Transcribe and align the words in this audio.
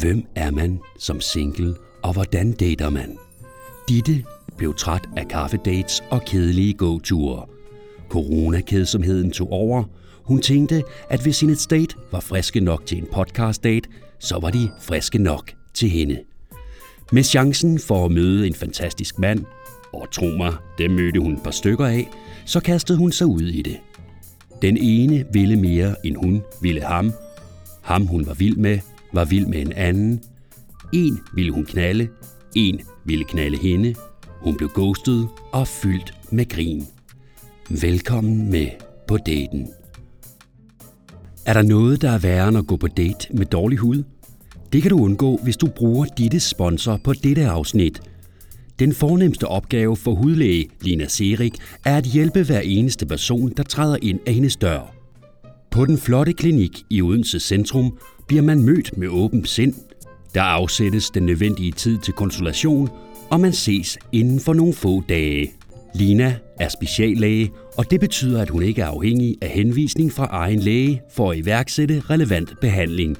Hvem 0.00 0.26
er 0.34 0.50
man 0.50 0.80
som 0.98 1.20
single, 1.20 1.74
og 2.02 2.12
hvordan 2.12 2.52
dater 2.52 2.90
man? 2.90 3.18
Ditte 3.88 4.24
blev 4.56 4.74
træt 4.74 5.08
af 5.16 5.28
kaffedates 5.28 6.02
og 6.10 6.22
kedelige 6.26 6.74
gåture. 6.74 7.46
Coronakedsomheden 8.08 9.30
tog 9.30 9.52
over. 9.52 9.84
Hun 10.22 10.40
tænkte, 10.40 10.82
at 11.10 11.22
hvis 11.22 11.40
hendes 11.40 11.66
date 11.66 11.96
var 12.12 12.20
friske 12.20 12.60
nok 12.60 12.86
til 12.86 12.98
en 12.98 13.06
podcast 13.12 13.64
date, 13.64 13.88
så 14.18 14.38
var 14.38 14.50
de 14.50 14.70
friske 14.80 15.18
nok 15.18 15.52
til 15.74 15.90
hende. 15.90 16.18
Med 17.12 17.22
chancen 17.22 17.78
for 17.78 18.04
at 18.04 18.12
møde 18.12 18.46
en 18.46 18.54
fantastisk 18.54 19.18
mand, 19.18 19.44
og 19.92 20.10
tro 20.12 20.26
mig, 20.26 20.54
det 20.78 20.90
mødte 20.90 21.20
hun 21.20 21.34
et 21.34 21.42
par 21.42 21.50
stykker 21.50 21.86
af, 21.86 22.08
så 22.44 22.60
kastede 22.60 22.98
hun 22.98 23.12
sig 23.12 23.26
ud 23.26 23.42
i 23.42 23.62
det. 23.62 23.76
Den 24.62 24.76
ene 24.76 25.24
ville 25.32 25.56
mere, 25.56 25.94
end 26.04 26.16
hun 26.16 26.42
ville 26.62 26.80
ham. 26.80 27.12
Ham 27.82 28.06
hun 28.06 28.26
var 28.26 28.34
vild 28.34 28.56
med, 28.56 28.78
var 29.12 29.24
vild 29.24 29.46
med 29.46 29.58
en 29.58 29.72
anden. 29.72 30.20
En 30.92 31.20
ville 31.34 31.52
hun 31.52 31.64
knalde, 31.64 32.08
en 32.54 32.80
ville 33.04 33.24
knalde 33.24 33.58
hende. 33.58 33.94
Hun 34.40 34.56
blev 34.56 34.70
ghostet 34.74 35.28
og 35.52 35.68
fyldt 35.68 36.14
med 36.30 36.48
grin. 36.48 36.86
Velkommen 37.70 38.50
med 38.50 38.68
på 39.08 39.16
daten. 39.16 39.68
Er 41.46 41.52
der 41.52 41.62
noget, 41.62 42.02
der 42.02 42.10
er 42.10 42.18
værre 42.18 42.48
end 42.48 42.58
at 42.58 42.66
gå 42.66 42.76
på 42.76 42.88
date 42.88 43.36
med 43.36 43.46
dårlig 43.46 43.78
hud? 43.78 44.02
Det 44.72 44.82
kan 44.82 44.90
du 44.90 44.98
undgå, 44.98 45.40
hvis 45.42 45.56
du 45.56 45.66
bruger 45.66 46.04
ditte 46.04 46.40
sponsor 46.40 47.00
på 47.04 47.12
dette 47.12 47.46
afsnit. 47.46 48.00
Den 48.78 48.94
fornemmeste 48.94 49.48
opgave 49.48 49.96
for 49.96 50.14
hudlæge 50.14 50.68
Lina 50.80 51.08
Serik 51.08 51.54
er 51.84 51.96
at 51.96 52.04
hjælpe 52.04 52.42
hver 52.42 52.60
eneste 52.60 53.06
person, 53.06 53.52
der 53.56 53.62
træder 53.62 53.96
ind 54.02 54.20
af 54.26 54.34
hendes 54.34 54.56
dør. 54.56 54.94
På 55.70 55.86
den 55.86 55.98
flotte 55.98 56.32
klinik 56.32 56.82
i 56.90 57.02
Odense 57.02 57.40
Centrum 57.40 57.98
bliver 58.26 58.42
man 58.42 58.62
mødt 58.62 58.98
med 58.98 59.08
åbent 59.08 59.48
sind. 59.48 59.74
Der 60.34 60.42
afsættes 60.42 61.10
den 61.10 61.22
nødvendige 61.22 61.72
tid 61.72 61.98
til 61.98 62.14
konsultation, 62.14 62.88
og 63.30 63.40
man 63.40 63.52
ses 63.52 63.98
inden 64.12 64.40
for 64.40 64.54
nogle 64.54 64.72
få 64.72 65.02
dage. 65.08 65.52
Lina 65.94 66.36
er 66.60 66.68
speciallæge, 66.68 67.50
og 67.78 67.90
det 67.90 68.00
betyder, 68.00 68.42
at 68.42 68.50
hun 68.50 68.62
ikke 68.62 68.82
er 68.82 68.86
afhængig 68.86 69.36
af 69.42 69.48
henvisning 69.48 70.12
fra 70.12 70.28
egen 70.30 70.60
læge 70.60 71.02
for 71.12 71.30
at 71.30 71.38
iværksætte 71.38 72.02
relevant 72.10 72.60
behandling. 72.60 73.16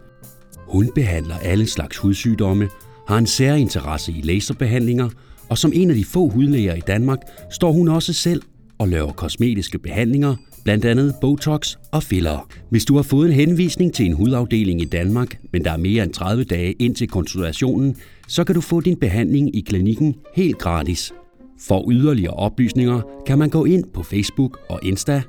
Hun 0.56 0.90
behandler 0.94 1.38
alle 1.38 1.66
slags 1.66 1.96
hudsygdomme, 1.96 2.68
har 3.08 3.18
en 3.18 3.26
særinteresse 3.26 4.12
i 4.12 4.20
laserbehandlinger, 4.22 5.08
og 5.48 5.58
som 5.58 5.72
en 5.74 5.90
af 5.90 5.96
de 5.96 6.04
få 6.04 6.28
hudlæger 6.28 6.74
i 6.74 6.80
Danmark 6.80 7.18
står 7.50 7.72
hun 7.72 7.88
også 7.88 8.12
selv 8.12 8.42
og 8.78 8.88
laver 8.88 9.12
kosmetiske 9.12 9.78
behandlinger, 9.78 10.36
blandt 10.66 10.84
andet 10.84 11.14
Botox 11.20 11.76
og 11.92 12.02
filler. 12.02 12.48
Hvis 12.70 12.84
du 12.84 12.96
har 12.96 13.02
fået 13.02 13.26
en 13.26 13.32
henvisning 13.32 13.94
til 13.94 14.06
en 14.06 14.12
hudafdeling 14.12 14.82
i 14.82 14.84
Danmark, 14.84 15.38
men 15.52 15.64
der 15.64 15.70
er 15.70 15.76
mere 15.76 16.04
end 16.04 16.12
30 16.12 16.44
dage 16.44 16.72
ind 16.72 16.94
til 16.94 17.08
konsultationen, 17.08 17.96
så 18.28 18.44
kan 18.44 18.54
du 18.54 18.60
få 18.60 18.80
din 18.80 18.98
behandling 18.98 19.56
i 19.56 19.60
klinikken 19.60 20.14
helt 20.34 20.58
gratis. 20.58 21.12
For 21.60 21.90
yderligere 21.90 22.34
oplysninger 22.34 23.00
kan 23.26 23.38
man 23.38 23.50
gå 23.50 23.64
ind 23.64 23.84
på 23.94 24.02
Facebook 24.02 24.60
og 24.68 24.80
Insta, 24.82 25.22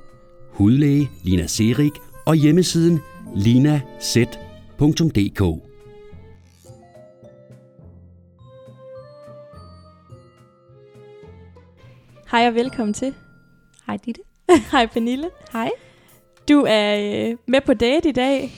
hudlæge 0.51 1.09
Lina 1.23 1.47
Serik 1.47 1.93
og 2.25 2.35
hjemmesiden 2.35 2.99
linaz.dk. 3.35 5.41
Hej 12.31 12.47
og 12.47 12.55
velkommen 12.55 12.93
til. 12.93 13.13
Hej 13.87 13.97
Ditte. 14.05 14.26
Hej 14.71 14.85
Pernille. 14.85 15.29
Hej. 15.53 15.71
Du 16.49 16.65
er 16.67 16.95
øh, 17.29 17.37
med 17.47 17.61
på 17.61 17.73
date 17.73 18.09
i 18.09 18.11
dag. 18.11 18.51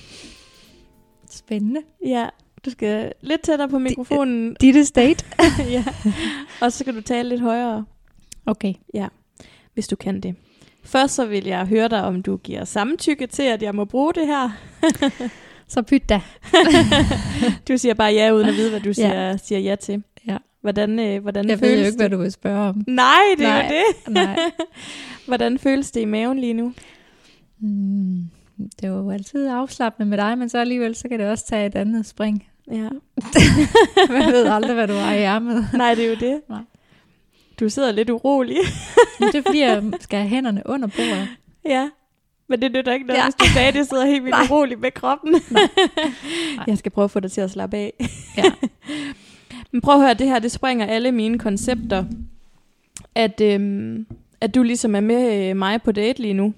Spændende. 1.30 1.81
Ja, 2.06 2.28
du 2.66 2.70
skal 2.70 3.12
lidt 3.22 3.42
tættere 3.42 3.70
på 3.70 3.80
mikrofonen. 3.80 4.56
Dittes 4.62 4.92
date. 4.92 5.26
ja. 5.76 5.84
Og 6.62 6.72
så 6.72 6.84
kan 6.86 6.94
du 6.96 7.02
tale 7.02 7.30
lidt 7.30 7.41
højere, 7.41 7.86
Okay. 8.46 8.74
hvis 9.74 9.88
du 9.88 9.96
kan 9.96 10.22
det. 10.22 10.36
Først 10.84 11.16
så 11.16 11.25
vil 11.25 11.46
jeg 11.46 11.66
høre 11.66 11.88
dig, 11.88 12.03
om 12.03 12.24
du 12.24 12.38
giver 12.38 12.66
samtykke 12.66 13.28
til, 13.28 13.44
at 13.44 13.62
jeg 13.63 13.75
må 13.75 13.86
bruge 13.86 14.13
det 14.13 14.28
her. 14.28 14.50
Så 15.68 15.81
pyt 15.81 16.09
da. 16.09 16.22
Du 17.68 17.78
siger 17.78 17.94
bare 17.94 18.13
ja, 18.13 18.31
uden 18.34 18.47
at 18.50 18.56
vide, 18.56 18.69
hvad 18.69 18.80
du 18.80 18.88
Ja. 18.90 18.94
siger, 18.94 19.38
siger 19.38 19.59
ja 19.59 19.75
til. 19.75 20.03
Hvordan, 20.62 21.00
øh, 21.00 21.22
hvordan 21.22 21.50
Jeg 21.50 21.59
føles 21.59 21.72
ved 21.72 21.80
jo 21.80 21.86
ikke, 21.86 21.92
det? 21.92 22.00
hvad 22.02 22.09
du 22.09 22.18
vil 22.18 22.31
spørge 22.31 22.70
om. 22.70 22.84
Nej, 22.88 23.20
det 23.38 23.46
er 23.46 23.50
Nej. 23.50 23.64
jo 23.64 23.74
det. 23.75 24.14
Nej. 24.14 24.40
Hvordan 25.28 25.59
føles 25.59 25.92
det 25.92 26.02
i 26.02 26.06
maven 26.06 26.40
lige 26.40 26.53
nu? 26.53 26.74
Mm, 27.59 28.24
det 28.81 28.84
er 28.84 28.88
jo 28.88 29.12
altid 29.12 29.48
afslappende 29.48 30.09
med 30.09 30.18
dig, 30.18 30.38
men 30.38 30.50
så 30.50 30.58
alligevel, 30.58 30.96
så 30.96 31.08
kan 31.09 31.19
det 31.19 31.28
også 31.28 31.46
tage 31.48 31.66
et 31.66 31.75
andet 31.75 32.06
spring. 32.06 32.48
Ja. 32.72 32.90
Man 34.14 34.31
ved 34.31 34.46
aldrig, 34.48 34.74
hvad 34.74 34.88
du 34.88 34.94
har 34.94 35.14
i 35.14 35.18
ærmet. 35.24 35.68
Nej, 35.74 35.96
det 35.96 36.06
er 36.06 36.09
jo 36.09 36.16
det. 36.16 36.42
Nej. 36.50 36.62
Du 37.59 37.69
sidder 37.69 37.92
lidt 37.92 38.09
urolig. 38.09 38.58
Det 39.19 39.36
er 39.36 39.42
fordi, 39.46 39.59
jeg 39.59 39.84
skal 40.00 40.19
have 40.19 40.30
hænderne 40.30 40.62
under 40.66 40.88
bordet. 40.88 41.28
Ja, 41.66 41.90
men 42.50 42.62
det 42.62 42.72
nytter 42.72 42.94
ikke 42.94 43.06
noget, 43.08 43.18
ja. 43.19 43.24
Hvis 43.25 43.36
du 43.36 43.46
sagde, 43.53 43.68
at 43.68 43.75
jeg 43.75 43.86
sidder 43.86 44.06
helt 44.06 44.24
vildt 44.24 44.38
Nej. 44.38 44.48
urolig 44.52 44.80
med 44.80 44.92
kroppen. 44.92 45.36
jeg 46.68 46.78
skal 46.78 46.92
prøve 46.92 47.03
at 47.06 47.12
få 47.12 47.19
dig 47.19 47.31
til 47.31 47.42
at 47.42 47.52
slappe 47.52 47.78
af. 47.78 47.94
Ja. 48.38 48.44
Men 49.72 49.81
prøv 49.81 49.96
at 49.96 50.02
høre, 50.02 50.13
det 50.13 50.28
her, 50.28 50.40
det 50.40 50.52
springer 50.52 50.85
alle 50.85 51.12
mine 51.12 51.40
koncepter. 51.40 52.06
At, 53.16 53.41
øhm, 53.41 54.07
at 54.41 54.56
du 54.56 54.63
ligesom 54.63 54.96
er 54.96 55.00
med 55.00 55.50
øh, 55.50 55.57
mig 55.57 55.81
på 55.81 55.91
date 55.91 56.22
lige 56.22 56.34
nu. 56.34 56.53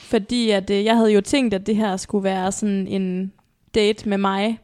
Fordi 0.00 0.50
at 0.50 0.70
øh, 0.70 0.84
jeg 0.84 0.96
havde 0.96 1.12
jo 1.12 1.20
tænkt, 1.20 1.54
at 1.54 1.66
det 1.66 1.76
her 1.76 1.96
skulle 1.96 2.24
være 2.24 2.52
sådan 2.52 2.86
en 2.86 3.32
date 3.74 4.08
med 4.08 4.18
mig 4.18 4.58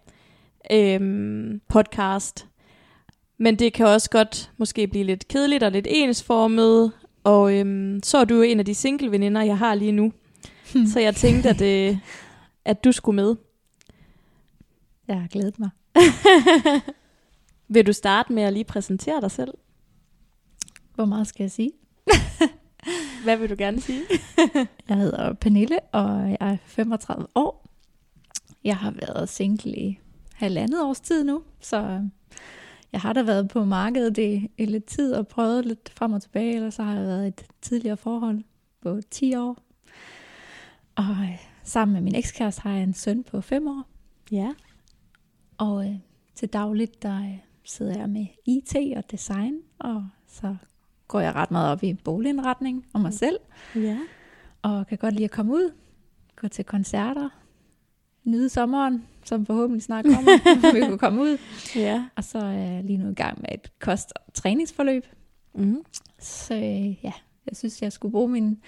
øhm, 0.73 1.61
podcast. 1.69 2.47
Men 3.39 3.57
det 3.57 3.73
kan 3.73 3.87
også 3.87 4.11
godt 4.11 4.51
måske 4.57 4.87
blive 4.87 5.05
lidt 5.05 5.29
kedeligt 5.29 5.63
og 5.63 5.73
lidt 5.73 5.87
ensformet. 5.91 6.93
Og 7.25 7.55
øhm, 7.55 8.01
så 8.03 8.19
er 8.19 8.25
du 8.25 8.35
jo 8.35 8.43
en 8.43 8.59
af 8.59 8.65
de 8.65 8.75
single 8.75 9.11
veninder, 9.11 9.43
jeg 9.43 9.59
har 9.59 9.75
lige 9.75 9.93
nu. 9.93 10.13
Så 10.93 11.01
jeg 11.01 11.15
tænkte, 11.15 11.49
at, 11.49 11.63
øh, 11.63 11.99
at 12.65 12.85
du 12.85 12.93
skulle 12.93 13.17
med. 13.17 13.37
Jeg 15.09 15.21
har 15.21 15.29
glædet 15.29 15.59
mig. 15.59 15.71
Vil 17.69 17.87
du 17.87 17.93
starte 17.93 18.33
med 18.33 18.43
at 18.43 18.53
lige 18.53 18.65
præsentere 18.65 19.21
dig 19.21 19.31
selv? 19.31 19.55
Hvor 20.95 21.05
meget 21.05 21.27
skal 21.27 21.45
jeg 21.45 21.51
sige? 21.51 21.73
Hvad 23.25 23.37
vil 23.37 23.51
du 23.51 23.55
gerne 23.59 23.81
sige? 23.81 24.03
Jeg 24.89 24.97
hedder 24.97 25.33
Pernille, 25.33 25.81
og 25.93 26.31
jeg 26.31 26.37
er 26.41 26.57
35 26.67 27.27
år. 27.35 27.67
Jeg 28.65 28.77
har 28.77 28.91
været 28.91 29.29
single 29.29 29.77
i 29.77 29.99
halvandet 30.35 30.83
års 30.83 31.01
tid 31.01 31.25
nu, 31.25 31.43
så 31.61 32.09
jeg 32.93 33.01
har 33.01 33.13
da 33.13 33.23
været 33.23 33.49
på 33.49 33.65
markedet 33.65 34.19
i, 34.19 34.51
i 34.59 34.65
lidt 34.65 34.85
tid 34.85 35.15
og 35.15 35.29
prøvet 35.29 35.67
lidt 35.67 35.89
frem 35.97 36.13
og 36.13 36.23
tilbage, 36.23 36.55
eller 36.55 36.71
så 36.71 36.83
har 36.83 36.95
jeg 36.95 37.03
været 37.07 37.25
i 37.25 37.29
et 37.29 37.45
tidligere 37.63 37.97
forhold 37.97 38.43
på 38.83 39.01
10 39.11 39.35
år. 39.37 39.59
Og 40.95 41.05
øh, 41.05 41.47
sammen 41.63 41.93
med 41.93 42.01
min 42.03 42.15
ekskæreste 42.15 42.63
har 42.63 42.73
jeg 42.73 42.83
en 42.83 42.95
søn 42.95 43.25
på 43.25 43.41
5 43.41 43.67
år, 43.67 43.83
Ja. 44.31 44.53
og 45.59 45.89
øh, 45.89 45.95
til 46.35 46.49
dagligt 46.49 47.03
der 47.03 47.19
øh, 47.19 47.39
sidder 47.67 47.99
jeg 47.99 48.09
med 48.11 48.27
IT 48.47 48.77
og 48.97 49.11
design, 49.11 49.59
og 49.79 50.09
så 50.27 50.57
går 51.09 51.21
jeg 51.21 51.35
ret 51.35 51.51
meget 51.51 51.73
op 51.73 51.83
i 51.83 51.95
boligindretning 51.95 52.87
og 52.93 53.01
mig 53.01 53.13
selv 53.15 53.39
Ja. 53.75 53.99
og 54.63 54.87
kan 54.87 54.99
godt 54.99 55.15
lide 55.15 55.25
at 55.25 55.31
komme 55.31 55.53
ud, 55.53 55.73
gå 56.37 56.49
til 56.49 56.65
koncerter, 56.65 57.29
nyde 58.25 58.49
sommeren, 58.49 59.05
som 59.25 59.47
forhåbentlig 59.47 59.83
snart 59.83 60.05
kommer, 60.05 60.31
vi 60.75 60.81
kunne 60.81 60.99
komme 60.99 61.23
ud. 61.23 61.39
Ja. 61.77 62.05
Og 62.17 62.25
så 62.25 62.39
er 62.39 62.51
jeg 62.51 62.85
lige 62.85 62.97
nu 62.99 63.11
i 63.11 63.15
gang 63.15 63.41
med 63.41 63.49
et 63.55 63.73
kost- 63.79 64.13
og 64.27 64.33
træningsforløb. 64.35 65.07
Mm. 65.55 65.83
Så 66.19 66.55
øh, 66.55 67.05
ja, 67.05 67.13
jeg 67.47 67.57
synes, 67.57 67.83
jeg 67.83 67.93
skulle 67.93 68.13
bruge 68.13 68.29
min, 68.29 68.59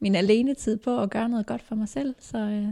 min 0.00 0.14
alenetid 0.14 0.76
på 0.78 1.00
at 1.00 1.10
gøre 1.10 1.28
noget 1.28 1.46
godt 1.46 1.62
for 1.62 1.74
mig 1.74 1.88
selv. 1.88 2.14
Så 2.18 2.38
øh, 2.38 2.66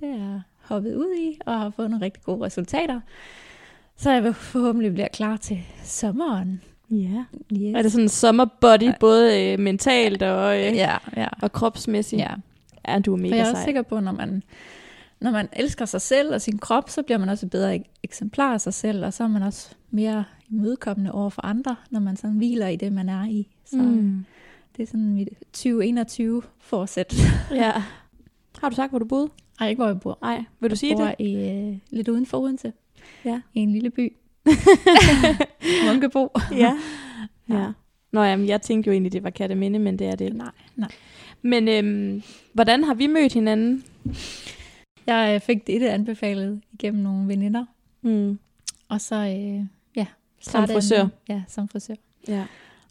det 0.00 0.08
er 0.08 0.16
jeg 0.18 0.40
hoppet 0.60 0.94
ud 0.94 1.14
i, 1.18 1.38
og 1.46 1.60
har 1.60 1.70
fået 1.70 1.90
nogle 1.90 2.04
rigtig 2.04 2.22
gode 2.22 2.44
resultater. 2.44 3.00
Så 3.96 4.10
jeg 4.10 4.24
vil 4.24 4.34
forhåbentlig 4.34 4.92
bliver 4.92 5.08
klar 5.08 5.36
til 5.36 5.58
sommeren. 5.84 6.60
Ja. 6.90 7.24
Yes. 7.52 7.74
Er 7.76 7.82
det 7.82 7.92
sådan 7.92 8.04
en 8.04 8.08
sommerbody, 8.08 8.90
både 9.00 9.42
øh, 9.52 9.58
mentalt 9.58 10.22
og, 10.22 10.56
øh, 10.58 10.62
Ja, 10.76 10.96
ja. 11.16 11.28
og 11.42 11.52
kropsmæssigt? 11.52 12.20
ja. 12.22 12.30
ja 12.88 12.98
du 12.98 13.12
er 13.12 13.16
For 13.16 13.22
mega 13.22 13.34
jeg 13.36 13.40
er 13.40 13.44
sej. 13.44 13.52
også 13.52 13.64
sikker 13.64 13.82
på, 13.82 14.00
når 14.00 14.12
man, 14.12 14.42
når 15.20 15.30
man 15.30 15.48
elsker 15.52 15.84
sig 15.84 16.00
selv 16.00 16.34
og 16.34 16.40
sin 16.40 16.58
krop, 16.58 16.90
så 16.90 17.02
bliver 17.02 17.18
man 17.18 17.28
også 17.28 17.46
et 17.46 17.50
bedre 17.50 17.76
ek- 17.76 18.00
eksemplar 18.02 18.52
af 18.52 18.60
sig 18.60 18.74
selv, 18.74 19.04
og 19.04 19.12
så 19.12 19.24
er 19.24 19.28
man 19.28 19.42
også 19.42 19.70
mere 19.90 20.24
imødekommende 20.50 21.12
over 21.12 21.30
for 21.30 21.44
andre, 21.44 21.76
når 21.90 22.00
man 22.00 22.16
sådan 22.16 22.36
hviler 22.36 22.66
i 22.68 22.76
det, 22.76 22.92
man 22.92 23.08
er 23.08 23.24
i. 23.24 23.48
Så 23.66 23.76
mm. 23.76 24.24
Det 24.76 24.82
er 24.82 24.86
sådan 24.86 25.14
mit 25.14 25.28
2021 25.52 26.42
forsæt. 26.58 27.14
Ja. 27.50 27.72
Har 28.62 28.68
du 28.68 28.74
sagt, 28.74 28.92
hvor 28.92 28.98
du 28.98 29.04
boede? 29.04 29.28
Ej, 29.60 29.68
ikke 29.68 29.80
hvor 29.82 29.86
jeg 29.86 30.00
bor. 30.00 30.18
Nej. 30.22 30.44
Vil 30.60 30.70
du 30.70 30.76
sige 30.76 30.90
jeg 30.90 30.98
bor 30.98 31.06
det? 31.06 31.14
i 31.30 31.34
øh, 31.50 31.78
lidt 31.90 32.08
uden 32.08 32.26
for 32.26 32.38
Odense. 32.38 32.72
Ja. 33.24 33.40
I 33.54 33.60
en 33.60 33.72
lille 33.72 33.90
by. 33.90 34.12
Munkebo. 35.86 36.28
ja. 36.56 36.72
ja. 37.48 37.66
Nå 38.12 38.22
jamen, 38.22 38.48
jeg 38.48 38.62
tænkte 38.62 38.88
jo 38.88 38.92
egentlig, 38.92 39.12
det 39.12 39.22
var 39.22 39.30
Katteminde, 39.30 39.78
men 39.78 39.98
det 39.98 40.06
er 40.06 40.16
det. 40.16 40.34
Nej, 40.36 40.50
nej. 40.76 40.88
Men 41.42 41.68
øhm, 41.68 42.22
hvordan 42.52 42.84
har 42.84 42.94
vi 42.94 43.06
mødt 43.06 43.32
hinanden? 43.32 43.84
Jeg 45.06 45.32
øh, 45.34 45.40
fik 45.40 45.66
det 45.66 45.82
anbefalet 45.82 46.60
igennem 46.72 47.02
nogle 47.02 47.28
veninder. 47.28 47.64
Mm. 48.02 48.38
Og 48.88 49.00
så, 49.00 49.14
øh, 49.16 49.66
ja. 49.96 50.06
Som 50.40 50.66
frisør. 50.68 51.02
med- 51.02 51.10
Ja, 51.28 51.42
som 51.48 51.68
frisør. 51.68 51.94
Ja. 52.28 52.44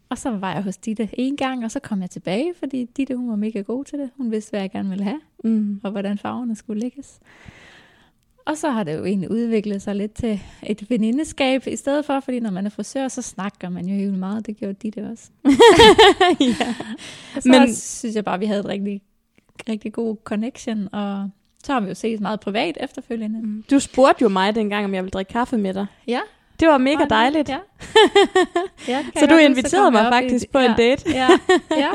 Og 0.09 0.17
så 0.17 0.29
var 0.31 0.53
jeg 0.53 0.63
hos 0.63 0.77
Ditte 0.77 1.09
en 1.13 1.37
gang, 1.37 1.65
og 1.65 1.71
så 1.71 1.79
kom 1.79 2.01
jeg 2.01 2.09
tilbage, 2.09 2.53
fordi 2.59 2.85
Ditte 2.97 3.15
hun 3.15 3.29
var 3.29 3.35
mega 3.35 3.61
god 3.61 3.85
til 3.85 3.99
det. 3.99 4.09
Hun 4.17 4.31
vidste, 4.31 4.49
hvad 4.49 4.59
jeg 4.59 4.71
gerne 4.71 4.89
ville 4.89 5.03
have, 5.03 5.21
Mm. 5.43 5.81
og 5.83 5.91
hvordan 5.91 6.17
farverne 6.17 6.55
skulle 6.55 6.81
lægges. 6.81 7.19
Og 8.51 8.57
så 8.57 8.69
har 8.69 8.83
det 8.83 8.97
jo 8.97 9.05
egentlig 9.05 9.31
udviklet 9.31 9.81
sig 9.81 9.95
lidt 9.95 10.13
til 10.13 10.41
et 10.63 10.89
venindeskab 10.89 11.67
i 11.67 11.75
stedet 11.75 12.05
for, 12.05 12.19
fordi 12.19 12.39
når 12.39 12.51
man 12.51 12.65
er 12.65 12.69
frisør, 12.69 13.07
så 13.07 13.21
snakker 13.21 13.69
man 13.69 13.85
jo 13.85 13.95
helt 13.95 14.19
meget. 14.19 14.45
Det 14.47 14.57
gjorde 14.57 14.73
Ditte 14.73 14.99
også. 15.11 15.29
ja. 16.39 16.75
Og 17.35 17.41
så 17.43 17.49
Men- 17.49 17.75
synes 17.75 18.15
jeg 18.15 18.25
bare, 18.25 18.39
vi 18.39 18.45
havde 18.45 18.59
et 18.59 18.65
rigtig, 18.65 19.01
rigtig 19.69 19.93
god 19.93 20.15
connection, 20.23 20.89
og 20.91 21.29
så 21.63 21.73
har 21.73 21.79
vi 21.79 21.87
jo 21.87 21.93
set 21.93 22.19
meget 22.19 22.39
privat 22.39 22.77
efterfølgende. 22.79 23.39
Mm. 23.41 23.63
Du 23.71 23.79
spurgte 23.79 24.21
jo 24.21 24.29
mig 24.29 24.55
dengang, 24.55 24.85
om 24.85 24.93
jeg 24.93 25.03
ville 25.03 25.11
drikke 25.11 25.29
kaffe 25.33 25.57
med 25.57 25.73
dig. 25.73 25.85
Ja. 26.07 26.19
Det 26.59 26.67
var 26.67 26.77
mega 26.77 27.05
dejligt. 27.09 27.49
Ja. 27.49 27.57
ja 28.87 29.05
det 29.13 29.19
Så 29.19 29.25
du 29.25 29.35
inviterede 29.35 29.85
kom 29.85 29.93
mig 29.93 30.07
op 30.07 30.13
i- 30.13 30.15
faktisk 30.15 30.49
på 30.51 30.57
en 30.57 30.65
ja, 30.65 30.73
date. 30.77 31.09
Ja, 31.11 31.29
ja. 31.77 31.89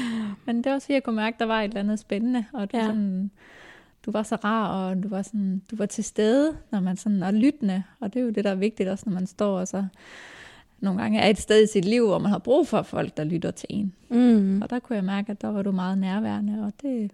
Men 0.46 0.56
det 0.56 0.66
var 0.66 0.74
også 0.74 0.84
fordi, 0.84 0.94
jeg 0.94 1.02
kunne 1.02 1.16
mærke, 1.16 1.34
at 1.34 1.40
der 1.40 1.46
var 1.46 1.60
et 1.60 1.64
eller 1.64 1.80
andet 1.80 1.98
spændende, 1.98 2.44
og 2.52 2.72
du, 2.72 2.76
ja. 2.76 2.84
sådan, 2.86 3.30
du 4.06 4.10
var 4.10 4.22
så 4.22 4.36
rar, 4.36 4.68
og 4.68 5.02
du 5.02 5.08
var, 5.08 5.22
sådan, 5.22 5.62
du 5.70 5.76
var 5.76 5.86
til 5.86 6.04
stede, 6.04 6.56
når 6.70 6.80
man 6.80 6.96
sådan 6.96 7.22
er 7.22 7.30
lyttende, 7.30 7.82
og 8.00 8.14
det 8.14 8.20
er 8.20 8.24
jo 8.24 8.30
det, 8.30 8.44
der 8.44 8.50
er 8.50 8.54
vigtigt 8.54 8.88
også, 8.88 9.04
når 9.06 9.14
man 9.14 9.26
står 9.26 9.58
og 9.58 9.68
så 9.68 9.84
nogle 10.80 11.02
gange 11.02 11.20
er 11.20 11.30
et 11.30 11.38
sted 11.38 11.62
i 11.62 11.66
sit 11.66 11.84
liv, 11.84 12.06
hvor 12.06 12.18
man 12.18 12.30
har 12.30 12.38
brug 12.38 12.68
for 12.68 12.82
folk, 12.82 13.16
der 13.16 13.24
lytter 13.24 13.50
til 13.50 13.66
en. 13.70 13.92
Mm. 14.08 14.62
Og 14.62 14.70
der 14.70 14.78
kunne 14.78 14.96
jeg 14.96 15.04
mærke, 15.04 15.32
at 15.32 15.42
der 15.42 15.48
var 15.48 15.62
du 15.62 15.72
meget 15.72 15.98
nærværende, 15.98 16.64
og 16.66 16.72
det, 16.82 17.10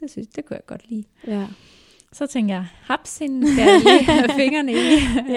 det, 0.00 0.10
synes, 0.10 0.28
det 0.28 0.44
kunne 0.44 0.54
jeg 0.54 0.66
godt 0.66 0.90
lide. 0.90 1.04
Ja. 1.26 1.46
Så 2.12 2.26
tænkte 2.26 2.54
jeg, 2.54 2.66
haps, 2.82 3.18
hende 3.18 3.52
skal 3.52 3.64
jeg 3.64 3.80
lige 3.84 4.04
have 4.04 4.28
fingrene 4.36 4.72
i. 4.72 4.76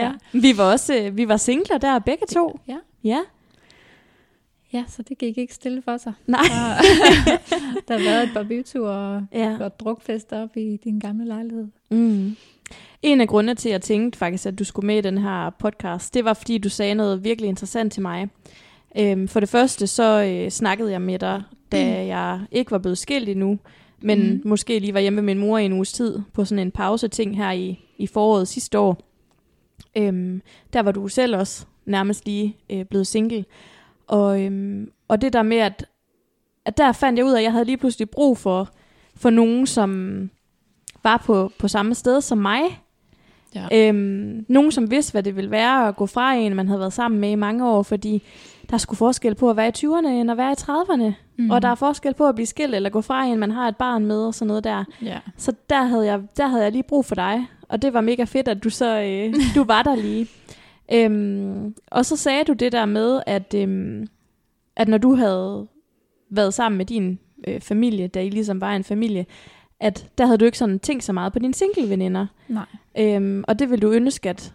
ja. 0.02 0.12
Vi 0.34 0.58
var 0.58 0.72
også 0.72 0.96
øh, 0.96 1.18
vi 1.18 1.28
var 1.28 1.38
singler 1.38 1.78
der 1.78 2.00
begge 2.00 2.26
to. 2.26 2.60
Ja. 2.68 2.78
Ja. 3.04 3.20
Ja, 4.74 4.84
så 4.88 5.02
det 5.02 5.18
gik 5.18 5.38
ikke 5.38 5.54
stille 5.54 5.82
for 5.82 5.98
sig. 5.98 6.14
Nej. 6.28 6.42
Der, 6.42 6.82
der 7.88 7.98
har 7.98 8.04
været 8.04 8.24
et 8.24 8.30
par 8.34 8.44
byture 8.44 8.90
og 9.16 9.24
Ja. 9.34 9.56
gjort 9.58 9.80
drukfester 9.80 10.44
op 10.44 10.58
i 10.58 10.78
din 10.84 11.00
gamle 11.00 11.26
lejlighed. 11.26 11.68
Mm. 11.92 12.36
En 13.02 13.22
af 13.22 13.28
grundene 13.28 13.56
til, 13.56 13.70
at 13.70 13.74
jeg 13.74 13.82
tænkte 13.82 14.20
faktisk, 14.20 14.46
at 14.46 14.60
du 14.60 14.64
skulle 14.64 14.88
med 14.88 14.98
i 14.98 15.02
den 15.02 15.18
her 15.18 15.50
podcast, 15.50 16.14
det 16.14 16.26
var, 16.26 16.34
fordi 16.34 16.58
du 16.58 16.70
sagde 16.70 16.96
noget 16.96 17.24
virkelig 17.24 17.48
interessant 17.48 17.94
til 17.94 18.02
mig. 18.02 18.30
Øhm, 18.98 19.28
for 19.28 19.40
det 19.40 19.50
første, 19.50 19.88
så 19.88 20.24
øh, 20.24 20.50
snakkede 20.50 20.92
jeg 20.92 21.02
med 21.02 21.20
dig, 21.20 21.44
da 21.72 22.06
jeg 22.06 22.40
ikke 22.52 22.72
var 22.72 22.78
blevet 22.78 22.98
skilt 22.98 23.30
endnu, 23.30 23.60
men 24.04 24.34
mm. 24.34 24.42
Måske 24.46 24.80
lige 24.80 24.94
var 24.94 25.00
hjemme 25.00 25.22
med 25.22 25.36
min 25.36 25.48
mor 25.48 25.58
i 25.58 25.66
en 25.66 25.74
uges 25.74 25.94
tid, 25.94 26.20
på 26.34 26.46
sådan 26.46 26.60
en 26.68 26.72
pause-ting 26.72 27.38
her 27.38 27.52
i, 27.52 27.80
i 27.98 28.08
foråret 28.08 28.48
sidste 28.48 28.80
år. 28.80 29.02
Øhm, 29.98 30.42
der 30.74 30.82
var 30.82 30.92
du 30.92 31.08
selv 31.08 31.36
også 31.38 31.66
nærmest 31.86 32.26
lige 32.26 32.58
øh, 32.70 32.86
blevet 32.86 33.08
single. 33.08 33.46
Og, 34.12 34.42
øhm, 34.44 34.92
og 35.08 35.22
det 35.22 35.34
der 35.34 35.44
med, 35.44 35.58
at, 35.58 35.86
at 36.66 36.78
der 36.78 36.92
fandt 36.92 37.18
jeg 37.18 37.26
ud 37.26 37.32
af, 37.32 37.38
at 37.38 37.44
jeg 37.44 37.52
havde 37.52 37.66
lige 37.66 37.78
pludselig 37.78 38.10
brug 38.10 38.38
for, 38.38 38.70
for 39.16 39.30
nogen, 39.30 39.68
som 39.68 40.30
var 41.04 41.18
på, 41.26 41.52
på 41.60 41.68
samme 41.68 41.96
sted 41.96 42.22
som 42.22 42.38
mig. 42.38 42.62
Ja. 43.56 43.68
Øhm, 43.74 44.46
nogen, 44.50 44.72
som 44.72 44.92
vidste, 44.92 45.12
hvad 45.12 45.24
det 45.24 45.36
ville 45.36 45.52
være 45.52 45.88
at 45.88 45.96
gå 45.96 46.06
fra 46.06 46.34
en, 46.34 46.56
man 46.56 46.68
havde 46.68 46.80
været 46.80 46.94
sammen 46.94 47.22
med 47.22 47.32
i 47.32 47.36
mange 47.36 47.68
år, 47.68 47.84
fordi 47.84 48.24
der 48.70 48.78
skulle 48.78 48.98
forskel 48.98 49.36
på 49.36 49.50
at 49.50 49.58
være 49.58 49.68
i 49.68 49.72
20'erne 49.78 50.08
end 50.08 50.32
at 50.32 50.38
være 50.38 50.52
i 50.52 50.56
30'erne. 50.62 51.14
Mm. 51.38 51.50
Og 51.50 51.62
der 51.62 51.68
er 51.68 51.76
forskel 51.76 52.14
på 52.14 52.28
at 52.28 52.36
blive 52.36 52.48
skilt 52.48 52.76
eller 52.76 52.90
gå 52.90 53.02
fra 53.02 53.24
en, 53.26 53.40
man 53.40 53.52
har 53.52 53.68
et 53.68 53.78
barn 53.78 54.06
med 54.06 54.26
og 54.26 54.34
sådan 54.34 54.48
noget 54.48 54.64
der. 54.64 54.84
ja. 55.02 55.20
Så 55.38 55.54
der 55.70 55.84
havde 55.84 56.06
jeg, 56.06 56.22
der 56.38 56.48
havde 56.48 56.64
jeg 56.64 56.72
lige 56.72 56.84
brug 56.84 57.06
for 57.06 57.16
dig, 57.16 57.48
og 57.70 57.82
det 57.82 57.94
var 57.94 58.02
mega 58.02 58.24
fedt, 58.24 58.48
at 58.48 58.64
du 58.64 58.70
så 58.70 59.02
øh, 59.02 59.36
du 59.56 59.64
var 59.64 59.84
der 59.84 59.96
lige. 59.96 60.28
Øhm, 60.94 61.76
og 61.88 62.06
så 62.06 62.16
sagde 62.16 62.44
du 62.44 62.54
det 62.54 62.72
der 62.72 62.86
med, 62.86 63.22
at, 63.28 63.54
øhm, 63.54 64.08
at 64.76 64.88
når 64.88 64.98
du 64.98 65.16
havde 65.16 65.68
været 66.30 66.54
sammen 66.54 66.78
med 66.78 66.86
din 66.86 67.20
øh, 67.48 67.62
familie, 67.62 68.08
da 68.08 68.24
I 68.24 68.30
ligesom 68.30 68.62
var 68.62 68.76
en 68.76 68.84
familie, 68.84 69.26
at 69.80 70.10
der 70.18 70.26
havde 70.26 70.38
du 70.38 70.46
ikke 70.46 70.58
sådan 70.58 70.80
tænkt 70.80 71.04
så 71.04 71.14
meget 71.14 71.34
på 71.34 71.40
dine 71.40 71.54
single-veninder. 71.54 72.28
Nej. 72.48 72.66
Øhm, 72.98 73.44
og 73.48 73.60
det 73.60 73.70
vil 73.70 73.82
du 73.82 73.92
ønske, 73.92 74.30
at, 74.30 74.54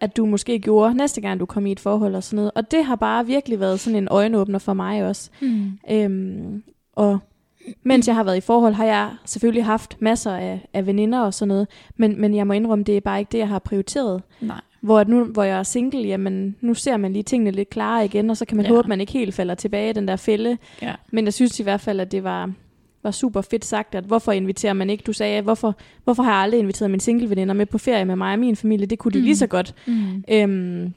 at 0.00 0.16
du 0.16 0.26
måske 0.26 0.58
gjorde 0.58 0.94
næste 0.94 1.20
gang, 1.20 1.40
du 1.40 1.46
kom 1.46 1.66
i 1.66 1.72
et 1.72 1.80
forhold 1.80 2.14
og 2.14 2.22
sådan 2.22 2.36
noget. 2.36 2.50
Og 2.54 2.70
det 2.70 2.84
har 2.84 2.96
bare 2.96 3.26
virkelig 3.26 3.60
været 3.60 3.80
sådan 3.80 3.98
en 3.98 4.08
øjenåbner 4.10 4.58
for 4.58 4.74
mig 4.74 5.06
også. 5.06 5.30
Mm. 5.40 5.78
Øhm, 5.90 6.62
og 6.92 7.18
mens 7.82 8.08
jeg 8.08 8.16
har 8.16 8.24
været 8.24 8.36
i 8.36 8.40
forhold, 8.40 8.74
har 8.74 8.84
jeg 8.84 9.10
selvfølgelig 9.24 9.64
haft 9.64 9.96
masser 10.00 10.32
af, 10.32 10.68
af 10.72 10.86
veninder 10.86 11.20
og 11.20 11.34
sådan 11.34 11.48
noget, 11.48 11.68
men, 11.96 12.20
men 12.20 12.34
jeg 12.34 12.46
må 12.46 12.52
indrømme, 12.52 12.84
det 12.84 12.96
er 12.96 13.00
bare 13.00 13.18
ikke 13.18 13.32
det, 13.32 13.38
jeg 13.38 13.48
har 13.48 13.58
prioriteret. 13.58 14.22
Nej. 14.40 14.60
Hvor 14.82 14.98
at 14.98 15.08
nu, 15.08 15.24
hvor 15.24 15.42
jeg 15.42 15.58
er 15.58 15.62
single, 15.62 16.00
jamen 16.02 16.56
nu 16.60 16.74
ser 16.74 16.96
man 16.96 17.12
lige 17.12 17.22
tingene 17.22 17.50
lidt 17.50 17.70
klarere 17.70 18.04
igen, 18.04 18.30
og 18.30 18.36
så 18.36 18.44
kan 18.44 18.56
man 18.56 18.66
ja. 18.66 18.72
Håbe, 18.72 18.78
at 18.80 18.88
man 18.88 19.00
ikke 19.00 19.12
helt 19.12 19.34
falder 19.34 19.54
tilbage 19.54 19.90
i 19.90 19.92
den 19.92 20.08
der 20.08 20.16
fælde. 20.16 20.58
Ja. 20.82 20.94
Men 21.10 21.24
jeg 21.24 21.34
synes 21.34 21.60
i 21.60 21.62
hvert 21.62 21.80
fald, 21.80 22.00
at 22.00 22.12
det 22.12 22.24
var, 22.24 22.52
var 23.02 23.10
super 23.10 23.40
fedt 23.40 23.64
sagt, 23.64 23.94
at 23.94 24.04
hvorfor 24.04 24.32
inviterer 24.32 24.72
man 24.72 24.90
ikke? 24.90 25.02
Du 25.06 25.12
sagde, 25.12 25.42
hvorfor, 25.42 25.76
hvorfor 26.04 26.22
har 26.22 26.32
jeg 26.32 26.40
aldrig 26.42 26.60
inviteret 26.60 26.90
mine 26.90 27.00
single-veninder 27.00 27.54
med 27.54 27.66
på 27.66 27.78
ferie 27.78 28.04
med 28.04 28.16
mig 28.16 28.32
og 28.32 28.38
min 28.38 28.56
familie? 28.56 28.86
Det 28.86 28.98
kunne 28.98 29.12
de. 29.12 29.18
Mm. 29.18 29.24
lige 29.24 29.36
så 29.36 29.46
godt. 29.46 29.74
Mm. 29.86 30.24
Øhm, 30.30 30.92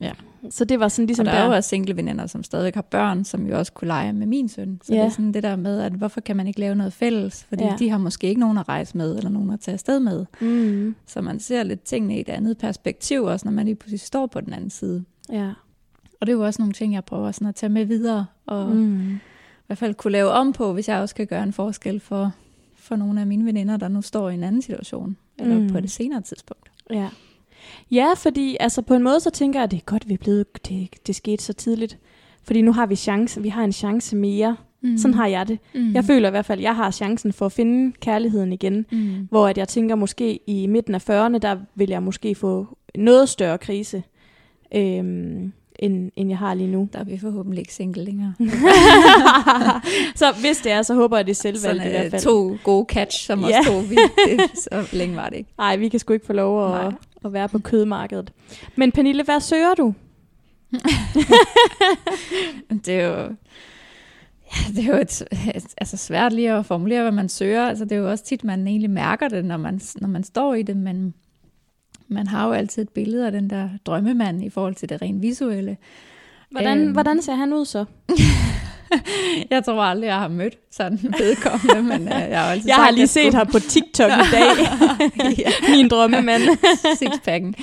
Ja. 0.00 0.12
Så 0.50 0.64
det 0.64 0.80
var 0.80 0.88
sådan 0.88 1.06
ligesom 1.06 1.26
og 1.26 1.32
der 1.32 1.38
er 1.38 1.44
jo 1.44 1.50
der. 1.50 1.56
også 1.56 1.68
single 1.68 1.96
veninder, 1.96 2.26
som 2.26 2.42
stadigvæk 2.42 2.74
har 2.74 2.82
børn, 2.82 3.24
som 3.24 3.46
jo 3.46 3.58
også 3.58 3.72
kunne 3.72 3.88
lege 3.88 4.12
med 4.12 4.26
min 4.26 4.48
søn. 4.48 4.80
Så 4.84 4.94
Ja. 4.94 4.98
det 5.00 5.06
er 5.06 5.10
sådan 5.10 5.32
det 5.32 5.42
der 5.42 5.56
med, 5.56 5.80
at 5.80 5.92
hvorfor 5.92 6.20
kan 6.20 6.36
man 6.36 6.46
ikke 6.46 6.60
lave 6.60 6.74
noget 6.74 6.92
fælles? 6.92 7.44
Fordi 7.44 7.64
Ja. 7.64 7.76
de 7.78 7.90
har 7.90 7.98
måske 7.98 8.26
ikke 8.28 8.40
nogen 8.40 8.58
at 8.58 8.68
rejse 8.68 8.96
med, 8.96 9.16
eller 9.16 9.30
nogen 9.30 9.50
at 9.50 9.60
tage 9.60 9.72
afsted 9.72 10.00
med. 10.00 10.26
Mm, 10.40 10.94
Så 11.06 11.20
man 11.20 11.40
ser 11.40 11.62
lidt 11.62 11.82
tingene 11.82 12.16
i 12.16 12.20
et 12.20 12.28
andet 12.28 12.58
perspektiv, 12.58 13.22
også 13.24 13.46
når 13.46 13.52
man 13.52 13.64
lige 13.64 13.74
pludselig 13.74 14.00
står 14.00 14.26
på 14.26 14.40
den 14.40 14.52
anden 14.52 14.70
side. 14.70 15.04
ja. 15.32 15.50
Og 16.20 16.26
det 16.26 16.32
er 16.32 16.36
jo 16.36 16.44
også 16.44 16.62
nogle 16.62 16.72
ting, 16.72 16.94
jeg 16.94 17.04
prøver 17.04 17.32
sådan 17.32 17.48
at 17.48 17.54
tage 17.54 17.70
med 17.70 17.84
videre, 17.84 18.26
og 18.46 18.68
mm. 18.76 19.14
I 19.14 19.18
hvert 19.66 19.78
fald 19.78 19.94
kunne 19.94 20.10
lave 20.12 20.30
om 20.30 20.52
på, 20.52 20.72
hvis 20.72 20.88
jeg 20.88 21.00
også 21.00 21.14
kan 21.14 21.26
gøre 21.26 21.42
en 21.42 21.52
forskel 21.52 22.00
for, 22.00 22.32
for 22.76 22.96
nogle 22.96 23.20
af 23.20 23.26
mine 23.26 23.44
veninder, 23.44 23.76
der 23.76 23.88
nu 23.88 24.02
står 24.02 24.30
i 24.30 24.34
en 24.34 24.42
anden 24.44 24.62
situation, 24.62 25.16
eller 25.38 25.58
mm. 25.58 25.68
på 25.68 25.78
et 25.78 25.90
senere 25.90 26.20
tidspunkt. 26.22 26.70
Ja. 26.90 27.08
Ja, 27.90 28.06
fordi 28.16 28.56
altså 28.60 28.82
på 28.82 28.94
en 28.94 29.02
måde 29.02 29.20
så 29.20 29.30
tænker 29.30 29.58
jeg, 29.60 29.64
at 29.64 29.70
det 29.70 29.76
er 29.76 29.84
godt, 29.84 30.08
vi 30.08 30.14
er 30.14 30.18
blevet, 30.18 30.46
det, 30.68 30.88
det 31.06 31.14
skete 31.16 31.42
så 31.44 31.52
tidligt. 31.52 31.98
Fordi 32.44 32.62
nu 32.62 32.72
har 32.72 32.86
vi 32.86 32.96
chance, 32.96 33.42
vi 33.42 33.48
har 33.48 33.64
en 33.64 33.72
chance 33.72 34.16
mere. 34.16 34.56
Mm. 34.82 34.98
Sådan 34.98 35.14
har 35.14 35.26
jeg 35.26 35.48
det. 35.48 35.58
mm. 35.74 35.94
Jeg 35.94 36.04
føler 36.04 36.28
i 36.28 36.30
hvert 36.30 36.44
fald, 36.46 36.58
at 36.58 36.62
jeg 36.62 36.76
har 36.76 36.90
chancen 36.90 37.32
for 37.32 37.46
at 37.46 37.52
finde 37.52 37.92
kærligheden 38.00 38.52
igen. 38.52 38.86
Mm. 38.92 39.26
Hvor 39.30 39.48
at 39.48 39.58
jeg 39.58 39.68
tænker 39.68 39.94
måske 39.94 40.40
i 40.46 40.66
midten 40.66 40.94
af 40.94 41.10
40'erne, 41.10 41.38
der 41.38 41.56
vil 41.74 41.88
jeg 41.88 42.02
måske 42.02 42.34
få 42.34 42.66
noget 42.94 43.28
større 43.28 43.58
krise, 43.58 44.02
øhm, 44.74 45.52
end, 45.78 46.10
end 46.16 46.28
jeg 46.28 46.38
har 46.38 46.54
lige 46.54 46.68
nu. 46.70 46.88
Der 46.92 46.98
er 46.98 47.04
vi 47.04 47.18
forhåbentlig 47.18 47.60
ikke 47.60 47.74
single 47.74 48.04
længere. 48.04 48.34
så 50.16 50.32
hvis 50.40 50.58
det 50.58 50.72
er, 50.72 50.82
så 50.82 50.94
håber 50.94 51.16
jeg, 51.16 51.26
det 51.26 51.30
er 51.32 51.34
selvvalgt 51.34 51.82
i 51.82 51.86
Sådan 51.86 51.90
hvert 51.90 52.04
øh, 52.04 52.10
fald. 52.10 52.22
to 52.22 52.56
gode 52.64 52.86
catch, 52.88 53.26
som 53.26 53.40
Ja. 53.44 53.58
også 53.58 53.70
to. 53.70 53.78
Vi, 53.78 53.96
det, 54.26 54.58
så 54.58 54.96
længe 54.96 55.16
var 55.16 55.28
det 55.28 55.36
ikke. 55.36 55.50
Nej, 55.58 55.76
vi 55.76 55.88
kan 55.88 56.00
sgu 56.00 56.12
ikke 56.12 56.26
få 56.26 56.32
lov 56.32 56.64
at, 56.64 56.70
Nej. 56.84 56.92
At 57.26 57.32
være 57.32 57.48
på 57.48 57.58
kødmarkedet. 57.58 58.32
Men 58.76 58.92
Pernille, 58.92 59.22
hvad 59.24 59.40
søger 59.40 59.74
du? 59.74 59.94
Det 62.84 62.88
er 62.94 63.06
jo, 63.06 63.14
ja, 64.56 64.72
det 64.76 64.84
er 64.84 64.88
jo 64.88 65.00
et, 65.00 65.22
et, 65.54 65.64
altså 65.78 65.96
svært 65.96 66.32
lige 66.32 66.52
at 66.52 66.66
formulere, 66.66 67.02
hvad 67.02 67.12
man 67.12 67.28
søger. 67.28 67.68
Altså, 67.68 67.84
det 67.84 67.92
er 67.92 67.96
jo 67.96 68.10
også 68.10 68.24
tit, 68.24 68.44
man 68.44 68.66
egentlig 68.66 68.90
mærker 68.90 69.28
det, 69.28 69.44
når 69.44 69.56
man, 69.56 69.80
når 70.00 70.08
man 70.08 70.24
står 70.24 70.54
i 70.54 70.62
det, 70.62 70.76
men 70.76 71.14
man 72.08 72.26
har 72.26 72.46
jo 72.46 72.52
altid 72.52 72.82
et 72.82 72.88
billede 72.88 73.26
af 73.26 73.32
den 73.32 73.50
der 73.50 73.68
drømmemand 73.86 74.44
i 74.44 74.50
forhold 74.50 74.74
til 74.74 74.88
det 74.88 75.02
rent 75.02 75.22
visuelle. 75.22 75.76
Hvordan, 76.50 76.78
Øhm. 76.78 76.92
hvordan 76.92 77.22
ser 77.22 77.34
han 77.34 77.52
ud 77.52 77.64
så? 77.64 77.84
Jeg 79.50 79.64
tror 79.64 79.82
aldrig, 79.82 80.06
jeg 80.06 80.18
har 80.18 80.28
mødt 80.28 80.54
sådan 80.70 80.92
en 81.04 81.14
vedkommende, 81.18 81.82
men 81.98 82.08
øh, 82.08 82.30
jeg 82.30 82.40
har 82.40 82.50
altid 82.50 82.68
Jeg 82.68 82.74
sagt, 82.74 82.84
har 82.84 82.90
lige 82.90 83.00
jeg 83.00 83.08
set 83.08 83.22
skulle- 83.22 83.36
ham 83.36 83.46
på 83.46 83.58
TikTok 83.58 84.10
i 84.10 84.30
dag. 84.32 84.50
ja. 85.44 85.50
Min 85.76 85.88
drømmemand. 85.88 86.42
Sixpacken. 86.98 87.54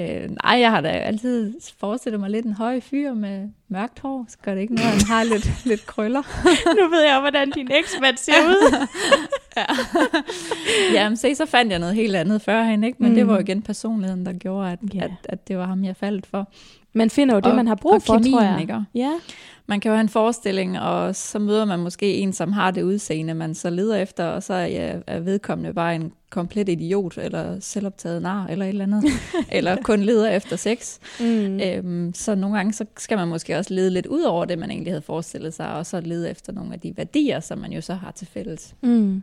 Øh, 0.00 0.30
nej, 0.44 0.58
jeg 0.60 0.70
har 0.70 0.80
da 0.80 0.88
altid 0.88 1.54
forestillet 1.80 2.20
mig 2.20 2.30
lidt 2.30 2.46
en 2.46 2.52
høj 2.52 2.80
fyr 2.80 3.14
med 3.14 3.48
mørkt 3.70 3.98
hår. 4.00 4.26
Så 4.28 4.36
gør 4.44 4.54
det 4.54 4.60
ikke 4.60 4.74
noget, 4.74 4.88
at 4.88 4.94
han 5.02 5.06
har 5.06 5.24
lidt, 5.24 5.50
lidt 5.66 5.86
krøller. 5.86 6.22
nu 6.82 6.88
ved 6.90 7.02
jeg, 7.02 7.20
hvordan 7.20 7.50
din 7.50 7.68
eksmand 7.72 8.16
ser 8.16 8.32
ud. 8.48 8.86
Jamen, 10.92 11.16
se, 11.16 11.34
så 11.34 11.46
fandt 11.46 11.70
jeg 11.72 11.78
noget 11.78 11.94
helt 11.94 12.16
andet 12.16 12.42
førhen, 12.42 12.84
ikke? 12.84 12.96
Men 13.00 13.08
mm. 13.08 13.14
det 13.14 13.24
Mm. 13.24 13.28
var 13.28 13.34
jo 13.36 13.40
igen 13.40 13.62
personligheden, 13.62 14.26
der 14.26 14.32
gjorde, 14.32 14.70
at, 14.72 14.78
Ja. 14.94 14.98
yeah. 14.98 15.04
at, 15.04 15.12
at 15.28 15.48
det 15.48 15.58
var 15.58 15.66
ham, 15.66 15.84
jeg 15.84 15.96
faldt 15.96 16.26
for. 16.26 16.48
Man 16.92 17.10
finder 17.10 17.34
jo 17.34 17.40
det, 17.40 17.50
Og- 17.50 17.56
man 17.56 17.66
har 17.66 17.74
brug 17.74 17.92
og 17.92 18.02
for, 18.02 18.12
tror 18.12 18.18
kemien, 18.22 18.42
jeg. 18.42 18.60
ikke? 18.60 18.80
Ja. 18.94 19.10
Man 19.70 19.80
kan 19.80 19.88
jo 19.88 19.94
have 19.94 20.00
en 20.00 20.08
forestilling, 20.08 20.80
og 20.80 21.16
så 21.16 21.38
møder 21.38 21.64
man 21.64 21.78
måske 21.78 22.14
en, 22.14 22.32
som 22.32 22.52
har 22.52 22.70
det 22.70 22.82
udseende, 22.82 23.34
man 23.34 23.54
så 23.54 23.70
leder 23.70 23.96
efter, 23.96 24.24
og 24.24 24.42
så 24.42 24.54
er, 24.54 24.66
ja, 24.66 24.96
er 25.06 25.20
vedkommende 25.20 25.74
bare 25.74 25.94
en 25.94 26.12
komplet 26.30 26.68
idiot, 26.68 27.18
eller 27.18 27.60
selvoptaget 27.60 28.22
nar, 28.22 28.46
eller 28.46 28.64
et 28.64 28.68
eller 28.68 28.84
andet, 28.84 29.04
eller 29.52 29.76
kun 29.82 30.00
leder 30.00 30.30
efter 30.30 30.56
sex. 30.56 30.98
Mm. 31.20 31.60
Øhm, 31.60 32.14
så 32.14 32.34
nogle 32.34 32.56
gange 32.56 32.72
så 32.72 32.84
skal 32.96 33.18
man 33.18 33.28
måske 33.28 33.56
også 33.56 33.74
lede 33.74 33.90
lidt 33.90 34.06
ud 34.06 34.22
over 34.22 34.44
det, 34.44 34.58
man 34.58 34.70
egentlig 34.70 34.92
havde 34.92 35.02
forestillet 35.02 35.54
sig, 35.54 35.74
og 35.74 35.86
så 35.86 36.00
lede 36.00 36.30
efter 36.30 36.52
nogle 36.52 36.74
af 36.74 36.80
de 36.80 36.96
værdier, 36.96 37.40
som 37.40 37.58
man 37.58 37.72
jo 37.72 37.80
så 37.80 37.94
har 37.94 38.10
til 38.10 38.26
fælles. 38.26 38.74
Mm. 38.82 39.22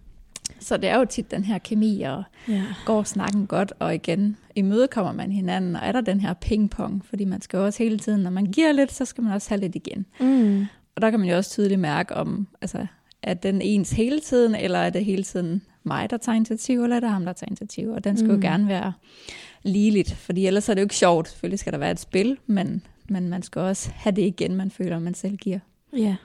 Så 0.60 0.78
det 0.78 0.90
er 0.90 0.98
jo 0.98 1.06
tit 1.06 1.32
den 1.32 1.44
her 1.44 1.58
kemi, 1.58 2.02
og 2.02 2.24
Ja. 2.48 2.64
går 2.86 3.04
snakken 3.04 3.48
godt, 3.48 3.74
og 3.80 3.96
igen 3.96 4.38
imødekommer 4.56 5.12
man 5.12 5.32
hinanden, 5.32 5.76
og 5.76 5.82
er 5.84 5.92
der 5.92 6.02
den 6.02 6.20
her 6.22 6.34
pingpong, 6.34 7.06
fordi 7.06 7.26
man 7.26 7.42
skal 7.42 7.58
jo 7.58 7.66
også 7.66 7.84
hele 7.84 8.00
tiden, 8.00 8.22
når 8.22 8.30
man 8.30 8.46
giver 8.46 8.72
lidt, 8.72 8.92
så 8.92 9.06
skal 9.06 9.24
man 9.24 9.34
også 9.34 9.50
have 9.50 9.62
lidt 9.62 9.76
igen. 9.76 10.06
Mm. 10.20 10.66
Og 10.96 11.02
der 11.02 11.10
kan 11.10 11.20
man 11.20 11.30
jo 11.30 11.36
også 11.38 11.50
tydeligt 11.50 11.80
mærke 11.80 12.16
om, 12.16 12.48
altså, 12.62 12.88
er 13.22 13.34
den 13.34 13.62
ens 13.62 13.92
hele 13.92 14.20
tiden, 14.20 14.56
eller 14.56 14.80
er 14.80 14.90
det 14.90 15.06
hele 15.06 15.24
tiden 15.24 15.62
mig, 15.84 16.10
der 16.10 16.18
tager 16.18 16.36
initiativ, 16.36 16.84
eller 16.84 16.96
er 16.96 17.00
det 17.00 17.10
ham, 17.10 17.26
der 17.26 17.34
tager 17.34 17.48
initiativ? 17.50 17.90
Og 17.90 18.04
den 18.04 18.18
skal 18.18 18.30
mm. 18.30 18.36
Mm. 18.36 18.42
jo 18.42 18.48
gerne 18.50 18.68
være 18.68 18.94
ligeligt, 19.64 20.14
fordi 20.14 20.48
ellers 20.48 20.70
er 20.70 20.74
det 20.74 20.82
jo 20.82 20.86
ikke 20.86 20.96
sjovt. 20.96 21.28
Selvfølgelig 21.30 21.60
skal 21.60 21.74
der 21.74 21.80
være 21.80 21.92
et 21.92 22.00
spil, 22.00 22.38
men, 22.48 22.82
men 23.10 23.30
man 23.30 23.44
skal 23.44 23.62
også 23.62 23.92
have 23.96 24.16
det 24.16 24.22
igen, 24.22 24.56
man 24.56 24.72
føler, 24.72 25.00
man 25.00 25.14
selv 25.14 25.38
giver. 25.38 25.60
Ja. 25.98 26.16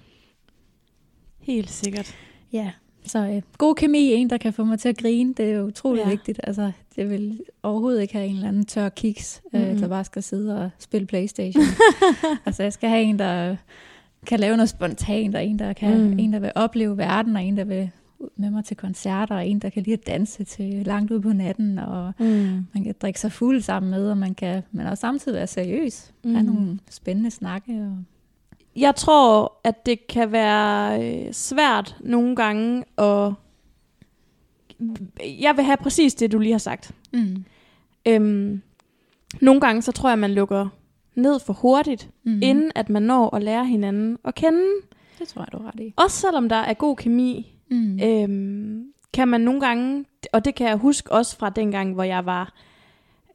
Helt 1.41 1.71
sikkert. 1.71 2.15
Ja, 2.53 2.71
så 3.07 3.19
øh, 3.19 3.43
god 3.59 3.75
kemi, 3.75 4.13
en 4.13 4.31
der 4.31 4.37
kan 4.39 4.53
få 4.53 4.65
mig 4.65 4.79
til 4.79 4.89
at 4.89 4.97
grine, 4.97 5.35
det 5.35 5.51
er 5.51 5.55
jo 5.57 5.65
utrolig 5.67 6.03
Ja. 6.05 6.09
vigtigt. 6.09 6.41
Altså, 6.45 6.73
det 6.97 7.11
vil 7.11 7.41
overhovedet 7.63 8.03
ikke 8.03 8.15
have 8.15 8.27
en 8.27 8.35
eller 8.37 8.49
anden 8.49 8.65
tør 8.65 8.89
kiks, 8.89 9.43
øh, 9.55 9.69
Mhm. 9.69 9.79
der 9.79 9.89
bare 9.89 10.05
skal 10.05 10.23
sidde 10.23 10.65
og 10.65 10.71
spille 10.79 11.07
Playstation. 11.07 11.65
altså, 12.47 12.63
jeg 12.63 12.73
skal 12.73 12.91
have 12.91 13.03
en, 13.03 13.19
der 13.19 13.57
kan 14.27 14.41
lave 14.41 14.57
noget 14.57 14.69
spontant, 14.69 15.35
og 15.37 15.45
en, 15.45 15.59
der 15.59 15.73
kan, 15.73 16.11
Mm. 16.11 16.19
en, 16.19 16.33
der 16.33 16.39
vil 16.39 16.53
opleve 16.55 16.97
verden, 16.99 17.37
og 17.37 17.43
en, 17.45 17.57
der 17.57 17.65
vil 17.65 17.91
med 18.37 18.51
mig 18.51 18.65
til 18.65 18.77
koncerter, 18.77 19.35
og 19.35 19.47
en, 19.49 19.59
der 19.59 19.69
kan 19.71 19.83
lide 19.83 19.93
at 19.93 20.07
danse 20.07 20.45
til 20.45 20.83
langt 20.87 21.11
ud 21.11 21.21
på 21.21 21.33
natten, 21.33 21.79
og 21.79 22.13
Mm. 22.19 22.27
man 22.75 22.85
kan 22.85 22.95
drikke 23.03 23.21
sig 23.21 23.33
fuld 23.33 23.61
sammen 23.61 23.91
med, 23.91 24.11
og 24.11 24.19
man 24.19 24.35
kan 24.35 24.63
men 24.73 24.87
også 24.87 25.01
samtidig 25.01 25.37
være 25.37 25.47
seriøs. 25.47 26.13
Mm. 26.25 26.35
Have 26.35 26.47
nogle 26.47 26.79
spændende 26.91 27.31
snakke. 27.31 27.73
Og, 27.73 27.97
Jeg 28.77 28.95
tror, 28.97 29.53
at 29.65 29.87
det 29.87 30.07
kan 30.07 30.33
være 30.33 31.03
øh, 31.27 31.33
svært 31.33 31.97
nogle 32.01 32.37
gange 32.37 32.85
at... 32.99 33.33
Jeg 35.41 35.57
vil 35.57 35.65
have 35.65 35.77
præcis 35.77 36.15
det, 36.15 36.33
du 36.33 36.39
lige 36.39 36.53
har 36.53 36.59
sagt. 36.59 36.93
mm. 37.13 37.45
Øhm, 38.07 38.63
nogle 39.41 39.61
gange, 39.61 39.83
så 39.83 39.93
tror 39.93 40.09
jeg, 40.09 40.19
man 40.19 40.31
lukker 40.35 40.69
ned 41.15 41.41
for 41.47 41.53
hurtigt, 41.53 42.09
Mm. 42.25 42.41
inden 42.43 42.73
at 42.75 42.89
man 42.91 43.03
når 43.03 43.35
at 43.37 43.43
lære 43.43 43.67
hinanden 43.67 44.19
at 44.25 44.35
kende. 44.35 44.65
Det 45.19 45.29
tror 45.29 45.43
jeg, 45.43 45.49
du 45.53 45.59
har 45.59 45.69
ret 45.69 45.81
i. 45.81 45.95
Også 45.97 46.17
selvom 46.17 46.49
der 46.49 46.57
er 46.57 46.75
god 46.75 46.97
kemi, 46.97 47.53
Mm. 47.69 48.01
øhm, 48.03 48.85
kan 49.13 49.29
man 49.29 49.41
nogle 49.41 49.61
gange, 49.61 50.05
og 50.33 50.45
det 50.45 50.55
kan 50.55 50.69
jeg 50.69 50.77
huske 50.77 51.13
også 51.13 51.37
fra 51.37 51.51
dengang, 51.51 51.95
hvor 51.95 52.03
jeg 52.03 52.27
var 52.27 52.53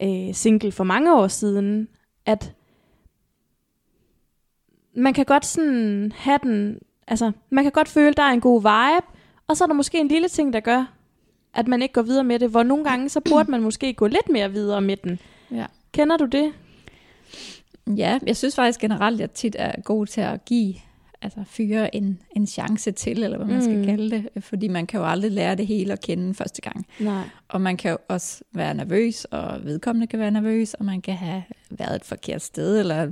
øh, 0.01 0.33
single 0.33 0.71
for 0.71 0.83
mange 0.83 1.15
år 1.15 1.27
siden, 1.27 1.87
at 2.25 2.53
man 4.95 5.13
kan 5.13 5.25
godt 5.25 5.45
sådan 5.45 6.11
have 6.15 6.39
den, 6.43 6.79
altså 7.07 7.31
man 7.49 7.63
kan 7.63 7.71
godt 7.71 7.87
føle, 7.87 8.13
der 8.13 8.23
er 8.23 8.31
en 8.31 8.41
god 8.41 8.61
vibe, 8.61 9.17
og 9.47 9.57
så 9.57 9.63
er 9.63 9.67
der 9.67 9.73
måske 9.73 9.99
en 9.99 10.07
lille 10.07 10.27
ting, 10.27 10.53
der 10.53 10.59
gør, 10.59 10.93
at 11.53 11.67
man 11.67 11.81
ikke 11.81 11.93
går 11.93 12.01
videre 12.01 12.23
med 12.23 12.39
det, 12.39 12.49
hvor 12.49 12.63
nogle 12.63 12.83
gange, 12.83 13.09
så 13.09 13.19
burde 13.19 13.51
man 13.51 13.61
måske 13.61 13.93
gå 13.93 14.07
lidt 14.07 14.29
mere 14.29 14.51
videre 14.51 14.81
med 14.81 14.97
den. 14.97 15.19
Ja. 15.51 15.65
Kender 15.91 16.17
du 16.17 16.25
det? 16.25 16.53
Ja, 17.87 18.19
jeg 18.27 18.37
synes 18.37 18.55
faktisk 18.55 18.79
generelt, 18.79 19.15
at 19.15 19.19
jeg 19.19 19.31
tit 19.31 19.55
er 19.59 19.81
god 19.81 20.05
til 20.05 20.21
at 20.21 20.45
give 20.45 20.75
altså 21.21 21.43
fyre 21.45 21.95
en, 21.95 22.19
en 22.35 22.47
chance 22.47 22.91
til, 22.91 23.23
eller 23.23 23.37
hvad 23.37 23.47
man 23.47 23.55
mm. 23.55 23.61
skal 23.61 23.85
kalde 23.85 24.11
det, 24.11 24.43
fordi 24.43 24.67
man 24.67 24.87
kan 24.87 24.99
jo 24.99 25.05
aldrig 25.05 25.31
lære 25.31 25.55
det 25.55 25.67
hele 25.67 25.93
at 25.93 26.01
kende 26.01 26.33
første 26.33 26.61
gang. 26.61 26.85
Nej. 26.99 27.23
Og 27.47 27.61
man 27.61 27.77
kan 27.77 27.91
jo 27.91 27.97
også 28.07 28.43
være 28.51 28.73
nervøs, 28.73 29.25
og 29.25 29.59
vedkommende 29.63 30.07
kan 30.07 30.19
være 30.19 30.31
nervøs, 30.31 30.73
og 30.73 30.85
man 30.85 31.01
kan 31.01 31.13
have 31.13 31.43
været 31.69 31.95
et 31.95 32.05
forkert 32.05 32.41
sted, 32.41 32.79
eller 32.79 33.11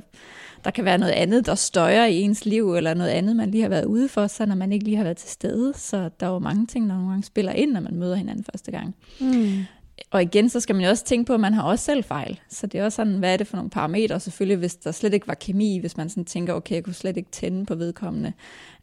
der 0.64 0.72
kan 0.72 0.86
være 0.86 0.98
noget 0.98 1.14
andet, 1.14 1.46
der 1.46 1.56
støjer 1.56 2.06
i 2.06 2.22
ens 2.22 2.46
liv, 2.46 2.76
eller 2.76 2.94
noget 2.94 3.10
andet, 3.10 3.36
man 3.36 3.52
lige 3.52 3.62
har 3.62 3.70
været 3.70 3.86
ude 3.86 4.10
for, 4.10 4.28
så 4.28 4.46
når 4.46 4.56
man 4.56 4.72
ikke 4.72 4.86
lige 4.86 4.98
har 4.98 5.04
været 5.04 5.18
til 5.18 5.30
stede. 5.30 5.74
Så 5.76 6.10
der 6.20 6.28
er 6.28 6.32
jo 6.32 6.40
mange 6.40 6.68
ting, 6.68 6.90
der 6.90 6.96
nogle 6.96 7.10
gange 7.10 7.24
spiller 7.24 7.52
ind, 7.52 7.72
når 7.72 7.80
man 7.80 7.96
møder 7.96 8.16
hinanden 8.16 8.46
første 8.52 8.72
gang. 8.72 8.96
Mm. 9.20 9.66
Og 10.12 10.22
igen, 10.22 10.50
så 10.50 10.60
skal 10.60 10.76
man 10.76 10.84
jo 10.86 10.90
også 10.90 11.06
tænke 11.06 11.28
på, 11.28 11.34
at 11.34 11.40
man 11.40 11.54
har 11.54 11.64
også 11.64 11.86
selv 11.86 12.04
fejl. 12.04 12.40
Så 12.50 12.68
det 12.68 12.80
er 12.80 12.86
også 12.86 12.96
sådan, 12.96 13.18
hvad 13.18 13.34
er 13.34 13.38
det 13.38 13.48
for 13.48 13.58
nogle 13.58 13.70
parametre? 13.70 14.20
Selvfølgelig, 14.20 14.58
hvis 14.58 14.76
der 14.76 14.92
slet 14.92 15.14
ikke 15.14 15.28
var 15.28 15.34
kemi, 15.34 15.78
hvis 15.80 15.98
man 15.98 16.10
sådan 16.10 16.26
tænker, 16.26 16.54
okay, 16.54 16.76
jeg 16.76 16.84
kunne 16.84 16.94
slet 16.94 17.18
ikke 17.18 17.32
tænde 17.32 17.66
på 17.66 17.76
vedkommende, 17.76 18.34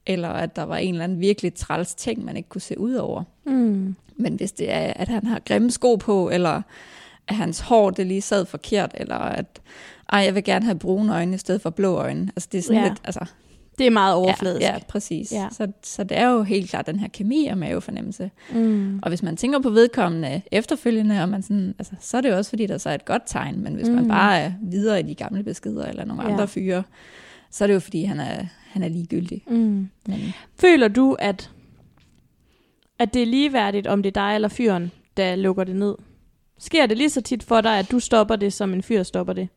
eller 0.06 0.28
at 0.28 0.56
der 0.56 0.62
var 0.62 0.76
en 0.76 0.94
eller 0.94 1.04
anden 1.04 1.20
virkelig 1.20 1.54
træls 1.54 1.94
ting, 1.94 2.24
man 2.24 2.36
ikke 2.36 2.48
kunne 2.48 2.60
se 2.60 2.78
ud 2.78 2.94
over. 2.94 3.22
Mm. 3.46 3.96
Men 4.16 4.34
hvis 4.34 4.52
det 4.52 4.72
er, 4.72 4.92
at 4.96 5.08
han 5.08 5.26
har 5.26 5.40
grimme 5.46 5.70
sko 5.70 5.96
på, 5.96 6.30
eller 6.30 6.62
at 7.28 7.36
hans 7.36 7.60
hår 7.60 7.90
det 7.90 8.06
lige 8.06 8.22
sad 8.22 8.46
forkert, 8.46 8.90
eller 8.94 9.16
at 9.16 9.60
ej, 10.12 10.18
jeg 10.20 10.34
vil 10.34 10.44
gerne 10.44 10.64
have 10.64 10.78
brune 10.78 11.14
øjne 11.14 11.34
i 11.34 11.38
stedet 11.38 11.60
for 11.60 11.70
blå 11.70 11.94
øjne. 11.94 12.30
Altså 12.36 12.48
det 12.52 12.58
er 12.58 12.62
sådan 12.62 12.82
Ja. 12.82 12.88
lidt, 12.88 13.00
altså, 13.04 13.20
Det 13.78 13.86
er 13.86 13.90
meget 13.90 14.14
overfladisk. 14.14 14.62
ja, 14.62 14.72
ja, 14.72 14.78
præcis. 14.88 15.32
Ja. 15.32 15.48
Så, 15.52 15.72
så 15.82 16.04
det 16.04 16.18
er 16.18 16.28
jo 16.28 16.42
helt 16.42 16.70
klart 16.70 16.86
den 16.86 16.98
her 17.00 17.08
kemi 17.08 17.46
og 17.46 17.58
mavefornemmelse. 17.58 18.30
Mm. 18.54 18.98
Og 19.02 19.08
hvis 19.08 19.22
man 19.22 19.36
tænker 19.36 19.58
på 19.60 19.70
vedkommende 19.70 20.42
efterfølgende, 20.52 21.22
og 21.22 21.28
man 21.28 21.42
sådan, 21.42 21.74
altså, 21.78 21.92
så 22.00 22.16
er 22.16 22.20
det 22.20 22.30
jo 22.30 22.36
også 22.36 22.48
fordi, 22.50 22.66
der 22.66 22.78
så 22.78 22.90
er 22.90 22.94
et 22.94 23.04
godt 23.04 23.22
tegn. 23.26 23.60
Men 23.62 23.74
hvis. 23.74 23.88
Mm. 23.88 23.94
man 23.94 24.08
bare 24.08 24.38
er 24.38 24.52
videre 24.62 25.00
i 25.00 25.02
de 25.02 25.14
gamle 25.14 25.42
beskeder, 25.42 25.84
eller 25.86 26.04
nogle 26.04 26.22
Ja. 26.22 26.30
andre 26.32 26.48
fyre, 26.48 26.82
så 27.50 27.64
er 27.64 27.66
det 27.66 27.74
jo 27.74 27.80
fordi, 27.80 28.04
han 28.04 28.20
er, 28.20 28.44
han 28.70 28.82
er 28.82 28.88
ligegyldig. 28.88 29.42
Mm. 29.48 29.88
Men, 30.06 30.34
Føler 30.60 30.88
du, 30.88 31.12
at, 31.18 31.50
at 32.98 33.14
det 33.14 33.22
er 33.22 33.26
ligeværdigt, 33.26 33.86
om 33.86 34.02
det 34.02 34.16
er 34.16 34.20
dig 34.28 34.34
eller 34.34 34.48
fyren, 34.48 34.90
der 35.16 35.36
lukker 35.36 35.64
det 35.64 35.76
ned? 35.76 35.94
Sker 36.58 36.86
det 36.86 36.96
lige 36.96 37.10
så 37.10 37.20
tit 37.20 37.42
for 37.42 37.60
dig, 37.60 37.78
at 37.78 37.90
du 37.90 37.98
stopper 38.00 38.36
det, 38.36 38.52
som 38.52 38.72
en 38.72 38.82
fyr 38.82 39.02
stopper 39.02 39.32
det? 39.32 39.48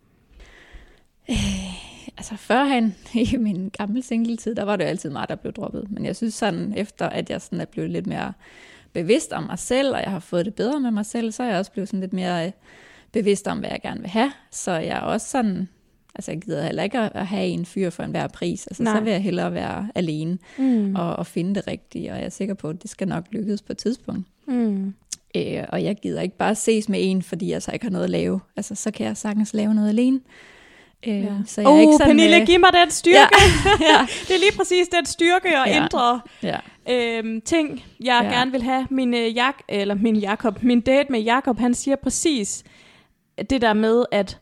Altså 2.18 2.36
førhen 2.38 2.96
i 3.34 3.38
min 3.38 3.70
gamle 3.78 4.02
singletid, 4.02 4.56
der 4.56 4.64
var 4.64 4.76
det 4.76 4.84
jo 4.84 4.90
altid 4.90 5.10
mig, 5.10 5.26
der 5.30 5.36
blev 5.36 5.54
droppet. 5.54 5.92
Men 5.92 6.06
jeg 6.06 6.16
synes 6.16 6.34
sådan, 6.34 6.74
efter 6.78 7.10
at 7.10 7.30
jeg 7.30 7.42
sådan 7.42 7.62
er 7.62 7.66
blevet 7.66 7.90
lidt 7.90 8.08
mere 8.08 8.34
bevidst 8.94 9.34
om 9.34 9.44
mig 9.44 9.60
selv, 9.60 9.94
og 9.96 10.02
jeg 10.04 10.12
har 10.12 10.20
fået 10.20 10.46
det 10.46 10.54
bedre 10.56 10.80
med 10.80 10.92
mig 10.92 11.06
selv, 11.06 11.32
så 11.32 11.44
er 11.44 11.48
jeg 11.48 11.58
også 11.58 11.72
blevet 11.72 11.90
sådan 11.90 12.00
lidt 12.00 12.14
mere 12.14 12.46
øh, 12.46 12.52
bevidst 13.12 13.48
om, 13.48 13.60
hvad 13.60 13.70
jeg 13.70 13.82
gerne 13.82 14.02
vil 14.02 14.10
have. 14.10 14.32
Så 14.52 14.72
jeg 14.72 14.98
er 14.98 15.02
også 15.02 15.30
sådan, 15.30 15.68
altså 16.16 16.32
jeg 16.32 16.42
gider 16.42 16.64
heller 16.66 16.84
ikke 16.84 17.00
at 17.00 17.28
have 17.28 17.48
en 17.48 17.66
fyr 17.66 17.90
for 17.90 18.04
enhver 18.04 18.28
pris. 18.28 18.68
Altså 18.68 18.84
Nej. 18.84 18.96
så 18.98 19.04
vil 19.04 19.12
jeg 19.12 19.22
hellere 19.24 19.54
være 19.54 19.90
alene 19.96 20.38
Mm. 20.58 20.96
og, 20.96 21.16
og 21.16 21.28
finde 21.28 21.56
det 21.56 21.68
rigtige, 21.68 22.12
og 22.12 22.18
jeg 22.18 22.26
er 22.26 22.30
sikker 22.30 22.54
på, 22.54 22.70
at 22.70 22.82
det 22.82 22.90
skal 22.90 23.08
nok 23.08 23.26
lykkes 23.32 23.62
på 23.62 23.72
et 23.72 23.78
tidspunkt. 23.78 24.28
Mm. 24.48 24.94
Øh, 25.36 25.64
og 25.70 25.84
jeg 25.84 25.96
gider 25.96 26.22
ikke 26.22 26.38
bare 26.38 26.56
ses 26.56 26.90
med 26.90 27.00
en, 27.02 27.22
fordi 27.22 27.52
jeg 27.52 27.62
så 27.62 27.72
ikke 27.72 27.86
har 27.86 27.92
noget 27.92 28.04
at 28.04 28.10
lave. 28.10 28.40
Altså 28.56 28.76
så 28.76 28.92
kan 28.92 29.06
jeg 29.06 29.18
sagtens 29.18 29.54
lave 29.54 29.74
noget 29.74 29.90
alene. 29.90 30.20
Øh, 31.08 31.24
Ja. 31.24 31.30
Så 31.46 31.62
jeg 31.62 31.68
er 31.68 31.74
Uh, 31.74 31.80
ikke 31.82 31.94
sådan, 31.94 32.08
Pernille, 32.08 32.42
øh, 32.42 32.46
giv 32.48 32.60
mig 32.60 32.70
den 32.74 32.92
styrke. 32.92 33.18
Ja, 33.18 33.28
ja, 33.92 34.08
det 34.28 34.36
er 34.36 34.40
lige 34.40 34.58
præcis 34.58 34.88
den 34.88 35.06
styrke 35.06 35.48
og 35.62 35.68
Ja. 35.68 35.84
indre 35.84 36.22
ja. 36.44 36.58
øhm, 36.90 37.42
ting, 37.42 37.84
jeg 38.04 38.20
Ja. 38.24 38.30
gerne 38.38 38.52
vil 38.52 38.62
have. 38.64 38.88
Min, 38.90 39.14
øh, 39.14 39.36
Jak 39.38 39.56
eller 39.68 39.96
min 39.96 40.16
Jakob, 40.16 40.64
min 40.64 40.82
date 40.82 41.12
med 41.12 41.20
Jakob, 41.22 41.60
han 41.60 41.74
siger 41.74 41.96
præcis 41.96 42.64
det 43.50 43.62
der 43.62 43.74
med, 43.74 44.06
at 44.12 44.40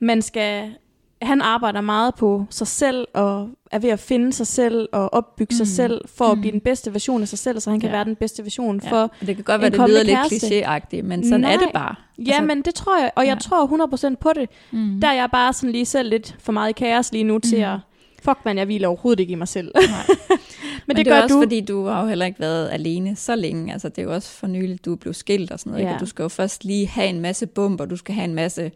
man 0.00 0.22
skal... 0.22 0.74
Han 1.22 1.40
arbejder 1.42 1.80
meget 1.80 2.14
på 2.14 2.44
sig 2.50 2.66
selv, 2.66 3.06
og 3.14 3.48
er 3.72 3.78
ved 3.78 3.90
at 3.90 3.98
finde 4.00 4.32
sig 4.32 4.46
selv, 4.46 4.88
og 4.92 5.14
opbygge 5.14 5.52
mm. 5.54 5.56
sig 5.56 5.64
Mm. 5.64 5.68
selv, 5.90 6.00
for 6.16 6.24
at 6.24 6.36
Mm. 6.38 6.40
blive 6.40 6.52
den 6.52 6.60
bedste 6.60 6.92
version 6.92 7.22
af 7.22 7.28
sig 7.28 7.38
selv, 7.38 7.60
så 7.60 7.70
han 7.70 7.80
kan 7.80 7.90
Ja. 7.90 7.96
være 7.96 8.04
den 8.04 8.16
bedste 8.16 8.42
version 8.42 8.80
Ja. 8.84 8.90
for... 8.90 9.10
det 9.26 9.34
kan 9.36 9.44
godt 9.44 9.60
være, 9.60 9.70
det 9.70 9.88
lyder 9.88 10.02
lidt 10.02 10.18
klichéagtigt, 10.18 11.02
men 11.02 11.24
sådan 11.24 11.40
Nej. 11.40 11.54
er 11.54 11.58
det 11.58 11.68
bare. 11.74 11.94
Ja, 12.18 12.40
men 12.40 12.62
det 12.62 12.74
tror 12.74 12.98
jeg, 13.00 13.10
og 13.16 13.26
jeg 13.26 13.34
ja. 13.34 13.38
tror 13.40 13.66
100% 14.12 14.16
på 14.20 14.30
det. 14.34 14.48
mm. 14.70 15.00
Der 15.00 15.08
er 15.08 15.12
jeg 15.14 15.28
bare 15.32 15.52
sådan 15.52 15.72
lige 15.72 15.86
selv 15.86 16.10
lidt 16.10 16.36
for 16.38 16.52
meget 16.52 16.70
i 16.70 16.72
kaos 16.72 17.12
lige 17.12 17.24
nu 17.24 17.38
til 17.38 17.58
Mm. 17.58 17.64
at... 17.64 17.78
Fuck 18.22 18.38
man, 18.44 18.58
jeg 18.58 18.64
hviler 18.64 18.88
overhovedet 18.88 19.20
ikke 19.20 19.32
i 19.32 19.34
mig 19.34 19.48
selv. 19.48 19.70
Nej. 19.74 19.84
men, 20.28 20.38
Men 20.86 20.96
det, 20.96 21.06
det 21.06 21.12
er 21.12 21.16
gør 21.16 21.22
også 21.22 21.34
du. 21.34 21.40
fordi, 21.42 21.60
du 21.60 21.86
har 21.86 22.02
jo 22.02 22.08
heller 22.08 22.26
ikke 22.26 22.40
været 22.40 22.68
alene 22.72 23.16
så 23.16 23.36
længe. 23.36 23.72
Altså, 23.72 23.88
det 23.88 23.98
er 23.98 24.02
jo 24.02 24.14
også 24.14 24.28
for 24.30 24.46
nyligt, 24.46 24.84
du 24.84 24.92
er 24.92 24.96
blevet 24.96 25.16
skilt 25.16 25.50
og 25.50 25.58
sådan 25.60 25.70
noget. 25.70 25.84
Ja. 25.84 25.88
Ikke? 25.88 25.96
Og 25.96 26.00
du 26.00 26.06
skal 26.06 26.22
jo 26.22 26.28
først 26.28 26.64
lige 26.64 26.86
have 26.86 27.08
en 27.08 27.20
masse 27.20 27.46
bomber, 27.46 27.84
du 27.84 27.96
skal 27.96 28.14
have 28.14 28.24
en 28.24 28.34
masse... 28.34 28.70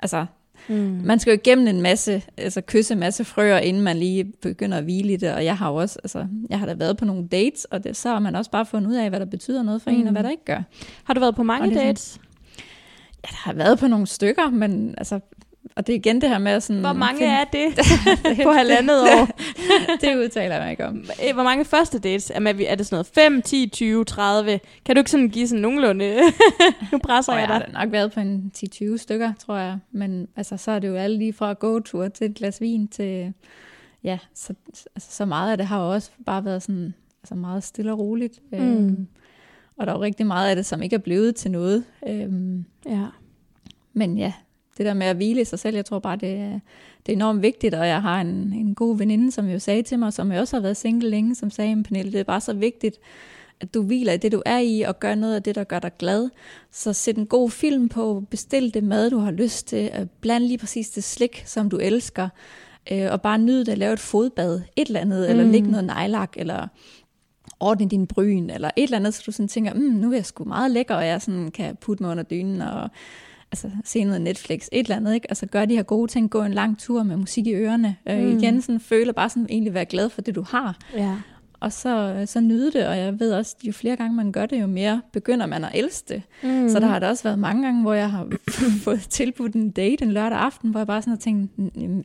Altså, 0.00 0.26
Mm. 0.68 1.00
man 1.04 1.18
skal 1.18 1.30
jo 1.30 1.34
igennem 1.34 1.66
en 1.68 1.82
masse, 1.82 2.22
altså 2.36 2.60
kysse 2.60 2.94
en 2.94 3.00
masse 3.00 3.24
frøer, 3.24 3.58
inden 3.58 3.82
man 3.82 3.96
lige 3.96 4.24
begynder 4.24 4.78
at 4.78 4.84
hvile 4.84 5.12
i 5.12 5.16
det. 5.16 5.32
Og 5.34 5.44
jeg 5.44 5.56
har 5.56 5.70
også, 5.70 5.98
altså, 6.04 6.26
jeg 6.50 6.58
har 6.58 6.66
da 6.66 6.74
været 6.74 6.96
på 6.96 7.04
nogle 7.04 7.28
dates, 7.28 7.64
og 7.64 7.84
det, 7.84 7.96
så 7.96 8.08
har 8.08 8.18
man 8.18 8.34
også 8.36 8.50
bare 8.50 8.66
fundet 8.66 8.90
ud 8.90 8.94
af, 8.96 9.08
hvad 9.08 9.20
der 9.20 9.26
betyder 9.26 9.62
noget 9.62 9.82
for 9.82 9.90
mm. 9.90 9.96
en, 9.96 10.02
Mm. 10.02 10.06
og 10.06 10.12
hvad 10.12 10.22
der 10.22 10.30
ikke 10.30 10.44
gør. 10.44 10.62
Har 11.04 11.14
du 11.14 11.20
været 11.20 11.34
på 11.36 11.42
mange 11.42 11.68
sådan- 11.68 11.86
dates? 11.86 12.20
Ja, 13.24 13.28
der 13.30 13.36
har 13.36 13.52
været 13.52 13.78
på 13.78 13.86
nogle 13.86 14.06
stykker, 14.06 14.50
men 14.50 14.94
altså... 14.98 15.20
Og 15.74 15.86
det 15.86 15.92
er 15.92 15.96
igen 15.96 16.20
det 16.20 16.28
her 16.28 16.38
med 16.38 16.60
sådan... 16.60 16.80
Hvor 16.80 16.92
mange 16.92 17.18
finde- 17.18 17.32
er 17.32 17.44
det 17.44 17.74
på 18.46 18.50
halvandet 18.50 19.00
år? 19.02 19.28
det 20.00 20.16
udtaler 20.16 20.54
jeg 20.54 20.62
mig 20.64 20.70
ikke 20.70 20.86
om. 20.86 21.04
Eh, 21.28 21.34
Hvor 21.34 21.42
mange 21.42 21.64
første 21.64 21.98
dates? 21.98 22.30
Er, 22.34 22.40
man, 22.40 22.60
er 22.60 22.74
det 22.74 22.86
sådan 22.86 22.94
noget 22.94 23.06
5, 23.06 23.42
10, 23.42 23.68
20, 23.72 24.04
30? 24.04 24.60
Kan 24.84 24.96
du 24.96 25.00
ikke 25.00 25.10
sådan 25.10 25.28
give 25.28 25.48
sådan 25.48 25.62
nogenlunde? 25.62 26.16
nu 26.92 26.98
presser 26.98 27.32
jeg 27.32 27.40
jeg 27.40 27.48
har 27.48 27.58
dig. 27.58 27.68
da 27.74 27.84
nok 27.84 27.92
været 27.92 28.12
på 28.12 28.20
en 28.20 28.52
10-20 28.58 28.96
stykker, 28.96 29.32
tror 29.46 29.56
jeg. 29.56 29.78
Men 29.92 30.28
altså, 30.36 30.56
så 30.56 30.70
er 30.70 30.78
det 30.78 30.88
jo 30.88 30.94
alle 30.94 31.18
lige 31.18 31.32
fra 31.32 31.52
gåtur 31.52 32.08
til 32.08 32.30
et 32.30 32.34
glas 32.34 32.60
vin 32.60 32.88
til... 32.88 33.32
Ja, 34.04 34.18
så, 34.34 34.54
altså, 34.96 35.10
så 35.12 35.24
meget 35.24 35.50
af 35.50 35.56
det 35.56 35.66
har 35.66 35.84
jo 35.84 35.92
også 35.92 36.10
bare 36.26 36.44
været 36.44 36.62
sådan 36.62 36.94
altså 37.22 37.34
meget 37.34 37.64
stille 37.64 37.92
og 37.92 37.98
roligt. 37.98 38.38
Mm. 38.52 38.58
Øhm, 38.58 39.06
og 39.78 39.86
der 39.86 39.92
er 39.92 39.96
jo 39.96 40.02
rigtig 40.02 40.26
meget 40.26 40.50
af 40.50 40.56
det, 40.56 40.66
som 40.66 40.82
ikke 40.82 40.94
er 40.96 41.00
blevet 41.00 41.36
til 41.36 41.50
noget. 41.50 41.84
Øhm, 42.08 42.64
Ja. 42.88 43.04
men 43.92 44.18
ja, 44.18 44.32
det 44.78 44.86
der 44.86 44.94
med 44.94 45.06
at 45.06 45.16
hvile 45.16 45.40
i 45.40 45.44
sig 45.44 45.58
selv, 45.58 45.76
jeg 45.76 45.84
tror 45.84 45.98
bare, 45.98 46.16
det 46.16 46.30
er, 46.30 46.60
det 47.06 47.12
er 47.12 47.16
enormt 47.16 47.42
vigtigt. 47.42 47.74
Og 47.74 47.88
jeg 47.88 48.02
har 48.02 48.20
en, 48.20 48.52
en 48.52 48.74
god 48.74 48.98
veninde, 48.98 49.32
som 49.32 49.48
jo 49.48 49.58
sagde 49.58 49.82
til 49.82 49.98
mig, 49.98 50.12
som 50.12 50.32
jeg 50.32 50.40
også 50.40 50.56
har 50.56 50.60
været 50.60 50.76
single 50.76 51.10
længe, 51.10 51.34
som 51.34 51.50
sagde, 51.50 51.74
"Men 51.74 51.84
Pernille, 51.84 52.12
det 52.12 52.20
er 52.20 52.24
bare 52.24 52.40
så 52.40 52.52
vigtigt, 52.52 52.98
at 53.60 53.74
du 53.74 53.82
hviler 53.82 54.12
i 54.12 54.16
det, 54.16 54.32
du 54.32 54.42
er 54.46 54.58
i, 54.58 54.80
og 54.80 55.00
gør 55.00 55.14
noget 55.14 55.34
af 55.34 55.42
det, 55.42 55.54
der 55.54 55.64
gør 55.64 55.78
dig 55.78 55.90
glad. 55.98 56.30
Så 56.70 56.92
sæt 56.92 57.16
en 57.16 57.26
god 57.26 57.50
film 57.50 57.88
på, 57.88 58.24
bestil 58.30 58.74
det 58.74 58.84
mad, 58.84 59.10
du 59.10 59.18
har 59.18 59.30
lyst 59.30 59.68
til, 59.68 59.90
øh, 60.00 60.06
bland 60.20 60.44
lige 60.44 60.58
præcis 60.58 60.90
det 60.90 61.04
slik, 61.04 61.42
som 61.46 61.70
du 61.70 61.76
elsker, 61.76 62.28
øh, 62.92 63.12
og 63.12 63.22
bare 63.22 63.38
nyde 63.38 63.66
det, 63.66 63.72
at 63.72 63.78
lave 63.78 63.92
et 63.92 64.00
fodbad, 64.00 64.60
et 64.76 64.86
eller 64.86 65.00
andet, 65.00 65.24
mm. 65.24 65.30
eller 65.30 65.44
lægge 65.52 65.70
noget 65.70 65.84
nejlak, 65.84 66.32
eller 66.36 66.68
ordne 67.60 67.88
din 67.88 68.06
bryn, 68.06 68.50
eller 68.50 68.70
et 68.76 68.82
eller 68.82 68.96
andet, 68.96 69.14
så 69.14 69.22
du 69.26 69.32
sådan 69.32 69.48
tænker, 69.48 69.74
mm, 69.74 69.80
nu 69.80 70.10
er 70.10 70.16
jeg 70.16 70.26
sgu 70.26 70.44
meget 70.44 70.70
lækker, 70.70 70.94
og 70.94 71.06
jeg 71.06 71.22
sådan 71.22 71.50
kan 71.50 71.76
putte 71.76 72.02
mig 72.02 72.10
under 72.10 72.24
dynen, 72.24 72.60
og 72.60 72.90
altså, 73.52 73.70
se 73.84 74.04
noget 74.04 74.22
Netflix, 74.22 74.68
et 74.72 74.80
eller 74.80 74.96
andet, 74.96 75.14
ikke? 75.14 75.30
Altså 75.30 75.46
gør 75.46 75.64
de 75.64 75.76
her 75.76 75.82
gode 75.82 76.10
ting, 76.10 76.30
gå 76.30 76.42
en 76.42 76.54
lang 76.54 76.78
tur 76.78 77.02
med 77.02 77.16
musik 77.16 77.46
i 77.46 77.54
ørerne, 77.54 77.96
øh, 78.08 78.18
mm. 78.18 78.38
igen 78.38 78.62
sådan 78.62 78.80
føler 78.80 79.12
bare 79.12 79.28
sådan 79.28 79.46
egentlig 79.50 79.74
være 79.74 79.84
glad 79.84 80.08
for 80.08 80.20
det, 80.20 80.34
du 80.34 80.42
har. 80.42 80.78
Ja. 80.94 81.16
Og 81.60 81.72
så, 81.72 82.22
så 82.26 82.40
nyde 82.40 82.72
det, 82.72 82.86
og 82.86 82.98
jeg 82.98 83.20
ved 83.20 83.32
også, 83.32 83.56
jo 83.64 83.72
flere 83.72 83.96
gange 83.96 84.16
man 84.16 84.32
gør 84.32 84.46
det, 84.46 84.60
jo 84.60 84.66
mere 84.66 85.02
begynder 85.12 85.46
man 85.46 85.64
at 85.64 85.70
elske 85.74 86.14
det. 86.14 86.22
Mm. 86.42 86.68
Så 86.68 86.80
der 86.80 86.86
har 86.86 86.98
der 86.98 87.08
også 87.08 87.22
været 87.22 87.38
mange 87.38 87.62
gange, 87.62 87.82
hvor 87.82 87.94
jeg 87.94 88.10
har 88.10 88.28
fået 88.84 89.00
tilbudt 89.00 89.54
en 89.54 89.70
date 89.70 90.04
en 90.04 90.12
lørdag 90.12 90.38
aften, 90.38 90.70
hvor 90.70 90.80
jeg 90.80 90.86
bare 90.86 91.02
sådan 91.02 91.10
har 91.10 91.18
tænkt, 91.18 91.52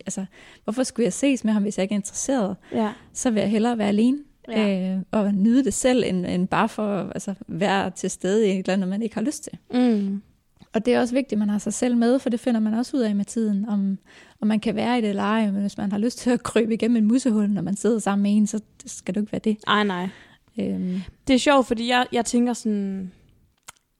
altså, 0.05 0.25
hvorfor 0.63 0.83
skulle 0.83 1.05
jeg 1.05 1.13
ses 1.13 1.43
med 1.43 1.53
ham, 1.53 1.61
hvis 1.61 1.77
jeg 1.77 1.83
ikke 1.83 1.93
er 1.93 1.99
interesseret? 1.99 2.55
Ja. 2.71 2.89
Så 3.13 3.31
vil 3.31 3.39
jeg 3.39 3.49
hellere 3.49 3.77
være 3.77 3.87
alene. 3.87 4.17
Ja. 4.47 4.93
Øh, 4.93 4.99
og 5.11 5.33
nyde 5.33 5.63
det 5.63 5.73
selv, 5.73 6.03
end, 6.07 6.25
end 6.25 6.47
bare 6.47 6.69
for 6.69 7.11
altså, 7.15 7.33
være 7.47 7.89
til 7.89 8.09
stede 8.09 8.47
i 8.47 8.51
et 8.51 8.57
eller 8.57 8.73
andet, 8.73 8.87
man 8.87 9.01
ikke 9.01 9.15
har 9.15 9.21
lyst 9.21 9.43
til. 9.43 9.53
Mm. 9.73 10.21
Og 10.73 10.85
det 10.85 10.93
er 10.93 10.99
også 10.99 11.13
vigtigt, 11.13 11.33
at 11.33 11.39
man 11.39 11.49
har 11.49 11.57
sig 11.57 11.73
selv 11.73 11.97
med, 11.97 12.19
for 12.19 12.29
det 12.29 12.39
finder 12.39 12.59
man 12.59 12.73
også 12.73 12.97
ud 12.97 13.01
af 13.01 13.15
med 13.15 13.25
tiden, 13.25 13.69
om, 13.69 13.97
om 14.41 14.47
man 14.47 14.59
kan 14.59 14.75
være 14.75 14.97
i 14.97 15.01
det 15.01 15.09
eller 15.09 15.23
ej. 15.23 15.45
Men 15.51 15.61
hvis 15.61 15.77
man 15.77 15.91
har 15.91 15.99
lyst 15.99 16.17
til 16.17 16.29
at 16.29 16.43
krybe 16.43 16.73
igennem 16.73 16.97
en 16.97 17.05
musehul, 17.07 17.49
når 17.49 17.61
man 17.61 17.75
sidder 17.75 17.99
sammen 17.99 18.23
med 18.23 18.37
en, 18.37 18.47
så 18.47 18.59
skal 18.85 19.15
det 19.15 19.21
ikke 19.21 19.31
være 19.31 19.41
det. 19.43 19.57
Ej, 19.67 19.83
nej. 19.83 20.09
Øhm, 20.59 21.01
Det 21.27 21.33
er 21.33 21.37
sjovt, 21.39 21.67
fordi 21.67 21.89
jeg, 21.89 22.05
jeg 22.11 22.25
tænker 22.25 22.53
sådan, 22.53 23.11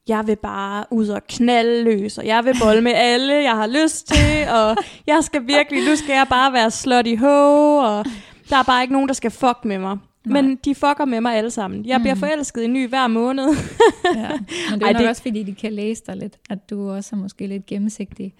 jeg 0.07 0.27
vil 0.27 0.35
bare 0.35 0.85
ud 0.91 1.07
og 1.07 1.21
knalde 1.27 1.83
løs, 1.83 2.17
og 2.17 2.25
jeg 2.25 2.45
vil 2.45 2.55
bolle 2.63 2.81
med 2.81 2.91
alle, 2.95 3.33
jeg 3.33 3.55
har 3.55 3.67
lyst 3.67 4.07
til, 4.07 4.49
og 4.49 4.77
jeg 5.07 5.19
skal 5.23 5.47
virkelig, 5.47 5.85
nu 5.89 5.95
skal 5.95 6.13
jeg 6.13 6.25
bare 6.29 6.53
være 6.53 6.71
slot 6.71 7.07
i 7.07 7.15
ho, 7.15 7.75
og 7.77 8.05
der 8.49 8.57
er 8.57 8.63
bare 8.63 8.81
ikke 8.81 8.93
nogen, 8.93 9.07
der 9.07 9.13
skal 9.13 9.31
fuck 9.31 9.57
med 9.65 9.77
mig. 9.77 9.97
Nej. 10.25 10.41
Men 10.41 10.55
de 10.65 10.75
fucker 10.75 11.05
med 11.05 11.21
mig 11.21 11.35
alle 11.35 11.51
sammen. 11.51 11.85
Jeg 11.85 11.99
bliver 12.01 12.13
Mm. 12.15 12.19
forelsket 12.19 12.61
i 12.61 12.65
en 12.65 12.73
ny 12.73 12.89
hver 12.89 13.07
måned. 13.07 13.45
ja. 14.15 14.29
Men 14.71 14.79
det 14.79 14.81
er 14.81 14.85
Ej, 14.85 14.93
nok 14.93 14.99
det- 15.01 15.09
også, 15.09 15.21
fordi 15.21 15.43
de 15.43 15.55
kan 15.55 15.73
læse 15.73 16.03
dig 16.07 16.15
lidt, 16.17 16.37
at 16.49 16.69
du 16.69 16.89
også 16.91 17.09
er 17.15 17.19
måske 17.19 17.47
lidt 17.47 17.65
gennemsigtig. 17.65 18.33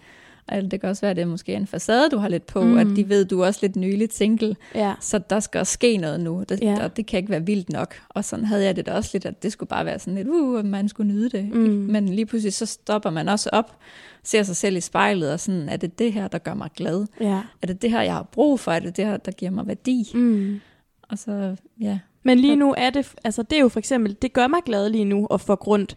Og 0.47 0.71
det 0.71 0.81
kan 0.81 0.89
også 0.89 1.01
være, 1.01 1.09
at 1.11 1.15
det 1.15 1.21
er 1.23 1.27
måske 1.27 1.53
en 1.53 1.67
facade, 1.67 2.09
du 2.09 2.17
har 2.17 2.27
lidt 2.29 2.45
på, 2.45 2.61
Mm. 2.61 2.67
mm. 2.67 2.77
at 2.77 2.87
de 2.95 3.09
ved, 3.09 3.23
at 3.25 3.29
du 3.29 3.41
er 3.41 3.45
også 3.45 3.59
lidt 3.61 3.75
nyligt 3.75 4.13
single, 4.13 4.55
ja. 4.75 4.93
så 4.99 5.19
der 5.29 5.39
skal 5.39 5.59
også 5.59 5.73
ske 5.73 5.97
noget 5.97 6.19
nu, 6.19 6.43
det, 6.49 6.59
Ja. 6.61 6.83
og 6.83 6.97
det 6.97 7.05
kan 7.05 7.17
ikke 7.17 7.29
være 7.29 7.45
vildt 7.45 7.69
nok. 7.73 7.95
Og 8.09 8.25
sådan 8.25 8.45
havde 8.45 8.63
jeg 8.65 8.75
det 8.75 8.85
da 8.85 8.93
også 8.93 9.09
lidt, 9.13 9.25
at 9.25 9.43
det 9.43 9.51
skulle 9.51 9.67
bare 9.67 9.85
være 9.85 9.99
sådan 9.99 10.15
lidt, 10.15 10.27
uh, 10.27 10.65
man 10.65 10.89
skulle 10.89 11.13
nyde 11.13 11.29
det. 11.29 11.49
Mm. 11.53 11.59
Men 11.89 12.09
lige 12.09 12.25
pludselig 12.25 12.53
så 12.53 12.65
stopper 12.65 13.09
man 13.09 13.29
også 13.29 13.49
op, 13.53 13.77
ser 14.23 14.43
sig 14.43 14.55
selv 14.55 14.75
i 14.77 14.81
spejlet, 14.81 15.33
og 15.33 15.39
sådan, 15.39 15.69
er 15.69 15.77
det 15.77 15.99
det 15.99 16.13
her, 16.13 16.27
der 16.27 16.37
gør 16.37 16.53
mig 16.53 16.69
glad? 16.75 17.05
ja. 17.21 17.41
Er 17.61 17.67
det 17.67 17.81
det 17.81 17.91
her, 17.91 18.01
jeg 18.01 18.13
har 18.13 18.23
brug 18.31 18.59
for? 18.59 18.71
Er 18.71 18.79
det 18.79 18.97
det 18.97 19.05
her, 19.05 19.17
der 19.17 19.31
giver 19.31 19.51
mig 19.51 19.67
værdi? 19.67 20.11
Mm. 20.13 20.59
Og 21.11 21.17
så, 21.17 21.55
ja, 21.81 21.99
Men 22.23 22.39
lige 22.39 22.55
nu 22.55 22.73
er 22.77 22.89
det, 22.89 23.13
altså 23.23 23.43
det 23.43 23.55
er 23.55 23.61
jo 23.61 23.69
for 23.69 23.79
eksempel, 23.79 24.15
det 24.21 24.33
gør 24.33 24.47
mig 24.47 24.59
glad 24.65 24.89
lige 24.89 25.05
nu 25.05 25.25
at 25.25 25.41
få 25.41 25.55
grund. 25.55 25.87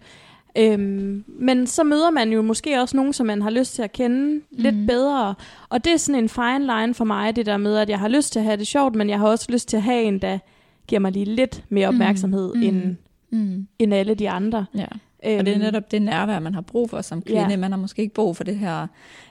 Øhm, 0.58 1.24
men 1.28 1.66
så 1.66 1.84
møder 1.84 2.10
man 2.10 2.32
jo 2.32 2.42
måske 2.42 2.80
også 2.80 2.96
nogen, 2.96 3.12
som 3.12 3.26
man 3.26 3.42
har 3.42 3.50
lyst 3.50 3.74
til 3.74 3.82
at 3.82 3.92
kende 3.92 4.34
mm. 4.34 4.42
lidt 4.50 4.76
Mhm. 4.76 4.86
bedre. 4.86 5.34
Og 5.68 5.84
det 5.84 5.92
er 5.92 5.96
sådan 5.96 6.22
en 6.22 6.28
fine 6.28 6.58
line 6.60 6.94
for 6.94 7.04
mig, 7.04 7.36
det 7.36 7.46
der 7.46 7.56
med, 7.56 7.76
at 7.76 7.88
jeg 7.90 7.98
har 7.98 8.08
lyst 8.08 8.32
til 8.32 8.38
at 8.38 8.44
have 8.44 8.56
det 8.56 8.66
sjovt, 8.66 8.94
men 8.94 9.10
jeg 9.10 9.18
har 9.18 9.26
også 9.28 9.46
lyst 9.52 9.68
til 9.68 9.76
at 9.76 9.82
have 9.82 10.02
en, 10.02 10.18
der 10.18 10.38
giver 10.88 11.00
mig 11.00 11.12
lige 11.12 11.24
lidt 11.24 11.64
mere 11.68 11.90
Mhm. 11.90 11.96
opmærksomhed 11.96 12.54
mm. 12.54 12.60
Mhm. 12.60 12.68
end, 12.68 12.96
mm. 13.30 13.66
end 13.78 13.94
alle 13.94 14.14
de 14.14 14.30
andre. 14.30 14.66
ja. 14.74 14.86
Øhm, 15.26 15.38
Og 15.38 15.46
det 15.46 15.54
er 15.54 15.58
netop 15.58 15.90
det 15.90 16.02
nærvær, 16.02 16.38
man 16.40 16.54
har 16.54 16.60
brug 16.60 16.90
for 16.90 17.00
som 17.00 17.22
kvinde. 17.22 17.48
Ja. 17.50 17.56
Man 17.56 17.72
har 17.72 17.78
måske 17.78 18.02
ikke 18.02 18.14
brug 18.14 18.36
for 18.36 18.44
det 18.44 18.56
her 18.56 18.86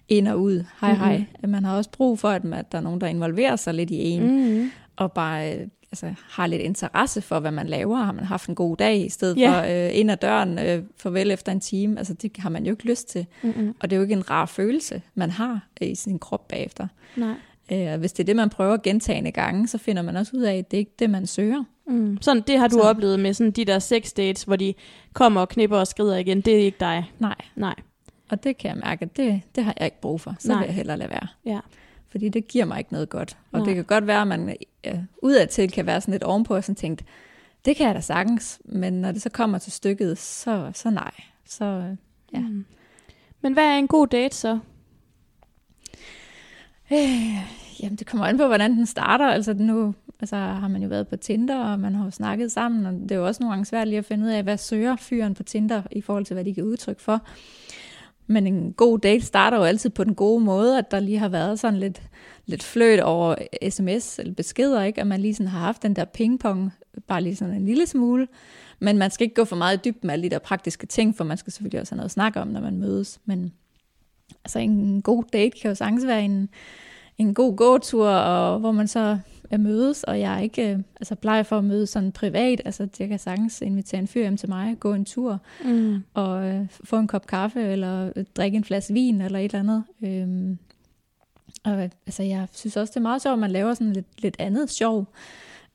ind 0.09 0.27
og 0.27 0.41
ud, 0.41 0.63
hej 0.81 0.91
Mhm. 0.91 0.99
hej. 1.01 1.23
Man 1.47 1.63
har 1.65 1.77
også 1.77 1.89
brug 1.91 2.19
for, 2.19 2.29
at, 2.29 2.43
man, 2.43 2.60
at 2.60 2.71
der 2.71 2.77
er 2.77 2.81
nogen, 2.81 3.01
der 3.01 3.08
involverer 3.08 3.55
sig 3.55 3.73
lidt 3.73 3.89
i 3.91 3.95
en, 4.10 4.23
mm. 4.62 4.71
Og 4.95 5.12
bare 5.12 5.53
øh, 5.60 5.67
altså, 5.91 6.13
har 6.29 6.47
lidt 6.47 6.62
interesse 6.62 7.21
for, 7.21 7.39
hvad 7.39 7.51
man 7.51 7.67
laver. 7.67 7.97
Har 7.97 8.12
man 8.12 8.25
haft 8.25 8.49
en 8.49 8.56
god 8.56 8.77
dag, 8.77 9.06
i 9.06 9.10
stedet 9.10 9.38
Ja. 9.38 9.51
for 9.60 9.88
øh, 9.88 9.99
ind 9.99 10.12
ad 10.12 10.17
døren, 10.17 10.60
øh, 10.60 10.84
farvel 10.97 11.32
efter 11.32 11.51
en 11.51 11.60
time. 11.60 11.97
Altså, 11.97 12.13
det 12.13 12.32
har 12.38 12.49
man 12.49 12.65
jo 12.65 12.71
ikke 12.71 12.86
lyst 12.88 13.10
til. 13.10 13.25
Mm-mm. 13.43 13.75
Og 13.79 13.89
det 13.89 13.95
er 13.95 13.97
jo 13.97 14.01
ikke 14.03 14.13
en 14.13 14.29
rar 14.29 14.45
følelse, 14.45 15.01
man 15.15 15.29
har 15.32 15.67
øh, 15.82 15.89
i 15.89 15.95
sin 15.95 16.19
krop 16.19 16.47
bagefter. 16.47 16.88
Nej. 17.15 17.34
Øh, 17.71 17.91
og 17.91 17.97
hvis 17.97 18.13
det 18.13 18.23
er 18.23 18.25
det, 18.25 18.36
man 18.36 18.49
prøver 18.49 18.77
gentagende 18.77 19.32
gange, 19.32 19.67
så 19.67 19.77
finder 19.77 20.01
man 20.01 20.15
også 20.17 20.38
ud 20.38 20.41
af, 20.41 20.56
at 20.58 20.71
det 20.71 20.77
ikke 20.77 20.89
er 20.89 20.97
det, 20.99 21.10
man 21.10 21.27
søger. 21.27 21.63
Mm. 21.88 22.17
Sådan, 22.21 22.43
det 22.47 22.60
har 22.60 22.67
du 22.67 22.75
Så- 22.75 22.82
oplevet 22.82 23.19
med 23.19 23.34
sådan 23.34 23.51
de 23.51 23.65
der 23.65 23.79
sex 23.79 24.12
dates, 24.17 24.43
hvor 24.43 24.56
de 24.56 24.73
kommer 25.13 25.41
og 25.41 25.49
knipper 25.49 25.77
og 25.77 25.88
skrider 25.88 26.17
igen. 26.17 26.41
Det 26.41 26.53
er 26.53 26.60
ikke 26.60 26.77
dig. 26.79 27.12
Nej. 27.19 27.36
Nej. 27.56 27.75
Og 28.29 28.43
det 28.43 28.58
kan 28.58 28.69
jeg 28.69 28.77
mærke, 28.77 29.03
at 29.06 29.17
det, 29.17 29.41
det 29.56 29.63
har 29.63 29.73
jeg 29.79 29.86
ikke 29.86 30.01
brug 30.01 30.21
for. 30.21 30.36
Så. 30.39 30.47
Nej. 30.47 30.58
vil 30.60 30.65
jeg 30.65 30.75
hellere 30.75 30.97
lade 30.97 31.10
være. 31.10 31.27
Ja. 31.45 31.60
Fordi 32.12 32.29
det 32.29 32.47
giver 32.47 32.65
mig 32.65 32.79
ikke 32.79 32.93
noget 32.93 33.10
godt. 33.10 33.38
Og 33.51 33.60
Nej. 33.60 33.65
det 33.67 33.75
kan 33.75 33.84
godt 33.84 34.08
være, 34.08 34.21
at 34.21 34.27
man 34.27 34.56
ja, 34.86 35.00
udadtil 35.22 35.72
kan 35.72 35.86
være 35.86 36.02
sådan 36.02 36.12
lidt 36.12 36.24
ovenpå 36.24 36.56
og 36.56 36.63
sådan 36.63 36.76
tænkt, 36.76 37.06
det 37.65 37.76
kan 37.76 37.88
jeg 37.88 37.96
da 37.96 38.02
sagtens, 38.02 38.62
men 38.65 38.93
når 38.93 39.12
det 39.12 39.22
så 39.22 39.30
kommer 39.30 39.58
til 39.58 39.72
stykket, 39.72 40.17
så, 40.17 40.72
så 40.74 40.89
nej. 40.89 41.12
Så 41.46 41.96
Ja. 42.34 42.39
Mm. 42.39 42.65
Men 43.41 43.54
hvad 43.54 43.63
er 43.63 43.78
en 43.78 43.88
god 43.88 44.08
date 44.08 44.36
så? 44.36 44.60
øh, 46.91 47.38
jamen, 47.84 47.96
det 47.96 48.08
kommer 48.08 48.26
an 48.26 48.38
på, 48.38 48.48
hvordan 48.48 48.72
den 48.72 48.86
starter. 48.86 49.26
Altså 49.28 49.54
nu 49.54 49.93
altså, 50.19 50.36
har 50.36 50.67
man 50.67 50.82
jo 50.82 50.89
været 50.89 51.08
på 51.08 51.15
Tinder, 51.15 51.60
og 51.60 51.80
man 51.80 51.96
har 51.96 52.06
jo 52.06 52.12
snakket 52.12 52.52
sammen, 52.52 52.86
og 52.86 52.93
det 52.93 53.12
er 53.12 53.15
jo 53.15 53.26
også 53.26 53.43
nogle 53.43 53.52
gange 53.52 53.65
svært 53.65 53.88
lige 53.88 53.98
at 53.98 54.06
finde 54.06 54.26
ud 54.26 54.30
af, 54.30 54.43
hvad 54.43 54.58
søger 54.58 54.96
fyren 54.96 55.34
på 55.34 55.43
Tinder 55.43 55.82
i 55.91 56.02
forhold 56.02 56.26
til, 56.26 56.34
hvad 56.34 56.46
de 56.46 56.54
giver 56.54 56.67
udtryk 56.67 57.00
for. 57.00 57.22
Men 58.27 58.47
en 58.47 58.73
god 58.73 58.99
date 58.99 59.25
starter 59.25 59.57
jo 59.57 59.63
altid 59.63 59.89
på 59.89 60.03
den 60.03 60.15
gode 60.15 60.43
måde, 60.43 60.77
at 60.77 60.91
der 60.91 60.99
lige 60.99 61.19
har 61.19 61.29
været 61.29 61.59
sådan 61.59 61.79
lidt, 61.79 62.01
lidt 62.45 62.63
fløjt 62.63 62.99
over 62.99 63.36
sms 63.69 64.19
eller 64.19 64.33
beskeder, 64.33 64.83
ikke? 64.83 65.01
at 65.01 65.07
man 65.07 65.19
lige 65.19 65.36
sådan 65.36 65.47
har 65.47 65.59
haft 65.59 65.83
den 65.83 65.95
der 65.95 66.05
pingpong, 66.05 66.73
bare 67.07 67.21
lige 67.21 67.36
sådan 67.36 67.53
en 67.53 67.65
lille 67.65 67.88
smule. 67.88 68.27
Men 68.79 68.97
man 68.97 69.12
skal 69.12 69.23
ikke 69.23 69.36
gå 69.36 69.45
for 69.45 69.55
meget 69.55 69.77
i 69.77 69.81
dybden 69.86 70.07
med 70.07 70.13
alle 70.13 70.23
de 70.23 70.29
der 70.29 70.39
praktiske 70.39 70.88
ting, 70.88 71.17
for 71.17 71.23
man 71.23 71.38
skal 71.38 71.53
selvfølgelig 71.53 71.81
også 71.81 71.93
have 71.93 71.97
noget 71.97 72.07
at 72.07 72.12
snakke 72.12 72.41
om, 72.41 72.47
når 72.47 72.62
man 72.62 72.77
mødes. 72.77 73.19
Men 73.25 73.53
altså 74.45 74.59
en 74.59 75.01
god 75.01 75.23
date 75.33 75.59
kan 75.62 75.69
jo 75.69 75.75
sagtens 75.75 76.07
være 76.07 76.25
en, 76.25 76.49
en 77.17 77.33
god 77.33 77.55
gåtur, 77.55 78.09
og 78.09 78.59
hvor 78.59 78.71
man 78.71 78.88
så 78.88 79.19
er 79.53 79.57
mødes, 79.57 80.03
og 80.03 80.19
jeg 80.19 80.35
er 80.35 80.39
ikke 80.39 80.71
øh, 80.71 80.79
altså 80.99 81.15
plejer 81.15 81.43
for 81.43 81.57
at 81.57 81.63
møde 81.63 81.87
sådan 81.87 82.11
privat. 82.11 82.61
Altså 82.65 82.87
jeg 82.99 83.07
kan 83.07 83.19
sagtens 83.19 83.61
invitere 83.61 84.01
en 84.01 84.07
fyr 84.07 84.21
hjem 84.21 84.37
til 84.37 84.49
mig, 84.49 84.75
gå 84.79 84.93
en 84.93 85.05
tur, 85.05 85.39
Mm. 85.65 86.03
og 86.13 86.45
øh, 86.45 86.65
få 86.83 86.97
en 86.97 87.07
kop 87.07 87.27
kaffe, 87.27 87.61
eller 87.61 88.11
øh, 88.15 88.25
drikke 88.37 88.57
en 88.57 88.63
flaske 88.63 88.93
vin, 88.93 89.21
eller 89.21 89.39
et 89.39 89.53
eller 89.53 89.59
andet. 89.59 89.83
Øhm, 90.03 90.57
og 91.63 91.89
altså, 92.05 92.23
jeg 92.23 92.47
synes 92.53 92.77
også, 92.77 92.91
det 92.91 92.97
er 92.97 93.01
meget 93.01 93.21
sjovt, 93.21 93.33
at 93.33 93.39
man 93.39 93.51
laver 93.51 93.73
sådan 93.73 93.93
lidt, 93.93 94.21
lidt 94.21 94.35
andet 94.39 94.69
sjov. 94.69 95.07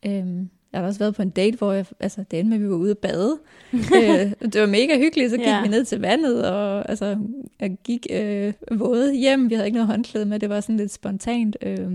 Øhm, 0.05 0.49
jeg 0.73 0.81
har 0.81 0.87
også 0.87 0.99
været 0.99 1.15
på 1.15 1.21
en 1.21 1.29
date, 1.29 1.57
hvor 1.57 1.73
jeg, 1.73 1.85
altså, 1.99 2.23
det 2.31 2.39
endte 2.39 2.49
med, 2.49 2.57
at 2.57 2.63
vi 2.63 2.69
var 2.69 2.75
ude 2.75 2.91
at 2.91 2.97
bade. 2.97 3.37
øh, 3.73 4.31
det 4.53 4.61
var 4.61 4.67
mega 4.67 4.97
hyggeligt, 4.97 5.31
så 5.31 5.37
gik 5.37 5.45
ja. 5.45 5.61
vi 5.61 5.67
ned 5.67 5.85
til 5.85 5.99
vandet, 6.01 6.49
og 6.49 6.89
altså, 6.89 7.17
jeg 7.59 7.77
gik 7.83 8.07
øh, 8.11 8.53
våde 8.71 9.13
hjem. 9.15 9.49
Vi 9.49 9.55
havde 9.55 9.67
ikke 9.67 9.77
noget 9.77 9.87
håndklæde 9.87 10.25
med, 10.25 10.39
det 10.39 10.49
var 10.49 10.59
sådan 10.61 10.77
lidt 10.77 10.91
spontant. 10.93 11.57
Øh, 11.61 11.91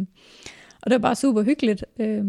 og 0.84 0.90
det 0.90 0.92
var 0.92 1.08
bare 1.08 1.14
super 1.16 1.42
hyggeligt. 1.42 1.84
Øh, 1.98 2.24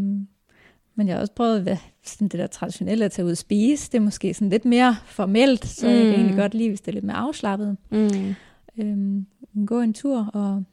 men 0.97 1.07
jeg 1.07 1.15
har 1.15 1.21
også 1.21 1.33
prøvet 1.33 1.61
hvad, 1.61 1.77
sådan 2.03 2.27
det 2.27 2.39
der 2.39 2.47
traditionelle 2.47 3.05
at 3.05 3.11
tage 3.11 3.25
ud 3.25 3.31
og 3.31 3.37
spise. 3.37 3.91
Det 3.91 3.97
er 3.97 4.01
måske 4.01 4.33
sådan 4.33 4.49
lidt 4.49 4.65
mere 4.65 4.95
formelt, 5.05 5.65
så 5.65 5.85
mm. 5.87 5.91
jeg 5.93 6.01
kan 6.01 6.09
Mm. 6.09 6.15
egentlig 6.15 6.37
godt 6.37 6.53
lide, 6.53 6.69
hvis 6.69 6.81
det 6.81 6.87
er 6.87 6.93
lidt 6.93 7.05
mere 7.05 7.15
afslappet. 7.17 7.77
Mm. 7.91 8.35
Øhm, 8.79 9.25
gå 9.65 9.81
en 9.81 9.93
tur 9.93 10.29
og 10.33 10.63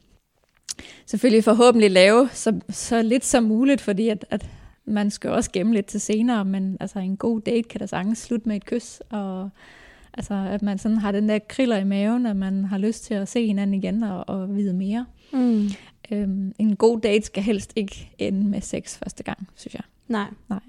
selvfølgelig 1.06 1.44
forhåbentlig 1.44 1.90
lave 1.90 2.28
så, 2.32 2.60
så 2.70 3.02
lidt 3.02 3.24
som 3.24 3.44
muligt, 3.44 3.80
fordi 3.80 4.08
at, 4.08 4.24
at 4.30 4.46
man 4.84 5.10
skal 5.10 5.30
også 5.30 5.50
gemme 5.52 5.74
lidt 5.74 5.86
til 5.86 6.00
senere, 6.00 6.44
men 6.44 6.76
altså 6.80 6.98
en 6.98 7.16
god 7.16 7.40
date 7.40 7.62
kan 7.68 7.80
da 7.80 7.86
sagtens 7.86 8.18
slutte 8.18 8.48
med 8.48 8.56
et 8.56 8.64
kys, 8.64 9.00
og 9.10 9.50
altså 10.14 10.34
at 10.34 10.62
man 10.62 10.78
sådan 10.78 10.98
har 10.98 11.12
den 11.12 11.28
der 11.28 11.38
kriller 11.48 11.76
i 11.76 11.84
maven, 11.84 12.26
at 12.26 12.36
man 12.36 12.64
har 12.64 12.78
lyst 12.78 13.04
til 13.04 13.14
at 13.14 13.28
se 13.28 13.46
hinanden 13.46 13.74
igen 13.74 14.02
og, 14.02 14.28
og 14.28 14.56
vide 14.56 14.74
mere. 14.74 15.06
Mm. 15.32 15.68
Øhm, 16.10 16.54
en 16.58 16.76
god 16.76 17.00
date 17.00 17.26
skal 17.26 17.42
helst 17.42 17.72
ikke 17.76 18.10
ende 18.18 18.48
med 18.48 18.60
sex 18.60 18.98
første 18.98 19.22
gang, 19.22 19.48
synes 19.56 19.74
jeg. 19.74 19.82
Nej. 20.08 20.26
Nej. 20.48 20.60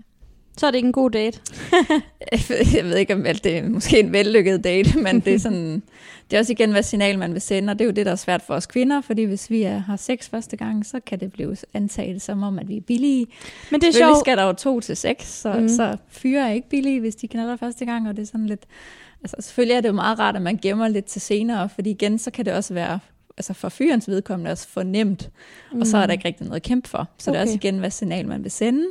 Så 0.58 0.67
er 0.67 0.72
det 0.72 0.76
ikke 0.76 0.88
en 0.88 0.93
god 0.93 1.12
date. 1.12 1.39
jeg 2.78 2.86
ved 2.86 2.98
ikke, 2.98 3.13
om 3.13 3.24
det 3.24 3.58
er 3.58 3.69
måske 3.69 4.00
en 4.00 4.13
vellykket 4.13 4.63
date, 4.63 4.98
men 5.06 5.19
det 5.19 5.34
er 5.34 5.39
sådan, 5.39 5.84
det 6.32 6.36
er 6.36 6.39
også 6.39 6.52
igen, 6.52 6.72
hvad 6.72 6.84
signal 6.84 7.19
man 7.19 7.34
vil 7.34 7.41
sende, 7.41 7.72
og 7.72 7.80
det 7.80 7.86
er 7.86 7.86
jo 7.86 7.91
det, 7.91 8.06
der 8.06 8.12
er 8.12 8.15
svært 8.15 8.41
for 8.41 8.54
os 8.54 8.65
kvinder, 8.65 9.02
fordi 9.02 9.24
hvis 9.24 9.50
vi 9.50 9.63
er, 9.63 9.78
har 9.78 9.96
sex 9.96 10.30
første 10.30 10.58
gang, 10.58 10.86
så 10.86 11.00
kan 11.00 11.19
det 11.19 11.32
blive 11.32 11.56
antaget 11.74 12.22
som 12.22 12.43
om, 12.43 12.60
at 12.60 12.67
vi 12.67 12.78
er 12.78 12.82
billige. 12.82 13.28
Men 13.72 13.82
det 13.82 13.88
er 13.88 13.93
sjovt. 13.93 14.19
skal 14.19 14.38
der 14.38 14.43
jo 14.43 14.54
to 14.54 14.80
til 14.80 14.98
seks, 14.98 15.28
så, 15.28 15.54
mm. 15.54 15.69
så 15.69 15.98
fyre 16.08 16.50
er 16.50 16.54
ikke 16.54 16.69
billige, 16.69 17.00
hvis 17.00 17.15
de 17.15 17.28
knaller 17.28 17.56
første 17.56 17.86
gang, 17.86 18.10
og 18.10 18.15
det 18.15 18.22
er 18.22 18.28
sådan 18.28 18.46
lidt, 18.46 18.65
altså 19.24 19.36
selvfølgelig 19.39 19.76
er 19.76 19.82
det 19.82 19.88
jo 19.88 19.93
meget 19.93 20.19
rart, 20.19 20.36
at 20.36 20.41
man 20.41 20.60
gemmer 20.62 20.88
lidt 20.88 21.06
til 21.06 21.22
senere, 21.22 21.69
fordi 21.69 21.89
igen, 21.89 22.19
så 22.19 22.32
kan 22.32 22.46
det 22.46 22.54
også 22.54 22.74
være, 22.74 23.00
altså 23.38 23.54
for 23.54 23.69
fyrens 23.69 24.08
vedkommende 24.08 24.52
også 24.52 24.67
for 24.67 24.84
nemt, 24.84 25.30
mm. 25.72 25.82
og 25.82 25.88
så 25.88 25.98
er 25.98 26.06
der 26.06 26.13
ikke 26.13 26.28
rigtig 26.28 26.46
noget 26.46 26.56
at 26.56 26.63
kæmpe 26.63 26.89
for. 26.89 27.08
Så 27.17 27.32
okay. 27.32 27.34
det 27.34 27.38
er 27.38 27.41
også 27.41 27.56
igen, 27.56 27.80
hvad 27.80 27.91
signal 27.91 28.28
man 28.28 28.43
vil 28.43 28.52
sende, 28.52 28.86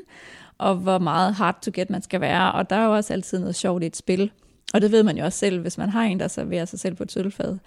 og 0.58 0.74
hvor 0.74 0.98
meget 0.98 1.34
hard 1.34 1.62
to 1.62 1.70
get 1.74 1.90
man 1.90 2.02
skal 2.02 2.20
være. 2.20 2.52
Og 2.52 2.70
der 2.70 2.76
er 2.76 2.84
jo 2.84 2.94
også 2.94 3.12
altid 3.12 3.38
noget 3.38 3.54
sjovt 3.54 3.82
i 3.82 3.86
et 3.86 3.96
spil. 3.96 4.30
Og 4.74 4.80
det 4.80 4.92
ved 4.92 5.02
man 5.02 5.18
jo 5.18 5.24
også 5.24 5.38
selv, 5.38 5.60
hvis 5.60 5.78
man 5.78 5.88
har 5.88 6.02
en, 6.02 6.20
der 6.20 6.28
serverer 6.28 6.64
sig 6.64 6.80
selv 6.80 6.94
på 6.94 7.02
et 7.02 7.12
sølvfad, 7.12 7.58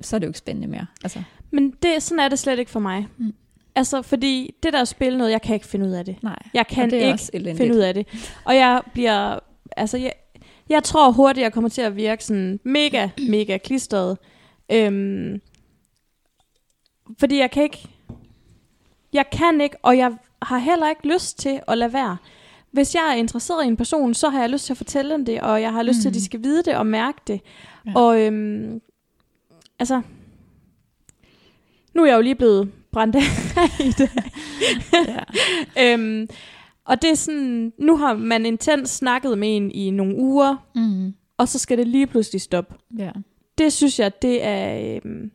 så 0.00 0.16
er 0.16 0.18
det 0.18 0.26
jo 0.26 0.30
ikke 0.30 0.38
spændende 0.38 0.68
mere. 0.68 0.86
Altså, 1.02 1.22
Men 1.50 1.74
det, 1.82 2.02
sådan 2.02 2.20
er 2.20 2.28
det 2.28 2.38
slet 2.38 2.58
ikke 2.58 2.70
for 2.70 2.80
mig. 2.80 3.08
Mm. 3.18 3.34
Altså, 3.74 4.02
fordi 4.02 4.54
det 4.62 4.72
der 4.72 4.84
spil 4.84 5.18
noget, 5.18 5.30
jeg 5.30 5.42
kan 5.42 5.54
ikke 5.54 5.66
finde 5.66 5.86
ud 5.86 5.92
af 5.92 6.04
det. 6.04 6.22
nej. 6.22 6.38
Jeg 6.54 6.66
kan 6.66 6.90
det 6.90 6.96
ikke 6.96 7.56
finde 7.56 7.74
ud 7.74 7.80
af 7.80 7.94
det. 7.94 8.06
Og 8.44 8.56
jeg 8.56 8.82
bliver, 8.92 9.38
altså 9.76 9.98
jeg, 9.98 10.12
jeg 10.68 10.82
tror 10.82 11.10
hurtigt, 11.10 11.42
jeg 11.42 11.52
kommer 11.52 11.70
til 11.70 11.82
at 11.82 11.96
virke 11.96 12.24
sådan 12.24 12.60
mega, 12.64 13.08
mega 13.28 13.58
klistret. 13.58 14.18
Øhm, 14.72 15.40
fordi 17.18 17.38
jeg 17.38 17.50
kan 17.50 17.62
ikke, 17.62 17.88
jeg 19.12 19.24
kan 19.32 19.60
ikke, 19.60 19.76
og 19.82 19.98
jeg 19.98 20.12
har 20.42 20.58
heller 20.58 20.88
ikke 20.88 21.12
lyst 21.14 21.38
til 21.38 21.60
at 21.68 21.78
lade 21.78 21.92
være. 21.92 22.16
Hvis 22.70 22.94
jeg 22.94 23.02
er 23.10 23.14
interesseret 23.14 23.64
i 23.64 23.68
en 23.68 23.76
person, 23.76 24.14
så 24.14 24.28
har 24.28 24.40
jeg 24.40 24.50
lyst 24.50 24.66
til 24.66 24.72
at 24.72 24.76
fortælle 24.76 25.12
dem 25.14 25.24
det, 25.24 25.40
og 25.40 25.62
jeg 25.62 25.72
har 25.72 25.82
lyst 25.82 25.96
mm. 25.98 26.00
til, 26.02 26.08
at 26.08 26.14
de 26.14 26.18
Mhm. 26.18 26.24
skal 26.24 26.42
vide 26.42 26.62
det 26.62 26.76
og 26.76 26.86
mærke 26.86 27.18
det. 27.26 27.40
Ja. 27.86 27.92
Og 27.94 28.20
øhm, 28.20 28.80
altså, 29.78 30.02
nu 31.94 32.02
er 32.02 32.06
jeg 32.06 32.16
jo 32.16 32.20
lige 32.22 32.34
blevet 32.34 32.72
brændt 32.92 33.16
af 33.16 33.20
i 33.88 33.90
det. 33.90 34.10
Ja. 34.92 35.22
øhm, 35.94 36.28
og 36.84 37.02
det 37.02 37.10
er 37.10 37.14
sådan, 37.14 37.72
nu 37.78 37.96
har 37.96 38.14
man 38.14 38.46
intens 38.46 38.90
snakket 38.90 39.38
med 39.38 39.56
en 39.56 39.70
i 39.70 39.90
nogle 39.90 40.16
uger, 40.16 40.56
Mm. 40.74 41.14
og 41.36 41.48
så 41.48 41.58
skal 41.58 41.78
det 41.78 41.86
lige 41.88 42.06
pludselig 42.06 42.40
stoppe. 42.40 42.74
ja. 42.98 43.10
Det 43.58 43.72
synes 43.72 43.98
jeg, 43.98 44.22
det 44.22 44.44
er... 44.44 44.98
Øhm, 45.04 45.30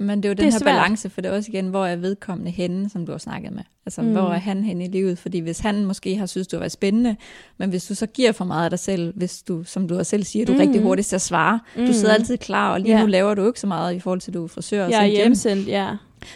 Men 0.00 0.18
det 0.22 0.24
er 0.24 0.28
jo 0.28 0.32
den 0.34 0.36
Det 0.38 0.46
er 0.46 0.50
her 0.52 0.58
svært. 0.58 0.64
balance, 0.74 1.10
for 1.10 1.20
det 1.20 1.30
er 1.30 1.36
også 1.36 1.50
igen, 1.52 1.66
hvor 1.68 1.86
er 1.86 1.96
vedkommende 1.96 2.50
henne, 2.50 2.90
som 2.90 3.06
du 3.06 3.12
har 3.12 3.18
snakket 3.18 3.52
med. 3.52 3.62
Altså, 3.86 4.02
mm. 4.02 4.06
Mm. 4.08 4.12
hvor 4.14 4.28
er 4.30 4.38
han 4.38 4.64
henne 4.64 4.84
i 4.84 4.88
livet? 4.88 5.18
Fordi 5.18 5.38
hvis 5.38 5.58
han 5.58 5.84
måske 5.84 6.16
har 6.16 6.26
synes, 6.26 6.46
du 6.48 6.56
har 6.56 6.60
været 6.60 6.72
spændende, 6.72 7.16
men 7.58 7.70
hvis 7.70 7.84
du 7.86 7.94
så 7.94 8.06
giver 8.06 8.32
for 8.32 8.44
meget 8.44 8.64
af 8.64 8.70
dig 8.70 8.78
selv, 8.78 9.12
hvis 9.16 9.42
du, 9.42 9.64
som 9.64 9.88
du 9.88 9.98
også 9.98 10.10
selv 10.10 10.24
siger, 10.24 10.46
du 10.46 10.52
er 10.52 10.56
Mm. 10.56 10.60
rigtig 10.60 10.82
hurtigt 10.82 11.08
til 11.08 11.14
at 11.16 11.20
svare, 11.22 11.60
mm. 11.76 11.86
du 11.86 11.92
sidder 11.92 12.14
altid 12.14 12.38
klar, 12.38 12.72
og 12.72 12.80
lige 12.80 12.94
Ja. 12.96 13.00
nu 13.00 13.06
laver 13.06 13.34
du 13.34 13.46
ikke 13.46 13.60
så 13.60 13.66
meget 13.66 13.94
i 13.94 14.00
forhold 14.00 14.20
til, 14.20 14.30
at 14.30 14.34
du 14.34 14.44
er 14.44 14.48
frisør 14.48 14.84
og 14.84 14.90
hjem. 15.04 15.10
hjemsendt, 15.16 15.68
ja. 15.68 15.88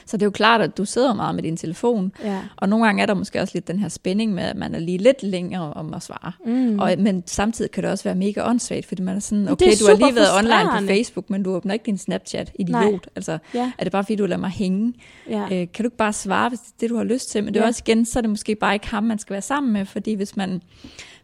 Så 0.06 0.16
det 0.16 0.22
er 0.22 0.26
jo 0.26 0.30
klart, 0.30 0.60
at 0.60 0.76
du 0.76 0.84
sidder 0.84 1.14
meget 1.14 1.34
med 1.34 1.42
din 1.42 1.56
telefon, 1.56 2.12
ja. 2.24 2.40
og 2.56 2.68
nogle 2.68 2.84
gange 2.84 3.02
er 3.02 3.06
der 3.06 3.14
måske 3.14 3.40
også 3.40 3.52
lidt 3.54 3.68
den 3.68 3.78
her 3.78 3.88
spænding 3.88 4.34
med, 4.34 4.42
at 4.42 4.56
man 4.56 4.74
er 4.74 4.78
lige 4.78 4.98
lidt 4.98 5.22
længere 5.22 5.72
om 5.72 5.94
at 5.94 6.02
svare. 6.02 6.32
Mm. 6.46 6.78
Og, 6.78 6.94
men 6.98 7.22
samtidig 7.26 7.70
kan 7.70 7.82
det 7.82 7.90
også 7.90 8.04
være 8.04 8.14
mega 8.14 8.48
åndssvagt, 8.48 8.86
fordi 8.86 9.02
man 9.02 9.16
er 9.16 9.20
sådan, 9.20 9.40
det 9.42 9.48
er 9.48 9.52
okay, 9.52 9.72
du 9.80 9.86
har 9.86 9.96
lige 9.96 10.14
været 10.16 10.38
online 10.38 10.70
på. 10.80 10.86
Facebook, 10.86 11.30
men 11.30 11.42
du 11.42 11.54
åbner 11.54 11.72
ikke 11.72 11.86
din 11.86 11.98
Snapchat, 11.98 12.52
idiot. 12.58 12.80
Nej. 12.82 12.98
Altså, 13.16 13.38
ja, 13.54 13.72
er 13.78 13.84
det 13.84 13.92
bare 13.92 14.04
fordi, 14.04 14.16
du 14.16 14.26
lader 14.26 14.40
mig 14.40 14.50
hænge? 14.50 14.94
ja. 15.30 15.42
Øh, 15.44 15.48
kan 15.50 15.68
du 15.78 15.82
ikke 15.84 15.96
bare 15.96 16.12
svare, 16.12 16.48
hvis 16.48 16.58
det 16.60 16.66
er 16.68 16.74
det, 16.80 16.90
du 16.90 16.96
har 16.96 17.04
lyst 17.04 17.30
til? 17.30 17.44
Men 17.44 17.54
det 17.54 17.60
er 17.60 17.64
Ja. 17.64 17.68
også 17.68 17.82
igen, 17.86 18.04
så 18.04 18.18
er 18.18 18.20
det 18.20 18.30
måske 18.30 18.54
bare 18.54 18.74
ikke 18.74 18.88
ham, 18.88 19.02
man 19.04 19.18
skal 19.18 19.32
være 19.34 19.42
sammen 19.42 19.72
med, 19.72 19.84
fordi 19.86 20.14
hvis 20.14 20.36
man, 20.36 20.62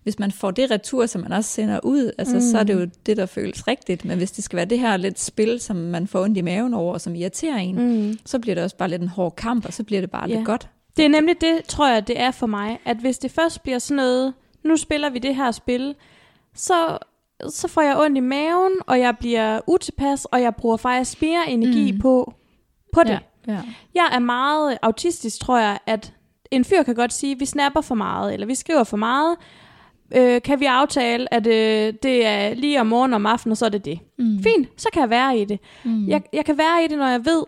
hvis 0.03 0.19
man 0.19 0.33
får 0.33 0.51
det 0.51 0.71
retur, 0.71 1.07
som 1.07 1.21
man 1.21 1.33
også 1.33 1.51
sender 1.51 1.81
ud, 1.83 2.11
altså, 2.19 2.35
mm. 2.35 2.41
så 2.41 2.59
er 2.59 2.63
det 2.65 2.75
jo 2.75 2.89
det, 3.07 3.17
der 3.17 3.27
føles 3.27 3.69
rigtigt. 3.69 4.05
Men 4.05 4.19
hvis 4.19 4.31
det 4.31 4.45
skal 4.45 4.57
være 4.57 4.65
det 4.67 4.79
her 4.79 4.97
lidt 4.97 5.21
spil, 5.21 5.61
som 5.61 5.77
man 5.77 6.07
får 6.07 6.23
ondt 6.23 6.39
i 6.39 6.41
maven 6.41 6.75
over, 6.75 6.93
og 6.95 7.01
som 7.01 7.15
irriterer 7.15 7.57
en, 7.57 7.77
mm. 7.77 8.07
Mm. 8.07 8.19
så 8.27 8.39
bliver 8.39 8.55
det 8.55 8.65
også 8.65 8.77
bare 8.77 8.89
lidt 8.89 9.03
en 9.03 9.09
hård 9.09 9.37
kamp, 9.37 9.67
og 9.67 9.73
så 9.73 9.85
bliver 9.85 10.01
det 10.01 10.11
bare 10.11 10.29
Ja. 10.29 10.35
lidt 10.35 10.47
godt. 10.47 10.69
Det 10.97 11.05
er 11.05 11.09
nemlig 11.09 11.41
det, 11.41 11.65
tror 11.69 11.89
jeg, 11.89 12.07
det 12.09 12.21
er 12.21 12.31
for 12.31 12.47
mig, 12.47 12.79
at 12.85 12.97
hvis 12.97 13.19
det 13.19 13.31
først 13.31 13.63
bliver 13.63 13.79
sådan 13.79 13.97
noget, 13.97 14.35
nu 14.65 14.77
spiller 14.77 15.11
vi 15.11 15.19
det 15.19 15.37
her 15.37 15.51
spil, 15.51 15.95
så, 16.55 16.99
så 17.49 17.69
får 17.69 17.81
jeg 17.83 17.97
ondt 17.99 18.17
i 18.17 18.21
maven, 18.21 18.73
og 18.87 19.01
jeg 19.01 19.15
bliver 19.21 19.61
utilpas, 19.67 20.25
og 20.25 20.43
jeg 20.43 20.55
bruger 20.55 20.77
faktisk 20.77 21.23
mere 21.23 21.51
energi 21.51 21.91
Mm. 21.91 21.95
mm. 21.97 22.01
på, 22.01 22.35
på 22.93 23.01
det. 23.03 23.11
Ja. 23.47 23.53
Ja. 23.53 23.61
Jeg 23.95 24.09
er 24.13 24.19
meget 24.19 24.79
autistisk, 24.83 25.41
tror 25.41 25.59
jeg, 25.59 25.79
at 25.87 26.13
en 26.51 26.65
fyr 26.65 26.83
kan 26.83 26.95
godt 26.95 27.13
sige, 27.13 27.33
at 27.33 27.41
vi 27.41 27.45
snapper 27.47 27.81
for 27.81 27.95
meget, 27.95 28.35
eller 28.35 28.47
vi 28.47 28.55
skriver 28.55 28.85
for 28.85 28.97
meget. 28.97 29.37
Øh, 30.17 30.43
kan 30.43 30.61
vi 30.61 30.65
aftale, 30.65 31.35
at 31.35 31.47
øh, 31.47 31.95
det 32.03 32.27
er 32.27 32.55
lige 32.55 32.81
om 32.81 32.87
morgenen 32.87 33.13
og 33.13 33.17
om 33.17 33.27
aftenen, 33.27 33.51
og 33.53 33.57
så 33.57 33.65
er 33.65 33.69
det 33.69 33.85
det. 33.85 33.99
Mm. 34.19 34.43
Fint, 34.43 34.69
så 34.77 34.89
kan 34.93 35.01
jeg 35.03 35.11
være 35.11 35.39
i 35.39 35.45
det. 35.45 35.61
Mm. 35.85 36.09
Jeg, 36.09 36.23
jeg 36.33 36.45
kan 36.45 36.59
være 36.59 36.85
i 36.85 36.89
det, 36.89 36.99
når 36.99 37.07
jeg 37.09 37.25
ved 37.25 37.45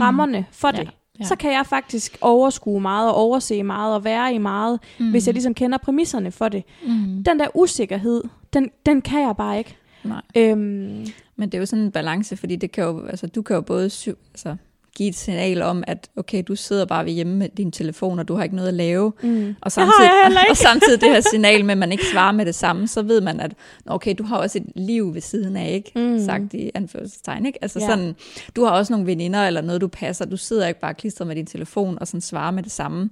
rammerne 0.00 0.46
for 0.52 0.68
Ja, 0.76 0.80
det. 0.82 0.90
ja. 1.20 1.24
Så 1.24 1.36
kan 1.36 1.52
jeg 1.52 1.66
faktisk 1.66 2.18
overskue 2.20 2.80
meget 2.80 3.08
og 3.08 3.14
overse 3.14 3.62
meget 3.62 3.94
og 3.94 4.04
være 4.04 4.34
i 4.34 4.38
meget, 4.38 4.80
mm. 4.98 5.10
hvis 5.10 5.26
jeg 5.26 5.34
ligesom 5.34 5.54
kender 5.54 5.78
præmisserne 5.78 6.30
for 6.30 6.48
det. 6.48 6.62
Mm. 6.86 7.24
Den 7.24 7.38
der 7.38 7.46
usikkerhed, 7.56 8.24
den, 8.52 8.70
den 8.86 9.02
kan 9.02 9.20
jeg 9.20 9.34
bare 9.36 9.58
ikke. 9.58 9.76
Nej. 10.04 10.22
Øhm, 10.36 11.06
Men 11.36 11.48
det 11.48 11.54
er 11.54 11.58
jo 11.58 11.66
sådan 11.66 11.84
en 11.84 11.90
balance, 11.92 12.36
fordi 12.36 12.56
det 12.56 12.72
kan 12.72 12.84
jo, 12.84 13.06
altså, 13.06 13.26
du 13.26 13.42
kan 13.42 13.54
jo 13.56 13.60
både 13.62 13.90
sy- 13.90 14.08
altså, 14.08 14.56
give 14.96 15.08
et 15.08 15.14
signal 15.16 15.62
om, 15.62 15.84
at 15.86 16.08
okay, 16.16 16.42
du 16.48 16.56
sidder 16.56 16.84
bare 16.84 17.04
ved 17.04 17.12
hjemme 17.12 17.36
med 17.36 17.48
din 17.48 17.72
telefon, 17.72 18.18
og 18.18 18.28
du 18.28 18.34
har 18.36 18.42
ikke 18.42 18.56
noget 18.56 18.68
at 18.68 18.74
lave. 18.74 19.12
mm. 19.22 19.54
Og 19.60 19.72
samtidig, 19.72 20.10
og 20.50 20.56
samtidig 20.56 21.00
det 21.00 21.08
her 21.10 21.20
signal 21.20 21.64
med, 21.64 21.72
at 21.72 21.78
man 21.78 21.92
ikke 21.92 22.04
svarer 22.12 22.32
med 22.32 22.46
det 22.46 22.54
samme, 22.54 22.88
så 22.88 23.02
ved 23.02 23.20
man, 23.20 23.40
at 23.40 23.52
okay, 23.86 24.14
du 24.18 24.22
har 24.24 24.36
også 24.36 24.58
et 24.58 24.66
liv 24.76 25.14
ved 25.14 25.20
siden 25.20 25.56
af, 25.56 25.70
ikke? 25.72 25.92
Mm. 26.12 26.24
Sagt 26.24 26.54
i 26.54 26.70
anførselstegn, 26.74 27.46
ikke? 27.46 27.58
Altså 27.62 27.78
Ja. 27.80 27.86
sådan, 27.86 28.16
du 28.56 28.64
har 28.64 28.70
også 28.70 28.92
nogle 28.92 29.06
veninder 29.06 29.46
eller 29.46 29.60
noget, 29.60 29.80
du 29.80 29.88
passer. 29.88 30.24
Du 30.24 30.36
sidder 30.36 30.68
ikke 30.68 30.80
bare 30.80 30.94
klistret 30.94 31.26
med 31.28 31.36
din 31.36 31.46
telefon 31.46 31.98
og 32.00 32.06
sådan 32.06 32.20
svarer 32.20 32.50
med 32.50 32.62
det 32.62 32.72
samme. 32.72 33.10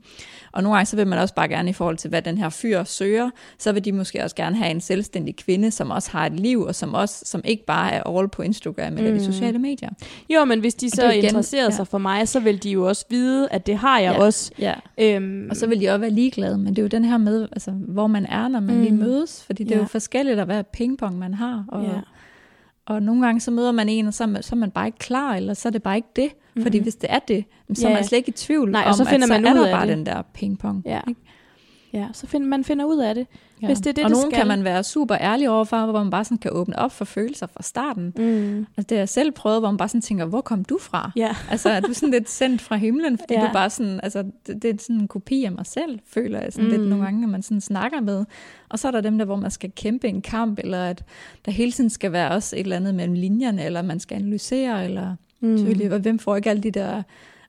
Og 0.53 0.63
nogle 0.63 0.77
gange, 0.77 0.87
så 0.87 0.97
vil 0.97 1.07
man 1.07 1.19
også 1.19 1.35
bare 1.35 1.49
gerne 1.49 1.71
i 1.71 1.73
forhold 1.73 1.97
til, 1.97 2.09
hvad 2.11 2.23
den 2.23 2.39
her 2.39 2.49
fyr 2.49 2.85
søger, 2.85 3.31
så 3.59 3.73
vil 3.73 3.85
de 3.85 3.93
måske 3.93 4.23
også 4.25 4.37
gerne 4.37 4.57
have 4.57 4.71
en 4.71 4.81
selvstændig 4.81 5.37
kvinde, 5.37 5.71
som 5.71 5.91
også 5.91 6.11
har 6.11 6.27
et 6.27 6.41
liv, 6.41 6.61
og 6.63 6.75
som 6.75 6.95
også, 6.95 7.23
som 7.25 7.41
ikke 7.45 7.65
bare 7.65 7.93
er 7.93 8.03
all 8.19 8.29
på 8.29 8.43
Instagram 8.43 8.97
eller 8.97 9.11
de 9.11 9.19
Mm. 9.19 9.33
sociale 9.33 9.59
medier. 9.59 9.91
Jo, 10.31 10.45
men 10.45 10.61
hvis 10.61 10.75
de 10.75 10.91
så 10.91 11.03
er 11.03 11.11
igen- 11.11 11.25
interesserer 11.25 11.71
sig 11.77 11.87
for 11.87 11.99
mig, 11.99 12.29
så 12.29 12.41
vil 12.41 12.63
de 12.63 12.71
jo 12.71 12.89
også 12.89 13.05
vide, 13.11 13.49
at 13.51 13.67
det 13.67 13.77
har 13.77 13.99
jeg 13.99 14.13
Ja. 14.15 14.19
også. 14.25 14.51
Ja. 14.59 14.75
Øhm, 14.99 15.47
Og 15.51 15.57
så 15.57 15.67
vil 15.67 15.81
de 15.81 15.89
også 15.89 15.99
være 15.99 16.11
ligeglade, 16.11 16.59
men 16.59 16.67
det 16.67 16.79
er 16.79 16.83
jo 16.83 16.89
den 16.89 17.05
her 17.05 17.17
med, 17.19 17.49
altså, 17.53 17.71
hvor 17.71 18.07
man 18.07 18.27
er, 18.27 18.49
når 18.49 18.61
man 18.61 18.75
mm. 18.75 18.81
lige 18.81 18.93
Mm. 18.93 18.99
mødes, 18.99 19.45
fordi 19.45 19.65
det 19.65 19.73
er 19.73 19.77
Ja. 19.77 19.83
jo 19.83 19.87
forskelligt 19.89 20.39
at 20.41 20.49
være 20.49 20.65
pingpong, 20.65 21.19
man 21.19 21.35
har, 21.35 21.65
og, 21.69 21.83
ja. 21.85 22.01
og 22.87 23.03
nogle 23.03 23.25
gange 23.27 23.41
så 23.41 23.51
møder 23.51 23.73
man 23.73 23.89
en, 23.89 24.07
og 24.07 24.15
så 24.15 24.25
er 24.25 24.29
man, 24.29 24.43
så 24.43 24.55
er 24.55 24.59
man 24.59 24.71
bare 24.71 24.87
ikke 24.87 24.99
klar, 24.99 25.35
eller 25.35 25.55
så 25.55 25.69
er 25.69 25.71
det 25.73 25.83
bare 25.83 25.97
ikke 25.97 26.09
det, 26.17 26.29
mm-hmm. 26.35 26.63
fordi 26.63 26.79
hvis 26.79 26.95
det 26.97 27.13
er 27.13 27.19
det, 27.19 27.45
så 27.75 27.87
er 27.87 27.91
Ja. 27.91 27.97
man 27.97 28.05
slet 28.05 28.17
ikke 28.19 28.29
i 28.29 28.33
tvivl 28.33 28.71
Nej, 28.71 28.83
og 28.83 28.89
om, 28.89 28.95
så 28.95 29.05
finder 29.05 29.27
at 29.27 29.43
man 29.43 29.45
så 29.45 29.49
er 29.49 29.55
ud 29.55 29.59
der 29.59 29.67
af 29.67 29.73
bare 29.79 29.87
det. 29.87 29.97
den 29.97 30.07
der 30.07 30.23
pingpong. 30.35 30.83
Ja. 30.87 31.01
ikke? 31.09 31.21
ja, 31.93 32.07
så 32.13 32.27
find, 32.27 32.45
man 32.45 32.65
finder 32.65 32.85
ud 32.85 32.99
af 32.99 33.15
det. 33.15 33.27
Ja. 33.63 33.67
Hvis 33.67 33.79
det 33.79 33.87
er 33.87 33.93
det, 33.93 34.05
og 34.05 34.11
det 34.11 34.17
nogen 34.17 34.31
skal. 34.31 34.39
kan 34.39 34.47
man 34.47 34.65
være 34.65 34.85
super 34.85 35.17
ærlig 35.21 35.51
overfor, 35.51 35.87
hvor 35.87 36.03
man 36.03 36.11
bare 36.11 36.25
sådan 36.25 36.39
kan 36.39 36.51
åbne 36.55 36.79
op 36.79 36.93
for 36.93 37.05
følelser 37.05 37.47
fra 37.47 37.63
starten. 37.63 38.13
Mm. 38.17 38.59
Altså 38.59 38.87
det 38.89 38.91
har 38.91 38.97
jeg 38.97 39.09
selv 39.09 39.31
prøvet, 39.33 39.61
hvor 39.61 39.71
man 39.71 39.77
bare 39.77 39.89
sådan 39.89 40.01
tænker, 40.01 40.25
hvor 40.25 40.41
kom 40.41 40.65
du 40.65 40.79
fra? 40.81 41.11
Ja. 41.17 41.37
Altså 41.51 41.69
er 41.71 41.81
du 41.81 41.93
sådan 41.93 42.11
lidt 42.11 42.31
sendt 42.31 42.61
fra 42.61 42.77
himlen, 42.77 43.19
fordi 43.19 43.35
Ja. 43.35 43.41
du 43.47 43.53
bare 43.53 43.71
sådan, 43.71 44.01
altså 44.03 44.23
det, 44.47 44.63
det 44.63 44.71
er 44.71 44.75
sådan 44.81 44.97
en 45.01 45.09
kopi 45.09 45.45
af 45.45 45.53
mig 45.53 45.67
selv, 45.67 45.99
føler 46.09 46.41
jeg 46.41 46.53
sådan 46.53 46.65
mm. 46.71 46.71
lidt 46.77 46.89
nogle 46.89 47.05
gange, 47.05 47.21
når 47.21 47.29
man 47.29 47.43
sådan 47.43 47.61
snakker 47.61 48.01
med. 48.01 48.25
Og 48.69 48.79
så 48.79 48.89
er 48.89 48.93
der 48.93 49.01
dem 49.01 49.19
der, 49.19 49.25
hvor 49.25 49.37
man 49.37 49.51
skal 49.51 49.73
kæmpe 49.77 50.09
en 50.09 50.23
kamp, 50.23 50.59
eller 50.59 50.85
at 50.85 51.05
der 51.45 51.51
hele 51.53 51.73
tiden 51.73 51.91
skal 51.91 52.13
være 52.13 52.31
også 52.31 52.57
et 52.57 52.61
eller 52.61 52.77
andet 52.77 52.95
mellem 52.95 53.15
linjerne, 53.15 53.65
eller 53.65 53.83
man 53.83 54.01
skal 54.01 54.15
analysere, 54.17 54.85
eller 54.85 55.15
mm. 55.41 55.57
selvfølgelig, 55.59 55.93
og 55.93 55.99
hvem 56.01 56.19
får 56.19 56.37
ikke 56.37 56.51
alle 56.51 56.63
de 56.63 56.71
der, 56.71 57.03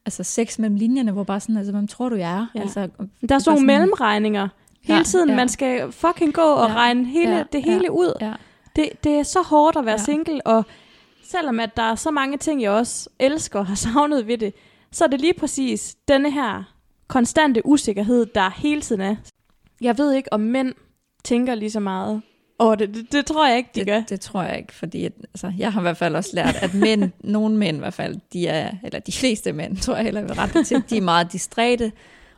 altså 0.06 0.24
sex 0.24 0.60
mellem 0.60 0.76
linjerne, 0.76 1.12
hvor 1.12 1.24
bare 1.24 1.40
sådan, 1.40 1.58
altså 1.58 1.72
hvem 1.72 1.88
tror 1.88 2.10
du 2.10 2.16
jeg 2.16 2.38
er? 2.38 2.46
Ja. 2.56 2.62
Altså, 2.62 2.80
Der 2.80 2.86
er 2.86 2.90
sådan 3.00 3.30
nogle 3.30 3.40
sådan- 3.40 3.66
mellemregninger 3.66 4.48
hele 4.88 4.98
Ja, 4.98 5.04
tiden. 5.04 5.30
ja. 5.30 5.36
Man 5.36 5.50
skal 5.50 5.92
fucking 5.92 6.34
gå 6.34 6.42
og 6.42 6.70
Ja, 6.70 6.76
regne 6.76 7.06
hele, 7.06 7.36
ja, 7.36 7.44
det 7.52 7.64
hele 7.64 7.84
ja, 7.84 7.90
ud. 7.90 8.14
ja. 8.22 8.34
Det, 8.76 8.90
det 9.04 9.12
er 9.12 9.24
så 9.24 9.42
hårdt 9.42 9.78
at 9.78 9.86
være 9.86 9.98
Ja. 10.00 10.04
single, 10.04 10.48
og 10.48 10.66
selvom 11.24 11.60
at 11.60 11.78
der 11.78 11.84
er 11.84 11.96
så 11.96 12.12
mange 12.12 12.38
ting, 12.38 12.62
jeg 12.62 12.72
også 12.72 13.10
elsker 13.20 13.60
og 13.60 13.66
har 13.68 13.76
savnet 13.94 14.28
ved 14.28 14.38
det, 14.38 14.54
så 14.92 15.04
er 15.04 15.08
det 15.08 15.22
lige 15.22 15.34
præcis 15.34 15.96
denne 16.08 16.32
her 16.32 16.64
konstante 17.08 17.66
usikkerhed, 17.66 18.26
der 18.26 18.50
hele 18.58 18.82
tiden 18.82 19.02
er. 19.02 19.16
Jeg 19.82 19.98
ved 19.98 20.14
ikke, 20.14 20.34
om 20.34 20.40
mænd 20.40 20.74
tænker 21.24 21.56
lige 21.56 21.72
så 21.72 21.80
meget 21.80 22.22
over 22.60 22.76
det. 22.76 22.94
Det, 22.96 23.12
det 23.12 23.26
tror 23.26 23.48
jeg 23.48 23.58
ikke, 23.58 23.70
de 23.76 23.86
gør. 23.86 23.96
det, 24.00 24.10
det 24.10 24.22
tror 24.22 24.44
jeg 24.44 24.58
ikke, 24.58 24.74
fordi 24.74 25.06
at, 25.06 25.12
altså, 25.24 25.52
jeg 25.58 25.74
har 25.74 25.82
i 25.82 25.84
hvert 25.84 25.98
fald 25.98 26.16
også 26.16 26.30
lært, 26.34 26.56
at 26.62 26.74
mænd, 26.74 27.12
nogle 27.24 27.58
mænd 27.58 27.78
i 27.78 27.80
hvert 27.80 27.94
fald, 27.94 28.16
de 28.34 28.48
er, 28.48 28.72
eller 28.84 29.00
de 29.00 29.12
fleste 29.12 29.54
mænd, 29.54 29.78
tror 29.78 29.96
jeg 29.96 30.04
heller, 30.04 30.22
vil 30.22 30.34
rette 30.34 30.60
det 30.60 30.68
til, 30.68 30.84
de 30.90 30.98
er 30.98 31.02
meget 31.02 31.32
distræte, 31.32 31.92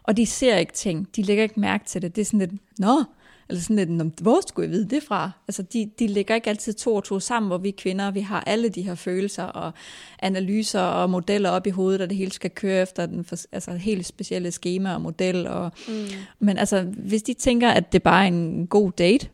og 0.03 0.17
de 0.17 0.25
ser 0.25 0.57
ikke 0.57 0.73
ting, 0.73 1.07
de 1.15 1.21
lægger 1.21 1.43
ikke 1.43 1.59
mærke 1.59 1.85
til 1.85 2.01
det. 2.01 2.15
Det 2.15 2.21
er 2.21 2.25
sådan 2.25 2.39
lidt, 2.39 2.51
nå, 2.79 3.03
eller 3.49 3.61
sådan 3.61 3.75
lidt, 3.75 3.89
"Nå, 3.89 4.03
hvor 4.21 4.39
skulle 4.47 4.65
jeg 4.67 4.71
vide 4.71 4.89
det 4.89 5.03
fra? 5.03 5.31
Altså, 5.47 5.61
de, 5.63 5.91
de 5.99 6.07
lægger 6.07 6.35
ikke 6.35 6.49
altid 6.49 6.73
to 6.73 6.95
og 6.95 7.03
to 7.03 7.19
sammen, 7.19 7.47
hvor 7.47 7.57
vi 7.57 7.71
kvinder, 7.71 8.11
vi 8.11 8.19
har 8.19 8.43
alle 8.47 8.69
de 8.69 8.81
her 8.81 8.95
følelser 8.95 9.43
og 9.43 9.71
analyser 10.19 10.81
og 10.81 11.09
modeller 11.09 11.49
op 11.49 11.67
i 11.67 11.69
hovedet, 11.69 12.01
og 12.01 12.09
det 12.09 12.17
hele 12.17 12.31
skal 12.31 12.51
køre 12.51 12.81
efter 12.81 13.05
den 13.05 13.23
for, 13.25 13.35
altså, 13.51 13.71
helt 13.71 14.05
specielle 14.05 14.51
schema 14.51 14.93
og 14.93 15.01
model. 15.01 15.47
Og, 15.47 15.71
mm. 15.87 15.93
Men 16.39 16.57
altså, 16.57 16.81
hvis 16.81 17.23
de 17.23 17.33
tænker, 17.33 17.69
at 17.69 17.93
det 17.93 18.03
bare 18.03 18.23
er 18.23 18.27
en 18.27 18.67
god 18.67 18.91
date, 18.91 19.29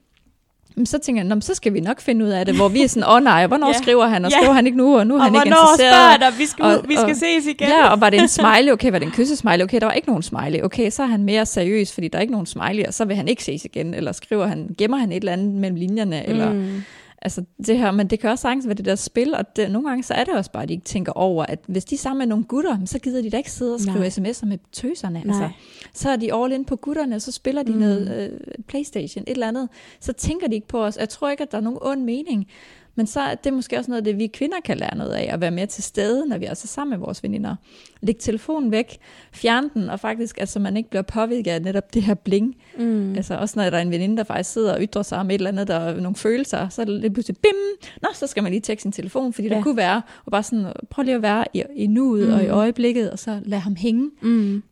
så 0.85 0.97
tænker 0.97 1.21
jeg, 1.21 1.27
"Nå, 1.27 1.35
men 1.35 1.41
så 1.41 1.53
skal 1.53 1.73
vi 1.73 1.79
nok 1.79 2.01
finde 2.01 2.25
ud 2.25 2.29
af 2.29 2.45
det, 2.45 2.55
hvor 2.55 2.67
vi 2.67 2.83
er 2.83 2.87
sådan, 2.87 3.03
åh 3.09 3.15
oh, 3.15 3.23
nej, 3.23 3.47
hvornår 3.47 3.67
Ja. 3.67 3.73
skriver 3.73 4.05
han, 4.07 4.25
og 4.25 4.31
Ja. 4.31 4.37
skriver 4.37 4.53
han 4.53 4.65
ikke 4.65 4.77
nu, 4.77 4.97
og 4.99 5.07
nu 5.07 5.13
er 5.15 5.17
Og 5.19 5.23
han 5.25 5.35
ikke 5.35 5.39
hvornår 5.39 5.57
interesseret. 5.73 5.91
spørger 5.93 6.11
jeg 6.11 6.19
dig, 6.19 6.39
vi 6.39 6.45
skal, 6.45 6.65
Og- 6.65 6.85
vi 6.87 6.95
skal 6.95 7.09
og- 7.09 7.15
ses 7.15 7.45
igen? 7.45 7.67
Ja, 7.67 7.87
og 7.91 8.01
var 8.01 8.09
det 8.09 8.21
en 8.21 8.27
smiley? 8.27 8.71
Okay, 8.71 8.91
var 8.91 8.99
det 8.99 9.05
en 9.05 9.11
kyssesmiley? 9.11 9.63
Okay, 9.63 9.79
der 9.79 9.85
var 9.85 9.93
ikke 9.93 10.07
nogen 10.07 10.23
smiley. 10.23 10.61
Okay, 10.63 10.89
så 10.89 11.03
er 11.03 11.07
han 11.07 11.23
mere 11.23 11.45
seriøs, 11.45 11.93
fordi 11.93 12.07
der 12.07 12.17
er 12.17 12.21
ikke 12.21 12.31
nogen 12.31 12.45
smiley, 12.47 12.83
og 12.87 12.93
så 12.93 13.05
vil 13.05 13.15
han 13.15 13.27
ikke 13.27 13.43
ses 13.43 13.65
igen. 13.65 13.93
Eller 13.93 14.11
skriver 14.11 14.47
han, 14.47 14.75
gemmer 14.77 14.97
han 14.97 15.11
et 15.11 15.15
eller 15.15 15.33
andet 15.33 15.53
mellem 15.53 15.75
linjerne, 15.77 16.23
mm. 16.53 16.83
Altså 17.25 17.43
det 17.67 17.77
her, 17.77 17.91
men 17.91 18.07
det 18.07 18.19
kan 18.19 18.29
også 18.29 18.41
sagtens 18.41 18.67
være 18.67 18.75
det 18.75 18.85
der 18.85 18.95
spil, 18.95 19.35
og 19.35 19.55
det, 19.55 19.71
nogle 19.71 19.87
gange 19.87 20.03
så 20.03 20.13
er 20.13 20.23
det 20.23 20.33
også 20.33 20.51
bare, 20.51 20.63
at 20.63 20.69
de 20.69 20.73
ikke 20.73 20.85
tænker 20.85 21.11
over, 21.11 21.45
at 21.45 21.59
hvis 21.67 21.85
de 21.85 21.95
er 21.95 21.99
sammen 21.99 22.17
med 22.19 22.27
nogle 22.27 22.43
gutter, 22.43 22.77
så 22.85 22.99
gider 22.99 23.21
de 23.21 23.29
da 23.29 23.37
ikke 23.37 23.51
sidde 23.51 23.73
og 23.73 23.79
skrive 23.79 23.99
Nej. 23.99 24.07
sms'er 24.07 24.45
med 24.45 24.57
tøserne. 24.71 25.21
Nej. 25.25 25.43
Altså, 25.43 25.57
så 25.93 26.09
er 26.09 26.15
de 26.15 26.33
all 26.33 26.53
in 26.53 26.65
på 26.65 26.75
gutterne, 26.75 27.19
så 27.19 27.31
spiller 27.31 27.63
de 27.63 27.71
mm. 27.71 27.77
noget 27.77 28.31
øh, 28.31 28.39
Playstation, 28.67 29.23
et 29.27 29.31
eller 29.31 29.47
andet. 29.47 29.69
Så 29.99 30.13
tænker 30.13 30.47
de 30.47 30.55
ikke 30.55 30.67
på 30.67 30.83
os. 30.85 30.97
Jeg 30.97 31.09
tror 31.09 31.29
ikke, 31.29 31.43
at 31.43 31.51
der 31.51 31.57
er 31.57 31.61
nogen 31.61 31.79
ond 31.81 32.03
mening. 32.03 32.47
Men 32.95 33.07
så 33.07 33.19
er 33.19 33.35
det 33.35 33.53
måske 33.53 33.77
også 33.77 33.91
noget 33.91 34.01
af 34.01 34.03
det, 34.03 34.17
vi 34.17 34.27
kvinder 34.27 34.57
kan 34.65 34.77
lære 34.77 34.97
noget 34.97 35.11
af, 35.11 35.29
at 35.33 35.41
være 35.41 35.51
mere 35.51 35.65
til 35.65 35.83
stede, 35.83 36.25
når 36.27 36.37
vi 36.37 36.45
er 36.45 36.53
så 36.53 36.67
sammen 36.67 36.99
med 36.99 37.05
vores 37.05 37.23
veninder. 37.23 37.55
Læg 38.01 38.17
telefonen 38.17 38.71
væk, 38.71 38.97
fjern 39.31 39.69
den, 39.73 39.89
og 39.89 39.99
faktisk, 39.99 40.39
altså 40.39 40.59
man 40.59 40.77
ikke 40.77 40.89
bliver 40.89 41.01
påvirket 41.01 41.51
af 41.51 41.61
netop 41.61 41.93
det 41.93 42.03
her 42.03 42.13
bling. 42.13 42.55
Mm. 42.77 43.15
Altså 43.15 43.35
også 43.35 43.59
når 43.59 43.69
der 43.69 43.77
er 43.77 43.81
en 43.81 43.91
veninde, 43.91 44.17
der 44.17 44.23
faktisk 44.23 44.53
sidder 44.53 44.73
og 44.73 44.81
ytrer 44.81 45.03
sig 45.03 45.17
om 45.17 45.29
et 45.29 45.33
eller 45.33 45.49
andet, 45.49 45.67
der 45.67 45.75
er 45.75 46.01
nogle 46.01 46.15
følelser, 46.15 46.69
så 46.69 46.81
er 46.81 46.85
det 46.85 47.01
lidt 47.01 47.13
pludselig 47.13 47.37
bim, 47.37 47.89
nå, 48.01 48.09
så 48.13 48.27
skal 48.27 48.43
man 48.43 48.51
lige 48.51 48.61
tjekke 48.61 48.81
sin 48.81 48.91
telefon, 48.91 49.33
fordi 49.33 49.47
ja. 49.47 49.55
Det 49.55 49.63
kunne 49.63 49.77
være, 49.77 50.01
og 50.25 50.31
bare 50.31 50.43
sådan, 50.43 50.73
prøv 50.89 51.03
lige 51.03 51.15
at 51.15 51.21
være 51.21 51.45
i, 51.53 51.63
i 51.75 51.87
nuet 51.87 52.27
mm. 52.27 52.33
og 52.33 52.43
i 52.43 52.47
øjeblikket, 52.47 53.11
og 53.11 53.19
så 53.19 53.39
lad 53.45 53.59
ham 53.59 53.75
hænge. 53.75 54.11
Mm. 54.21 54.63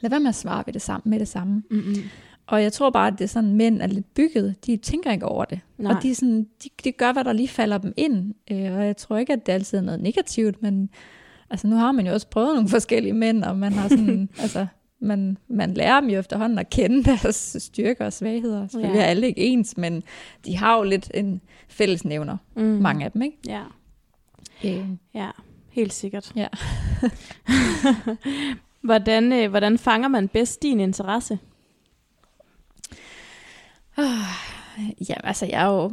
Lad 0.00 0.10
være 0.10 0.20
med 0.20 0.28
at 0.28 0.34
svare 0.34 0.62
ved 0.66 0.72
det 0.72 0.82
samme, 0.82 1.02
med 1.10 1.18
det 1.18 1.28
samme. 1.28 1.62
Mm-mm. 1.70 1.94
Og 2.48 2.62
jeg 2.62 2.72
tror 2.72 2.90
bare, 2.90 3.06
at 3.06 3.12
det 3.18 3.24
er 3.24 3.28
sådan, 3.28 3.52
mænd 3.52 3.82
er 3.82 3.86
lidt 3.86 4.14
bygget. 4.14 4.66
De 4.66 4.76
tænker 4.76 5.12
ikke 5.12 5.26
over 5.26 5.44
det. 5.44 5.60
Nej. 5.78 5.92
Og 5.96 6.02
de, 6.02 6.10
er 6.10 6.14
sådan, 6.14 6.46
de, 6.64 6.68
de 6.84 6.92
gør, 6.92 7.12
hvad 7.12 7.24
der 7.24 7.32
lige 7.32 7.48
falder 7.48 7.78
dem 7.78 7.92
ind. 7.96 8.34
Øh, 8.50 8.72
og 8.76 8.86
jeg 8.86 8.96
tror 8.96 9.16
ikke, 9.16 9.32
at 9.32 9.46
det 9.46 9.52
altid 9.52 9.78
er 9.78 9.82
noget 9.82 10.00
negativt, 10.00 10.62
men 10.62 10.90
altså, 11.50 11.66
nu 11.66 11.76
har 11.76 11.92
man 11.92 12.06
jo 12.06 12.12
også 12.12 12.26
prøvet 12.28 12.54
nogle 12.54 12.68
forskellige 12.68 13.12
mænd, 13.12 13.44
og 13.44 13.56
man 13.58 13.72
har 13.72 13.88
sådan, 13.88 14.28
altså, 14.42 14.66
man, 15.00 15.38
man 15.48 15.74
lærer 15.74 16.00
dem 16.00 16.10
jo 16.10 16.18
efterhånden 16.18 16.58
at 16.58 16.70
kende 16.70 17.04
deres 17.04 17.56
styrker 17.58 18.04
og 18.04 18.12
svagheder. 18.12 18.68
Selvfølgelig 18.68 18.98
Ja. 18.98 19.04
er 19.04 19.10
alle 19.10 19.26
ikke 19.28 19.40
ens, 19.46 19.76
men 19.76 20.02
de 20.46 20.56
har 20.56 20.76
jo 20.76 20.82
lidt 20.82 21.10
en 21.14 21.40
fællesnævner, 21.68 22.36
Mm. 22.56 22.62
mange 22.62 23.04
af 23.04 23.12
dem, 23.12 23.22
ikke? 23.22 23.36
Ja, 23.48 23.62
Øh, 24.64 24.84
ja, 25.14 25.28
helt 25.70 25.92
sikkert. 25.92 26.32
Ja. 26.36 26.46
hvordan, 28.88 29.32
øh, 29.32 29.50
hvordan 29.50 29.78
fanger 29.78 30.08
man 30.08 30.28
bedst 30.28 30.62
din 30.62 30.80
interesse? 30.80 31.38
Ja, 35.08 35.14
altså 35.24 35.46
jeg 35.46 35.62
er 35.62 35.66
jo, 35.74 35.92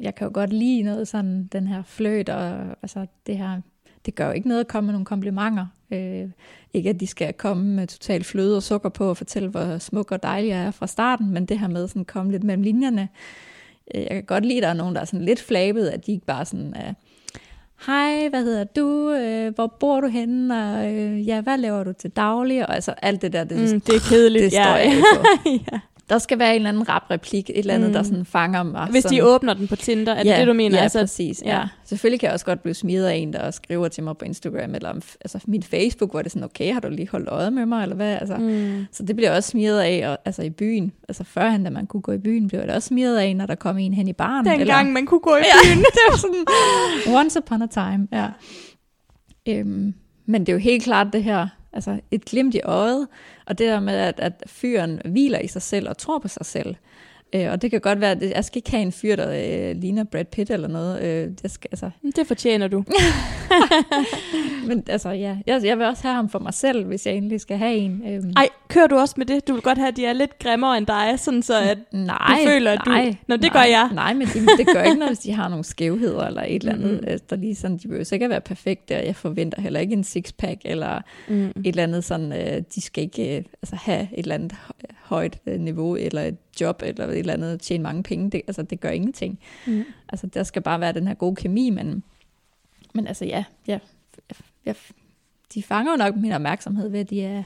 jeg 0.00 0.14
kan 0.14 0.26
jo 0.26 0.30
godt 0.34 0.52
lide 0.52 0.82
noget 0.82 1.08
sådan, 1.08 1.48
den 1.52 1.66
her 1.66 1.82
fløjt, 1.82 2.28
og 2.28 2.58
altså 2.82 3.06
det 3.26 3.38
her, 3.38 3.60
det 4.06 4.14
gør 4.14 4.26
jo 4.26 4.32
ikke 4.32 4.48
noget 4.48 4.60
at 4.60 4.68
komme 4.68 4.86
med 4.86 4.92
nogle 4.92 5.04
komplimenter. 5.06 5.66
Øh, 5.90 6.24
ikke 6.74 6.90
at 6.90 7.00
de 7.00 7.06
skal 7.06 7.32
komme 7.32 7.64
med 7.74 7.86
totalt 7.86 8.26
fløde 8.26 8.56
og 8.56 8.62
sukker 8.62 8.88
på 8.88 9.08
og 9.08 9.16
fortælle, 9.16 9.48
hvor 9.48 9.78
smuk 9.78 10.12
og 10.12 10.22
dejlig 10.22 10.48
jeg 10.48 10.64
er 10.64 10.70
fra 10.70 10.86
starten, 10.86 11.30
men 11.30 11.46
det 11.46 11.58
her 11.58 11.68
med 11.68 11.88
sådan 11.88 12.04
komme 12.04 12.32
lidt 12.32 12.44
mellem 12.44 12.62
linjerne. 12.62 13.08
Øh, 13.94 14.00
Jeg 14.00 14.10
kan 14.10 14.24
godt 14.24 14.44
lide, 14.46 14.56
at 14.58 14.62
der 14.62 14.68
er 14.68 14.74
nogen, 14.74 14.94
der 14.94 15.00
er 15.00 15.04
sådan 15.04 15.24
lidt 15.24 15.40
flabet, 15.42 15.86
at 15.88 16.06
de 16.06 16.12
ikke 16.12 16.26
bare 16.26 16.44
sådan 16.44 16.74
er, 16.76 16.94
hej, 17.86 18.28
hvad 18.28 18.44
hedder 18.44 18.64
du, 18.64 19.10
øh, 19.12 19.54
hvor 19.54 19.66
bor 19.80 20.00
du 20.00 20.06
henne, 20.08 20.54
og 20.74 20.94
øh, 20.94 21.26
ja, 21.28 21.40
hvad 21.40 21.58
laver 21.58 21.84
du 21.84 21.92
til 21.92 22.10
daglig, 22.10 22.68
og 22.68 22.74
altså 22.74 22.90
alt 23.02 23.22
det 23.22 23.32
der, 23.32 23.44
det, 23.44 23.74
Mm, 23.74 23.80
det 23.80 23.94
er 23.94 24.00
kedeligt. 24.08 24.42
det 24.42 24.52
står 24.52 24.60
ja. 24.62 24.72
jeg 24.72 24.84
ikke 24.84 25.02
på. 25.14 25.22
ja. 25.72 25.80
Der 26.08 26.18
skal 26.18 26.38
være 26.38 26.50
en 26.50 26.56
eller 26.56 26.68
anden 26.68 26.88
rap 26.88 27.02
replik, 27.10 27.50
et 27.50 27.58
eller 27.58 27.74
andet, 27.74 27.88
mm. 27.88 27.92
der 27.94 28.02
sådan 28.02 28.24
fanger 28.24 28.62
mig. 28.62 28.88
Hvis 28.90 29.02
sådan, 29.02 29.18
de 29.18 29.24
åbner 29.24 29.54
den 29.54 29.68
på 29.68 29.76
Tinder, 29.76 30.12
er 30.14 30.22
det 30.22 30.30
ja, 30.30 30.38
det, 30.40 30.46
du 30.46 30.52
mener? 30.52 30.76
Ja, 30.76 30.82
altså, 30.82 30.98
præcis. 30.98 31.42
Ja. 31.44 31.56
ja. 31.58 31.64
Selvfølgelig 31.84 32.20
kan 32.20 32.26
jeg 32.26 32.34
også 32.34 32.46
godt 32.46 32.62
blive 32.62 32.74
smidt 32.74 33.04
af 33.04 33.14
en, 33.14 33.32
der 33.32 33.50
skriver 33.50 33.88
til 33.88 34.04
mig 34.04 34.16
på 34.16 34.24
Instagram, 34.24 34.74
eller 34.74 34.92
altså 35.20 35.38
min 35.46 35.62
Facebook, 35.62 36.10
hvor 36.10 36.20
det 36.20 36.26
er 36.26 36.30
sådan, 36.30 36.44
okay, 36.44 36.72
har 36.72 36.80
du 36.80 36.88
lige 36.88 37.08
holdt 37.08 37.28
øje 37.28 37.50
med 37.50 37.66
mig, 37.66 37.82
eller 37.82 37.96
hvad? 37.96 38.14
Altså, 38.20 38.36
Mm. 38.36 38.86
Så 38.92 39.02
det 39.02 39.16
bliver 39.16 39.36
også 39.36 39.50
smidt 39.50 39.72
af, 39.74 40.08
og, 40.10 40.18
altså 40.24 40.42
i 40.42 40.50
byen. 40.50 40.92
Altså 41.08 41.24
førhen, 41.24 41.64
da 41.64 41.70
man 41.70 41.86
kunne 41.86 42.00
gå 42.02 42.12
i 42.12 42.18
byen, 42.18 42.48
blev 42.48 42.60
da 42.66 42.74
også 42.74 42.86
smidt 42.88 43.16
af, 43.18 43.36
når 43.36 43.46
der 43.46 43.54
kom 43.54 43.78
en 43.78 43.94
hen 43.94 44.08
i 44.08 44.12
baren. 44.12 44.46
Dengang 44.46 44.92
man 44.92 45.06
kunne 45.06 45.20
gå 45.20 45.36
i 45.36 45.38
Ja, 45.38 45.44
byen. 45.74 45.78
det 45.78 45.98
var 46.10 46.16
sådan, 46.16 46.44
once 47.16 47.38
upon 47.38 47.62
a 47.62 47.66
time, 47.66 48.08
ja. 48.12 48.26
Øhm, 49.48 49.94
men 50.26 50.40
det 50.40 50.48
er 50.48 50.52
jo 50.52 50.58
helt 50.58 50.84
klart 50.84 51.06
det 51.12 51.24
her, 51.24 51.48
altså 51.76 52.00
et 52.10 52.24
glimt 52.24 52.54
i 52.54 52.60
øjet, 52.64 53.08
og 53.46 53.58
det 53.58 53.66
der 53.68 53.80
med, 53.80 53.94
at, 53.94 54.20
at 54.20 54.44
fyren 54.46 55.00
hviler 55.04 55.38
i 55.38 55.46
sig 55.46 55.62
selv 55.62 55.88
og 55.88 55.98
tror 55.98 56.18
på 56.18 56.28
sig 56.28 56.46
selv. 56.46 56.76
Øh, 57.32 57.50
og 57.52 57.62
det 57.62 57.70
kan 57.70 57.80
godt 57.80 58.00
være, 58.00 58.10
at 58.10 58.22
jeg 58.22 58.44
skal 58.44 58.58
ikke 58.58 58.70
have 58.70 58.82
en 58.82 58.92
fyr, 58.92 59.16
der 59.16 59.30
øh, 59.70 59.76
ligner 59.76 60.04
Brad 60.04 60.24
Pitt 60.24 60.50
eller 60.50 60.68
noget. 60.68 61.02
Øh, 61.02 61.30
jeg 61.42 61.50
skal, 61.50 61.68
altså, 61.72 61.90
Det 62.16 62.26
fortjener 62.26 62.68
du. 62.68 62.84
men 64.68 64.84
altså, 64.88 65.10
ja, 65.10 65.36
jeg, 65.46 65.60
jeg 65.64 65.78
vil 65.78 65.86
også 65.86 66.02
have 66.02 66.14
ham 66.14 66.28
for 66.28 66.38
mig 66.38 66.54
selv, 66.54 66.84
hvis 66.86 67.06
jeg 67.06 67.14
endelig 67.14 67.40
skal 67.40 67.56
have 67.58 67.74
en. 67.74 68.02
Øhm, 68.08 68.32
Ej, 68.36 68.48
kører 68.68 68.86
du 68.86 68.96
også 68.96 69.14
med 69.16 69.26
det? 69.26 69.48
Du 69.48 69.52
vil 69.52 69.62
godt 69.62 69.78
have, 69.78 69.88
at 69.88 69.96
de 69.96 70.06
er 70.06 70.12
lidt 70.12 70.38
grimmere 70.38 70.78
end 70.78 70.86
dig, 70.86 71.14
sådan 71.16 71.42
så 71.42 71.60
at... 71.60 71.78
nej, 71.92 72.38
du 72.44 72.48
føler, 72.50 72.72
at 72.72 72.80
du- 72.86 72.90
nej, 72.90 73.16
Nå, 73.28 73.36
det 73.36 73.42
nej, 73.42 73.52
gør 73.52 73.62
jeg. 73.70 73.90
Nej, 73.94 74.14
men 74.14 74.26
det, 74.26 74.42
det 74.58 74.66
gør 74.74 74.82
ikke 74.82 74.98
noget, 74.98 75.10
hvis 75.10 75.18
de 75.18 75.32
har 75.32 75.48
nogle 75.48 75.64
skævheder 75.64 76.26
eller 76.26 76.42
et 76.42 76.54
eller 76.62 76.72
andet. 76.72 76.90
Mm. 77.02 77.12
Mm. 77.12 77.18
Der 77.30 77.36
lige 77.36 77.54
sådan, 77.54 77.76
de 77.76 77.88
jo 77.98 78.04
sikkert 78.04 78.30
være 78.30 78.40
perfekte, 78.40 78.96
og 78.96 79.06
jeg 79.06 79.16
forventer 79.16 79.60
heller 79.60 79.80
ikke 79.80 79.92
en 79.92 80.04
sixpack 80.04 80.60
eller 80.64 81.00
Mm. 81.28 81.46
et 81.46 81.52
eller 81.66 81.82
andet 81.82 82.04
sådan, 82.04 82.32
øh, 82.32 82.62
de 82.74 82.80
skal 82.80 83.04
ikke 83.04 83.36
øh, 83.36 83.44
altså, 83.62 83.76
have 83.76 84.00
et 84.02 84.08
eller 84.18 84.34
andet 84.34 84.52
højt 85.12 85.38
øh, 85.46 85.60
niveau, 85.60 85.96
eller 85.96 86.22
et 86.22 86.36
job, 86.60 86.82
eller 86.84 87.06
et 87.06 87.18
eller 87.18 87.32
andet, 87.32 87.60
tjene 87.60 87.82
mange 87.82 88.02
penge, 88.02 88.30
det, 88.30 88.42
altså 88.46 88.62
det 88.62 88.80
gør 88.80 88.90
ingenting. 88.90 89.38
Mm. 89.66 89.84
Altså 90.08 90.26
der 90.26 90.42
skal 90.42 90.62
bare 90.62 90.80
være 90.80 90.92
den 90.92 91.06
her 91.06 91.14
gode 91.14 91.36
kemi, 91.36 91.70
men, 91.70 92.02
men 92.94 93.06
altså 93.06 93.24
ja, 93.24 93.44
ja, 93.66 93.78
ja, 94.66 94.72
de 95.54 95.62
fanger 95.62 95.92
jo 95.92 95.96
nok 95.96 96.16
min 96.16 96.32
opmærksomhed 96.32 96.88
ved, 96.88 97.00
at 97.00 97.10
de, 97.10 97.22
er, 97.22 97.42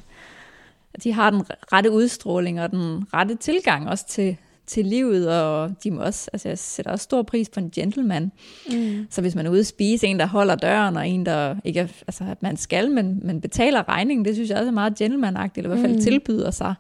at 0.95 1.05
de 1.05 1.13
har 1.13 1.31
den 1.31 1.43
rette 1.73 1.91
udstråling 1.91 2.61
og 2.61 2.71
den 2.71 3.05
rette 3.15 3.35
tilgang 3.35 3.89
også 3.89 4.07
til, 4.09 4.37
til 4.67 4.87
livet, 4.87 5.43
og 5.43 5.75
de 5.85 5.91
må 5.91 6.03
også, 6.03 6.31
altså 6.33 6.49
jeg 6.49 6.59
sætter 6.59 6.93
også 6.93 7.03
stor 7.03 7.23
pris 7.23 7.49
på 7.49 7.61
en 7.61 7.71
gentleman. 7.71 8.33
Mm. 8.73 9.07
Så 9.11 9.21
hvis 9.21 9.35
man 9.35 9.47
er 9.47 9.51
ude 9.51 9.61
at 9.61 9.67
spise, 9.67 10.07
en 10.07 10.19
der 10.19 10.27
holder 10.27 10.55
døren, 10.55 10.97
og 10.97 11.09
en 11.09 11.27
der 11.27 11.57
ikke 11.65 11.81
er, 11.81 11.87
altså 12.07 12.25
at 12.25 12.43
man 12.43 12.57
skal, 12.57 12.91
men, 12.91 13.21
men 13.23 13.41
betaler 13.41 13.89
regningen, 13.89 14.25
det 14.25 14.35
synes 14.35 14.51
jeg 14.51 14.59
også 14.59 14.69
er 14.69 14.73
meget 14.73 14.95
gentlemanagtigt, 14.95 15.65
eller 15.65 15.77
i 15.77 15.79
hvert 15.79 15.89
fald 15.91 15.99
Mm. 15.99 16.03
tilbyder 16.03 16.51
sig. 16.51 16.75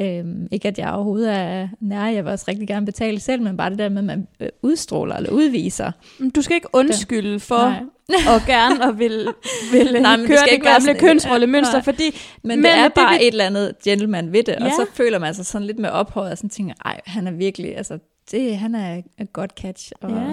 Øhm, 0.00 0.48
ikke 0.50 0.68
at 0.68 0.78
jeg 0.78 0.90
overhovedet 0.92 1.32
er 1.36 1.68
nær, 1.80 2.06
jeg 2.06 2.24
vil 2.24 2.32
også 2.32 2.44
rigtig 2.48 2.68
gerne 2.68 2.86
betale 2.86 3.20
selv, 3.20 3.42
men 3.42 3.56
bare 3.56 3.70
det 3.70 3.78
der 3.78 3.88
med, 3.88 3.98
at 3.98 4.04
man 4.04 4.26
øh, 4.40 4.48
udstråler 4.62 5.16
eller 5.16 5.30
udviser. 5.30 5.92
Du 6.34 6.42
skal 6.42 6.54
ikke 6.54 6.68
undskylde 6.72 7.40
for 7.40 7.56
Nej. 7.68 7.82
og 8.34 8.40
gerne 8.46 8.84
at 8.88 8.98
vil, 8.98 9.28
vil 9.72 10.02
Nej, 10.02 10.16
men 10.16 10.20
det 10.20 10.28
køre 10.28 10.36
skal 10.38 10.46
det 10.48 10.52
ikke 10.52 10.64
være 10.64 10.80
gamle 10.86 11.00
kønsrollemønster, 11.00 11.82
fordi 11.82 12.02
Men, 12.42 12.48
Men 12.58 12.64
det 12.64 12.72
er 12.78 12.82
det 12.84 12.92
bare 12.94 13.12
vil- 13.18 13.22
et 13.26 13.32
eller 13.32 13.44
andet 13.46 13.72
gentleman 13.84 14.32
ved 14.32 14.42
det, 14.42 14.54
og 14.56 14.62
Ja. 14.62 14.70
så 14.70 14.86
føler 14.94 15.18
man 15.18 15.34
sig 15.34 15.46
sådan 15.46 15.66
lidt 15.66 15.78
med 15.78 15.90
ophøjet, 15.90 16.30
og 16.32 16.38
sådan 16.38 16.50
tænker, 16.50 16.74
ej, 16.84 17.00
han 17.06 17.26
er 17.26 17.30
virkelig, 17.30 17.76
altså, 17.76 17.98
det, 18.30 18.56
han 18.56 18.74
er 18.74 19.02
et 19.20 19.32
godt 19.32 19.50
catch. 19.60 19.92
Og, 20.00 20.10
Ja, 20.10 20.16
ja. 20.16 20.32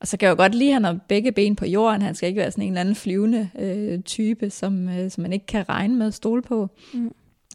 og 0.00 0.08
så 0.08 0.16
kan 0.16 0.26
jeg 0.26 0.30
jo 0.30 0.36
godt 0.36 0.54
lide, 0.54 0.68
at 0.70 0.74
han 0.74 0.84
har 0.84 0.98
begge 1.08 1.32
ben 1.32 1.56
på 1.56 1.66
jorden. 1.66 2.02
Han 2.02 2.14
skal 2.14 2.28
ikke 2.28 2.40
være 2.40 2.50
sådan 2.50 2.64
en 2.64 2.68
eller 2.72 2.80
anden 2.80 2.94
flyvende 2.94 3.48
øh, 3.58 4.00
type, 4.02 4.50
som, 4.50 4.88
øh, 4.88 5.10
som 5.10 5.22
man 5.22 5.32
ikke 5.32 5.46
kan 5.46 5.68
regne 5.68 5.94
med 5.94 6.06
at 6.06 6.14
stole 6.14 6.42
på. 6.42 6.68
Mm. 6.94 7.10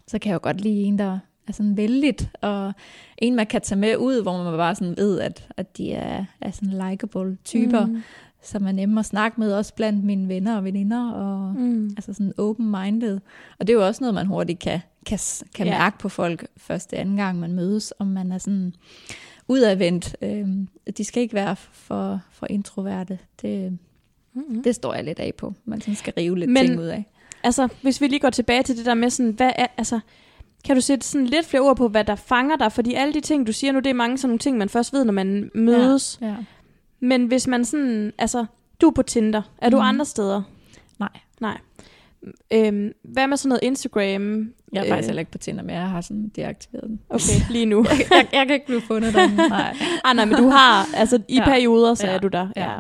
Så 0.07 0.19
kan 0.19 0.29
jeg 0.29 0.33
jo 0.33 0.39
godt 0.43 0.61
lide 0.61 0.81
en, 0.83 0.99
der 0.99 1.19
er 1.49 1.53
sådan 1.53 1.77
vældigt, 1.77 2.29
og 2.41 2.73
en, 3.17 3.35
man 3.35 3.47
kan 3.47 3.61
tage 3.61 3.79
med 3.79 3.97
ud, 3.97 4.21
hvor 4.21 4.43
man 4.43 4.57
bare 4.57 4.75
sådan 4.75 4.97
ved, 4.97 5.19
at, 5.19 5.47
at 5.57 5.77
de 5.77 5.91
er, 5.93 6.25
er 6.41 6.51
sådan 6.51 6.89
likable 6.89 7.37
typer, 7.45 7.85
mm. 7.85 8.01
Mm. 8.59 8.67
er 8.67 8.71
nemme 8.71 8.99
at 8.99 9.05
snakke 9.05 9.39
med, 9.39 9.53
også 9.53 9.73
blandt 9.75 10.03
mine 10.03 10.27
venner 10.27 10.57
og 10.57 10.63
veninder, 10.63 11.11
og 11.11 11.53
Mm. 11.55 11.85
altså 11.97 12.13
sådan 12.13 12.33
open-minded. 12.37 13.19
Og 13.59 13.67
det 13.67 13.73
er 13.73 13.77
jo 13.77 13.85
også 13.87 14.03
noget, 14.03 14.13
man 14.13 14.25
hurtigt 14.27 14.59
kan, 14.59 14.79
kan, 15.05 15.19
kan 15.55 15.65
Ja. 15.67 15.77
mærke 15.77 15.97
på 15.97 16.09
folk 16.09 16.47
første 16.57 16.97
anden 16.97 17.17
gang, 17.17 17.39
man 17.39 17.53
mødes, 17.53 17.93
om 17.99 18.07
man 18.07 18.31
er 18.31 18.37
sådan 18.37 18.73
udadvendt. 19.47 20.15
Øhm, 20.21 20.67
de 20.97 21.03
skal 21.03 21.21
ikke 21.23 21.33
være 21.35 21.55
for, 21.55 22.19
for 22.31 22.47
introverte. 22.49 23.19
Det, 23.41 23.77
Mm. 24.33 24.63
det 24.63 24.75
står 24.75 24.93
jeg 24.93 25.03
lidt 25.03 25.19
af 25.19 25.33
på. 25.37 25.53
Man 25.65 25.81
sådan 25.81 25.95
skal 25.95 26.13
rive 26.17 26.39
lidt 26.39 26.51
Men- 26.51 26.65
ting 26.67 26.79
ud 26.79 26.85
af. 26.85 27.05
Altså, 27.43 27.67
hvis 27.81 28.01
vi 28.01 28.07
lige 28.07 28.19
går 28.19 28.29
tilbage 28.29 28.63
til 28.63 28.77
det 28.77 28.85
der 28.85 28.93
med 28.93 29.09
sådan, 29.09 29.31
hvad 29.31 29.51
er, 29.55 29.67
altså, 29.77 29.99
kan 30.65 30.75
du 30.75 30.81
sætte 30.81 31.07
sådan 31.07 31.27
lidt 31.27 31.45
flere 31.45 31.61
ord 31.61 31.77
på, 31.77 31.87
hvad 31.87 32.03
der 32.03 32.15
fanger 32.15 32.55
dig? 32.55 32.71
Fordi 32.71 32.93
alle 32.93 33.13
de 33.13 33.21
ting, 33.21 33.47
du 33.47 33.53
siger 33.53 33.71
nu, 33.73 33.79
det 33.79 33.89
er 33.89 33.93
mange 33.93 34.17
sådan 34.17 34.29
nogle 34.29 34.39
ting, 34.39 34.57
man 34.57 34.69
først 34.69 34.93
ved, 34.93 35.05
når 35.05 35.13
man 35.13 35.51
mødes. 35.55 36.17
Ja. 36.21 36.35
Men 36.99 37.25
hvis 37.25 37.47
man 37.47 37.65
sådan, 37.65 38.13
altså, 38.17 38.45
du 38.81 38.87
er 38.87 38.91
på 38.91 39.01
Tinder. 39.03 39.41
Er 39.57 39.69
du 39.69 39.77
Mhm. 39.77 39.85
andre 39.85 40.05
steder? 40.05 40.41
Nej. 40.99 41.09
Nej. 41.39 41.57
Øhm, 42.53 42.91
hvad 43.03 43.27
med 43.27 43.37
sådan 43.37 43.49
noget 43.49 43.63
Instagram? 43.63 44.53
Jeg 44.73 44.79
er 44.79 44.83
Øh. 44.85 44.89
faktisk 44.89 45.07
heller 45.07 45.19
ikke 45.19 45.31
på 45.31 45.37
Tinder, 45.37 45.63
men 45.63 45.75
jeg 45.75 45.89
har 45.89 46.01
sådan 46.01 46.31
deaktiveret 46.35 46.83
den. 46.87 46.99
Okay, 47.09 47.51
lige 47.51 47.65
nu. 47.65 47.85
jeg, 47.89 47.99
jeg, 48.11 48.27
jeg 48.33 48.47
kan 48.47 48.53
ikke 48.53 48.65
blive 48.65 48.81
fundet 48.81 49.13
der. 49.13 49.27
Nej. 49.49 49.75
ah, 50.03 50.15
nej, 50.15 50.25
men 50.25 50.37
du 50.37 50.47
har, 50.49 50.87
altså 50.95 51.21
i 51.27 51.35
Ja. 51.35 51.45
perioder, 51.45 51.93
så 51.93 52.07
Ja. 52.07 52.13
er 52.13 52.17
du 52.19 52.27
der. 52.27 52.47
Ja. 52.55 52.71
Ja. 52.71 52.77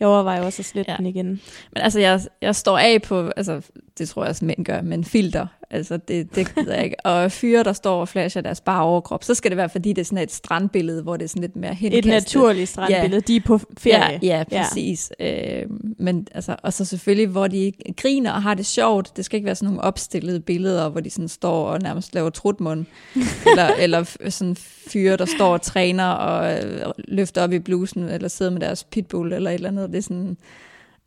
Jeg 0.00 0.08
overvejer 0.08 0.42
også 0.42 0.62
at 0.62 0.66
slette 0.66 0.90
Ja. 0.92 0.96
den 0.96 1.06
igen. 1.06 1.26
Men 1.72 1.82
altså, 1.82 2.00
jeg, 2.00 2.20
jeg 2.42 2.54
står 2.56 2.78
af 2.78 3.02
på, 3.02 3.28
altså, 3.36 3.60
det 3.98 4.08
tror 4.08 4.22
jeg 4.22 4.30
også 4.30 4.44
mænd 4.44 4.64
gør, 4.64 4.80
men 4.82 5.04
filter. 5.04 5.46
Altså, 5.70 5.96
det, 5.96 6.34
det 6.34 6.54
gider 6.54 6.74
jeg 6.74 6.84
ikke. 6.84 6.96
Og 7.06 7.32
fyre, 7.32 7.64
der 7.64 7.72
står 7.72 8.00
og 8.00 8.08
flasher 8.08 8.42
deres 8.42 8.60
bare 8.60 8.82
overkrop, 8.82 9.24
så 9.24 9.34
skal 9.34 9.50
det 9.50 9.56
være, 9.56 9.68
fordi 9.68 9.92
det 9.92 10.00
er 10.00 10.04
sådan 10.04 10.24
et 10.24 10.32
strandbillede, 10.32 11.02
hvor 11.02 11.16
det 11.16 11.24
er 11.24 11.28
sådan 11.28 11.40
lidt 11.40 11.56
mere 11.56 11.70
Et 11.70 11.76
henkastet. 11.76 12.12
naturligt 12.12 12.68
strandbillede. 12.68 13.14
Ja. 13.14 13.20
De 13.32 13.36
er 13.36 13.40
på 13.46 13.60
ferie. 13.78 14.18
Ja, 14.22 14.44
ja 14.52 14.62
præcis. 14.62 15.12
Ja. 15.20 15.60
Øh, 15.60 15.66
men 15.98 16.26
altså, 16.34 16.56
og 16.62 16.72
så 16.72 16.84
selvfølgelig, 16.84 17.26
hvor 17.26 17.46
de 17.46 17.72
griner 17.96 18.32
og 18.32 18.42
har 18.42 18.54
det 18.54 18.66
sjovt. 18.66 19.16
Det 19.16 19.24
skal 19.24 19.36
ikke 19.36 19.46
være 19.46 19.54
sådan 19.54 19.66
nogle 19.66 19.80
opstillede 19.80 20.40
billeder, 20.40 20.88
hvor 20.88 21.00
de 21.00 21.10
sådan 21.10 21.28
står 21.28 21.66
og 21.66 21.80
nærmest 21.82 22.14
laver 22.14 22.30
trutmund. 22.30 22.86
eller, 23.50 23.68
eller 23.78 24.16
sådan 24.28 24.56
fyre, 24.90 25.16
der 25.16 25.24
står 25.24 25.52
og 25.52 25.62
træner 25.62 26.06
og 26.06 26.64
øh, 26.64 26.92
løfter 27.08 27.42
op 27.42 27.52
i 27.52 27.58
blusen, 27.58 28.02
eller 28.02 28.28
sidder 28.28 28.52
med 28.52 28.60
deres 28.60 28.84
pitbull, 28.84 29.32
eller 29.32 29.50
et 29.50 29.54
eller 29.54 29.68
andet. 29.68 29.88
Det 29.88 29.98
er 29.98 30.02
sådan... 30.02 30.36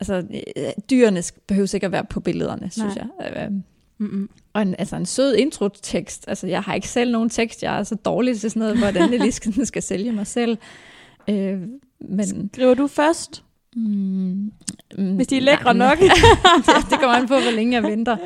Altså, 0.00 0.14
øh, 0.56 0.64
dyrene 0.90 1.22
behøver 1.46 1.74
ikke 1.74 1.86
at 1.86 1.92
være 1.92 2.04
på 2.04 2.20
billederne, 2.20 2.70
synes 2.70 2.96
Nej. 2.96 3.06
jeg. 3.20 3.50
Mm-mm. 4.02 4.28
og 4.52 4.62
en, 4.62 4.74
altså 4.78 4.96
en 4.96 5.06
sød 5.06 5.34
introtekst. 5.34 6.24
Altså, 6.28 6.46
jeg 6.46 6.62
har 6.62 6.74
ikke 6.74 6.88
selv 6.88 7.12
nogen 7.12 7.30
tekst. 7.30 7.62
Jeg 7.62 7.78
er 7.78 7.82
så 7.82 7.94
dårlig 7.94 8.40
til 8.40 8.50
sådan 8.50 8.60
noget, 8.60 8.78
hvordan 8.78 9.12
jeg 9.12 9.20
lige 9.20 9.32
skal, 9.32 9.66
skal 9.66 9.82
sælge 9.82 10.12
mig 10.12 10.26
selv. 10.26 10.58
Øh, 11.28 11.60
men, 12.00 12.50
Skriver 12.52 12.74
du 12.74 12.86
først? 12.86 13.44
mm, 13.76 14.52
mm, 14.98 15.16
Hvis 15.16 15.26
de 15.26 15.36
er 15.36 15.40
lækre 15.40 15.74
nej, 15.74 15.88
nok. 15.88 15.98
det, 16.00 16.10
det 16.90 16.98
kommer 17.00 17.16
an 17.16 17.28
på, 17.28 17.34
hvor 17.34 17.50
længe 17.50 17.72
jeg 17.74 17.82
venter. 17.82 18.16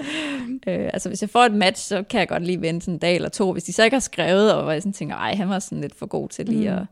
Øh, 0.69 0.91
altså, 0.93 1.09
hvis 1.09 1.23
jeg 1.23 1.31
får 1.31 1.41
et 1.45 1.55
match, 1.55 1.89
så 1.89 2.03
kan 2.03 2.21
jeg 2.21 2.29
godt 2.29 2.43
lige 2.47 2.61
vente 2.61 2.91
en 2.91 2.99
dag 2.99 3.15
eller 3.15 3.29
to. 3.29 3.53
Hvis 3.53 3.65
de 3.65 3.73
så 3.73 3.85
ikke 3.85 3.95
har 3.95 4.01
skrevet, 4.01 4.53
og 4.55 4.63
hvor 4.63 4.73
jeg 4.73 4.83
sådan 4.83 4.93
tænker, 4.93 5.17
ej, 5.17 5.35
han 5.35 5.49
var 5.49 5.59
sådan 5.59 5.81
lidt 5.81 5.95
for 5.95 6.07
god 6.07 6.29
til 6.29 6.47
lige 6.47 6.71
Mm. 6.71 6.77
at... 6.77 6.83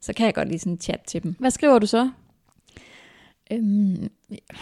Så 0.00 0.12
kan 0.12 0.26
jeg 0.26 0.34
godt 0.34 0.48
lige 0.48 0.58
sådan 0.58 0.78
chat 0.80 1.00
til 1.06 1.22
dem. 1.22 1.36
Hvad 1.38 1.50
skriver 1.50 1.78
du 1.78 1.86
så? 1.86 2.10
Øhm, 3.52 4.08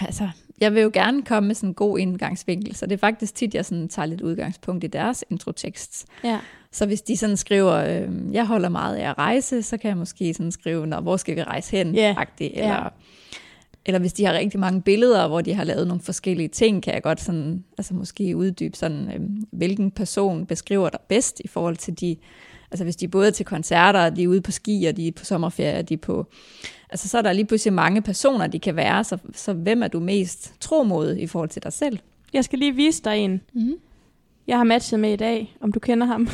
altså, 0.00 0.28
jeg 0.60 0.74
vil 0.74 0.82
jo 0.82 0.90
gerne 0.92 1.22
komme 1.22 1.46
med 1.46 1.54
sådan 1.54 1.68
en 1.70 1.74
god 1.74 1.98
indgangsvinkel, 1.98 2.76
så 2.76 2.86
det 2.86 2.92
er 2.92 2.98
faktisk 2.98 3.34
tit, 3.34 3.54
jeg 3.54 3.64
sådan 3.64 3.88
tager 3.88 4.06
lidt 4.06 4.20
udgangspunkt 4.20 4.84
i 4.84 4.86
deres 4.86 5.24
introtekst. 5.30 6.06
Ja. 6.24 6.38
Så 6.72 6.86
hvis 6.86 7.02
de 7.02 7.16
sådan 7.16 7.36
skriver, 7.36 7.74
øh, 7.74 8.32
jeg 8.32 8.46
holder 8.46 8.68
meget 8.68 8.96
af 8.96 9.10
at 9.10 9.18
rejse, 9.18 9.62
så 9.62 9.76
kan 9.76 9.88
jeg 9.88 9.96
måske 9.96 10.34
sådan 10.34 10.52
skrive, 10.52 10.86
Nå, 10.86 11.00
hvor 11.00 11.16
skal 11.16 11.36
vi 11.36 11.42
rejse 11.42 11.76
hen? 11.76 11.94
Agtigt. 12.18 12.52
Ja. 12.56 12.62
Eller, 12.62 12.88
eller 13.86 13.98
hvis 13.98 14.12
de 14.12 14.24
har 14.24 14.32
rigtig 14.32 14.60
mange 14.60 14.82
billeder, 14.82 15.28
hvor 15.28 15.40
de 15.40 15.54
har 15.54 15.64
lavet 15.64 15.86
nogle 15.86 16.02
forskellige 16.02 16.48
ting, 16.48 16.82
kan 16.82 16.94
jeg 16.94 17.02
godt 17.02 17.20
sådan, 17.20 17.64
altså 17.78 17.94
måske 17.94 18.36
uddybe 18.36 18.76
sådan, 18.76 19.12
øh, 19.14 19.20
hvilken 19.52 19.90
person 19.90 20.46
beskriver 20.46 20.88
dig 20.88 21.00
bedst 21.08 21.40
i 21.44 21.48
forhold 21.48 21.76
til 21.76 22.00
de, 22.00 22.16
altså 22.70 22.84
hvis 22.84 22.96
de 22.96 23.08
både 23.08 23.26
er 23.26 23.30
til 23.30 23.46
koncerter, 23.46 24.10
de 24.10 24.22
er 24.22 24.28
ude 24.28 24.40
på 24.40 24.50
ski, 24.50 24.86
og 24.88 24.96
de 24.96 25.08
er 25.08 25.12
på 25.12 25.24
sommerferie, 25.24 25.82
de 25.82 25.94
er 25.94 25.98
på, 25.98 26.26
altså 26.90 27.08
så 27.08 27.18
er 27.18 27.22
der 27.22 27.32
lige 27.32 27.46
pludselig 27.46 27.72
mange 27.72 28.02
personer, 28.02 28.46
de 28.46 28.58
kan 28.58 28.76
være, 28.76 29.04
så, 29.04 29.18
så 29.34 29.52
hvem 29.52 29.82
er 29.82 29.88
du 29.88 30.00
mest 30.00 30.54
tro 30.60 30.82
mod 30.82 31.16
i 31.16 31.26
forhold 31.26 31.48
til 31.48 31.62
dig 31.62 31.72
selv? 31.72 31.98
Jeg 32.32 32.44
skal 32.44 32.58
lige 32.58 32.74
vise 32.74 33.02
dig 33.02 33.18
en. 33.18 33.40
Mm. 33.52 33.74
Jeg 34.46 34.56
har 34.56 34.64
matchet 34.64 35.00
med 35.00 35.12
i 35.12 35.16
dag, 35.16 35.56
om 35.60 35.72
du 35.72 35.78
kender 35.78 36.06
ham. 36.06 36.28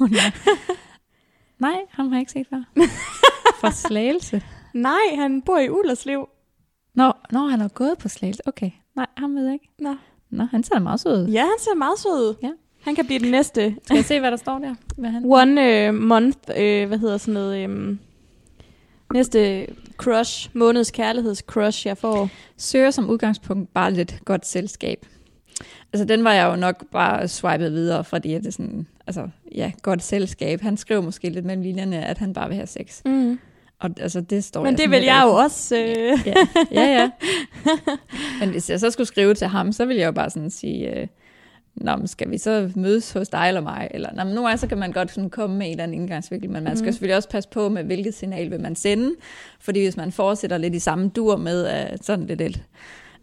Nej, 1.58 1.76
ham 1.90 2.08
har 2.08 2.16
jeg 2.16 2.20
ikke 2.20 2.32
set 2.32 2.46
før. 2.50 2.62
Fra 3.60 3.70
Slagelse. 3.70 4.42
Nej, 4.74 5.16
han 5.16 5.42
bor 5.42 5.58
i 5.58 5.70
Ullerslev. 5.70 6.28
Nå, 6.94 7.12
når 7.30 7.46
han 7.48 7.60
har 7.60 7.68
gået 7.68 7.98
på 7.98 8.08
Slagelse. 8.08 8.48
Okay, 8.48 8.70
nej, 8.96 9.06
ham 9.16 9.34
ved 9.34 9.44
jeg 9.44 9.52
ikke. 9.52 9.68
Nå. 9.78 9.94
Nå, 10.30 10.44
han 10.44 10.62
ser 10.62 10.78
meget 10.78 11.00
sød 11.00 11.22
ud. 11.22 11.32
Ja, 11.32 11.40
han 11.40 11.58
ser 11.58 11.74
meget 11.74 11.98
sød 11.98 12.28
ud. 12.30 12.34
Ja. 12.42 12.50
Han 12.86 12.94
kan 12.94 13.06
blive 13.06 13.18
den 13.18 13.30
næste 13.30 13.74
Skal 13.84 13.96
jeg 13.96 14.04
se, 14.04 14.20
hvad 14.20 14.30
der 14.30 14.36
står 14.36 14.58
der? 14.58 14.74
Hvad 14.96 15.10
han... 15.10 15.22
one 15.24 15.88
uh, 15.88 15.94
month, 15.94 16.38
uh, 16.50 16.88
hvad 16.88 16.98
hedder 16.98 17.16
sådan 17.16 17.34
noget, 17.34 17.64
um, 17.64 17.98
næste 19.12 19.66
crush, 19.96 20.50
måneds 20.52 20.90
kærlighedscrush, 20.90 21.86
jeg 21.86 21.98
får. 21.98 22.28
Søger 22.56 22.90
som 22.90 23.10
udgangspunkt 23.10 23.74
bare 23.74 23.92
lidt 23.92 24.20
godt 24.24 24.46
selskab. 24.46 25.06
Altså, 25.92 26.04
den 26.04 26.24
var 26.24 26.32
jeg 26.32 26.50
jo 26.50 26.56
nok 26.56 26.84
bare 26.92 27.28
swipet 27.28 27.72
videre, 27.72 28.04
fordi 28.04 28.34
det 28.34 28.46
er 28.46 28.50
sådan, 28.50 28.86
altså, 29.06 29.28
ja, 29.54 29.72
godt 29.82 30.02
selskab. 30.02 30.60
Han 30.60 30.76
skrev 30.76 31.02
måske 31.02 31.28
lidt 31.28 31.44
mellem 31.44 31.62
linjerne, 31.62 32.04
at 32.04 32.18
han 32.18 32.32
bare 32.32 32.48
vil 32.48 32.56
have 32.56 32.66
sex. 32.66 33.02
Mm. 33.04 33.38
Og 33.80 33.90
altså, 34.00 34.20
det 34.20 34.44
står 34.44 34.62
Men 34.62 34.72
det 34.72 34.80
sådan 34.80 34.90
vil 34.90 35.02
jeg 35.02 35.22
jo 35.24 35.30
også. 35.30 35.76
Uh, 35.76 36.26
Ja, 36.26 36.34
ja, 36.72 36.82
ja. 36.82 37.10
Men 38.40 38.50
hvis 38.50 38.70
jeg 38.70 38.80
så 38.80 38.90
skulle 38.90 39.06
skrive 39.06 39.34
til 39.34 39.46
ham, 39.46 39.72
så 39.72 39.84
ville 39.84 40.00
jeg 40.00 40.06
jo 40.06 40.12
bare 40.12 40.30
sådan 40.30 40.50
sige, 40.50 41.00
øh, 41.00 41.06
Nå, 41.76 41.96
men 41.96 42.06
skal 42.06 42.30
vi 42.30 42.38
så 42.38 42.70
mødes 42.74 43.12
hos 43.12 43.28
dig 43.28 43.48
eller 43.48 43.60
mig? 43.60 43.88
Eller, 43.90 44.08
nå, 44.14 44.24
men 44.24 44.34
nogle 44.34 44.48
gange 44.48 44.58
så 44.58 44.66
kan 44.66 44.78
man 44.78 44.92
godt 44.92 45.10
sådan 45.10 45.30
komme 45.30 45.56
med 45.56 45.66
en 45.66 45.70
eller 45.72 45.84
anden 45.84 46.00
indgangsvinkel, 46.00 46.50
men 46.50 46.64
man 46.64 46.76
skal 46.76 46.84
Mhm. 46.86 46.92
selvfølgelig 46.92 47.16
også 47.16 47.28
passe 47.28 47.50
på 47.50 47.68
med, 47.68 47.84
hvilket 47.84 48.14
signal 48.14 48.50
vil 48.50 48.60
man 48.60 48.76
sende. 48.76 49.10
Fordi 49.60 49.82
hvis 49.82 49.96
man 49.96 50.12
fortsætter 50.12 50.58
lidt 50.58 50.74
i 50.74 50.78
samme 50.78 51.08
dur 51.08 51.36
med 51.36 51.64
uh, 51.90 51.96
sådan 52.02 52.26
lidt, 52.26 52.38
lidt 52.40 52.60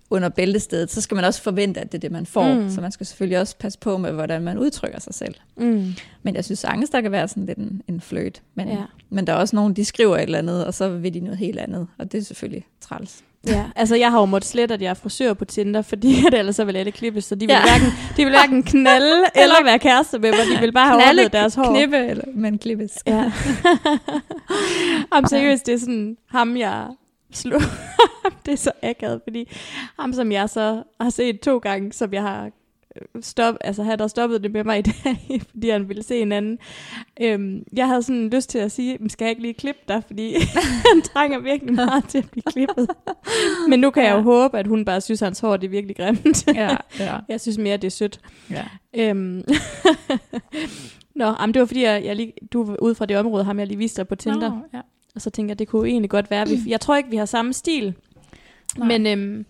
under 0.10 0.30
bæltestedet, 0.30 0.92
så 0.92 1.02
skal 1.02 1.16
man 1.16 1.26
også 1.26 1.42
forvente, 1.42 1.80
at 1.82 1.92
det 1.92 1.98
er 1.98 2.00
det, 2.00 2.12
man 2.12 2.26
får. 2.26 2.54
Mm. 2.54 2.60
Mm. 2.62 2.70
Så 2.70 2.82
man 2.82 2.92
skal 2.92 3.06
selvfølgelig 3.06 3.40
også 3.40 3.58
passe 3.58 3.80
på 3.80 3.98
med, 3.98 4.12
hvordan 4.12 4.42
man 4.42 4.58
udtrykker 4.58 5.00
sig 5.00 5.14
selv. 5.14 5.36
mm. 5.56 5.94
Men 6.24 6.36
jeg 6.36 6.46
synes 6.46 6.60
sagtens, 6.60 6.90
der 6.90 7.02
kan 7.02 7.12
være 7.12 7.28
sådan 7.28 7.46
lidt 7.46 7.58
en, 7.58 7.82
en 7.88 8.02
flirt. 8.02 8.42
Men, 8.56 8.68
ja. 8.68 8.78
men 9.10 9.28
der 9.28 9.34
er 9.34 9.38
også 9.38 9.56
nogen, 9.56 9.74
de 9.74 9.86
skriver 9.86 10.16
et 10.18 10.22
eller 10.24 10.40
andet, 10.40 10.66
og 10.66 10.74
så 10.74 10.90
vil 10.90 11.14
de 11.14 11.20
noget 11.20 11.38
helt 11.38 11.60
andet. 11.60 11.88
Og 11.98 12.12
det 12.12 12.18
er 12.18 12.22
selvfølgelig 12.24 12.66
træls. 12.82 13.24
Ja, 13.48 13.64
altså 13.76 13.96
jeg 13.96 14.12
har 14.12 14.20
jo 14.20 14.26
måttet 14.26 14.50
slet, 14.50 14.72
at 14.72 14.82
jeg 14.82 14.90
er 14.90 14.94
frisør 14.94 15.34
på 15.34 15.46
Tinder, 15.46 15.82
fordi 15.82 16.16
at 16.28 16.34
ellers 16.34 16.56
så 16.56 16.66
vil 16.66 16.76
alle 16.76 16.92
klippes, 16.92 17.26
så 17.26 17.36
de 17.36 17.48
vil, 17.48 17.54
ja. 17.54 17.62
Hverken, 17.62 17.88
de 18.18 18.24
vil 18.24 18.34
hverken 18.34 18.64
knalde 18.74 19.24
eller 19.36 19.64
være 19.64 19.80
kærester 19.80 20.20
med 20.20 20.32
mig, 20.32 20.56
de 20.56 20.60
vil 20.60 20.72
bare 20.72 20.88
have 20.88 21.10
ordnet 21.10 21.34
deres 21.34 21.56
hår. 21.56 21.70
Knippe, 21.70 21.98
eller, 21.98 22.26
men 22.36 22.58
klippes. 22.58 22.92
Ja. 23.08 23.32
Ham 25.14 25.26
seriøst, 25.26 25.66
det 25.66 25.74
er 25.74 25.78
sådan 25.78 26.18
ham, 26.30 26.58
jeg 26.58 26.88
slog. 27.34 27.62
det 28.46 28.52
er 28.52 28.58
så 28.58 28.72
akavet, 28.82 29.22
fordi 29.24 29.48
ham, 30.00 30.14
som 30.14 30.32
jeg 30.32 30.50
så 30.50 30.84
har 31.02 31.10
set 31.10 31.40
to 31.40 31.58
gange, 31.58 31.94
som 31.94 32.14
jeg 32.14 32.22
har 32.22 32.50
stop, 33.22 33.56
altså 33.62 33.84
han 33.84 34.00
har 34.00 34.08
stoppet 34.08 34.44
det 34.44 34.52
med 34.52 34.64
mig 34.64 34.80
i 34.80 34.82
dag, 34.82 35.18
fordi 35.52 35.70
han 35.70 35.90
ville 35.90 36.04
se 36.04 36.20
en 36.20 36.32
anden. 36.32 36.60
Øhm, 37.22 37.64
jeg 37.74 37.88
havde 37.88 38.04
sådan 38.04 38.30
lyst 38.30 38.50
til 38.50 38.58
at 38.58 38.72
sige, 38.72 38.98
"Men 39.00 39.10
skal 39.10 39.26
jeg 39.26 39.30
ikke 39.30 39.42
lige 39.42 39.54
klippe 39.54 39.82
dig, 39.88 40.04
fordi 40.08 40.34
han 40.92 41.02
trænger 41.14 41.40
virkelig 41.40 41.74
meget 41.74 42.04
til 42.10 42.18
at 42.18 42.30
blive 42.32 42.44
klippet. 42.52 42.90
Men 43.70 43.80
nu 43.80 43.90
kan 43.90 44.04
jeg 44.04 44.12
jo 44.12 44.18
Ja. 44.18 44.22
håbe, 44.24 44.60
at 44.60 44.68
hun 44.68 44.86
bare 44.86 45.02
synes, 45.02 45.22
at 45.22 45.26
hans 45.26 45.40
hår 45.40 45.58
det 45.58 45.68
er 45.68 45.72
virkelig 45.72 45.96
grimt. 45.96 46.48
Ja, 46.48 46.78
ja, 47.00 47.18
Jeg 47.30 47.42
synes 47.42 47.58
mere, 47.58 47.78
det 47.78 47.88
er 47.88 47.92
sødt. 47.92 48.20
ja. 48.52 48.64
Øhm. 48.94 49.44
Nå, 51.16 51.26
jamen, 51.26 51.54
det 51.54 51.60
var 51.60 51.66
fordi, 51.66 51.84
jeg, 51.84 52.04
jeg 52.06 52.16
lige, 52.16 52.34
du 52.54 52.64
var 52.64 52.76
ude 52.82 52.96
fra 52.96 53.06
det 53.06 53.18
område, 53.18 53.44
ham 53.44 53.60
jeg 53.60 53.68
lige 53.68 53.78
viste 53.78 53.98
dig 53.98 54.08
på 54.08 54.16
Tinder. 54.16 54.50
Nå, 54.50 54.56
ja. 54.74 54.82
Og 55.16 55.22
så 55.22 55.30
tænker 55.30 55.50
jeg, 55.52 55.60
det 55.60 55.68
kunne 55.68 55.90
egentlig 55.90 56.10
godt 56.10 56.32
være. 56.32 56.48
Vi, 56.48 56.60
jeg 56.68 56.82
tror 56.82 56.96
ikke, 56.96 57.10
vi 57.10 57.16
har 57.16 57.26
samme 57.26 57.54
stil. 57.54 57.94
Nej. 58.78 58.88
Men, 58.88 59.08
øhm, 59.08 59.46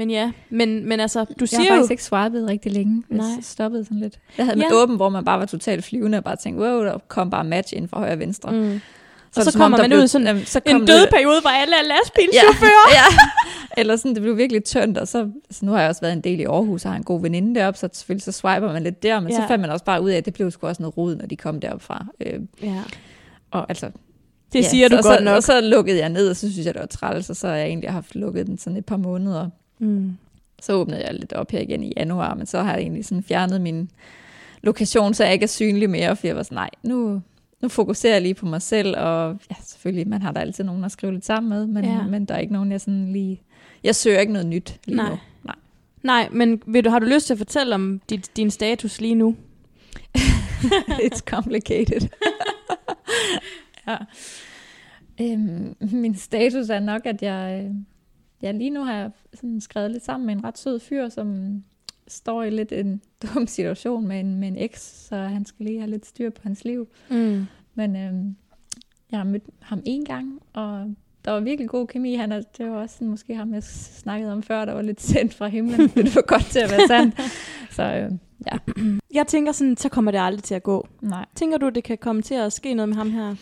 men 0.00 0.10
ja, 0.10 0.32
men, 0.50 0.88
men 0.88 1.00
altså, 1.00 1.24
du 1.24 1.34
Jeg 1.40 1.48
siger 1.48 1.60
har 1.60 1.66
jo... 1.68 1.74
faktisk 1.74 1.90
ikke 1.90 2.04
swipet 2.04 2.48
rigtig 2.48 2.72
længe. 2.72 3.02
Jeg 3.10 3.16
Nej. 3.18 3.26
stoppede 3.42 3.84
sådan 3.84 4.00
lidt. 4.00 4.18
Jeg 4.38 4.46
havde 4.46 4.58
Ja. 4.58 4.68
med 4.68 4.76
åben, 4.76 4.96
hvor 4.96 5.08
man 5.08 5.24
bare 5.24 5.38
var 5.38 5.46
totalt 5.46 5.84
flyvende, 5.84 6.18
og 6.18 6.24
bare 6.24 6.36
tænkte, 6.36 6.62
wow, 6.62 6.82
der 6.84 6.98
kom 7.08 7.30
bare 7.30 7.44
match 7.44 7.72
ind 7.76 7.88
fra 7.88 7.98
højre 7.98 8.12
og 8.12 8.18
venstre. 8.18 8.52
Mm. 8.52 8.58
er 8.74 8.78
Og 9.36 9.44
så 9.44 9.50
om, 9.54 9.60
kommer 9.60 9.78
man 9.78 9.90
blev- 9.90 9.98
ud 10.02 10.06
sådan 10.08 10.26
Jamen, 10.26 10.44
så 10.44 10.60
en 10.66 10.72
kom 10.72 10.86
død 10.86 11.00
det- 11.00 11.08
periode, 11.10 11.40
hvor 11.40 11.50
alle 11.50 11.74
er 11.74 11.82
Ja, 11.82 11.88
lastbilchauffører. 11.94 12.88
ja. 12.98 13.16
Eller 13.80 13.96
sådan, 13.96 14.14
det 14.14 14.22
blev 14.22 14.36
virkelig 14.36 14.64
tyndt, 14.64 14.98
og 14.98 15.08
så, 15.08 15.30
så 15.50 15.64
nu 15.66 15.72
har 15.72 15.80
jeg 15.80 15.88
også 15.88 16.00
været 16.00 16.12
en 16.12 16.20
del 16.20 16.40
i 16.40 16.44
Aarhus, 16.44 16.84
og 16.84 16.90
har 16.90 16.96
en 16.98 17.04
god 17.04 17.22
veninde 17.22 17.60
deroppe, 17.60 17.78
så 17.78 17.88
selvfølgelig 17.92 18.22
så 18.24 18.32
swiper 18.32 18.72
man 18.72 18.82
lidt 18.82 19.02
der, 19.02 19.20
men 19.20 19.28
ja. 19.30 19.34
Ja. 19.36 19.42
så 19.42 19.48
fandt 19.48 19.60
man 19.60 19.70
også 19.70 19.84
bare 19.84 20.02
ud 20.02 20.10
af, 20.10 20.16
at 20.16 20.24
det 20.24 20.34
blev 20.34 20.50
sgu 20.50 20.66
også 20.66 20.82
noget 20.82 20.96
rod, 20.96 21.16
når 21.16 21.26
de 21.26 21.36
kom 21.36 21.60
derop 21.60 21.82
fra. 21.82 22.06
Øh, 22.20 22.40
Ja. 22.62 22.82
og 23.50 23.66
altså, 23.68 23.90
Det 24.52 24.58
ja, 24.62 24.68
siger 24.68 24.88
du 24.88 24.96
så, 24.96 25.02
godt 25.02 25.18
så, 25.18 25.24
nok. 25.24 25.36
Og 25.36 25.42
så 25.42 25.60
lukkede 25.60 25.98
jeg 25.98 26.08
ned, 26.08 26.30
og 26.30 26.36
så 26.36 26.52
synes 26.52 26.66
jeg, 26.66 26.74
det 26.74 26.80
var 26.80 26.86
træls, 26.86 27.30
og 27.30 27.36
så 27.36 27.46
har 27.48 27.54
jeg 27.54 27.66
egentlig 27.66 27.90
haft 27.90 28.14
lukket 28.14 28.46
den 28.46 28.58
sådan 28.58 28.76
et 28.76 28.84
par 28.86 28.96
måneder. 28.96 29.48
Mm. 29.80 30.16
Så 30.62 30.72
åbnede 30.72 31.00
jeg 31.06 31.14
lidt 31.14 31.32
op 31.32 31.50
her 31.50 31.60
igen 31.60 31.82
i 31.84 31.92
januar, 31.96 32.34
men 32.34 32.46
så 32.46 32.62
har 32.62 32.72
jeg 32.72 32.80
egentlig 32.80 33.04
sådan 33.04 33.22
fjernet 33.22 33.60
min 33.60 33.90
lokation, 34.62 35.14
så 35.14 35.24
jeg 35.24 35.32
ikke 35.32 35.42
er 35.44 35.48
synlig 35.48 35.90
mere, 35.90 36.16
for 36.16 36.26
jeg 36.26 36.36
var 36.36 36.42
sådan, 36.42 36.56
nej, 36.56 36.70
nu, 36.82 37.22
nu 37.62 37.68
fokuserer 37.68 38.12
jeg 38.12 38.22
lige 38.22 38.34
på 38.34 38.46
mig 38.46 38.62
selv, 38.62 38.96
og 38.98 39.38
ja, 39.50 39.56
selvfølgelig, 39.62 40.08
man 40.08 40.22
har 40.22 40.32
da 40.32 40.40
altid 40.40 40.64
nogen 40.64 40.84
at 40.84 40.92
skrive 40.92 41.12
lidt 41.12 41.24
sammen 41.26 41.50
med, 41.50 41.66
men, 41.66 41.84
Ja. 41.84 42.02
men 42.06 42.24
der 42.24 42.34
er 42.34 42.38
ikke 42.38 42.52
nogen, 42.52 42.72
jeg 42.72 42.80
sådan 42.80 43.12
lige... 43.12 43.40
Jeg 43.84 43.94
søger 43.96 44.20
ikke 44.20 44.32
noget 44.32 44.48
nyt 44.48 44.80
lige 44.84 44.96
Nej. 44.96 45.10
nu. 45.10 45.18
Nej. 45.44 45.54
Nej, 46.02 46.28
men 46.32 46.62
vil 46.66 46.84
du, 46.84 46.90
har 46.90 46.98
du 46.98 47.06
lyst 47.06 47.26
til 47.26 47.34
at 47.34 47.38
fortælle 47.38 47.74
om 47.74 48.00
dit, 48.10 48.36
din 48.36 48.50
status 48.50 49.00
lige 49.00 49.14
nu? 49.14 49.36
It's 51.06 51.20
complicated. 51.20 52.08
ja. 53.88 53.96
Øhm, 55.20 55.76
min 55.80 56.16
status 56.16 56.68
er 56.68 56.80
nok, 56.80 57.06
at 57.06 57.22
jeg, 57.22 57.64
øh, 57.64 57.74
ja, 58.42 58.50
lige 58.52 58.70
nu 58.70 58.84
har 58.84 58.94
jeg 58.94 59.10
sådan 59.34 59.60
skrevet 59.60 59.90
lidt 59.90 60.04
sammen 60.04 60.26
med 60.26 60.34
en 60.34 60.44
ret 60.44 60.58
sød 60.58 60.80
fyr, 60.80 61.08
som 61.08 61.62
står 62.08 62.42
i 62.42 62.50
lidt 62.50 62.72
en 62.72 63.00
dum 63.22 63.46
situation 63.46 64.06
med 64.08 64.20
en, 64.20 64.36
med 64.36 64.48
en 64.48 64.58
eks, 64.58 65.06
så 65.08 65.16
han 65.16 65.44
skal 65.44 65.66
lige 65.66 65.78
have 65.78 65.90
lidt 65.90 66.06
styr 66.06 66.30
på 66.30 66.40
hans 66.42 66.64
liv. 66.64 66.88
Mm. 67.10 67.46
Men 67.74 67.96
øhm, 67.96 68.36
jeg 69.10 69.18
har 69.18 69.24
mødt 69.24 69.42
ham 69.60 69.82
en 69.84 70.04
gang, 70.04 70.40
og 70.52 70.94
der 71.24 71.30
var 71.30 71.40
virkelig 71.40 71.68
god 71.68 71.86
kemi. 71.86 72.14
Han 72.14 72.32
er, 72.32 72.40
det 72.58 72.70
var 72.70 72.76
også 72.76 72.94
sådan, 72.94 73.08
måske 73.08 73.34
ham, 73.34 73.54
jeg 73.54 73.62
snakkede 73.62 74.32
om 74.32 74.42
før, 74.42 74.64
der 74.64 74.72
var 74.72 74.82
lidt 74.82 75.00
sendt 75.10 75.34
fra 75.34 75.48
himlen, 75.48 75.90
men 75.94 76.04
det 76.06 76.14
var 76.16 76.22
godt 76.22 76.44
til 76.46 76.58
at 76.58 76.70
være 76.70 76.86
sandt. 76.88 77.20
Så 77.76 77.82
øh, 77.82 78.12
ja, 78.52 78.58
Jeg 79.14 79.26
tænker 79.26 79.52
sådan, 79.52 79.76
så 79.76 79.88
kommer 79.88 80.10
det 80.10 80.18
aldrig 80.18 80.42
til 80.42 80.54
at 80.54 80.62
gå. 80.62 80.88
nej. 81.00 81.26
Tænker 81.34 81.58
du, 81.58 81.68
det 81.68 81.84
kan 81.84 81.98
komme 81.98 82.22
til 82.22 82.34
at 82.34 82.52
ske 82.52 82.74
noget 82.74 82.88
med 82.88 82.96
ham 82.96 83.10
her? 83.10 83.34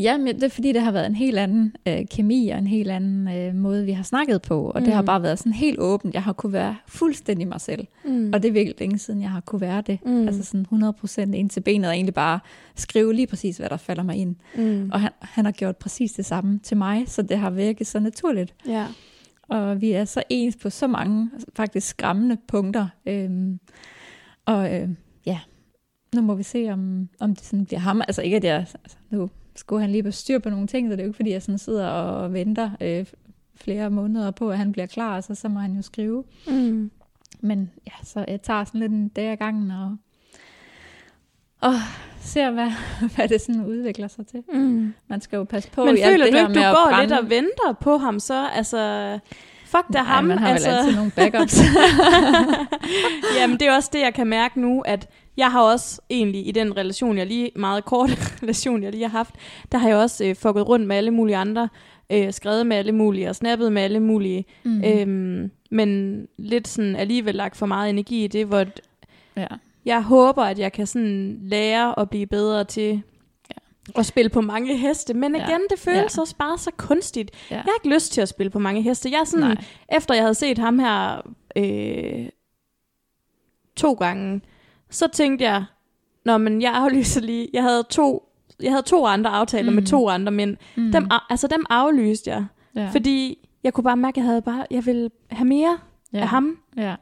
Ja, 0.00 0.16
men 0.18 0.34
det 0.34 0.42
er 0.42 0.48
fordi, 0.48 0.72
det 0.72 0.80
har 0.82 0.90
været 0.90 1.06
en 1.06 1.14
helt 1.14 1.38
anden 1.38 1.72
øh, 1.88 2.06
kemi 2.10 2.48
og 2.48 2.58
en 2.58 2.66
helt 2.66 2.90
anden 2.90 3.28
øh, 3.28 3.54
måde, 3.54 3.84
vi 3.84 3.92
har 3.92 4.02
snakket 4.02 4.42
på. 4.42 4.70
Og 4.70 4.80
mm. 4.80 4.84
det 4.84 4.94
har 4.94 5.02
Mm. 5.02 5.06
bare 5.06 5.22
været 5.22 5.38
sådan 5.38 5.52
helt 5.52 5.78
åbent. 5.78 6.14
Jeg 6.14 6.22
har 6.22 6.32
kunne 6.32 6.52
være 6.52 6.76
fuldstændig 6.86 7.48
mig 7.48 7.60
selv. 7.60 7.86
Mm. 8.04 8.30
Og 8.34 8.42
det 8.42 8.48
er 8.48 8.52
virkelig 8.52 8.74
længe 8.80 8.98
siden, 8.98 9.22
jeg 9.22 9.30
har 9.30 9.40
kunne 9.40 9.60
være 9.60 9.80
det. 9.86 9.98
Mm. 10.06 10.26
Altså 10.28 10.44
sådan 10.44 10.66
100% 11.30 11.32
ind 11.34 11.50
til 11.50 11.60
benet 11.60 11.88
og 11.88 11.94
egentlig 11.94 12.14
bare 12.14 12.40
skrive 12.74 13.14
lige 13.14 13.26
præcis, 13.26 13.56
hvad 13.56 13.68
der 13.68 13.76
falder 13.76 14.02
mig 14.02 14.16
ind. 14.16 14.36
mm. 14.56 14.90
Og 14.92 15.00
han, 15.00 15.10
han 15.20 15.44
har 15.44 15.52
gjort 15.52 15.76
præcis 15.76 16.12
det 16.12 16.24
samme 16.24 16.58
til 16.62 16.76
mig, 16.76 17.04
så 17.06 17.22
det 17.22 17.38
har 17.38 17.50
virket 17.50 17.86
så 17.86 18.00
naturligt. 18.00 18.54
Ja. 18.68 18.86
Og 19.48 19.80
vi 19.80 19.92
er 19.92 20.04
så 20.04 20.22
ens 20.30 20.56
på 20.56 20.70
så 20.70 20.86
mange 20.86 21.30
faktisk 21.56 21.86
skræmmende 21.88 22.36
punkter. 22.48 22.86
Øhm, 23.06 23.58
og 24.46 24.74
øh, 24.74 24.88
ja, 25.26 25.38
nu 26.14 26.22
må 26.22 26.34
vi 26.34 26.42
se, 26.42 26.68
om, 26.72 27.08
om 27.20 27.34
det 27.34 27.44
sådan 27.44 27.66
bliver 27.66 27.80
ham. 27.80 28.00
Altså 28.00 28.22
ikke, 28.22 28.36
at 28.36 28.44
jeg... 28.44 28.56
Altså, 28.56 28.96
nu 29.10 29.30
skulle 29.56 29.82
han 29.82 29.90
lige 29.90 30.02
på 30.02 30.10
styr 30.10 30.38
på 30.38 30.50
nogle 30.50 30.66
ting, 30.66 30.88
så 30.88 30.92
det 30.92 31.00
er 31.00 31.04
jo 31.04 31.08
ikke, 31.08 31.16
fordi 31.16 31.30
jeg 31.30 31.42
sådan 31.42 31.58
sidder 31.58 31.88
og 31.88 32.32
venter 32.32 32.70
øh, 32.80 33.06
flere 33.54 33.90
måneder 33.90 34.30
på, 34.30 34.50
at 34.50 34.58
han 34.58 34.72
bliver 34.72 34.86
klar, 34.86 35.20
så, 35.20 35.34
så 35.34 35.48
må 35.48 35.60
han 35.60 35.72
jo 35.76 35.82
skrive. 35.82 36.24
Mm. 36.48 36.90
Men 37.40 37.70
ja, 37.86 37.92
så 38.04 38.24
jeg 38.28 38.42
tager 38.42 38.64
sådan 38.64 38.80
lidt 38.80 38.92
en 38.92 39.08
dag 39.08 39.26
ad 39.32 39.36
gangen 39.36 39.70
og, 39.70 39.96
og 41.60 41.74
ser, 42.20 42.50
hvad, 42.50 42.70
hvad 43.16 43.28
det 43.28 43.40
sådan 43.40 43.64
udvikler 43.64 44.08
sig 44.08 44.26
til. 44.26 44.42
Mm. 44.52 44.94
Man 45.08 45.20
skal 45.20 45.36
jo 45.36 45.44
passe 45.44 45.70
på 45.70 45.84
Men 45.84 45.96
i 45.96 46.00
alt 46.00 46.12
føler 46.12 46.24
det 46.24 46.32
du 46.32 46.38
ikke, 46.38 46.60
du 46.60 46.74
går 46.74 46.90
brænde. 46.90 47.02
lidt 47.02 47.20
og 47.20 47.30
venter 47.30 47.72
på 47.80 47.96
ham 47.96 48.20
så? 48.20 48.48
Altså, 48.48 49.18
fuck 49.64 49.84
da 49.92 49.98
ham. 49.98 50.24
man 50.24 50.38
har 50.38 50.48
altså. 50.48 50.68
vel 50.68 50.76
altid 50.78 50.96
nogle 50.96 51.10
backups. 51.10 51.60
Jamen, 53.38 53.58
det 53.60 53.68
er 53.68 53.74
også 53.76 53.90
det, 53.92 54.00
jeg 54.00 54.14
kan 54.14 54.26
mærke 54.26 54.60
nu, 54.60 54.80
at 54.80 55.08
jeg 55.36 55.50
har 55.52 55.62
også 55.62 56.00
egentlig 56.10 56.48
i 56.48 56.52
den 56.52 56.76
relation, 56.76 57.18
jeg 57.18 57.26
lige, 57.26 57.50
meget 57.56 57.84
korte 57.84 58.12
relation, 58.42 58.82
jeg 58.82 58.90
lige 58.92 59.02
har 59.02 59.18
haft, 59.18 59.34
der 59.72 59.78
har 59.78 59.88
jeg 59.88 59.96
også 59.96 60.24
øh, 60.24 60.36
fucket 60.36 60.68
rundt 60.68 60.86
med 60.86 60.96
alle 60.96 61.10
mulige 61.10 61.36
andre, 61.36 61.68
øh, 62.12 62.32
skrevet 62.32 62.66
med 62.66 62.76
alle 62.76 62.92
mulige 62.92 63.28
og 63.28 63.36
snappet 63.36 63.72
med 63.72 63.82
alle 63.82 64.00
mulige, 64.00 64.44
mm. 64.64 64.84
øhm, 64.84 65.50
men 65.70 66.20
lidt 66.38 66.68
sådan 66.68 66.96
alligevel 66.96 67.34
lagt 67.34 67.56
for 67.56 67.66
meget 67.66 67.90
energi 67.90 68.24
i 68.24 68.28
det, 68.28 68.46
hvor 68.46 68.64
ja. 69.36 69.46
jeg 69.84 70.02
håber, 70.02 70.42
at 70.42 70.58
jeg 70.58 70.72
kan 70.72 70.86
sådan 70.86 71.38
lære 71.42 71.98
at 71.98 72.10
blive 72.10 72.26
bedre 72.26 72.64
til 72.64 73.02
at 73.96 74.06
spille 74.06 74.28
på 74.28 74.40
mange 74.40 74.76
heste, 74.76 75.14
men 75.14 75.36
Ja. 75.36 75.48
igen, 75.48 75.60
det 75.70 75.78
føles 75.78 76.16
Ja. 76.16 76.20
også 76.20 76.36
bare 76.36 76.58
så 76.58 76.70
kunstigt. 76.76 77.30
Ja. 77.50 77.54
Jeg 77.54 77.62
har 77.62 77.72
ikke 77.84 77.94
lyst 77.94 78.12
til 78.12 78.20
at 78.20 78.28
spille 78.28 78.50
på 78.50 78.58
mange 78.58 78.82
heste. 78.82 79.10
Jeg 79.10 79.20
er 79.20 79.24
sådan, 79.24 79.46
Nej. 79.46 79.64
efter 79.92 80.14
jeg 80.14 80.22
havde 80.22 80.34
set 80.34 80.58
ham 80.58 80.78
her 80.78 81.22
øh, 81.56 82.26
to 83.76 83.92
gange, 83.92 84.40
så 84.90 85.08
tænkte 85.08 85.44
jeg, 85.44 85.64
Nå, 86.24 86.38
men 86.38 86.62
jeg 86.62 86.72
aflyser 86.74 87.20
lige, 87.20 87.48
jeg 87.52 87.62
havde 87.62 87.82
to, 87.90 88.28
jeg 88.62 88.70
havde 88.72 88.82
to 88.82 89.06
andre 89.06 89.30
aftaler 89.30 89.70
mm. 89.70 89.74
med 89.74 89.82
to 89.86 90.08
andre 90.08 90.32
mænd. 90.32 90.56
Mm. 90.76 90.92
Dem, 90.92 91.08
altså 91.30 91.46
dem 91.46 91.64
aflyste 91.70 92.30
jeg, 92.30 92.44
ja. 92.74 92.88
fordi 92.92 93.38
jeg 93.64 93.72
kunne 93.74 93.84
bare 93.84 93.96
mærke, 93.96 94.12
at 94.14 94.16
jeg 94.16 94.24
havde 94.24 94.42
bare, 94.42 94.66
jeg 94.70 94.86
ville 94.86 95.10
have 95.30 95.48
mere 95.48 95.78
ja. 96.12 96.18
af 96.18 96.28
ham. 96.28 96.58
Ja. 96.76 96.94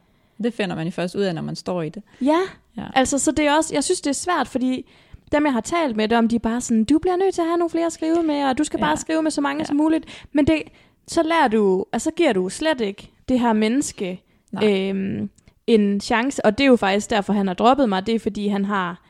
Det 0.43 0.55
finder 0.55 0.77
man 0.77 0.87
jo 0.87 0.91
først 0.91 1.15
ud 1.15 1.23
af, 1.23 1.35
når 1.35 1.43
man 1.43 1.57
står 1.57 1.83
i 1.83 1.89
det. 1.89 2.03
Ja, 2.21 2.39
Ja. 2.77 2.85
altså 2.95 3.19
så 3.19 3.33
det 3.33 3.47
er 3.47 3.53
også, 3.57 3.75
jeg 3.75 3.85
synes 3.85 4.01
det 4.01 4.11
er 4.11 4.15
svært, 4.15 4.49
fordi 4.49 4.91
dem 5.33 5.45
jeg 5.45 5.53
har 5.53 5.61
talt 5.61 5.97
med, 5.97 6.09
dem, 6.09 6.29
de 6.29 6.35
er 6.37 6.41
bare 6.41 6.61
sådan, 6.61 6.85
du 6.85 6.99
bliver 6.99 7.17
nødt 7.17 7.35
til 7.35 7.41
at 7.43 7.47
have 7.49 7.59
nogle 7.59 7.71
flere 7.71 7.87
at 7.87 7.93
skrive 7.93 8.23
med, 8.23 8.45
og 8.45 8.59
du 8.59 8.65
skal 8.65 8.79
Ja. 8.79 8.85
bare 8.87 8.97
skrive 8.97 9.23
med 9.23 9.31
så 9.31 9.41
mange 9.41 9.61
Ja. 9.61 9.65
som 9.65 9.77
muligt. 9.77 10.27
Men 10.33 10.47
det, 10.47 10.63
så 11.09 11.23
lærer 11.23 11.49
du, 11.49 11.85
altså 11.93 12.05
så 12.11 12.15
giver 12.15 12.33
du 12.33 12.49
slet 12.49 12.81
ikke 12.81 13.11
det 13.29 13.41
her 13.41 13.53
menneske 13.53 14.23
øhm, 14.65 15.31
en 15.67 16.01
chance, 16.01 16.45
og 16.45 16.59
det 16.59 16.65
er 16.65 16.69
jo 16.69 16.77
faktisk 16.77 17.11
derfor, 17.11 17.33
han 17.33 17.47
har 17.47 17.55
droppet 17.55 17.89
mig, 17.89 18.07
det 18.07 18.15
er 18.15 18.19
fordi, 18.19 18.49
han 18.49 18.65
har, 18.65 19.03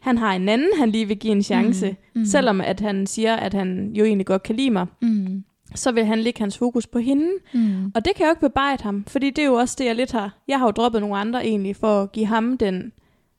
han 0.00 0.18
har 0.18 0.32
en 0.32 0.48
anden, 0.48 0.68
han 0.78 0.90
lige 0.90 1.08
vil 1.08 1.18
give 1.18 1.32
en 1.32 1.42
chance, 1.42 1.88
Mm. 2.14 2.20
Mm. 2.20 2.26
selvom 2.26 2.60
at 2.60 2.80
han 2.80 3.06
siger, 3.06 3.36
at 3.36 3.54
han 3.54 3.92
jo 3.94 4.04
egentlig 4.04 4.26
godt 4.26 4.42
kan 4.42 4.56
lide 4.56 4.70
mig, 4.70 4.86
Mm. 5.02 5.44
så 5.74 5.92
vil 5.92 6.04
han 6.04 6.18
lægge 6.20 6.38
hans 6.40 6.58
fokus 6.58 6.86
på 6.86 6.98
hende, 6.98 7.28
Mm. 7.54 7.92
og 7.94 8.04
det 8.04 8.14
kan 8.16 8.24
jeg 8.24 8.26
jo 8.26 8.32
ikke 8.32 8.40
bebrejde 8.40 8.82
ham, 8.82 9.04
fordi 9.08 9.30
det 9.30 9.42
er 9.42 9.46
jo 9.46 9.54
også 9.54 9.76
det, 9.78 9.84
jeg 9.84 9.94
lidt 9.94 10.12
har, 10.12 10.38
jeg 10.48 10.58
har 10.58 10.66
jo 10.66 10.70
droppet 10.70 11.00
nogle 11.00 11.16
andre 11.16 11.46
egentlig, 11.46 11.76
for 11.76 12.02
at 12.02 12.12
give 12.12 12.26
ham 12.26 12.58
den 12.58 12.92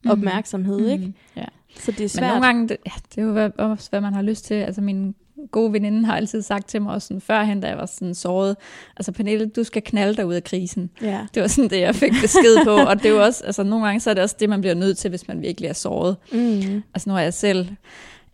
opmærksomhed, 0.09 0.79
Mm. 0.81 0.87
ikke? 0.93 1.13
Ja. 1.35 1.45
Så 1.75 1.91
det 1.91 1.99
er 1.99 2.03
Men 2.03 2.09
svært. 2.09 2.29
nogle 2.29 2.45
gange, 2.45 2.67
det, 2.67 2.77
ja, 2.85 2.91
det 3.15 3.17
er 3.37 3.43
jo 3.45 3.51
også, 3.71 3.89
hvad 3.89 4.01
man 4.01 4.13
har 4.13 4.21
lyst 4.21 4.45
til. 4.45 4.53
Altså 4.53 4.81
min 4.81 5.15
gode 5.51 5.73
veninde 5.73 6.05
har 6.05 6.15
altid 6.15 6.41
sagt 6.41 6.67
til 6.67 6.81
mig 6.81 6.93
også 6.93 7.07
sådan, 7.07 7.21
førhen, 7.21 7.61
da 7.61 7.67
jeg 7.67 7.77
var 7.77 7.85
sådan 7.85 8.15
såret, 8.15 8.55
altså 8.97 9.11
Pernille, 9.11 9.45
du 9.45 9.63
skal 9.63 9.81
knalde 9.81 10.15
dig 10.15 10.25
ud 10.25 10.33
af 10.33 10.43
krisen. 10.43 10.89
Ja. 11.01 11.19
Det 11.33 11.41
var 11.41 11.47
sådan 11.47 11.69
det, 11.69 11.79
jeg 11.79 11.95
fik 11.95 12.11
besked 12.21 12.63
på, 12.65 12.71
og 12.75 12.97
det 12.97 13.05
er 13.05 13.09
jo 13.09 13.23
også, 13.23 13.43
altså 13.45 13.63
nogle 13.63 13.85
gange, 13.85 13.99
så 13.99 14.09
er 14.09 14.13
det 14.13 14.23
også 14.23 14.35
det, 14.39 14.49
man 14.49 14.61
bliver 14.61 14.73
nødt 14.75 14.97
til, 14.97 15.09
hvis 15.09 15.27
man 15.27 15.41
virkelig 15.41 15.67
er 15.67 15.73
såret. 15.73 16.15
Mm. 16.31 16.83
Altså 16.93 17.09
nu 17.09 17.13
har 17.13 17.21
jeg 17.21 17.33
selv, 17.33 17.67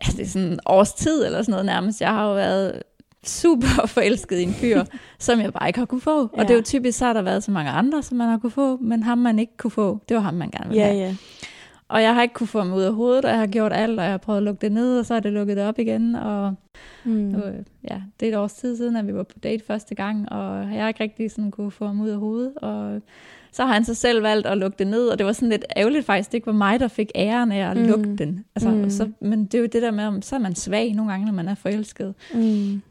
altså 0.00 0.16
det 0.16 0.24
er 0.26 0.28
sådan 0.30 0.58
års 0.66 0.92
tid 0.92 1.24
eller 1.26 1.42
sådan 1.42 1.50
noget 1.50 1.66
nærmest, 1.66 2.00
jeg 2.00 2.10
har 2.10 2.28
jo 2.28 2.34
været 2.34 2.82
super 3.26 3.86
forelsket 3.86 4.38
i 4.38 4.42
en 4.42 4.54
fyr, 4.54 4.84
som 5.18 5.40
jeg 5.40 5.52
bare 5.52 5.68
ikke 5.68 5.78
har 5.78 5.86
kunne 5.86 6.00
få. 6.00 6.20
Og 6.22 6.30
Ja. 6.36 6.42
det 6.42 6.50
er 6.50 6.54
jo 6.54 6.62
typisk, 6.62 6.98
så 6.98 7.04
har 7.04 7.12
der 7.12 7.22
været 7.22 7.44
så 7.44 7.50
mange 7.50 7.70
andre, 7.70 8.02
som 8.02 8.16
man 8.18 8.28
har 8.28 8.38
kunne 8.38 8.50
få, 8.52 8.76
men 8.80 9.02
ham 9.02 9.18
man 9.18 9.38
ikke 9.38 9.56
kunne 9.56 9.70
få, 9.70 9.98
det 10.08 10.14
var 10.16 10.22
ham, 10.22 10.34
man 10.34 10.50
gerne 10.50 10.68
ville 10.68 10.82
Ja, 10.86 10.92
have. 10.92 11.04
ja. 11.06 11.14
Og 11.92 12.02
jeg 12.02 12.14
har 12.14 12.22
ikke 12.22 12.34
kunne 12.34 12.46
få 12.46 12.58
ham 12.58 12.72
ud 12.72 12.82
af 12.82 12.94
hovedet, 12.94 13.24
og 13.24 13.30
jeg 13.30 13.38
har 13.38 13.46
gjort 13.46 13.72
alt, 13.72 13.98
og 13.98 14.04
jeg 14.04 14.12
har 14.12 14.18
prøvet 14.18 14.36
at 14.36 14.42
lukke 14.42 14.60
det 14.60 14.72
ned, 14.72 14.98
og 14.98 15.06
så 15.06 15.14
er 15.14 15.20
det 15.20 15.32
lukket 15.32 15.58
op 15.58 15.78
igen. 15.78 16.14
Og 16.14 16.54
Mm. 17.04 17.34
øh, 17.34 17.54
ja, 17.90 18.02
det 18.20 18.28
er 18.28 18.32
et 18.32 18.38
års 18.38 18.52
tid 18.52 18.76
siden, 18.76 18.96
at 18.96 19.06
vi 19.06 19.14
var 19.14 19.22
på 19.22 19.38
date 19.42 19.64
første 19.66 19.94
gang, 19.94 20.32
og 20.32 20.58
jeg 20.74 20.80
har 20.82 20.88
ikke 20.88 21.02
rigtig 21.02 21.30
sådan 21.30 21.50
kunne 21.50 21.70
få 21.70 21.86
ham 21.86 22.00
ud 22.00 22.08
af 22.08 22.18
hovedet. 22.18 22.52
Og 22.56 23.00
så 23.52 23.64
har 23.64 23.72
han 23.72 23.84
så 23.84 23.94
selv 23.94 24.22
valgt 24.22 24.46
at 24.46 24.58
lukke 24.58 24.78
det 24.78 24.86
ned, 24.86 25.08
og 25.08 25.18
det 25.18 25.26
var 25.26 25.32
sådan 25.32 25.48
lidt 25.48 25.64
ærgerligt 25.76 26.06
faktisk. 26.06 26.28
Det 26.32 26.34
ikke 26.34 26.46
var 26.46 26.52
mig, 26.52 26.80
der 26.80 26.88
fik 26.88 27.10
æren 27.14 27.52
af 27.52 27.70
at 27.70 27.76
Mm. 27.76 27.82
lukke 27.86 28.16
den. 28.16 28.44
Altså, 28.56 28.70
Mm. 28.70 28.90
så, 28.90 29.08
men 29.20 29.44
det 29.44 29.54
er 29.54 29.58
jo 29.58 29.68
det 29.72 29.82
der 29.82 29.90
med, 29.90 30.22
så 30.22 30.34
er 30.34 30.40
man 30.40 30.54
svag 30.54 30.92
nogle 30.94 31.10
gange, 31.12 31.26
når 31.26 31.32
man 31.32 31.48
er 31.48 31.54
forelsket. 31.54 32.14
Mm. 32.34 32.82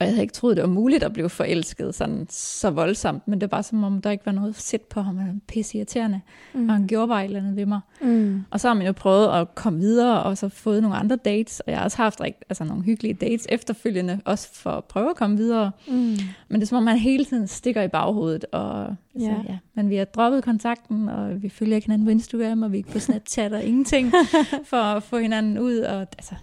Og 0.00 0.06
jeg 0.06 0.12
havde 0.14 0.22
ikke 0.22 0.34
troet, 0.34 0.56
det 0.56 0.62
var 0.62 0.68
muligt 0.68 1.02
at 1.02 1.12
blive 1.12 1.28
forelsket 1.28 1.94
sådan 1.94 2.26
så 2.30 2.70
voldsomt, 2.70 3.28
men 3.28 3.40
det 3.40 3.52
var 3.52 3.62
som 3.62 3.84
om, 3.84 4.00
der 4.00 4.10
ikke 4.10 4.26
var 4.26 4.32
noget 4.32 4.56
sæt 4.56 4.80
på 4.80 5.00
ham. 5.00 5.16
Han 5.16 5.28
var 5.28 5.34
pisse 5.48 5.78
irriterende, 5.78 6.20
mm. 6.54 6.68
og 6.68 6.74
han 6.74 6.86
gjorde 6.86 7.08
bare 7.08 7.20
et 7.24 7.24
eller 7.24 7.40
andet 7.40 7.56
ved 7.56 7.66
mig. 7.66 7.80
Mm. 8.00 8.44
Og 8.50 8.60
så 8.60 8.68
har 8.68 8.74
man 8.74 8.86
jo 8.86 8.92
prøvet 8.92 9.40
at 9.40 9.54
komme 9.54 9.78
videre, 9.78 10.22
og 10.22 10.38
så 10.38 10.48
fået 10.48 10.82
nogle 10.82 10.96
andre 10.96 11.16
dates, 11.16 11.60
og 11.60 11.70
jeg 11.70 11.78
har 11.78 11.84
også 11.84 11.96
haft 11.96 12.20
rigt, 12.20 12.44
altså 12.48 12.64
nogle 12.64 12.82
hyggelige 12.82 13.14
dates 13.14 13.46
efterfølgende, 13.48 14.20
også 14.24 14.48
for 14.52 14.70
at 14.70 14.84
prøve 14.84 15.10
at 15.10 15.16
komme 15.16 15.36
videre. 15.36 15.70
Mm. 15.88 15.94
Men 16.48 16.54
det 16.54 16.62
er 16.62 16.66
som 16.66 16.78
om, 16.78 16.84
man 16.84 16.98
hele 16.98 17.24
tiden 17.24 17.46
stikker 17.46 17.82
i 17.82 17.88
baghovedet, 17.88 18.44
og 18.52 18.80
altså, 19.14 19.30
Ja. 19.30 19.36
ja. 19.48 19.58
Men 19.74 19.90
vi 19.90 19.96
har 19.96 20.04
droppet 20.04 20.44
kontakten, 20.44 21.08
og 21.08 21.42
vi 21.42 21.48
følger 21.48 21.76
ikke 21.76 21.86
hinanden 21.86 22.06
på 22.06 22.10
Instagram, 22.10 22.62
og 22.62 22.72
vi 22.72 22.76
er 22.76 22.78
ikke 22.78 22.92
på 22.92 22.98
Snapchat 22.98 23.52
og 23.52 23.64
ingenting, 23.64 24.12
for 24.70 24.76
at 24.76 25.02
få 25.02 25.18
hinanden 25.18 25.58
ud, 25.58 25.78
og 25.78 26.00
altså. 26.00 26.34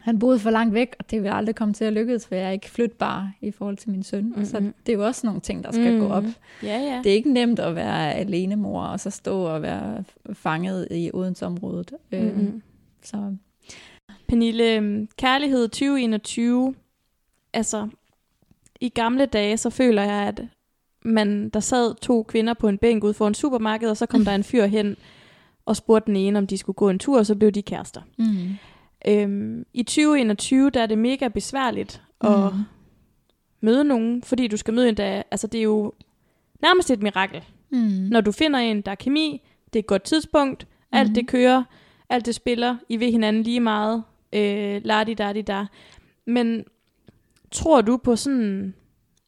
Han 0.00 0.18
boede 0.18 0.38
for 0.38 0.50
langt 0.50 0.74
væk, 0.74 0.96
og 0.98 1.10
det 1.10 1.22
vil 1.22 1.28
aldrig 1.28 1.54
komme 1.54 1.74
til 1.74 1.84
at 1.84 1.92
lykkes, 1.92 2.26
for 2.26 2.34
jeg 2.34 2.44
er 2.44 2.50
ikke 2.50 2.70
flytbar 2.70 3.32
i 3.40 3.50
forhold 3.50 3.76
til 3.76 3.90
min 3.90 4.02
søn. 4.02 4.24
Mm-hmm. 4.24 4.44
Så 4.44 4.60
det 4.86 4.92
er 4.92 4.96
jo 4.96 5.06
også 5.06 5.26
nogle 5.26 5.40
ting, 5.40 5.64
der 5.64 5.72
skal 5.72 5.92
mm. 5.92 6.00
gå 6.00 6.08
op. 6.08 6.24
Ja, 6.62 6.78
ja. 6.78 7.00
Det 7.04 7.12
er 7.12 7.14
ikke 7.14 7.32
nemt 7.32 7.58
at 7.58 7.74
være 7.74 8.14
alenemor, 8.14 8.82
og 8.82 9.00
så 9.00 9.10
stå 9.10 9.42
og 9.42 9.62
være 9.62 10.04
fanget 10.32 10.88
i 10.90 11.10
Odensområdet. 11.14 11.92
Mm-hmm. 12.12 12.28
Mm-hmm. 12.28 12.62
Så 13.02 13.36
Pernille, 14.28 14.74
øhm, 14.74 15.08
kærlighed 15.16 15.68
2021, 15.68 16.74
altså 17.52 17.88
i 18.80 18.88
gamle 18.88 19.26
dage, 19.26 19.56
så 19.56 19.70
føler 19.70 20.02
jeg, 20.02 20.28
at 20.28 20.42
man, 21.02 21.48
der 21.48 21.60
sad 21.60 21.94
to 21.94 22.22
kvinder 22.22 22.54
på 22.54 22.68
en 22.68 22.78
bænk 22.78 23.04
ude 23.04 23.14
foran 23.14 23.34
supermarkedet, 23.34 23.90
og 23.90 23.96
så 23.96 24.06
kom 24.06 24.24
der 24.24 24.34
en 24.34 24.44
fyr 24.44 24.66
hen 24.66 24.96
og 25.66 25.76
spurgte 25.76 26.06
den 26.06 26.16
ene, 26.16 26.38
om 26.38 26.46
de 26.46 26.58
skulle 26.58 26.76
gå 26.76 26.90
en 26.90 26.98
tur, 26.98 27.18
og 27.18 27.26
så 27.26 27.34
blev 27.34 27.50
de 27.50 27.62
kærester. 27.62 28.00
mm. 28.18 28.48
Øhm, 29.08 29.66
I 29.74 29.82
2021, 29.82 30.70
der 30.70 30.82
er 30.82 30.86
det 30.86 30.98
mega 30.98 31.28
besværligt 31.28 32.02
at 32.20 32.30
Mm. 32.54 32.58
møde 33.60 33.84
nogen, 33.84 34.22
fordi 34.22 34.46
du 34.48 34.56
skal 34.56 34.74
møde 34.74 34.88
en, 34.88 34.96
der, 34.96 35.22
altså 35.30 35.46
det 35.46 35.58
er 35.58 35.62
jo 35.62 35.92
nærmest 36.62 36.90
et 36.90 37.02
mirakel. 37.02 37.44
Mm. 37.70 37.78
Når 38.10 38.20
du 38.20 38.32
finder 38.32 38.58
en, 38.58 38.80
der 38.80 38.90
er 38.90 38.94
kemi, 38.94 39.42
det 39.72 39.78
er 39.78 39.82
et 39.82 39.86
godt 39.86 40.02
tidspunkt, 40.02 40.66
alt 40.92 41.08
Mhm. 41.08 41.14
det 41.14 41.26
kører, 41.28 41.62
alt 42.08 42.26
det 42.26 42.34
spiller, 42.34 42.76
I 42.88 43.00
ved 43.00 43.10
hinanden 43.12 43.42
lige 43.42 43.60
meget, 43.60 44.02
øh, 44.32 44.80
lardi 44.84 45.14
dardi 45.14 45.42
da. 45.42 45.66
Men 46.26 46.64
tror 47.50 47.80
du 47.80 47.96
på 47.96 48.16
sådan, 48.16 48.74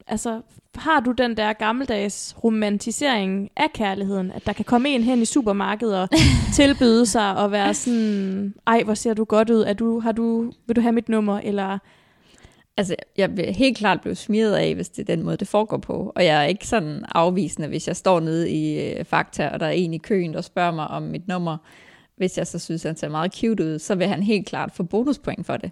altså 0.06 0.40
har 0.74 1.00
du 1.00 1.12
den 1.12 1.36
der 1.36 1.52
gammeldags 1.52 2.36
romantisering 2.44 3.50
af 3.56 3.72
kærligheden, 3.74 4.32
at 4.32 4.46
der 4.46 4.52
kan 4.52 4.64
komme 4.64 4.88
en 4.88 5.02
hen 5.02 5.22
i 5.22 5.24
supermarkedet 5.24 6.00
og 6.00 6.08
tilbyde 6.56 7.06
sig 7.06 7.36
og 7.36 7.52
være 7.52 7.74
sådan, 7.74 8.54
ej 8.66 8.82
hvor 8.82 8.94
ser 8.94 9.14
du 9.14 9.24
godt 9.24 9.50
ud, 9.50 9.60
er 9.60 9.72
du, 9.72 10.00
har 10.00 10.12
du, 10.12 10.52
vil 10.66 10.76
du 10.76 10.80
have 10.80 10.92
mit 10.92 11.08
nummer, 11.08 11.40
eller 11.40 11.78
Altså, 12.76 12.96
jeg 13.16 13.36
vil 13.36 13.54
helt 13.54 13.76
klart 13.76 14.00
blive 14.00 14.14
smidt 14.14 14.54
af, 14.54 14.74
hvis 14.74 14.88
det 14.88 15.02
er 15.02 15.16
den 15.16 15.24
måde, 15.24 15.36
det 15.36 15.48
foregår 15.48 15.76
på. 15.76 16.12
Og 16.16 16.24
jeg 16.24 16.42
er 16.42 16.46
ikke 16.46 16.66
sådan 16.66 17.04
afvisende, 17.14 17.68
hvis 17.68 17.88
jeg 17.88 17.96
står 17.96 18.20
nede 18.20 18.50
i 18.50 18.90
øh, 18.90 19.04
Fakta, 19.04 19.48
og 19.48 19.60
der 19.60 19.66
er 19.66 19.70
en 19.70 19.94
i 19.94 19.98
køen, 19.98 20.34
der 20.34 20.40
spørger 20.40 20.72
mig 20.72 20.88
om 20.88 21.02
mit 21.02 21.28
nummer. 21.28 21.56
Hvis 22.16 22.38
jeg 22.38 22.46
så 22.46 22.58
synes, 22.58 22.82
han 22.82 22.96
ser 22.96 23.08
meget 23.08 23.34
cute 23.34 23.64
ud, 23.64 23.78
så 23.78 23.94
vil 23.94 24.06
han 24.06 24.22
helt 24.22 24.46
klart 24.46 24.72
få 24.72 24.82
bonuspoint 24.82 25.46
for 25.46 25.56
det. 25.56 25.70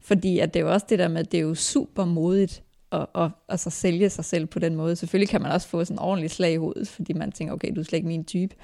Fordi 0.00 0.38
at 0.38 0.54
det 0.54 0.60
er 0.60 0.64
jo 0.64 0.72
også 0.72 0.86
det 0.88 0.98
der 0.98 1.08
med, 1.08 1.20
at 1.20 1.32
det 1.32 1.38
er 1.38 1.42
jo 1.42 1.54
super 1.54 2.04
modigt 2.04 2.62
at, 2.92 3.06
at, 3.14 3.30
at 3.48 3.60
så 3.60 3.70
sælge 3.70 4.10
sig 4.10 4.24
selv 4.24 4.46
på 4.46 4.58
den 4.58 4.74
måde. 4.76 4.96
Selvfølgelig 4.96 5.28
kan 5.28 5.42
man 5.42 5.52
også 5.52 5.68
få 5.68 5.84
sådan 5.84 5.94
en 5.94 5.98
ordentlig 5.98 6.30
slag 6.30 6.52
i 6.52 6.56
hovedet, 6.56 6.88
fordi 6.88 7.12
man 7.12 7.32
tænker, 7.32 7.54
okay, 7.54 7.72
du 7.74 7.80
er 7.80 7.84
slet 7.84 7.96
ikke 7.96 8.08
min 8.08 8.24
type. 8.24 8.54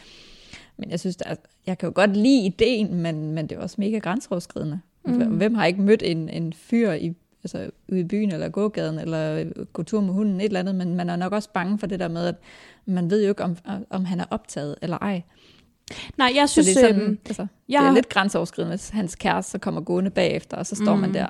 Men 0.77 0.91
jeg 0.91 1.01
synes, 1.01 1.17
at 1.21 1.39
jeg 1.67 1.79
kan 1.79 1.87
jo 1.89 1.93
godt 1.95 2.17
lide 2.17 2.47
ideen, 2.47 2.95
men, 2.95 3.33
men 3.33 3.47
det 3.47 3.59
er 3.59 3.63
også 3.63 3.77
mega 3.79 3.99
grænseoverskridende. 3.99 4.81
Mm. 5.05 5.15
Hvem 5.37 5.55
har 5.55 5.67
ikke 5.67 5.83
mødt 5.83 6.03
en, 6.03 6.29
en 6.29 6.53
fyr 6.53 6.93
i, 6.93 7.15
altså, 7.45 7.71
ude 7.89 8.01
i 8.01 8.05
byen, 8.05 8.33
eller 8.33 8.49
gågaden, 8.49 8.99
eller 8.99 9.45
gå 9.73 9.83
tur 9.83 10.01
med 10.01 10.15
hunden, 10.15 10.41
et 10.41 10.45
eller 10.45 10.61
andet, 10.61 10.75
men 10.75 10.95
man 10.95 11.11
er 11.11 11.17
nok 11.17 11.33
også 11.33 11.49
bange 11.55 11.79
for 11.79 11.87
det 11.87 12.01
der 12.01 12.09
med, 12.09 12.27
at 12.27 12.35
man 12.87 13.11
ved 13.11 13.23
jo 13.23 13.29
ikke, 13.29 13.45
om, 13.45 13.57
om 13.91 14.05
han 14.05 14.21
er 14.21 14.25
optaget 14.31 14.77
eller 14.83 14.99
ej. 14.99 15.23
Nej, 16.19 16.33
jeg 16.35 16.49
synes, 16.49 16.67
så 16.67 16.81
det 16.81 16.85
er, 16.85 16.89
sådan, 16.89 17.03
øhm, 17.03 17.19
altså, 17.27 17.47
jeg 17.69 17.79
det 17.79 17.85
er 17.85 17.89
har- 17.89 17.95
lidt 17.95 18.09
grænseoverskridende, 18.09 18.73
hvis 18.77 18.89
hans 18.89 19.15
kæreste 19.15 19.51
så 19.53 19.59
kommer 19.59 19.81
gående 19.81 20.11
bagefter, 20.11 20.57
og 20.57 20.67
så 20.67 20.77
står 20.77 20.95
mm. 20.95 21.01
man 21.01 21.15
der, 21.15 21.27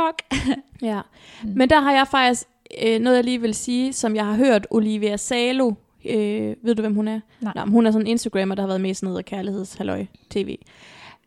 fuck. 0.00 0.22
Ja, 0.82 1.00
men 1.44 1.70
der 1.70 1.80
har 1.80 1.92
jeg 1.92 2.08
faktisk 2.08 2.48
øh, 2.82 3.00
noget, 3.00 3.16
jeg 3.16 3.24
lige 3.24 3.40
vil 3.40 3.54
sige, 3.54 3.92
som 3.92 4.16
jeg 4.16 4.26
har 4.26 4.34
hørt 4.34 4.66
Olivia 4.70 5.16
Salo. 5.16 5.72
Øh, 6.04 6.56
ved 6.62 6.74
du, 6.74 6.82
hvem 6.82 6.94
hun 6.94 7.08
er? 7.08 7.20
Nej. 7.40 7.52
Nå, 7.56 7.62
hun 7.64 7.86
er 7.86 7.90
sådan 7.90 8.06
en 8.06 8.10
Instagrammer, 8.10 8.54
der 8.54 8.62
har 8.62 8.66
været 8.66 8.80
med 8.80 8.90
i 8.90 8.94
sådan 8.94 9.08
noget 9.08 9.24
kærlighedshalløj 9.24 10.06
tv. 10.30 10.58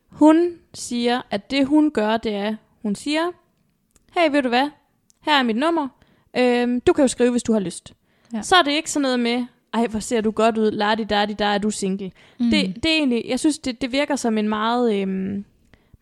Hun 0.08 0.52
siger, 0.74 1.20
at 1.30 1.50
det 1.50 1.66
hun 1.66 1.90
gør, 1.90 2.16
det 2.16 2.34
er, 2.34 2.56
hun 2.82 2.94
siger, 2.94 3.22
hey, 4.18 4.30
ved 4.30 4.42
du 4.42 4.48
hvad? 4.48 4.70
Her 5.20 5.32
er 5.38 5.42
mit 5.42 5.56
nummer. 5.56 5.88
Øhm, 6.36 6.80
du 6.80 6.92
kan 6.92 7.02
jo 7.04 7.08
skrive, 7.08 7.30
hvis 7.30 7.42
du 7.42 7.52
har 7.52 7.60
lyst. 7.60 7.94
Ja. 8.32 8.36
Ja. 8.36 8.42
Så 8.42 8.56
er 8.56 8.62
det 8.62 8.72
ikke 8.72 8.90
sådan 8.90 9.02
noget 9.02 9.20
med, 9.20 9.44
ej, 9.74 9.86
hvor 9.86 9.98
ser 10.00 10.20
du 10.20 10.30
godt 10.30 10.58
ud, 10.58 10.70
ladi 10.70 11.04
dadi, 11.04 11.32
der 11.32 11.44
er 11.46 11.58
du 11.58 11.70
single. 11.70 12.10
Mm. 12.40 12.50
Det, 12.50 12.74
det 12.82 12.86
er 12.86 12.96
egentlig, 12.96 13.24
jeg 13.28 13.40
synes, 13.40 13.58
det, 13.58 13.82
det 13.82 13.92
virker 13.92 14.16
som 14.16 14.38
en 14.38 14.48
meget, 14.48 14.94
øhm, 14.94 15.44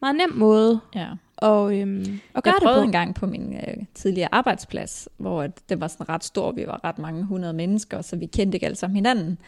meget 0.01 0.17
nem 0.17 0.33
måde 0.35 0.81
Ja. 0.95 1.07
At, 1.43 1.73
øhm, 1.73 2.21
at 2.35 2.43
gøre 2.45 2.53
Jeg 2.53 2.55
det 2.55 2.63
prøvede 2.63 2.81
på. 2.81 2.85
en 2.85 2.93
gang 2.93 3.15
på 3.15 3.27
min 3.27 3.55
øh, 3.55 3.75
tidligere 3.95 4.35
arbejdsplads, 4.35 5.09
hvor 5.17 5.47
det 5.69 5.81
var 5.81 5.89
sådan 5.89 6.09
ret 6.09 6.25
stor, 6.25 6.53
vi 6.53 6.67
var 6.67 6.81
ret 6.85 6.99
mange 6.99 7.25
hundrede 7.25 7.53
mennesker, 7.53 8.03
så 8.03 8.17
vi 8.17 8.27
kendte 8.27 8.57
ikke 8.57 8.67
alle 8.67 8.77
sammen 8.77 8.95
hinanden. 8.95 9.39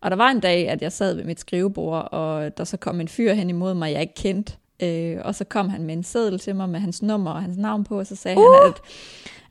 Og 0.00 0.10
der 0.10 0.16
var 0.16 0.28
en 0.30 0.40
dag, 0.40 0.68
at 0.68 0.82
jeg 0.82 0.92
sad 0.92 1.14
ved 1.14 1.24
mit 1.24 1.40
skrivebord, 1.40 2.08
og 2.12 2.58
der 2.58 2.64
så 2.64 2.76
kom 2.76 3.00
en 3.00 3.08
fyr 3.08 3.32
hen 3.32 3.50
imod 3.50 3.74
mig, 3.74 3.92
jeg 3.92 4.00
ikke 4.00 4.14
kendte. 4.14 4.52
Øh, 4.82 5.16
og 5.24 5.34
så 5.34 5.44
kom 5.44 5.68
han 5.68 5.82
med 5.82 5.94
en 5.94 6.02
seddel 6.02 6.38
til 6.38 6.56
mig 6.56 6.68
med 6.68 6.80
hans 6.80 7.02
nummer 7.02 7.30
og 7.30 7.42
hans 7.42 7.56
navn 7.56 7.84
på, 7.84 7.98
og 7.98 8.06
så 8.06 8.16
sagde 8.16 8.38
uh! 8.38 8.44
han, 8.44 8.72
at, 8.72 8.80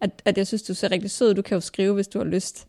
at, 0.01 0.21
at 0.25 0.37
jeg 0.37 0.47
synes, 0.47 0.63
du 0.63 0.73
ser 0.73 0.91
rigtig 0.91 1.11
sød, 1.11 1.33
du 1.33 1.41
kan 1.41 1.55
jo 1.55 1.61
skrive, 1.61 1.93
hvis 1.93 2.07
du 2.07 2.17
har 2.19 2.25
lyst. 2.25 2.67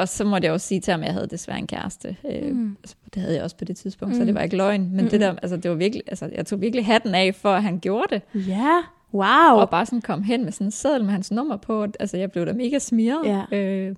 Og 0.00 0.08
så 0.08 0.24
måtte 0.24 0.46
jeg 0.46 0.52
også 0.52 0.66
sige 0.66 0.80
til 0.80 0.90
ham, 0.90 1.00
at 1.00 1.06
jeg 1.06 1.14
havde 1.14 1.26
desværre 1.26 1.58
en 1.58 1.66
kæreste. 1.66 2.16
Øh, 2.30 2.50
mm. 2.56 2.76
Det 3.14 3.22
havde 3.22 3.34
jeg 3.34 3.44
også 3.44 3.56
på 3.56 3.64
det 3.64 3.76
tidspunkt, 3.76 4.14
mm. 4.14 4.20
så 4.20 4.24
det 4.26 4.34
var 4.34 4.42
ikke 4.42 4.56
løgn. 4.56 4.90
Men 4.92 5.04
mm. 5.04 5.10
det 5.10 5.20
der, 5.20 5.34
altså, 5.42 5.56
det 5.56 5.70
var 5.70 5.76
virkelig, 5.76 6.02
altså, 6.06 6.30
jeg 6.36 6.46
tog 6.46 6.60
virkelig 6.60 6.86
hatten 6.86 7.14
af, 7.14 7.34
for 7.34 7.48
at 7.54 7.62
han 7.62 7.78
gjorde 7.78 8.06
det. 8.34 8.46
Ja, 8.48 8.78
wow. 9.14 9.60
Og 9.60 9.70
bare 9.70 9.86
sådan 9.86 10.00
kom 10.00 10.22
hen 10.22 10.44
med 10.44 10.52
sådan 10.52 10.66
en 10.66 10.70
seddel 10.70 11.04
med 11.04 11.12
hans 11.12 11.30
nummer 11.30 11.56
på. 11.56 11.86
Altså, 12.00 12.16
jeg 12.16 12.30
blev 12.32 12.46
da 12.46 12.52
mega 12.52 12.78
smiret. 12.78 13.44
Ja. 13.52 13.56
Øh, 13.58 13.94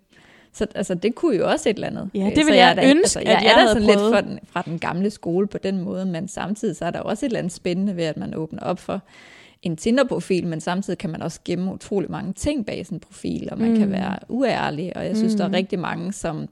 så 0.53 0.67
altså, 0.75 0.95
det 0.95 1.15
kunne 1.15 1.37
jo 1.37 1.49
også 1.51 1.69
et 1.69 1.75
eller 1.75 1.87
andet. 1.87 2.11
Ja, 2.15 2.21
Øh, 2.21 2.27
det 2.27 2.37
så 2.39 2.45
ville 2.45 2.57
jeg 2.59 2.77
jeg 2.77 2.77
da- 2.77 2.91
ønske, 2.91 3.01
altså, 3.03 3.19
at 3.19 3.27
jeg 3.27 3.41
jeg 3.43 3.51
er 3.51 3.55
havde 3.55 3.69
sådan 3.69 3.83
prøvet. 3.83 4.01
lidt 4.01 4.15
fra 4.15 4.21
den, 4.31 4.39
fra 4.53 4.63
den 4.63 4.79
gamle 4.79 5.11
skole 5.11 5.47
på 5.47 5.59
den 5.59 5.81
måde, 5.81 6.07
men 6.07 6.29
samtidig 6.29 6.77
så 6.77 6.85
er 6.85 6.91
der 6.91 7.01
også 7.01 7.27
et 7.27 7.29
eller 7.31 7.39
andet 7.39 7.53
spændende 7.53 7.97
ved, 7.97 8.05
at 8.05 8.17
man 8.17 8.35
åbner 8.35 8.61
op 8.63 8.79
for 8.79 9.01
en 9.63 9.77
Tinder-profil, 9.77 10.47
men 10.47 10.61
samtidig 10.61 10.99
kan 10.99 11.11
man 11.11 11.23
også 11.23 11.41
gemme 11.45 11.73
utrolig 11.73 12.11
mange 12.11 12.33
ting 12.33 12.67
bag 12.67 12.87
sådan 12.87 12.97
en 12.97 13.01
profil, 13.01 13.49
og 13.53 13.59
man 13.59 13.71
mm. 13.71 13.77
kan 13.79 13.91
være 13.91 14.19
uærlig, 14.29 14.97
og 14.97 15.05
jeg 15.07 15.17
synes, 15.17 15.35
mm. 15.35 15.39
der 15.39 15.45
er 15.49 15.53
rigtig 15.53 15.79
mange, 15.79 16.13
som 16.13 16.49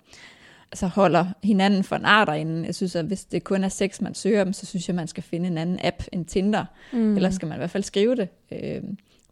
altså 0.73 0.87
holder 0.87 1.27
hinanden 1.45 1.85
for 1.85 1.97
en 1.97 2.05
ar 2.05 2.25
derinde. 2.25 2.67
Jeg 2.67 2.75
synes, 2.75 2.97
at 2.97 3.05
hvis 3.05 3.25
det 3.25 3.45
kun 3.45 3.65
er 3.65 3.69
sex, 3.69 4.01
man 4.01 4.15
søger 4.15 4.45
dem, 4.45 4.53
så 4.53 4.67
synes 4.67 4.89
jeg, 4.89 4.97
man 4.97 5.09
skal 5.09 5.23
finde 5.23 5.47
en 5.47 5.59
anden 5.59 5.79
app 5.85 6.03
end 6.13 6.25
Tinder. 6.27 6.65
Mm. 6.93 7.17
Eller 7.17 7.31
skal 7.31 7.49
man 7.49 7.57
i 7.57 7.59
hvert 7.61 7.71
fald 7.71 7.83
skrive 7.85 8.17
det. 8.17 8.29
Øh, 8.53 8.83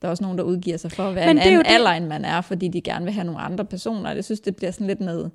der 0.02 0.08
er 0.08 0.08
også 0.08 0.24
nogen, 0.24 0.38
der 0.38 0.44
udgiver 0.44 0.76
sig 0.76 0.92
for 0.92 1.02
at 1.08 1.14
være 1.14 1.26
Men 1.26 1.36
en 1.36 1.42
anden 1.42 1.58
det- 1.58 1.66
alder, 1.70 1.90
end 1.90 2.06
man 2.06 2.24
er, 2.24 2.40
fordi 2.40 2.68
de 2.68 2.80
gerne 2.80 3.04
vil 3.04 3.14
have 3.14 3.24
nogle 3.24 3.40
andre 3.40 3.64
personer. 3.64 4.12
Jeg 4.12 4.24
synes, 4.24 4.40
det 4.40 4.56
bliver 4.56 4.70
sådan 4.70 4.86
lidt 4.86 5.00
noget... 5.00 5.30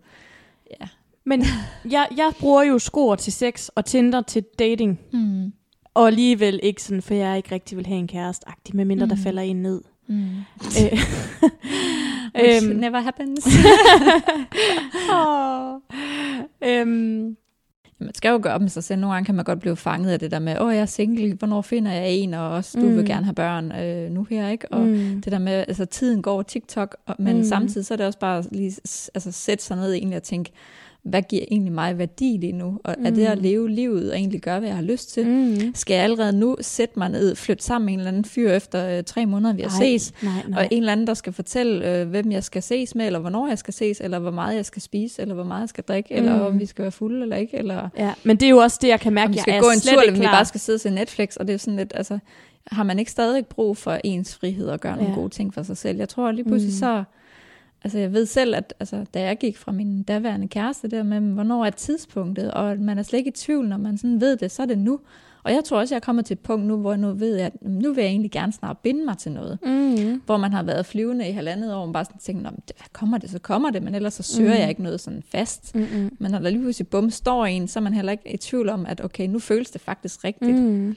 Ja. 0.81 0.87
Men 1.25 1.43
jeg, 1.91 2.07
jeg 2.17 2.31
bruger 2.39 2.63
jo 2.63 2.79
skor 2.79 3.15
til 3.15 3.33
sex 3.33 3.67
og 3.75 3.85
Tinder 3.85 4.21
til 4.21 4.43
dating. 4.59 4.99
Mm. 5.13 5.53
Og 5.93 6.07
alligevel 6.07 6.59
ikke 6.63 6.83
sådan, 6.83 7.01
for 7.01 7.13
jeg 7.13 7.37
ikke 7.37 7.51
rigtig 7.51 7.77
vil 7.77 7.85
have 7.85 7.99
en 7.99 8.07
kæreste 8.07 8.49
agtig 8.49 8.75
medmindre 8.75 9.05
mm. 9.05 9.09
der 9.09 9.15
falder 9.23 9.41
en 9.41 9.61
ned. 9.61 9.81
Mm. 10.07 10.29
Øh, 10.81 10.99
Øhm. 12.41 12.75
never 12.75 12.99
happens. 12.99 13.47
åh. 15.13 15.75
øhm, 16.61 17.37
man 17.99 18.13
skal 18.13 18.29
jo 18.29 18.39
gøre 18.43 18.53
op 18.53 18.61
med 18.61 18.69
sig 18.69 18.83
selv. 18.83 18.99
Nogle 18.99 19.13
gange 19.13 19.25
kan 19.25 19.35
man 19.35 19.45
godt 19.45 19.59
blive 19.59 19.75
fanget 19.75 20.11
af 20.11 20.19
det 20.19 20.31
der 20.31 20.39
med, 20.39 20.59
åh, 20.59 20.73
jeg 20.73 20.81
er 20.81 20.85
single, 20.85 21.33
hvornår 21.33 21.61
finder 21.61 21.91
jeg 21.91 22.09
en, 22.09 22.33
og 22.33 22.49
også, 22.49 22.79
du 22.79 22.85
mm. 22.85 22.97
vil 22.97 23.05
gerne 23.05 23.25
have 23.25 23.35
børn 23.35 23.71
øh, 23.71 24.11
nu 24.11 24.23
her, 24.29 24.49
ikke? 24.49 24.71
Og 24.71 24.81
mm. 24.81 25.21
det 25.21 25.31
der 25.31 25.39
med, 25.39 25.53
altså 25.53 25.85
tiden 25.85 26.21
går 26.21 26.41
TikTok, 26.41 26.97
og, 27.05 27.15
men 27.19 27.37
mm. 27.37 27.43
Samtidig 27.43 27.85
så 27.85 27.93
er 27.93 27.95
det 27.95 28.05
også 28.05 28.19
bare 28.19 28.43
lige, 28.51 28.71
altså 29.13 29.31
sætte 29.31 29.63
sig 29.63 29.77
ned 29.77 29.93
egentlig 29.93 30.17
og 30.17 30.23
tænke, 30.23 30.51
hvad 31.03 31.21
giver 31.21 31.43
egentlig 31.51 31.73
mig 31.73 31.97
værdi 31.97 32.37
lige 32.39 32.51
nu? 32.53 32.79
Og 32.83 32.95
mm. 32.97 33.05
er 33.05 33.09
det 33.09 33.25
at 33.25 33.37
leve 33.37 33.69
livet 33.69 34.11
og 34.11 34.17
egentlig 34.17 34.41
gøre, 34.41 34.59
hvad 34.59 34.69
jeg 34.69 34.75
har 34.75 34.83
lyst 34.83 35.13
til? 35.13 35.27
Mm. 35.27 35.33
Mm. 35.33 35.75
Skal 35.75 35.93
jeg 35.93 36.03
allerede 36.03 36.37
nu 36.39 36.55
sætte 36.61 36.99
mig 36.99 37.09
ned, 37.09 37.35
flytte 37.35 37.63
sammen 37.63 37.85
med 37.85 37.93
en 37.93 37.99
eller 37.99 38.07
anden 38.11 38.25
fyr 38.25 38.51
efter 38.51 38.97
øh, 38.97 39.03
tre 39.03 39.25
måneder, 39.25 39.53
vi 39.53 39.61
har 39.61 39.69
Ej, 39.69 39.75
ses? 39.85 40.13
Nej, 40.23 40.33
nej. 40.47 40.59
Og 40.59 40.67
en 40.71 40.77
eller 40.77 40.91
anden, 40.91 41.07
der 41.07 41.13
skal 41.13 41.33
fortælle, 41.33 41.95
øh, 42.01 42.09
hvem 42.09 42.31
jeg 42.31 42.43
skal 42.43 42.63
ses 42.63 42.95
med, 42.95 43.05
eller 43.05 43.19
hvornår 43.19 43.47
jeg 43.47 43.57
skal 43.57 43.73
ses, 43.73 44.01
eller 44.01 44.19
hvor 44.19 44.31
meget 44.31 44.55
jeg 44.55 44.65
skal 44.65 44.81
spise, 44.81 45.21
eller 45.21 45.35
hvor 45.35 45.43
meget 45.43 45.61
jeg 45.61 45.69
skal 45.69 45.83
drikke, 45.83 46.09
mm. 46.11 46.17
eller 46.17 46.39
om 46.39 46.59
vi 46.59 46.65
skal 46.65 46.83
være 46.83 46.91
fulde 46.91 47.21
eller 47.21 47.35
ikke, 47.35 47.57
eller 47.57 47.89
Ja, 47.97 48.13
men 48.23 48.37
det 48.37 48.45
er 48.45 48.49
jo 48.49 48.57
også 48.57 48.79
det, 48.81 48.87
jeg 48.87 48.99
kan 48.99 49.13
mærke, 49.13 49.25
om 49.27 49.31
vi 49.31 49.35
jeg 49.37 49.41
skal 49.41 49.53
er 49.53 49.61
gå 49.61 49.69
en 49.69 49.79
tur, 49.79 50.01
eller 50.01 50.13
vi 50.19 50.25
bare 50.25 50.45
skal 50.45 50.59
sidde 50.59 50.77
og 50.77 50.81
se 50.81 50.89
Netflix, 50.89 51.35
og 51.35 51.47
det 51.47 51.53
er 51.53 51.57
sådan 51.57 51.77
lidt, 51.77 51.93
altså, 51.95 52.19
har 52.71 52.83
man 52.83 52.99
ikke 52.99 53.11
stadig 53.11 53.45
brug 53.45 53.77
for 53.77 53.97
ens 54.03 54.35
frihed 54.35 54.67
og 54.67 54.79
gøre 54.79 54.95
nogle 54.95 55.09
Ja. 55.09 55.15
gode 55.15 55.29
ting 55.29 55.53
for 55.53 55.63
sig 55.63 55.77
selv? 55.77 55.97
Jeg 55.97 56.09
tror 56.09 56.31
lige 56.31 56.45
pludselig 56.45 56.73
Mm. 56.73 56.79
så, 56.79 57.03
altså 57.83 57.99
jeg 57.99 58.13
ved 58.13 58.25
selv, 58.25 58.55
at 58.55 58.73
altså, 58.79 59.05
da 59.13 59.21
jeg 59.21 59.37
gik 59.37 59.57
fra 59.57 59.71
min 59.71 60.03
daværende 60.03 60.47
kæreste 60.47 60.87
der 60.87 61.03
med, 61.03 61.19
hvornår 61.21 61.65
er 61.65 61.69
tidspunktet, 61.69 62.51
og 62.51 62.79
man 62.79 62.97
er 62.97 63.03
slet 63.03 63.17
ikke 63.19 63.27
i 63.29 63.31
tvivl, 63.31 63.67
når 63.69 63.77
man 63.77 63.97
sådan 63.97 64.21
ved 64.21 64.37
det, 64.37 64.51
så 64.51 64.61
er 64.61 64.65
det 64.65 64.77
nu. 64.77 64.99
Og 65.43 65.51
jeg 65.51 65.63
tror 65.63 65.79
også, 65.79 65.95
jeg 65.95 65.97
er 65.99 66.05
kommet 66.05 66.25
til 66.25 66.33
et 66.33 66.39
punkt 66.39 66.65
nu, 66.65 66.77
hvor 66.77 66.91
jeg 66.91 66.99
nu 66.99 67.13
ved, 67.13 67.37
at 67.37 67.53
nu 67.61 67.93
vil 67.93 68.01
jeg 68.01 68.09
egentlig 68.09 68.31
gerne 68.31 68.53
snart 68.53 68.77
binde 68.77 69.05
mig 69.05 69.17
til 69.17 69.31
noget. 69.31 69.59
Mm. 69.65 70.21
Hvor 70.25 70.37
man 70.37 70.53
har 70.53 70.63
været 70.63 70.85
flyvende 70.85 71.27
i 71.29 71.31
halvandet 71.31 71.73
år, 71.73 71.87
og 71.87 71.93
bare 71.93 72.05
sådan 72.05 72.19
tænker, 72.19 72.43
"Nå, 72.43 72.49
men 72.49 72.59
det- 72.67 72.75
hvad 72.77 72.87
kommer 72.93 73.17
det, 73.17 73.29
så 73.29 73.39
kommer 73.39 73.69
det, 73.71 73.83
men 73.83 73.95
ellers 73.95 74.13
så 74.13 74.23
søger 74.23 74.53
Mm. 74.53 74.59
jeg 74.59 74.69
ikke 74.69 74.83
noget 74.83 75.01
sådan 75.01 75.23
fast. 75.31 75.75
Mm-mm. 75.75 76.11
Men 76.19 76.31
når 76.31 76.39
der 76.39 76.49
lige 76.49 76.61
pludselig 76.61 76.87
bum 76.87 77.09
står 77.09 77.45
en, 77.45 77.67
så 77.67 77.79
er 77.79 77.81
man 77.83 77.93
heller 77.93 78.11
ikke 78.11 78.33
i 78.33 78.37
tvivl 78.37 78.69
om, 78.69 78.85
at 78.85 79.01
okay, 79.03 79.27
nu 79.27 79.39
føles 79.39 79.71
det 79.71 79.81
faktisk 79.81 80.23
rigtigt. 80.23 80.57
Mm. 80.59 80.95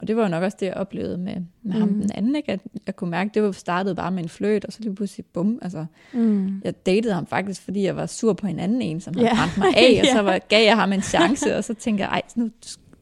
Og 0.00 0.08
det 0.08 0.16
var 0.16 0.22
jo 0.22 0.28
nok 0.28 0.42
også 0.42 0.56
det, 0.60 0.66
jeg 0.66 0.74
oplevede 0.74 1.18
med, 1.18 1.34
med 1.62 1.74
mm. 1.74 1.80
ham 1.80 1.88
den 1.88 2.10
anden, 2.14 2.36
ikke? 2.36 2.52
at 2.52 2.60
jeg 2.86 2.96
kunne 2.96 3.10
mærke, 3.10 3.30
det 3.34 3.42
var 3.42 3.52
startet 3.52 3.96
bare 3.96 4.10
med 4.10 4.22
en 4.22 4.28
fløjt, 4.28 4.64
og 4.64 4.72
så 4.72 4.78
lige 4.82 4.94
pludselig 4.94 5.26
bum. 5.26 5.58
Altså, 5.62 5.86
Mm. 6.12 6.60
jeg 6.64 6.86
datede 6.86 7.14
ham 7.14 7.26
faktisk, 7.26 7.62
fordi 7.62 7.82
jeg 7.82 7.96
var 7.96 8.06
sur 8.06 8.32
på 8.32 8.46
en 8.46 8.58
anden 8.58 8.82
en, 8.82 9.00
som 9.00 9.14
havde 9.16 9.30
brændt 9.36 9.58
mig 9.58 9.66
af, 9.76 9.98
og 10.02 10.06
så 10.16 10.22
var, 10.22 10.38
gav 10.48 10.64
jeg 10.64 10.76
ham 10.76 10.92
en 10.92 11.02
chance, 11.02 11.54
og 11.56 11.64
så 11.64 11.74
tænker 11.74 12.04
jeg, 12.04 12.10
ej, 12.12 12.22
nu 12.36 12.50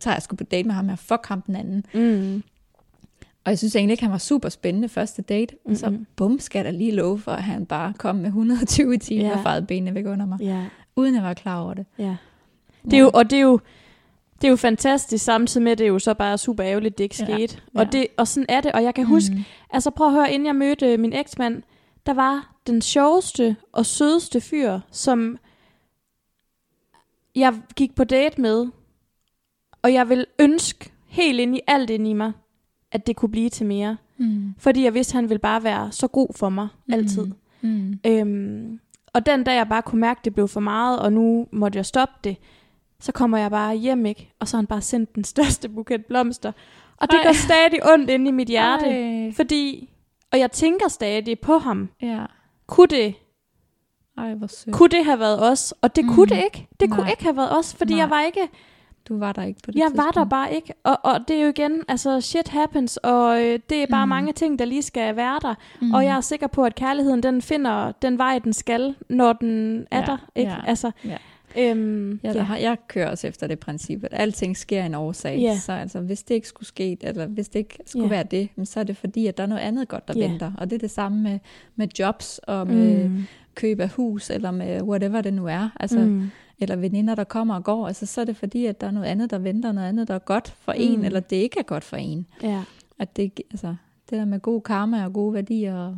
tager 0.01 0.15
jeg 0.15 0.23
sgu 0.23 0.37
på 0.37 0.45
date 0.45 0.67
med 0.67 0.75
ham 0.75 0.89
her, 0.89 0.97
fuck 0.97 1.27
ham 1.27 1.43
den 1.43 1.57
anden. 1.57 1.85
Mm. 1.95 2.43
Og 3.45 3.51
jeg 3.51 3.59
synes 3.59 3.77
egentlig 3.77 3.93
ikke, 3.93 4.03
han 4.03 4.13
var 4.13 4.19
super 4.19 4.49
spændende 4.49 4.89
første 4.89 5.23
date, 5.23 5.55
mm 5.67 5.75
så 5.75 5.99
bum, 6.17 6.39
skal 6.41 6.65
da 6.65 6.71
lige 6.71 6.91
love 6.93 7.19
for, 7.19 7.33
at 7.33 7.43
han 7.43 7.67
bare 7.67 7.93
kom 7.99 8.17
med 8.17 8.27
120 8.27 8.95
i 8.95 8.99
timen 8.99 9.27
Ja. 9.27 9.33
og 9.37 9.43
farede 9.43 9.67
benene 9.67 9.95
væk 9.95 10.07
under 10.07 10.27
mig, 10.27 10.41
Ja, 10.41 10.65
uden 10.97 11.15
jeg 11.15 11.23
var 11.23 11.35
klar 11.35 11.61
over 11.61 11.75
det. 11.75 11.87
ja. 11.99 12.17
Det 12.85 12.93
er 12.93 12.99
jo, 12.99 13.11
og 13.15 13.31
det 13.31 13.37
er 13.37 13.43
jo, 13.43 13.61
det 14.41 14.47
er 14.47 14.51
jo 14.51 14.57
fantastisk, 14.57 15.25
samtidig 15.25 15.65
med, 15.65 15.73
at 15.73 15.79
det 15.79 15.85
er 15.85 15.89
jo 15.89 15.99
så 15.99 16.15
bare 16.15 16.39
super 16.39 16.65
ærgerligt, 16.67 16.99
det 16.99 17.05
ikke 17.05 17.17
skete. 17.17 17.59
Ja. 17.75 17.81
Og, 17.81 17.93
det, 17.93 18.07
og 18.17 18.29
sådan 18.29 18.47
er 18.49 18.61
det, 18.61 18.73
og 18.73 18.83
jeg 18.83 18.95
kan 18.95 19.05
huske, 19.07 19.35
Mm. 19.35 19.45
altså 19.71 19.91
prøv 19.91 20.07
at 20.07 20.13
høre, 20.13 20.33
inden 20.33 20.47
jeg 20.47 20.57
mødte 20.57 20.97
min 20.97 21.13
eksmand, 21.13 21.63
der 22.07 22.15
var 22.15 22.55
den 22.67 22.83
sjoveste 22.83 23.57
og 23.73 23.87
sødeste 23.87 24.41
fyr, 24.41 24.81
som 24.91 25.39
jeg 27.35 27.55
gik 27.77 27.95
på 27.95 28.05
date 28.05 28.41
med, 28.41 28.67
og 29.83 29.93
jeg 29.93 30.09
vil 30.09 30.27
ønske 30.39 30.93
helt 31.07 31.41
ind 31.41 31.57
i 31.57 31.61
alt 31.67 31.91
ind 31.91 32.09
i 32.09 32.13
mig, 32.13 32.33
at 32.93 33.07
det 33.07 33.17
kunne 33.17 33.31
blive 33.31 33.51
til 33.51 33.67
mere. 33.67 33.97
Mm. 34.17 34.55
Fordi 34.59 34.85
jeg 34.85 34.95
vidste, 34.95 35.11
at 35.13 35.15
han 35.15 35.29
ville 35.29 35.39
bare 35.39 35.63
være 35.65 35.93
så 35.93 36.07
god 36.09 36.29
for 36.37 36.49
mig, 36.49 36.69
altid. 36.93 37.27
Mm. 37.61 37.99
Øhm, 38.07 38.81
og 39.13 39.27
den 39.27 39.45
dag, 39.45 39.57
jeg 39.57 39.69
bare 39.69 39.83
kunne 39.83 40.01
mærke, 40.01 40.19
at 40.19 40.25
det 40.25 40.35
blev 40.35 40.49
for 40.49 40.61
meget, 40.61 40.99
og 40.99 41.13
nu 41.13 41.47
måtte 41.53 41.77
jeg 41.77 41.87
stoppe 41.87 42.15
det, 42.25 42.37
så 43.01 43.13
kommer 43.13 43.39
jeg 43.39 43.51
bare 43.51 43.75
hjem, 43.77 44.07
ikke? 44.07 44.33
Og 44.41 44.49
så 44.49 44.57
har 44.57 44.61
han 44.63 44.67
bare 44.67 44.81
sendt 44.81 45.15
den 45.15 45.25
største 45.25 45.69
buket 45.69 46.07
blomster. 46.07 46.53
Og 46.97 47.11
det 47.11 47.17
Ej. 47.19 47.23
gør 47.25 47.33
stadig 47.33 47.93
ondt 47.93 48.11
inde 48.11 48.29
i 48.29 48.33
mit 48.33 48.49
hjerte. 48.49 48.87
Ej. 48.87 49.33
Fordi, 49.37 49.91
og 50.33 50.39
jeg 50.39 50.53
tænker 50.53 50.89
stadig 50.89 51.41
på 51.41 51.59
ham. 51.59 51.89
Ja. 52.03 52.25
Kunne 52.67 52.87
det, 52.87 53.15
Ej, 54.19 54.35
hvor 54.35 54.47
sødt. 54.47 54.77
kunne 54.77 54.89
det 54.89 55.05
have 55.05 55.19
været 55.19 55.51
os? 55.51 55.75
Og 55.83 55.97
det 55.97 56.05
Mm. 56.05 56.15
kunne 56.15 56.27
det 56.27 56.45
ikke. 56.45 56.69
Det 56.81 56.91
kunne 56.91 57.03
Nej. 57.03 57.11
ikke 57.11 57.23
have 57.23 57.37
været 57.37 57.59
os, 57.59 57.75
fordi 57.75 57.93
Nej. 57.93 58.01
jeg 58.01 58.11
var 58.11 58.23
ikke, 58.23 58.49
Du 59.09 59.19
var 59.19 59.33
der 59.33 59.43
ikke 59.43 59.61
på 59.65 59.71
det 59.71 59.79
jeg 59.79 59.87
tidspunkt. 59.91 60.17
var 60.17 60.23
der 60.23 60.29
bare 60.29 60.55
ikke. 60.55 60.75
Og, 60.85 60.99
og 61.05 61.29
det 61.29 61.37
er 61.37 61.43
jo 61.43 61.49
igen, 61.49 61.83
altså 61.89 62.21
shit 62.21 62.49
happens, 62.49 62.97
og 62.97 63.45
øh, 63.45 63.59
det 63.71 63.83
er 63.83 63.87
bare 63.91 64.07
Mm. 64.07 64.09
mange 64.11 64.33
ting, 64.33 64.59
der 64.59 64.65
lige 64.65 64.83
skal 64.83 65.17
være 65.17 65.39
der. 65.43 65.55
Mm. 65.81 65.95
Og 65.95 66.05
jeg 66.05 66.17
er 66.17 66.21
sikker 66.21 66.47
på, 66.47 66.65
at 66.65 66.75
kærligheden, 66.75 67.23
den 67.23 67.43
finder 67.43 67.93
den 67.93 68.19
vej, 68.19 68.39
den 68.39 68.53
skal, 68.53 68.95
når 69.09 69.33
den 69.33 69.87
er 69.91 70.01
Ja, 70.01 70.07
der. 70.07 70.17
Ikke? 70.35 70.51
ja, 70.51 70.57
Altså, 70.67 70.91
ja. 71.05 71.17
Øhm, 71.59 72.21
Ja, 72.25 72.33
der 72.33 72.43
har, 72.43 72.57
jeg 72.57 72.77
kører 72.89 73.11
også 73.11 73.27
efter 73.27 73.47
det 73.47 73.59
princip, 73.59 74.05
at 74.05 74.09
alting 74.13 74.57
sker 74.57 74.85
en 74.85 74.95
årsag. 74.95 75.39
Ja. 75.39 75.59
Så 75.59 75.73
altså, 75.73 76.01
hvis 76.01 76.23
det 76.23 76.35
ikke 76.35 76.49
skulle 76.49 76.67
ske, 76.67 76.97
eller 77.01 77.27
hvis 77.27 77.49
det 77.49 77.59
ikke 77.59 77.79
skulle 77.87 78.07
Ja. 78.07 78.11
være 78.11 78.23
det, 78.25 78.49
så 78.69 78.81
er 78.81 78.85
det 78.85 78.97
fordi, 78.97 79.27
at 79.27 79.37
der 79.37 79.43
er 79.43 79.47
noget 79.47 79.63
andet 79.63 79.89
godt, 79.89 80.09
der 80.09 80.15
Ja. 80.17 80.29
venter. 80.29 80.53
Og 80.59 80.71
det 80.71 80.77
er 80.77 80.81
det 80.81 80.91
samme 80.91 81.23
med, 81.23 81.39
med 81.77 81.89
jobs 81.99 82.39
og 82.39 82.67
med 82.67 83.09
mm. 83.09 83.25
køb 83.55 83.81
af 83.81 83.89
hus, 83.89 84.31
eller 84.31 84.51
med 84.51 84.83
whatever 84.83 85.21
det 85.21 85.35
nu 85.35 85.47
er, 85.47 85.69
altså, 85.81 85.99
mm. 85.99 86.31
eller 86.59 86.77
veninder, 86.77 87.15
der 87.15 87.25
kommer 87.25 87.55
og 87.55 87.65
går, 87.65 87.87
altså, 87.87 88.07
så 88.07 88.21
er 88.21 88.25
det 88.25 88.37
fordi, 88.37 88.67
at 88.67 88.81
der 88.81 88.87
er 88.87 88.91
noget 88.91 89.07
andet, 89.07 89.31
der 89.31 89.39
venter, 89.39 89.73
noget 89.73 89.89
andet, 89.89 90.09
der 90.09 90.15
er 90.15 90.19
godt 90.19 90.55
for 90.61 90.73
mm. 90.73 90.79
en, 90.83 91.05
eller 91.05 91.21
det 91.21 91.37
ikke 91.37 91.59
er 91.59 91.63
godt 91.65 91.85
for 91.85 91.97
en. 91.97 92.27
Ja. 92.43 92.63
At 92.99 93.17
det, 93.17 93.41
altså, 93.51 93.75
det 94.11 94.19
der 94.19 94.25
med 94.25 94.41
god 94.41 94.61
karma 94.61 95.05
og 95.05 95.13
gode 95.13 95.35
værdier, 95.35 95.75
og 95.77 95.97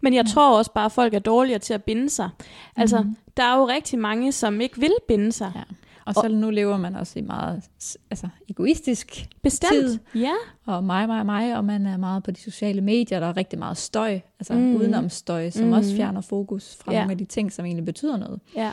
Men 0.00 0.14
jeg 0.14 0.26
tror 0.26 0.58
også 0.58 0.72
bare, 0.72 0.84
at 0.84 0.92
folk 0.92 1.14
er 1.14 1.18
dårligere 1.18 1.58
til 1.58 1.74
at 1.74 1.84
binde 1.84 2.10
sig. 2.10 2.28
Altså, 2.76 3.02
Mhm. 3.02 3.16
Der 3.36 3.42
er 3.42 3.58
jo 3.58 3.68
rigtig 3.68 3.98
mange, 3.98 4.32
som 4.32 4.60
ikke 4.60 4.80
vil 4.80 4.92
binde 5.08 5.32
sig. 5.32 5.52
Ja. 5.54 5.62
Og 6.06 6.14
så 6.14 6.28
nu 6.28 6.50
lever 6.50 6.76
man 6.76 6.96
også 6.96 7.18
i 7.18 7.22
meget 7.22 7.62
altså, 8.10 8.28
egoistisk 8.48 9.26
Bestemt. 9.42 9.70
tid. 9.72 9.98
Ja. 10.14 10.32
og 10.66 10.84
mig, 10.84 11.06
mig, 11.06 11.26
mig, 11.26 11.56
og 11.56 11.64
man 11.64 11.86
er 11.86 11.96
meget 11.96 12.22
på 12.22 12.30
de 12.30 12.40
sociale 12.40 12.80
medier, 12.80 13.20
der 13.20 13.26
er 13.26 13.36
rigtig 13.36 13.58
meget 13.58 13.76
støj, 13.76 14.20
altså 14.40 14.52
Mm. 14.54 14.60
mm. 14.60 14.74
udenomstøj, 14.76 15.50
som 15.50 15.66
Mm. 15.66 15.72
også 15.72 15.96
fjerner 15.96 16.20
fokus 16.20 16.76
fra 16.76 16.92
Ja. 16.92 16.98
nogle 16.98 17.12
af 17.12 17.18
de 17.18 17.24
ting, 17.24 17.52
som 17.52 17.64
egentlig 17.64 17.84
betyder 17.84 18.16
noget. 18.16 18.40
ja. 18.56 18.70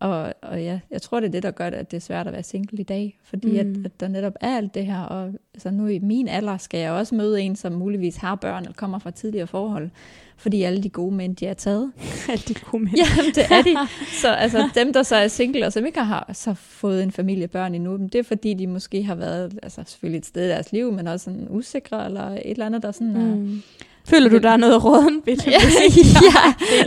Og, 0.00 0.34
og 0.42 0.62
ja, 0.62 0.80
jeg 0.90 1.02
tror, 1.02 1.20
det 1.20 1.26
er 1.26 1.30
det, 1.30 1.42
der 1.42 1.50
gør, 1.50 1.66
at 1.66 1.90
det 1.90 1.96
er 1.96 2.00
svært 2.00 2.26
at 2.26 2.32
være 2.32 2.42
single 2.42 2.78
i 2.78 2.82
dag, 2.82 3.18
fordi 3.24 3.62
mm. 3.62 3.70
at, 3.80 3.84
at 3.86 4.00
der 4.00 4.08
netop 4.08 4.32
er 4.40 4.56
alt 4.56 4.74
det 4.74 4.86
her, 4.86 5.00
og 5.00 5.32
altså 5.54 5.70
nu 5.70 5.86
i 5.86 5.98
min 5.98 6.28
alder 6.28 6.56
skal 6.56 6.80
jeg 6.80 6.92
også 6.92 7.14
møde 7.14 7.40
en, 7.42 7.56
som 7.56 7.72
muligvis 7.72 8.16
har 8.16 8.34
børn, 8.34 8.62
eller 8.62 8.72
kommer 8.74 8.98
fra 8.98 9.10
tidligere 9.10 9.46
forhold, 9.46 9.90
fordi 10.42 10.62
alle 10.62 10.82
de 10.82 10.88
gode 10.88 11.14
mænd, 11.14 11.36
de 11.36 11.46
er 11.46 11.54
taget. 11.54 11.92
Alt 12.28 12.48
de 12.48 12.54
gode 12.54 12.84
mænd. 12.84 12.96
Jamen, 12.96 13.32
det 13.34 13.44
er 13.50 13.62
de. 13.62 13.76
Så 14.22 14.28
altså, 14.28 14.68
dem, 14.74 14.92
der 14.92 15.02
så 15.02 15.16
er 15.16 15.28
single, 15.28 15.66
og 15.66 15.72
som 15.72 15.86
ikke 15.86 16.00
har 16.00 16.30
så 16.32 16.54
fået 16.54 17.02
en 17.02 17.12
familie 17.12 17.48
børn 17.48 17.74
endnu, 17.74 17.96
det 17.96 18.14
er 18.14 18.22
fordi, 18.22 18.54
de 18.54 18.66
måske 18.66 19.02
har 19.02 19.14
været 19.14 19.58
altså, 19.62 19.82
selvfølgelig 19.86 20.18
et 20.18 20.26
sted 20.26 20.46
i 20.46 20.48
deres 20.48 20.72
liv, 20.72 20.92
men 20.92 21.06
også 21.08 21.24
sådan 21.24 21.46
usikre, 21.50 22.04
eller 22.04 22.28
et 22.28 22.42
eller 22.44 22.66
andet, 22.66 22.82
der 22.82 22.92
sådan 22.92 23.16
er... 23.16 23.34
Mm. 23.36 23.62
Føler 24.04 24.28
du, 24.28 24.38
der 24.38 24.50
er 24.50 24.56
noget 24.56 24.84
råden 24.84 25.22
ved 25.26 25.36
det? 25.36 25.46
Ja, 25.46 25.52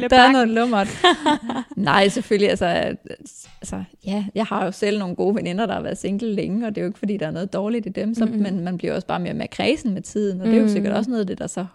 ja 0.01 0.07
der 0.07 0.21
er 0.21 0.31
noget 0.31 0.47
lummert. 0.49 0.87
Nej, 1.75 2.07
selvfølgelig. 2.07 2.49
Altså, 2.49 2.65
altså, 3.61 3.83
ja, 4.05 4.25
jeg 4.35 4.45
har 4.45 4.65
jo 4.65 4.71
selv 4.71 4.99
nogle 4.99 5.15
gode 5.15 5.35
veninder, 5.35 5.65
der 5.65 5.73
har 5.73 5.81
været 5.81 5.97
single 5.97 6.33
længe, 6.33 6.67
og 6.67 6.75
det 6.75 6.81
er 6.81 6.85
jo 6.85 6.87
ikke, 6.89 6.99
fordi 6.99 7.17
der 7.17 7.27
er 7.27 7.31
noget 7.31 7.53
dårligt 7.53 7.85
i 7.85 7.89
dem, 7.89 8.15
så, 8.15 8.25
Mm-mm. 8.25 8.41
men 8.41 8.63
man 8.63 8.77
bliver 8.77 8.93
også 8.95 9.07
bare 9.07 9.19
mere 9.19 9.33
med 9.33 9.47
kredsen 9.51 9.93
med 9.93 10.01
tiden, 10.01 10.41
og 10.41 10.47
det 10.47 10.53
er 10.53 10.57
jo 10.57 10.63
Mm. 10.63 10.69
sikkert 10.69 10.93
også 10.93 11.09
noget 11.09 11.21
af 11.21 11.27
det, 11.27 11.39
der 11.39 11.47
så 11.47 11.65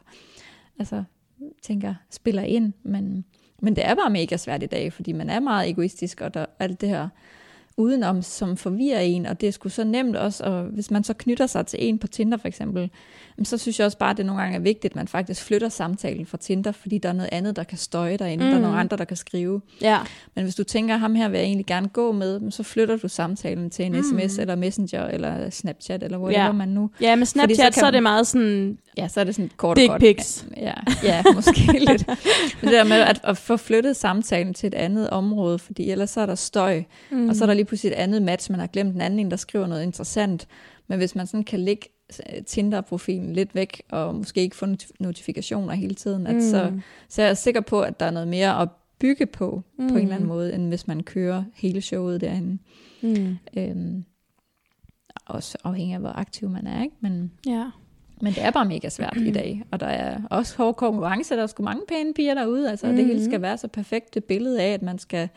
altså, 0.79 1.03
tænker, 1.63 1.95
spiller 2.11 2.43
ind. 2.43 2.73
Men, 2.83 3.25
men 3.63 3.77
det 3.77 3.87
er 3.87 3.95
bare 3.95 4.11
mega 4.11 4.37
svært 4.37 4.63
i 4.63 4.67
dag, 4.67 4.93
fordi 4.93 5.13
man 5.13 5.31
er 5.31 5.41
meget 5.41 5.71
egoistisk, 5.71 6.21
og 6.21 6.35
der 6.35 6.47
alt 6.59 6.81
det 6.81 6.89
her 6.89 7.09
udenom, 7.77 8.23
som 8.23 8.57
forvirrer 8.57 9.01
en, 9.01 9.27
og 9.27 9.41
det 9.41 9.47
er 9.47 9.53
sgu 9.53 9.69
så 9.69 9.85
nemt 9.85 10.17
også, 10.17 10.45
og 10.45 10.63
hvis 10.63 10.91
man 10.91 11.05
så 11.05 11.15
knytter 11.15 11.47
sig 11.47 11.67
til 11.67 11.89
en 11.89 11.99
på 11.99 12.07
Tinder 12.07 12.39
for 12.39 12.49
eksempel, 12.49 12.91
jamen, 13.41 13.47
så 13.47 13.59
synes 13.59 13.79
jeg 13.79 13.85
også 13.87 13.99
bare, 13.99 14.11
at 14.11 14.17
det 14.17 14.27
nogle 14.27 14.43
gange 14.43 14.57
er 14.57 14.61
vigtigt, 14.61 14.93
at 14.93 14.97
man 14.97 15.09
faktisk 15.09 15.45
flytter 15.45 15.69
samtalen 15.69 16.27
fra 16.27 16.39
Tinder, 16.39 16.73
fordi 16.73 16.99
der 16.99 17.09
er 17.09 17.13
noget 17.13 17.29
andet, 17.33 17.57
der 17.57 17.65
kan 17.65 17.79
støje 17.79 18.17
derinde, 18.17 18.45
mm. 18.45 18.49
der 18.51 18.55
er 18.57 18.59
Mm. 18.59 18.63
nogle 18.65 18.79
andre, 18.81 18.97
der 18.97 19.05
kan 19.05 19.17
skrive. 19.17 19.61
Ja. 19.81 19.99
Men 20.35 20.45
hvis 20.45 20.55
du 20.55 20.65
tænker, 20.65 20.97
ham 20.97 21.15
her 21.15 21.29
vil 21.29 21.39
jeg 21.39 21.45
egentlig 21.47 21.67
gerne 21.67 21.89
gå 21.89 22.13
med, 22.13 22.51
så 22.51 22.63
flytter 22.63 22.97
du 22.97 23.09
samtalen 23.09 23.71
til 23.71 23.85
en 23.85 23.93
mm. 23.93 24.03
sms, 24.03 24.39
eller 24.39 24.55
Messenger, 24.57 25.07
eller 25.07 25.51
Snapchat, 25.51 26.03
eller 26.03 26.19
whatever 26.19 26.45
Ja. 26.45 26.53
man 26.53 26.69
nu... 26.69 26.91
ja, 27.01 27.17
med 27.17 27.27
så 27.27 27.31
Snapchat, 27.31 27.75
så, 27.75 27.81
så 27.81 27.87
er 27.87 27.91
det 27.91 28.03
meget 28.03 28.27
sådan 28.27 28.79
Ja, 28.97 29.09
så 29.09 29.21
er 29.21 29.25
det 29.25 29.35
sådan 29.35 29.51
kort 29.57 29.79
og 29.79 29.85
godt. 29.89 30.01
pics. 30.01 30.47
Ja, 30.57 30.73
ja 31.05 31.23
måske 31.35 31.61
lidt. 31.89 32.07
Men 32.09 32.17
det 32.63 32.73
der 32.73 32.85
med 32.85 32.97
at, 33.01 33.21
at 33.25 33.37
få 33.37 33.57
flyttet 33.57 33.97
samtalen 33.97 34.55
til 34.55 34.67
et 34.67 34.75
andet 34.75 35.11
område, 35.11 35.59
fordi 35.59 35.91
ellers 35.91 36.11
så 36.11 36.21
er 36.21 36.27
der 36.27 36.35
støj, 36.35 36.83
mm. 37.11 37.29
og 37.29 37.37
så 37.37 37.45
er 37.45 37.47
der 37.47 37.55
lige 37.55 37.65
pludselig 37.65 37.91
et 37.93 37.97
andet 37.97 38.23
match, 38.23 38.51
man 38.51 38.61
har 38.61 38.67
glemt 38.67 38.93
den 38.93 39.01
anden 39.01 39.19
en, 39.19 39.31
der 39.31 39.37
skriver 39.37 39.67
noget 39.67 39.83
interessant. 39.83 40.47
Men 40.89 40.99
hvis 40.99 41.15
man 41.15 41.27
sådan 41.27 41.45
kan 41.45 41.61
lægge 41.61 41.83
øh, 41.89 41.91
Tinder-profilen 42.47 43.33
lidt 43.33 43.55
væk, 43.55 43.83
og 43.91 44.15
måske 44.15 44.41
ikke 44.41 44.57
få 44.57 44.67
not- 44.67 44.91
notifikationer 45.01 45.75
hele 45.75 45.95
tiden, 45.95 46.27
at 46.27 46.43
så, 46.43 46.73
så 47.09 47.23
er 47.23 47.27
jeg 47.27 47.37
sikker 47.37 47.61
på, 47.61 47.81
at 47.81 48.01
der 48.01 48.07
er 48.07 48.11
noget 48.11 48.29
mere 48.29 48.63
at 48.63 48.69
bygge 48.99 49.27
på, 49.27 49.63
mm. 49.79 49.89
på 49.89 49.95
en 49.95 50.03
eller 50.03 50.15
anden 50.15 50.29
måde, 50.29 50.55
end 50.55 50.69
hvis 50.69 50.87
man 50.87 51.03
kører 51.03 51.45
hele 51.55 51.81
showet 51.81 52.21
derinde. 52.21 52.59
Mm. 53.03 53.37
Øhm, 53.57 54.05
også 55.27 55.59
afhængig 55.65 55.95
af, 55.95 56.01
hvor 56.01 56.11
aktiv 56.19 56.51
man 56.51 56.67
er, 56.67 56.83
ikke? 56.83 56.97
Men, 57.01 57.33
Ja. 57.47 57.71
men 58.21 58.33
det 58.33 58.45
er 58.45 58.51
bare 58.51 58.65
mega 58.65 58.89
svært 58.89 59.17
i 59.17 59.31
dag, 59.31 59.63
og 59.71 59.81
der 59.81 59.87
er 59.87 60.21
også 60.31 60.57
hård 60.57 60.77
konkurrence, 60.77 61.35
der 61.37 61.43
er 61.43 61.47
sgu 61.47 61.63
mange 61.63 61.83
pæne 61.89 62.15
piger 62.15 62.35
derude, 62.35 62.71
altså 62.71 62.87
mm-hmm. 62.87 62.97
det 62.97 63.07
hele 63.07 63.25
skal 63.25 63.43
være 63.43 63.59
så 63.59 63.69
perfekt 63.69 64.19
billede 64.29 64.63
af, 64.63 64.73
at 64.73 64.83
man 64.83 64.99
skal 64.99 65.29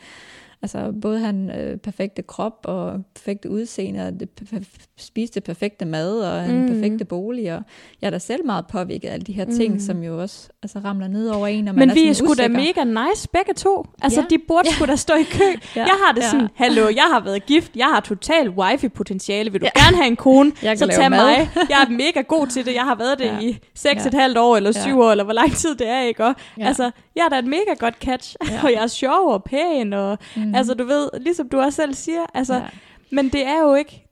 altså 0.64 0.92
både 1.02 1.18
have 1.18 1.30
en 1.30 1.50
øh, 1.50 1.76
perfekte 1.76 2.22
krop 2.22 2.52
og 2.64 3.04
perfekte 3.14 3.50
udseende, 3.50 4.06
og 4.06 4.20
det, 4.20 4.28
per- 4.30 4.64
spise 4.96 5.32
det 5.32 5.44
perfekte 5.44 5.84
mad 5.84 6.20
og 6.20 6.44
en 6.50 6.60
Mm. 6.62 6.68
perfekte 6.68 7.04
bolig, 7.04 7.54
og 7.54 7.62
jeg 8.02 8.06
er 8.06 8.10
da 8.10 8.18
selv 8.18 8.46
meget 8.46 8.66
påvirket 8.66 9.08
af 9.08 9.12
alle 9.12 9.24
de 9.24 9.32
her 9.32 9.44
ting, 9.44 9.72
Mm. 9.72 9.80
som 9.80 10.02
jo 10.02 10.20
også 10.22 10.48
altså, 10.62 10.78
ramler 10.78 11.08
ned 11.08 11.28
over 11.28 11.46
en, 11.46 11.68
og 11.68 11.74
man 11.74 11.80
Men 11.88 11.90
er 11.90 11.94
vi 11.94 12.08
er 12.08 12.12
sgu 12.12 12.34
da 12.38 12.48
mega 12.48 12.84
nice 12.84 13.28
begge 13.32 13.54
to. 13.54 13.86
Altså, 14.02 14.20
Ja. 14.20 14.26
de 14.30 14.38
burde 14.48 14.72
sgu 14.72 14.84
da 14.84 14.96
stå 14.96 15.14
i 15.14 15.22
kø. 15.22 15.44
Ja. 15.76 15.80
Jeg 15.84 15.94
har 16.06 16.12
det 16.14 16.22
Ja. 16.22 16.30
sådan, 16.30 16.48
hallo, 16.54 16.82
jeg 16.88 17.06
har 17.10 17.20
været 17.24 17.46
gift, 17.46 17.76
jeg 17.76 17.86
har 17.86 18.00
total 18.00 18.48
wifi-potentiale. 18.50 19.52
Vil 19.52 19.60
du 19.60 19.66
gerne 19.84 19.96
have 19.96 20.06
en 20.06 20.16
kone, 20.16 20.52
så 20.76 20.86
tag 20.86 21.10
mad. 21.10 21.24
mig. 21.26 21.50
Jeg 21.70 21.86
er 21.88 21.90
mega 21.90 22.20
god 22.20 22.46
til 22.46 22.66
det. 22.66 22.74
Jeg 22.74 22.82
har 22.82 22.94
været 22.94 23.18
det 23.18 23.24
Ja. 23.24 23.38
i 23.40 23.58
seks 23.74 24.02
Ja. 24.02 24.08
et 24.08 24.14
halvt 24.14 24.38
år, 24.38 24.56
eller 24.56 24.72
Ja. 24.74 24.82
syv 24.82 25.00
år, 25.00 25.10
eller 25.10 25.24
hvor 25.24 25.32
lang 25.32 25.52
tid 25.52 25.74
det 25.74 25.88
er, 25.88 26.00
ikke? 26.00 26.24
Og, 26.24 26.34
Ja. 26.58 26.66
Altså, 26.66 26.90
jeg 27.16 27.22
er 27.24 27.28
da 27.28 27.38
et 27.38 27.46
mega 27.46 27.74
godt 27.78 27.94
catch. 28.00 28.36
Ja. 28.50 28.60
og 28.62 28.72
jeg 28.72 28.82
er 28.82 28.86
sjov 28.86 29.28
og 29.28 29.44
pæn, 29.44 29.92
og 29.92 30.18
Mm. 30.36 30.53
Altså, 30.54 30.74
du 30.74 30.84
ved, 30.84 31.10
ligesom 31.20 31.48
du 31.48 31.60
også 31.60 31.76
selv 31.76 31.94
siger, 31.94 32.26
altså, 32.34 32.54
Ja. 32.54 32.68
men 33.12 33.28
det 33.28 33.46
er 33.46 33.60
jo 33.62 33.74
ikke, 33.74 34.06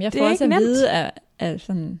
jeg 0.00 0.12
Det 0.12 0.18
får 0.18 0.26
er 0.26 0.30
også 0.30 0.44
ikke 0.44 0.54
at 0.54 0.60
nemt. 0.60 0.70
vide 0.70 0.90
af, 0.90 1.12
af 1.38 1.60
sådan 1.60 2.00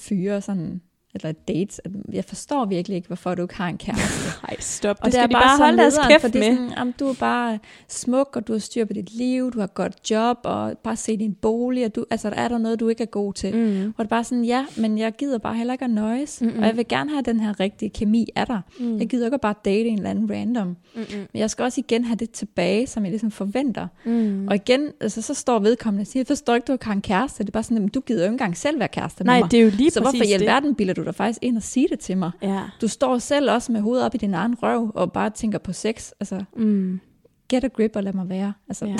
fyre, 0.00 0.40
sådan, 0.40 0.82
eller 1.24 1.32
dates, 1.48 1.80
at 1.84 1.90
jeg 2.12 2.24
forstår 2.24 2.64
virkelig 2.64 2.96
ikke, 2.96 3.06
hvorfor 3.06 3.34
du 3.34 3.42
ikke 3.42 3.54
har 3.56 3.68
en 3.68 3.78
kæreste. 3.78 4.30
nej, 4.48 4.56
stop, 4.60 4.96
Og 5.00 5.04
det 5.04 5.12
skal 5.12 5.22
er 5.22 5.26
de 5.26 5.32
bare 5.32 5.58
holde 5.58 5.78
deres 5.78 5.98
kæft 6.08 6.20
for 6.20 6.28
det 6.28 6.46
er 6.46 6.50
med. 6.50 6.56
Sådan, 6.58 6.72
jamen, 6.78 6.94
du 7.00 7.08
er 7.08 7.14
bare 7.20 7.58
smuk, 7.88 8.36
og 8.36 8.46
du 8.48 8.52
har 8.52 8.60
styr 8.60 8.84
på 8.84 8.92
dit 8.92 9.14
liv, 9.14 9.50
du 9.52 9.58
har 9.58 9.64
et 9.64 9.74
godt 9.74 10.10
job, 10.10 10.36
og 10.44 10.78
bare 10.84 10.96
se 10.96 11.16
din 11.16 11.34
bolig, 11.34 11.84
og 11.84 11.94
du, 11.94 12.04
altså, 12.10 12.28
er 12.36 12.48
der 12.48 12.58
noget, 12.58 12.80
du 12.80 12.88
ikke 12.88 13.02
er 13.02 13.06
god 13.06 13.32
til? 13.32 13.54
Mm. 13.56 13.92
Hvor 13.94 14.02
det 14.04 14.08
bare 14.08 14.24
sådan, 14.24 14.44
ja, 14.44 14.66
men 14.76 14.98
jeg 14.98 15.12
gider 15.18 15.38
bare 15.38 15.54
heller 15.54 15.72
ikke 15.74 15.84
at 15.84 15.90
nøjes, 15.90 16.40
Mm-mm. 16.42 16.58
og 16.58 16.66
jeg 16.66 16.76
vil 16.76 16.88
gerne 16.88 17.10
have 17.10 17.22
den 17.22 17.40
her 17.40 17.60
rigtige 17.60 17.90
kemi 17.90 18.26
af 18.36 18.46
dig. 18.46 18.60
Mm. 18.80 18.98
Jeg 18.98 19.08
gider 19.08 19.26
ikke 19.26 19.34
at 19.34 19.40
bare 19.40 19.54
date 19.64 19.88
en 19.88 19.96
eller 19.96 20.10
anden 20.10 20.30
random, 20.30 20.66
Mm-mm. 20.66 21.04
men 21.32 21.40
jeg 21.40 21.50
skal 21.50 21.62
også 21.62 21.80
igen 21.80 22.04
have 22.04 22.16
det 22.16 22.30
tilbage, 22.30 22.86
som 22.86 23.02
jeg 23.04 23.10
ligesom 23.10 23.30
forventer. 23.30 23.86
Mm. 24.04 24.48
Og 24.48 24.54
igen, 24.54 24.88
altså, 25.00 25.22
så 25.22 25.34
står 25.34 25.58
vedkommende 25.58 26.02
og 26.02 26.06
siger, 26.06 26.20
jeg 26.20 26.26
forstår 26.26 26.54
ikke, 26.54 26.64
du 26.72 26.76
har 26.82 26.92
en 26.92 27.00
kæreste. 27.02 27.42
Det 27.42 27.48
er 27.48 27.52
bare 27.52 27.62
sådan, 27.62 27.76
"Jamen, 27.76 27.88
du 27.88 28.00
gider 28.00 28.20
jo 28.20 28.24
ikke 28.24 28.32
engang 28.32 28.56
selv 28.56 28.78
være 28.78 28.88
kæreste 28.88 29.24
med 29.24 29.32
Nej, 29.32 29.40
mig. 29.40 29.50
det 29.50 29.60
er 29.60 29.64
jo 29.64 29.70
lige 29.70 29.90
så 29.90 30.00
hvorfor 30.00 30.24
i 30.24 30.32
alverden 30.32 30.74
bilder 30.74 30.94
du 30.94 31.02
dig 31.08 31.14
faktisk 31.14 31.38
ind 31.42 31.56
og 31.56 31.62
sige 31.62 31.88
det 31.88 31.98
til 31.98 32.16
mig? 32.18 32.30
Ja. 32.42 32.62
Du 32.80 32.88
står 32.88 33.18
selv 33.18 33.50
også 33.50 33.72
med 33.72 33.80
hovedet 33.80 34.04
op 34.06 34.14
i 34.14 34.18
din 34.18 34.34
egen 34.34 34.54
røv, 34.62 34.92
og 34.94 35.12
bare 35.12 35.30
tænker 35.30 35.58
på 35.58 35.72
sex. 35.72 36.10
Altså, 36.20 36.44
Mm. 36.56 37.00
get 37.48 37.64
a 37.64 37.68
grip 37.68 37.96
og 37.96 38.02
lad 38.02 38.12
mig 38.12 38.28
være. 38.28 38.52
Altså, 38.68 38.86
Ja. 38.86 38.96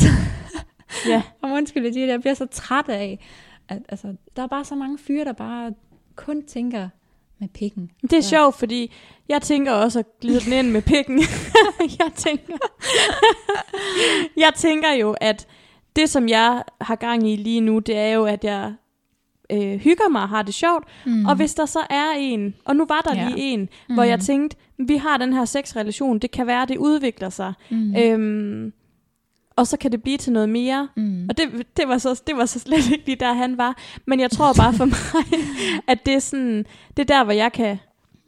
ja. 1.12 1.22
og 1.42 1.50
undskyld, 1.50 1.96
jeg 1.96 2.08
jeg 2.08 2.20
bliver 2.20 2.34
så 2.34 2.46
træt 2.46 2.88
af, 2.88 3.26
at 3.68 3.78
altså, 3.88 4.14
der 4.36 4.42
er 4.42 4.46
bare 4.46 4.64
så 4.64 4.74
mange 4.74 4.98
fyre, 4.98 5.24
der 5.24 5.32
bare 5.32 5.72
kun 6.16 6.42
tænker 6.46 6.88
med 7.40 7.48
pikken. 7.48 7.90
Det 8.02 8.12
er 8.12 8.16
Ja. 8.16 8.20
sjovt, 8.20 8.54
fordi 8.54 8.92
jeg 9.28 9.42
tænker 9.42 9.72
også 9.72 9.98
at 9.98 10.06
glide 10.20 10.40
den 10.40 10.52
ind 10.52 10.70
med 10.70 10.82
pikken. 10.82 11.18
jeg 12.00 12.12
tænker, 12.16 12.56
jeg 14.44 14.52
tænker 14.56 14.92
jo, 14.92 15.14
at 15.20 15.46
det, 15.96 16.10
som 16.10 16.28
jeg 16.28 16.62
har 16.80 16.94
gang 16.96 17.28
i 17.30 17.36
lige 17.36 17.60
nu, 17.60 17.78
det 17.78 17.96
er 17.96 18.08
jo, 18.08 18.24
at 18.24 18.44
jeg 18.44 18.74
øh, 19.52 19.80
hygger 19.80 20.08
mig 20.08 20.22
og 20.22 20.28
har 20.28 20.42
det 20.42 20.54
sjovt. 20.54 20.84
Mm. 21.06 21.26
Og 21.26 21.34
hvis 21.36 21.54
der 21.54 21.66
så 21.66 21.78
er 21.90 22.10
en, 22.18 22.54
og 22.64 22.76
nu 22.76 22.84
var 22.88 23.00
der 23.00 23.14
Ja. 23.14 23.28
lige 23.28 23.38
en, 23.52 23.68
mm. 23.88 23.94
hvor 23.94 24.02
jeg 24.02 24.20
tænkte, 24.20 24.56
vi 24.78 24.96
har 24.96 25.16
den 25.16 25.32
her 25.32 25.44
sexrelation, 25.44 26.18
det 26.18 26.30
kan 26.30 26.46
være, 26.46 26.66
det 26.66 26.76
udvikler 26.76 27.30
sig. 27.30 27.52
Mm. 27.70 27.94
Øhm, 27.96 28.72
og 29.56 29.66
så 29.66 29.76
kan 29.76 29.92
det 29.92 30.02
blive 30.02 30.16
til 30.18 30.32
noget 30.32 30.48
mere. 30.48 30.88
Mm. 30.96 31.26
Og 31.28 31.38
det, 31.38 31.66
det, 31.76 31.88
var 31.88 31.98
så, 31.98 32.22
det 32.26 32.36
var 32.36 32.46
så 32.46 32.58
slet 32.58 32.90
ikke 32.90 33.06
lige 33.06 33.16
der, 33.16 33.32
han 33.32 33.58
var. 33.58 33.76
Men 34.06 34.20
jeg 34.20 34.30
tror 34.30 34.52
bare 34.52 34.72
for 34.72 34.84
mig, 34.94 35.24
at 35.86 36.06
det 36.06 36.14
er, 36.14 36.18
sådan, 36.18 36.66
det 36.96 37.10
er 37.10 37.16
der, 37.16 37.24
hvor 37.24 37.32
jeg 37.32 37.52
kan 37.52 37.78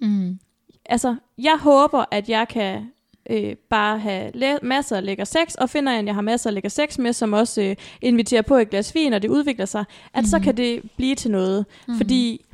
Mm. 0.03 0.39
altså, 0.87 1.16
jeg 1.39 1.57
håber, 1.61 2.05
at 2.11 2.29
jeg 2.29 2.49
kan 2.49 2.83
øh, 3.31 3.55
bare 3.71 3.99
have 3.99 4.31
læ- 4.35 4.59
masser 4.62 4.97
af 4.97 5.05
lækker 5.05 5.25
sex, 5.25 5.55
og 5.55 5.71
finder 5.71 5.99
at 5.99 6.07
jeg 6.07 6.14
har 6.14 6.23
masser 6.23 6.51
af 6.51 6.55
lækker 6.55 6.71
sex 6.71 6.99
med, 6.99 7.12
som 7.12 7.33
også 7.33 7.62
øh, 7.62 7.77
inviterer 8.03 8.43
på 8.43 8.57
et 8.57 8.71
glas 8.71 8.95
vin, 8.95 9.12
og 9.12 9.23
det 9.23 9.29
udvikler 9.29 9.66
sig, 9.66 9.85
at 10.14 10.23
mm. 10.23 10.27
så 10.27 10.41
kan 10.41 10.57
det 10.57 10.83
blive 10.97 11.14
til 11.14 11.31
noget. 11.31 11.66
Mm. 11.89 11.97
Fordi 11.97 12.45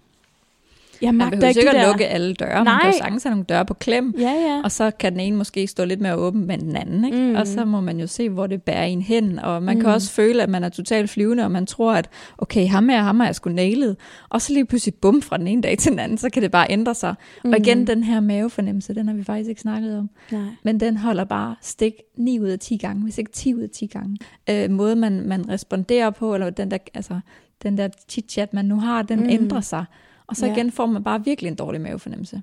jeg 1.03 1.14
Man 1.14 1.30
behøver 1.30 1.49
ikke 1.49 1.70
at 1.70 1.74
der... 1.74 1.86
lukke 1.86 2.07
alle 2.07 2.34
døre. 2.34 2.55
Man 2.55 2.64
Nej. 2.64 2.80
kan 2.80 2.90
jo 2.90 2.99
sagtens 2.99 3.22
have 3.22 3.30
nogle 3.30 3.44
døre 3.44 3.64
på 3.64 3.74
klem. 3.74 4.14
Ja, 4.18 4.30
ja. 4.30 4.61
Og 4.64 4.72
så 4.72 4.90
kan 4.90 5.12
den 5.12 5.20
ene 5.20 5.36
måske 5.36 5.66
stå 5.66 5.84
lidt 5.84 6.01
mere 6.01 6.16
åben 6.16 6.47
med 6.47 6.59
den 6.59 6.76
anden, 6.76 7.05
ikke? 7.05 7.18
Mm. 7.18 7.34
Og 7.34 7.47
så 7.47 7.64
må 7.64 7.80
man 7.80 8.01
jo 8.01 8.07
se, 8.07 8.28
hvor 8.28 8.47
det 8.47 8.62
bærer 8.62 8.84
en 8.84 9.03
hen, 9.03 9.38
og 9.38 9.62
man 9.62 9.76
mm. 9.76 9.82
kan 9.82 9.90
også 9.90 10.11
føle, 10.11 10.42
at 10.42 10.49
man 10.49 10.64
er 10.64 10.68
totalt 10.68 11.11
flyvende, 11.11 11.44
og 11.44 11.51
man 11.51 11.66
tror, 11.66 11.92
at 11.92 12.09
okay, 12.38 12.68
ham 12.68 12.90
er 12.90 13.03
ham 13.03 13.20
er 13.20 13.24
jeg 13.24 13.34
sgu 13.34 13.51
nailet, 13.51 13.97
og 14.28 14.42
så 14.42 14.53
lige 14.53 14.64
pludselig 14.64 14.94
bum 14.94 15.22
fra 15.22 15.36
den 15.36 15.47
ene 15.47 15.62
dag 15.62 15.78
til 15.78 15.90
den 15.90 15.99
anden, 15.99 16.18
så 16.18 16.30
kan 16.30 16.42
det 16.42 16.51
bare 16.51 16.66
ændre 16.70 16.94
sig. 16.94 17.14
Mm. 17.44 17.53
Og 17.53 17.59
igen, 17.59 17.86
den 17.86 18.05
her 18.05 18.20
mavefornemmelse, 18.20 18.94
den 18.94 19.09
har 19.09 19.14
vi 19.14 19.24
faktisk 19.24 19.49
ikke 19.49 19.61
snakket 19.61 19.99
om, 19.99 20.11
Nej. 20.30 20.40
men 20.62 20.80
den 20.80 20.97
holder 20.97 21.24
bare 21.24 21.55
stik 21.62 21.92
9 22.16 22.40
ud 22.40 22.49
af 22.49 22.59
10 22.59 22.76
gange, 22.76 23.03
hvis 23.03 23.18
ikke 23.18 23.32
10 23.32 23.55
ud 23.55 23.61
af 23.61 23.70
10 23.70 23.86
gange. 23.86 24.18
Øh, 24.51 24.70
måde 24.70 24.97
man, 24.97 25.28
man 25.28 25.49
responderer 25.49 26.11
på, 26.11 26.34
eller 26.34 26.51
den 26.51 26.70
der, 26.70 26.78
altså, 26.94 27.20
den 27.62 27.78
der 27.78 27.88
chit-chat, 28.09 28.49
man 28.53 28.64
nu 28.64 28.80
har, 28.80 29.03
den 29.03 29.20
mm. 29.20 29.30
ændrer 29.30 29.61
sig. 29.61 29.84
Og 30.27 30.37
så 30.37 30.47
Ja. 30.47 30.53
igen 30.53 30.72
får 30.72 30.87
man 30.87 31.05
bare 31.05 31.24
virkelig 31.24 31.49
en 31.49 31.55
dårlig 31.57 31.81
mavefornemmelse. 31.81 32.43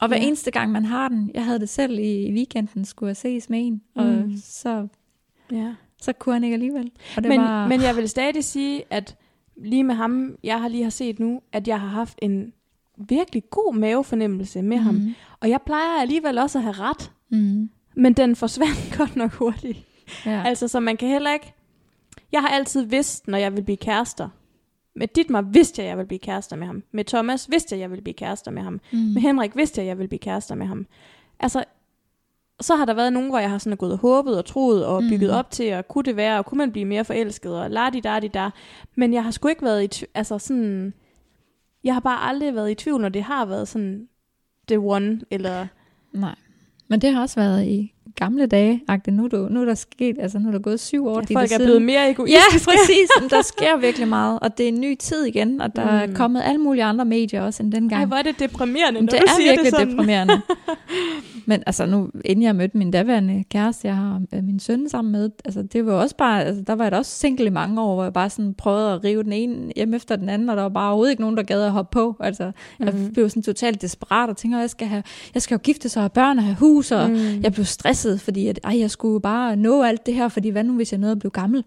Og 0.00 0.08
hver 0.08 0.16
Ja. 0.16 0.22
eneste 0.26 0.50
gang 0.50 0.72
man 0.72 0.84
har 0.84 1.08
den, 1.08 1.30
jeg 1.34 1.44
havde 1.44 1.58
det 1.60 1.68
selv 1.68 1.98
i, 1.98 2.26
i 2.26 2.32
weekenden, 2.32 2.84
skulle 2.84 3.08
jeg 3.08 3.16
ses 3.16 3.50
med 3.50 3.66
en, 3.66 3.82
og 3.94 4.04
Mm. 4.06 4.36
så, 4.44 4.86
Ja. 5.52 5.74
så 6.02 6.12
kunne 6.12 6.32
han 6.32 6.44
ikke 6.44 6.54
alligevel. 6.54 6.90
Og 7.16 7.22
det 7.22 7.28
Men, 7.28 7.40
var, 7.40 7.68
men 7.68 7.82
jeg 7.82 7.96
vil 7.96 8.08
stadig 8.08 8.44
sige, 8.44 8.82
at 8.90 9.16
lige 9.56 9.84
med 9.84 9.94
ham, 9.94 10.36
jeg 10.44 10.60
har 10.60 10.68
lige 10.68 10.82
har 10.82 10.90
set 10.90 11.20
nu, 11.20 11.40
at 11.52 11.68
jeg 11.68 11.80
har 11.80 11.88
haft 11.88 12.18
en 12.22 12.52
virkelig 13.08 13.42
god 13.50 13.74
mavefornemmelse 13.74 14.62
med 14.62 14.76
mm. 14.78 14.82
ham. 14.84 14.94
Mhm. 14.94 15.14
Og 15.40 15.48
jeg 15.50 15.60
plejer 15.66 16.00
alligevel 16.00 16.38
også 16.38 16.58
at 16.58 16.64
have 16.64 16.74
ret, 16.78 17.10
Mm. 17.30 17.70
men 17.96 18.12
den 18.12 18.36
forsvandt 18.36 18.94
godt 18.98 19.16
nok 19.16 19.32
hurtigt. 19.32 19.78
Ja. 20.26 20.42
Altså, 20.46 20.68
så 20.68 20.80
man 20.80 20.96
kan 20.96 21.08
heller 21.08 21.32
ikke... 21.32 21.54
Jeg 22.32 22.40
har 22.40 22.48
altid 22.48 22.82
vidst, 22.82 23.28
når 23.28 23.38
jeg 23.38 23.56
vil 23.56 23.62
blive 23.62 23.76
kærester. 23.76 24.28
Med 24.94 25.08
Ditmar 25.08 25.42
vidste 25.42 25.80
jeg, 25.82 25.86
at 25.86 25.88
jeg 25.90 25.96
ville 25.98 26.08
blive 26.08 26.18
kærester 26.18 26.56
med 26.56 26.66
ham. 26.66 26.82
Med 26.92 27.04
Thomas 27.04 27.50
vidste 27.50 27.74
jeg, 27.74 27.78
at 27.78 27.80
jeg 27.82 27.90
ville 27.90 28.02
blive 28.02 28.14
kærester 28.14 28.50
med 28.50 28.62
ham. 28.62 28.80
mm. 28.92 28.98
Med 28.98 29.22
Henrik 29.22 29.56
vidste 29.56 29.78
jeg, 29.80 29.84
at 29.84 29.88
jeg 29.88 29.98
ville 29.98 30.08
blive 30.08 30.18
kærester 30.18 30.54
med 30.54 30.66
ham. 30.66 30.86
Altså, 31.40 31.64
så 32.60 32.76
har 32.76 32.84
der 32.84 32.94
været 32.94 33.12
nogen, 33.12 33.28
hvor 33.28 33.38
jeg 33.38 33.50
har 33.50 33.58
sådan 33.58 33.76
gået 33.76 33.92
og 33.92 33.98
håbet 33.98 34.38
og 34.38 34.44
troet 34.44 34.86
og 34.86 35.02
bygget 35.02 35.30
Mhm. 35.30 35.38
op 35.38 35.50
til, 35.50 35.72
og 35.74 35.88
kunne 35.88 36.04
det 36.04 36.16
være, 36.16 36.38
og 36.38 36.46
kunne 36.46 36.58
man 36.58 36.72
blive 36.72 36.84
mere 36.84 37.04
forelsket, 37.04 37.60
og 37.60 37.70
la 37.70 37.90
di 37.90 38.00
da 38.00 38.20
di 38.20 38.28
da. 38.28 38.50
Men 38.94 39.14
jeg 39.14 39.24
har 39.24 39.30
sgu 39.30 39.48
ikke 39.48 39.62
været 39.62 40.02
i 40.02 40.04
altså 40.14 40.38
sådan, 40.38 40.94
jeg 41.84 41.94
har 41.94 42.00
bare 42.00 42.28
aldrig 42.28 42.54
været 42.54 42.70
i 42.70 42.74
tvivl, 42.74 43.00
når 43.00 43.08
det 43.08 43.22
har 43.22 43.44
været 43.44 43.68
sådan 43.68 44.08
the 44.68 44.78
one, 44.80 45.20
eller 45.30 45.66
Nej. 46.12 46.34
Men 46.88 47.00
det 47.00 47.14
har 47.14 47.20
også 47.20 47.40
været 47.40 47.64
i 47.66 47.94
gamle 48.16 48.46
dage, 48.46 48.80
Agte. 48.88 49.10
Nu, 49.10 49.24
er 49.24 49.28
du, 49.28 49.48
nu 49.50 49.60
er 49.60 49.64
der 49.64 49.74
sket, 49.74 50.16
altså 50.20 50.38
nu 50.38 50.48
er 50.48 50.52
der 50.52 50.58
gået 50.58 50.80
syv 50.80 51.06
år. 51.06 51.22
ja, 51.30 51.36
folk 51.38 51.52
er 51.52 51.58
blevet 51.58 51.82
mere 51.82 52.00
Ja, 52.02 52.10
egoistiske. 52.10 52.64
præcis. 52.70 53.08
Men 53.20 53.30
der 53.30 53.42
sker 53.42 53.76
virkelig 53.76 54.08
meget, 54.08 54.38
og 54.42 54.58
det 54.58 54.64
er 54.64 54.68
en 54.68 54.80
ny 54.80 54.94
tid 54.98 55.24
igen, 55.24 55.60
og 55.60 55.76
der 55.76 55.84
mm. 55.84 55.88
er 55.96 56.06
Mm. 56.06 56.14
kommet 56.14 56.42
alle 56.44 56.58
mulige 56.58 56.84
andre 56.84 57.04
medier 57.04 57.42
også 57.42 57.62
end 57.62 57.72
dengang. 57.72 58.00
Ej, 58.02 58.06
hvor 58.06 58.16
er 58.16 58.22
det 58.22 58.38
deprimerende, 58.38 59.00
Men 59.00 59.04
når 59.04 59.10
det 59.10 59.20
du 59.20 59.24
er 59.28 59.36
siger 59.36 59.50
virkelig 59.50 59.64
det 59.72 59.78
sådan. 59.78 59.90
deprimerende. 59.90 60.40
Men 61.46 61.62
altså 61.66 61.86
nu, 61.86 62.10
inden 62.24 62.42
jeg 62.42 62.56
mødte 62.56 62.76
min 62.78 62.90
daværende 62.90 63.44
kæreste, 63.50 63.88
jeg 63.88 63.96
har 63.96 64.22
øh, 64.34 64.44
min 64.44 64.60
søn 64.60 64.88
sammen 64.88 65.12
med, 65.12 65.30
altså 65.44 65.62
det 65.62 65.86
var 65.86 65.92
også 65.92 66.16
bare, 66.16 66.44
altså 66.44 66.62
der 66.66 66.72
var 66.74 66.84
jeg 66.84 66.92
da 66.92 66.96
også 66.96 67.10
single 67.18 67.46
i 67.46 67.50
mange 67.50 67.80
år, 67.82 67.94
hvor 67.94 68.02
jeg 68.02 68.12
bare 68.12 68.30
sådan 68.30 68.54
prøvede 68.54 68.92
at 68.92 69.04
rive 69.04 69.22
den 69.22 69.32
ene 69.32 69.72
hjem 69.76 69.94
efter 69.94 70.16
den 70.16 70.28
anden, 70.28 70.48
og 70.48 70.56
der 70.56 70.62
var 70.62 70.68
bare 70.68 70.86
overhovedet 70.88 71.10
ikke 71.10 71.22
nogen, 71.22 71.36
der 71.36 71.42
gad 71.42 71.62
at 71.62 71.70
hoppe 71.72 71.92
på. 71.94 72.16
Altså 72.20 72.52
jeg 72.80 72.94
Mhm. 72.94 73.12
blev 73.12 73.28
sådan 73.28 73.42
totalt 73.42 73.82
desperat 73.82 74.30
og 74.30 74.36
tænkte, 74.36 74.58
jeg 74.58 74.70
skal, 74.70 74.86
have, 74.86 75.02
jeg 75.34 75.42
skal 75.42 75.54
jo 75.54 75.58
gifte 75.62 75.88
sig 75.88 76.00
og 76.00 76.04
have 76.04 76.10
børn 76.10 76.38
og 76.38 76.44
have 76.44 76.56
hus, 76.56 76.92
og 76.92 77.10
Mm. 77.10 77.16
jeg 77.42 77.52
blev 77.52 77.64
stresset, 77.64 78.01
fordi 78.18 78.48
at, 78.48 78.60
ej, 78.64 78.78
jeg 78.78 78.90
skulle 78.90 79.20
bare 79.20 79.56
nå 79.56 79.82
alt 79.82 80.06
det 80.06 80.14
her, 80.14 80.28
fordi 80.28 80.48
hvad 80.48 80.64
nu, 80.64 80.72
hvis 80.72 80.92
jeg 80.92 81.00
nåede 81.00 81.12
at 81.12 81.18
blive 81.18 81.30
gammel? 81.30 81.64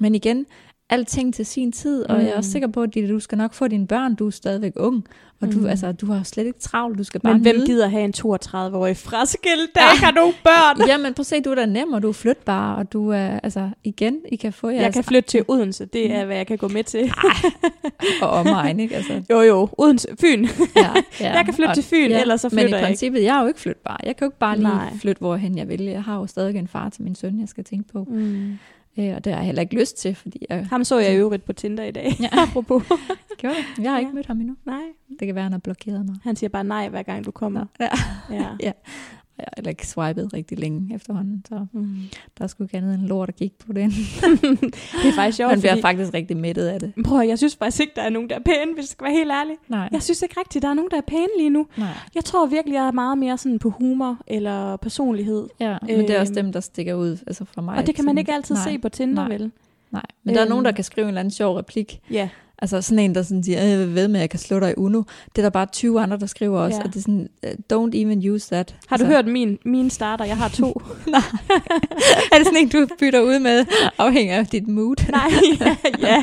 Men 0.00 0.14
igen, 0.14 0.46
alting 0.90 1.34
til 1.34 1.46
sin 1.46 1.72
tid, 1.72 2.04
og 2.10 2.16
mm. 2.16 2.22
jeg 2.22 2.30
er 2.30 2.36
også 2.36 2.48
Mm. 2.48 2.52
sikker 2.52 2.68
på, 2.68 2.82
at 2.82 2.94
du 2.94 3.20
skal 3.20 3.38
nok 3.38 3.54
få 3.54 3.68
dine 3.68 3.86
børn, 3.86 4.14
du 4.14 4.26
er 4.26 4.30
stadigvæk 4.30 4.72
ung, 4.76 5.04
og 5.40 5.52
du, 5.52 5.58
Mm. 5.58 5.66
altså, 5.66 5.92
du 5.92 6.06
har 6.06 6.22
slet 6.22 6.46
ikke 6.46 6.58
travlt, 6.60 6.98
du 6.98 7.04
skal 7.04 7.20
bare 7.20 7.32
Men 7.32 7.42
hvem 7.42 7.56
nyde. 7.56 7.66
gider 7.66 7.88
have 7.88 8.04
en 8.04 8.12
32-årig 8.16 8.96
fraskilt, 8.96 9.74
der 9.74 9.92
ikke 9.92 10.04
har 10.04 10.12
nogen 10.12 10.34
børn? 10.44 10.76
Jamen 10.90 11.14
prøv 11.14 11.20
at 11.22 11.26
se, 11.26 11.40
du 11.40 11.50
er 11.50 11.54
da 11.54 11.66
nem, 11.66 11.92
og 11.92 12.02
du 12.02 12.08
er 12.08 12.12
flytbar, 12.12 12.74
og 12.74 12.92
du 12.92 13.08
er, 13.10 13.40
altså 13.42 13.70
igen, 13.84 14.16
I 14.32 14.36
kan 14.36 14.52
få 14.52 14.68
jeres 14.68 14.82
Jeg 14.82 14.92
kan 14.92 15.04
flytte 15.04 15.28
til 15.28 15.44
Odense, 15.48 15.84
det 15.84 16.12
er, 16.12 16.24
hvad 16.24 16.36
jeg 16.36 16.46
kan 16.46 16.58
gå 16.58 16.68
med 16.68 16.84
til. 16.84 17.12
og 18.22 18.30
omegn, 18.30 18.80
ikke? 18.80 18.96
Altså, 18.96 19.22
Jo, 19.30 19.40
jo, 19.40 19.68
Odense, 19.78 20.08
Fyn. 20.20 20.44
ja, 20.76 20.80
ja. 21.20 21.32
Jeg 21.36 21.44
kan 21.44 21.54
flytte 21.54 21.70
og, 21.70 21.74
til 21.74 21.84
Fyn, 21.84 22.10
ellers 22.12 22.40
så 22.40 22.48
Men 22.52 22.58
flytter 22.58 22.68
i 22.68 22.80
jeg 22.80 22.80
ikke. 22.80 22.86
princippet, 22.86 23.22
jeg 23.22 23.36
er 23.36 23.40
jo 23.42 23.46
ikke 23.48 23.60
flytbar. 23.60 24.00
Jeg 24.06 24.16
kan 24.16 24.24
jo 24.24 24.28
ikke 24.30 24.38
bare 24.38 24.56
lige 24.56 24.68
Nej. 24.68 24.92
flytte, 25.00 25.20
hvorhen 25.20 25.58
jeg 25.58 25.68
vil. 25.68 25.82
Jeg 25.82 26.02
har 26.02 26.16
jo 26.16 26.26
stadig 26.26 26.56
en 26.56 26.68
far 26.68 26.88
til 26.88 27.02
min 27.02 27.14
søn, 27.14 27.40
jeg 27.40 27.48
skal 27.48 27.64
tænke 27.64 27.92
på. 27.92 28.04
Mm. 28.10 28.58
Øh, 28.98 29.14
og 29.16 29.24
det 29.24 29.32
har 29.32 29.38
jeg 29.40 29.46
heller 29.46 29.62
ikke 29.62 29.74
lyst 29.80 29.96
til, 29.96 30.14
fordi 30.14 30.46
jeg 30.50 30.66
Ham 30.66 30.84
så 30.84 30.98
jeg 30.98 31.12
i 31.12 31.16
øvrigt 31.16 31.44
på 31.44 31.52
Tinder 31.52 31.84
i 31.84 31.90
dag, 31.90 32.12
Ja. 32.20 32.28
apropos. 32.32 32.82
gjorde 33.38 33.56
det. 33.56 33.82
Jeg 33.84 33.90
har 33.92 33.98
ikke 33.98 34.08
Ja. 34.08 34.14
mødt 34.14 34.26
ham 34.26 34.40
endnu. 34.40 34.56
Nej. 34.66 34.82
Det 35.20 35.26
kan 35.28 35.34
være, 35.34 35.42
han 35.42 35.52
har 35.52 35.58
blokeret 35.58 36.06
mig. 36.06 36.16
Han 36.24 36.36
siger 36.36 36.50
bare 36.50 36.64
nej, 36.64 36.88
hver 36.88 37.02
gang 37.02 37.24
du 37.24 37.30
kommer. 37.30 37.66
Ja. 37.80 37.88
Ja. 38.60 38.72
Jeg 39.38 39.44
har 39.46 39.52
heller 39.56 39.70
ikke 39.70 39.86
swipet 39.86 40.32
rigtig 40.32 40.58
længe 40.58 40.94
efterhånden, 40.94 41.44
så 41.48 41.66
Mm. 41.72 41.96
der 42.38 42.44
er 42.44 42.48
sgu 42.48 42.62
ikke 42.64 42.76
andet 42.76 42.94
end 42.94 43.02
lort 43.02 43.28
at 43.28 43.36
kigge 43.36 43.56
på 43.66 43.72
den. 43.72 43.90
Det 45.02 45.08
er 45.08 45.12
faktisk 45.14 45.36
sjovt, 45.36 45.50
Man 45.50 45.58
bliver 45.60 45.72
fordi... 45.72 45.82
faktisk 45.82 46.14
rigtig 46.14 46.36
mættet 46.36 46.66
af 46.66 46.80
det. 46.80 46.92
Prøv, 47.04 47.20
jeg 47.28 47.38
synes 47.38 47.56
faktisk 47.56 47.80
ikke, 47.80 47.92
der 47.96 48.02
er 48.02 48.08
nogen, 48.08 48.28
der 48.30 48.36
er 48.36 48.40
pæne, 48.44 48.74
hvis 48.74 48.82
jeg 48.82 48.88
skal 48.88 49.04
være 49.04 49.14
helt 49.14 49.30
ærlig. 49.30 49.54
Nej, 49.68 49.88
Jeg 49.92 50.02
synes 50.02 50.22
ikke 50.22 50.40
rigtigt, 50.40 50.62
der 50.62 50.68
er 50.68 50.74
nogen, 50.74 50.90
der 50.90 50.96
er 50.96 51.00
pæne 51.06 51.28
lige 51.38 51.50
nu. 51.50 51.66
nej. 51.76 51.88
Jeg 52.14 52.24
tror 52.24 52.46
virkelig, 52.46 52.74
jeg 52.74 52.86
er 52.86 52.92
meget 52.92 53.18
mere 53.18 53.38
sådan 53.38 53.58
på 53.58 53.70
humor 53.70 54.18
eller 54.26 54.76
personlighed. 54.76 55.48
Ja, 55.60 55.76
men 55.82 55.98
det 56.00 56.10
er 56.10 56.20
også 56.20 56.32
Øhm, 56.32 56.42
dem, 56.44 56.52
der 56.52 56.60
stikker 56.60 56.94
ud 56.94 57.16
altså 57.26 57.44
for 57.44 57.62
mig. 57.62 57.78
Og 57.78 57.86
det 57.86 57.94
kan 57.94 58.04
man 58.04 58.18
ikke 58.18 58.32
altid 58.34 58.54
nej, 58.54 58.64
se 58.64 58.78
på 58.78 58.88
Tinder, 58.88 59.28
nej. 59.28 59.36
vel? 59.38 59.50
Nej, 59.90 60.02
men 60.24 60.34
der 60.34 60.40
er 60.40 60.44
Øhm. 60.44 60.50
nogen, 60.50 60.64
der 60.64 60.72
kan 60.72 60.84
skrive 60.84 61.04
en 61.04 61.08
eller 61.08 61.20
anden 61.20 61.30
sjov 61.32 61.56
replik. 61.56 62.00
Ja. 62.10 62.28
Altså 62.62 62.82
sådan 62.82 62.98
en, 62.98 63.14
der 63.14 63.22
sådan 63.22 63.44
siger, 63.44 63.64
"Øh, 63.64 63.70
jeg 63.70 63.94
ved 63.94 64.08
med, 64.08 64.16
at 64.16 64.20
jeg 64.20 64.30
kan 64.30 64.38
slå 64.38 64.60
dig 64.60 64.70
i 64.70 64.74
Uno. 64.76 65.02
Det 65.26 65.38
er 65.38 65.42
der 65.42 65.50
bare 65.50 65.66
20 65.66 66.00
andre, 66.00 66.16
der 66.18 66.26
skriver 66.26 66.60
også, 66.60 66.76
Ja. 66.78 66.82
og 66.82 66.88
det 66.88 66.96
er 66.96 67.00
sådan, 67.00 67.28
"Øh, 67.44 67.50
don't 67.72 67.90
even 67.94 68.30
use 68.30 68.50
that. 68.54 68.76
Har 68.86 68.96
du 68.96 69.04
altså, 69.04 69.16
hørt 69.16 69.26
min, 69.26 69.58
min 69.64 69.90
starter? 69.90 70.24
Jeg 70.24 70.36
har 70.36 70.48
to. 70.48 70.72
Er 72.32 72.38
det 72.38 72.46
sådan 72.46 72.56
en, 72.58 72.68
du 72.68 72.86
bytter 72.98 73.20
ud 73.20 73.38
med, 73.38 73.64
afhængig 73.98 74.34
af 74.34 74.46
dit 74.46 74.68
mood? 74.68 74.96
Nej, 75.10 75.30
ja. 75.60 75.76
ja. 76.08 76.22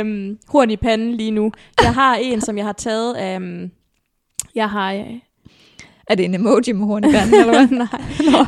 Øhm, 0.00 0.38
horn 0.48 0.70
i 0.70 0.76
panden 0.76 1.12
lige 1.14 1.30
nu. 1.30 1.52
Jeg 1.82 1.94
har 1.94 2.16
en, 2.16 2.40
som 2.40 2.56
jeg 2.58 2.64
har 2.66 2.72
taget 2.72 3.14
af... 3.14 3.36
Um, 3.36 3.70
jeg 4.54 4.70
har... 4.70 5.04
Er 6.10 6.14
det 6.14 6.24
en 6.24 6.34
emoji 6.34 6.72
med 6.72 6.86
horn 6.86 7.04
i 7.04 7.12
panden, 7.12 7.34
eller 7.40 7.52
hvad? 7.52 7.68
nej, 7.78 7.86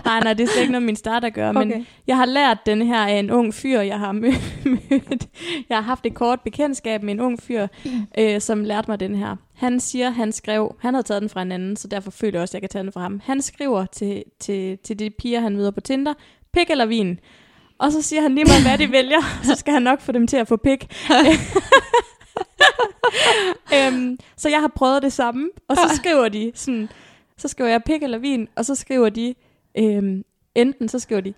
nej, 0.04 0.20
nej, 0.20 0.32
det 0.34 0.42
er 0.44 0.48
slet 0.48 0.60
ikke 0.60 0.72
noget, 0.72 0.86
min 0.86 0.96
start 0.96 1.24
at 1.24 1.34
gøre. 1.34 1.52
Men 1.52 1.72
Okay. 1.72 1.84
jeg 2.06 2.16
har 2.16 2.24
lært 2.26 2.58
den 2.66 2.82
her 2.82 2.98
af 2.98 3.18
en 3.18 3.30
ung 3.30 3.54
fyr, 3.54 3.80
jeg 3.80 3.98
har 3.98 4.12
mødt. 4.22 5.28
Jeg 5.68 5.76
har 5.76 5.82
haft 5.82 6.06
et 6.06 6.14
kort 6.14 6.40
bekendtskab 6.40 7.02
med 7.02 7.14
en 7.14 7.20
ung 7.20 7.42
fyr, 7.42 7.66
øh, 8.18 8.40
som 8.40 8.64
lærte 8.64 8.90
mig 8.90 9.00
den 9.00 9.14
her. 9.14 9.36
Han 9.54 9.80
siger, 9.80 10.10
han 10.10 10.32
skrev, 10.32 10.74
han 10.80 10.94
havde 10.94 11.06
taget 11.06 11.22
den 11.22 11.28
fra 11.30 11.42
en 11.42 11.52
anden, 11.52 11.76
så 11.76 11.88
derfor 11.88 12.10
føler 12.10 12.32
jeg 12.38 12.42
også, 12.42 12.50
at 12.50 12.54
jeg 12.54 12.62
kan 12.62 12.68
tage 12.68 12.82
den 12.82 12.92
fra 12.92 13.00
ham. 13.00 13.20
Han 13.24 13.42
skriver 13.42 13.86
til, 13.86 14.22
til, 14.40 14.78
til 14.84 14.98
de 14.98 15.10
piger, 15.10 15.40
han 15.40 15.56
møder 15.56 15.70
på 15.70 15.80
Tinder, 15.80 16.14
pik 16.52 16.70
eller 16.70 16.86
vin. 16.86 17.18
Og 17.78 17.92
så 17.92 18.02
siger 18.02 18.22
han 18.22 18.34
lige 18.34 18.44
meget, 18.44 18.62
hvad 18.62 18.78
de 18.86 18.92
vælger, 18.92 19.20
så 19.48 19.54
skal 19.54 19.72
han 19.72 19.82
nok 19.82 20.00
få 20.00 20.12
dem 20.12 20.26
til 20.26 20.36
at 20.36 20.48
få 20.48 20.56
pik. 20.56 20.86
øhm, 23.74 24.18
så 24.36 24.48
jeg 24.48 24.60
har 24.60 24.72
prøvet 24.76 25.02
det 25.02 25.12
samme, 25.12 25.48
og 25.68 25.76
så 25.76 25.96
skriver 25.96 26.28
de 26.28 26.52
sådan, 26.54 26.88
så 27.38 27.48
skriver 27.48 27.70
jeg 27.70 27.82
pik 27.84 28.02
eller 28.02 28.18
vin, 28.18 28.48
og 28.56 28.64
så 28.64 28.74
skriver 28.74 29.08
de, 29.08 29.34
øhm, 29.78 30.22
enten 30.54 30.88
så 30.88 30.98
skriver 30.98 31.20
de, 31.20 31.34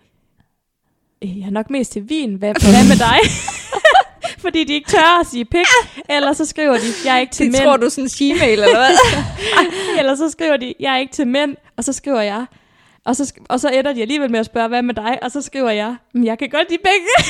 øh, 1.25 1.39
jeg 1.39 1.47
er 1.47 1.51
nok 1.51 1.71
mest 1.71 1.93
til 1.93 2.09
vin, 2.09 2.35
hvad, 2.35 2.49
hvad 2.49 2.89
med 2.89 2.97
dig? 2.99 3.19
Fordi 4.45 4.65
de 4.65 4.73
ikke 4.75 4.91
tør 4.91 5.21
at 5.21 5.27
sige 5.27 5.45
pik, 5.45 5.67
eller 6.09 6.33
så 6.33 6.45
skriver 6.47 6.73
de, 6.75 6.87
jeg 7.05 7.15
er 7.17 7.21
ikke 7.21 7.33
til 7.33 7.47
Det 7.47 7.53
mænd, 7.53 7.63
tror 7.65 7.77
du 7.77 7.91
sådan 7.91 8.05
en 8.05 8.35
Gmail, 8.37 8.53
eller 8.53 8.77
hvad? 8.79 8.91
eller 9.99 10.15
så 10.15 10.31
skriver 10.31 10.57
de, 10.57 10.75
jeg 10.81 10.93
er 10.95 10.99
ikke 10.99 11.13
til 11.13 11.27
mænd, 11.27 11.57
og 11.77 11.85
så 11.85 11.93
skriver 11.93 12.21
jeg, 12.21 12.47
og 13.05 13.17
så, 13.17 13.35
og 13.49 13.61
så 13.61 13.69
ender 13.69 13.93
de 13.93 14.03
alligevel 14.03 14.31
med 14.31 14.41
at 14.41 14.47
spørge, 14.47 14.69
hvad 14.69 14.83
med 14.83 14.95
dig? 14.95 15.19
Og 15.23 15.31
så 15.31 15.43
skriver 15.43 15.71
jeg, 15.71 15.97
"Men 16.15 16.25
jeg 16.27 16.39
kan 16.39 16.49
godt 16.51 16.71
lide 16.71 16.83
begge. 16.83 17.07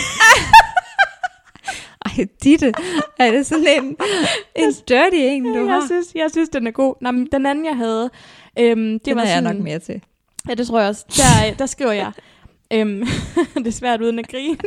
Ej, 2.06 2.26
Ditte, 2.42 2.72
er 3.18 3.30
det 3.30 3.46
sådan 3.46 3.66
en, 3.66 3.96
en 4.56 4.72
dirty 4.88 5.16
en, 5.16 5.44
du 5.44 5.64
jeg, 5.64 5.74
har? 5.74 5.86
synes, 5.86 6.06
jeg 6.14 6.30
synes, 6.30 6.48
den 6.48 6.66
er 6.66 6.70
god. 6.70 6.94
Nå, 7.00 7.10
men 7.10 7.28
den 7.32 7.46
anden, 7.46 7.64
jeg 7.64 7.76
havde, 7.76 8.10
øhm, 8.58 8.92
det 8.92 9.04
Det 9.04 9.16
var 9.16 9.22
var 9.22 9.28
jeg 9.28 9.36
sådan, 9.38 9.56
nok 9.56 9.64
mere 9.64 9.78
til. 9.78 10.02
Ja, 10.48 10.54
det 10.54 10.66
tror 10.66 10.80
jeg 10.80 10.88
også. 10.88 11.04
Der, 11.16 11.54
der 11.54 11.66
skriver 11.66 11.92
jeg, 11.92 12.12
øhm, 12.72 13.06
det 13.54 13.66
er 13.66 13.70
svært 13.70 14.00
uden 14.00 14.18
at 14.18 14.28
grine. 14.28 14.58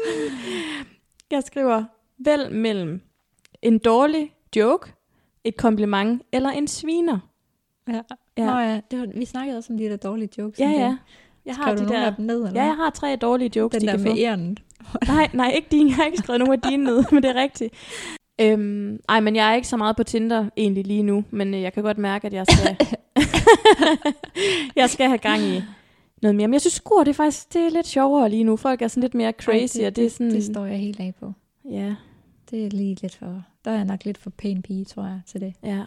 jeg 1.30 1.42
skriver, 1.42 1.84
vælg 2.18 2.52
mellem 2.52 3.00
en 3.62 3.78
dårlig 3.78 4.32
joke, 4.56 4.92
et 5.44 5.56
kompliment 5.56 6.22
eller 6.32 6.50
en 6.50 6.68
sviner. 6.68 7.18
Ja. 7.88 8.00
Ja. 8.38 8.46
Nå 8.46 8.58
ja, 8.58 8.80
det 8.90 8.98
var, 8.98 9.06
vi 9.14 9.24
snakkede 9.24 9.58
også 9.58 9.72
om 9.72 9.78
de 9.78 9.84
der 9.84 9.96
dårlige 9.96 10.28
jokes. 10.38 10.60
Ja, 10.60 10.70
ja. 10.70 10.96
Jeg 11.46 11.54
har 11.54 11.74
du 11.74 11.84
de 11.84 11.88
der... 11.88 12.06
af 12.06 12.14
dem 12.16 12.24
ned, 12.24 12.36
eller 12.46 12.60
Ja, 12.60 12.66
jeg 12.66 12.76
har 12.76 12.90
tre 12.90 13.16
dårlige 13.16 13.50
jokes, 13.56 13.78
Den 13.78 13.80
de 13.80 13.86
der 13.86 13.92
kan 13.92 14.02
med 14.02 14.10
få. 14.10 14.16
Nej, 15.12 15.30
nej, 15.32 15.50
ikke 15.50 15.68
dine. 15.70 15.88
Jeg 15.88 15.96
har 15.96 16.04
ikke 16.04 16.18
skrevet 16.18 16.40
nogen 16.40 16.52
af 16.52 16.70
dine 16.70 16.84
ned, 16.84 17.04
men 17.12 17.22
det 17.22 17.30
er 17.30 17.34
rigtigt. 17.34 17.74
Øhm, 18.40 19.00
ej, 19.08 19.20
men 19.20 19.36
jeg 19.36 19.50
er 19.50 19.54
ikke 19.54 19.68
så 19.68 19.76
meget 19.76 19.96
på 19.96 20.02
Tinder 20.02 20.46
egentlig 20.56 20.86
lige 20.86 21.02
nu, 21.02 21.24
men 21.30 21.54
øh, 21.54 21.62
jeg 21.62 21.72
kan 21.72 21.82
godt 21.82 21.98
mærke, 21.98 22.26
at 22.26 22.32
jeg 22.32 22.46
skal, 22.46 22.76
jeg 24.76 24.90
skal 24.90 25.06
have 25.06 25.18
gang 25.18 25.42
i 25.42 25.62
noget 26.22 26.34
mere. 26.34 26.48
Men 26.48 26.52
jeg 26.52 26.60
synes 26.60 26.74
sgu, 26.74 27.00
det 27.00 27.08
er 27.08 27.12
faktisk 27.14 27.52
det 27.52 27.66
er 27.66 27.70
lidt 27.70 27.86
sjovere 27.86 28.30
lige 28.30 28.44
nu. 28.44 28.56
Folk 28.56 28.82
er 28.82 28.88
sådan 28.88 29.00
lidt 29.00 29.14
mere 29.14 29.32
crazy, 29.32 29.78
Ej, 29.78 29.86
og 29.86 29.96
det 29.96 30.06
er 30.06 30.10
sådan... 30.10 30.30
det 30.30 30.44
står 30.44 30.64
jeg 30.66 30.78
helt 30.78 31.00
af 31.00 31.14
på. 31.20 31.32
Ja, 31.70 31.94
Det 32.50 32.66
er 32.66 32.70
lige 32.70 32.96
lidt 33.02 33.14
for... 33.16 33.42
Der 33.64 33.70
er 33.70 33.74
jeg 33.76 33.84
nok 33.84 34.04
lidt 34.04 34.18
for 34.18 34.30
pæn 34.30 34.62
pige, 34.62 34.84
tror 34.84 35.02
jeg, 35.02 35.20
til 35.26 35.40
det. 35.40 35.54
ja. 35.64 35.82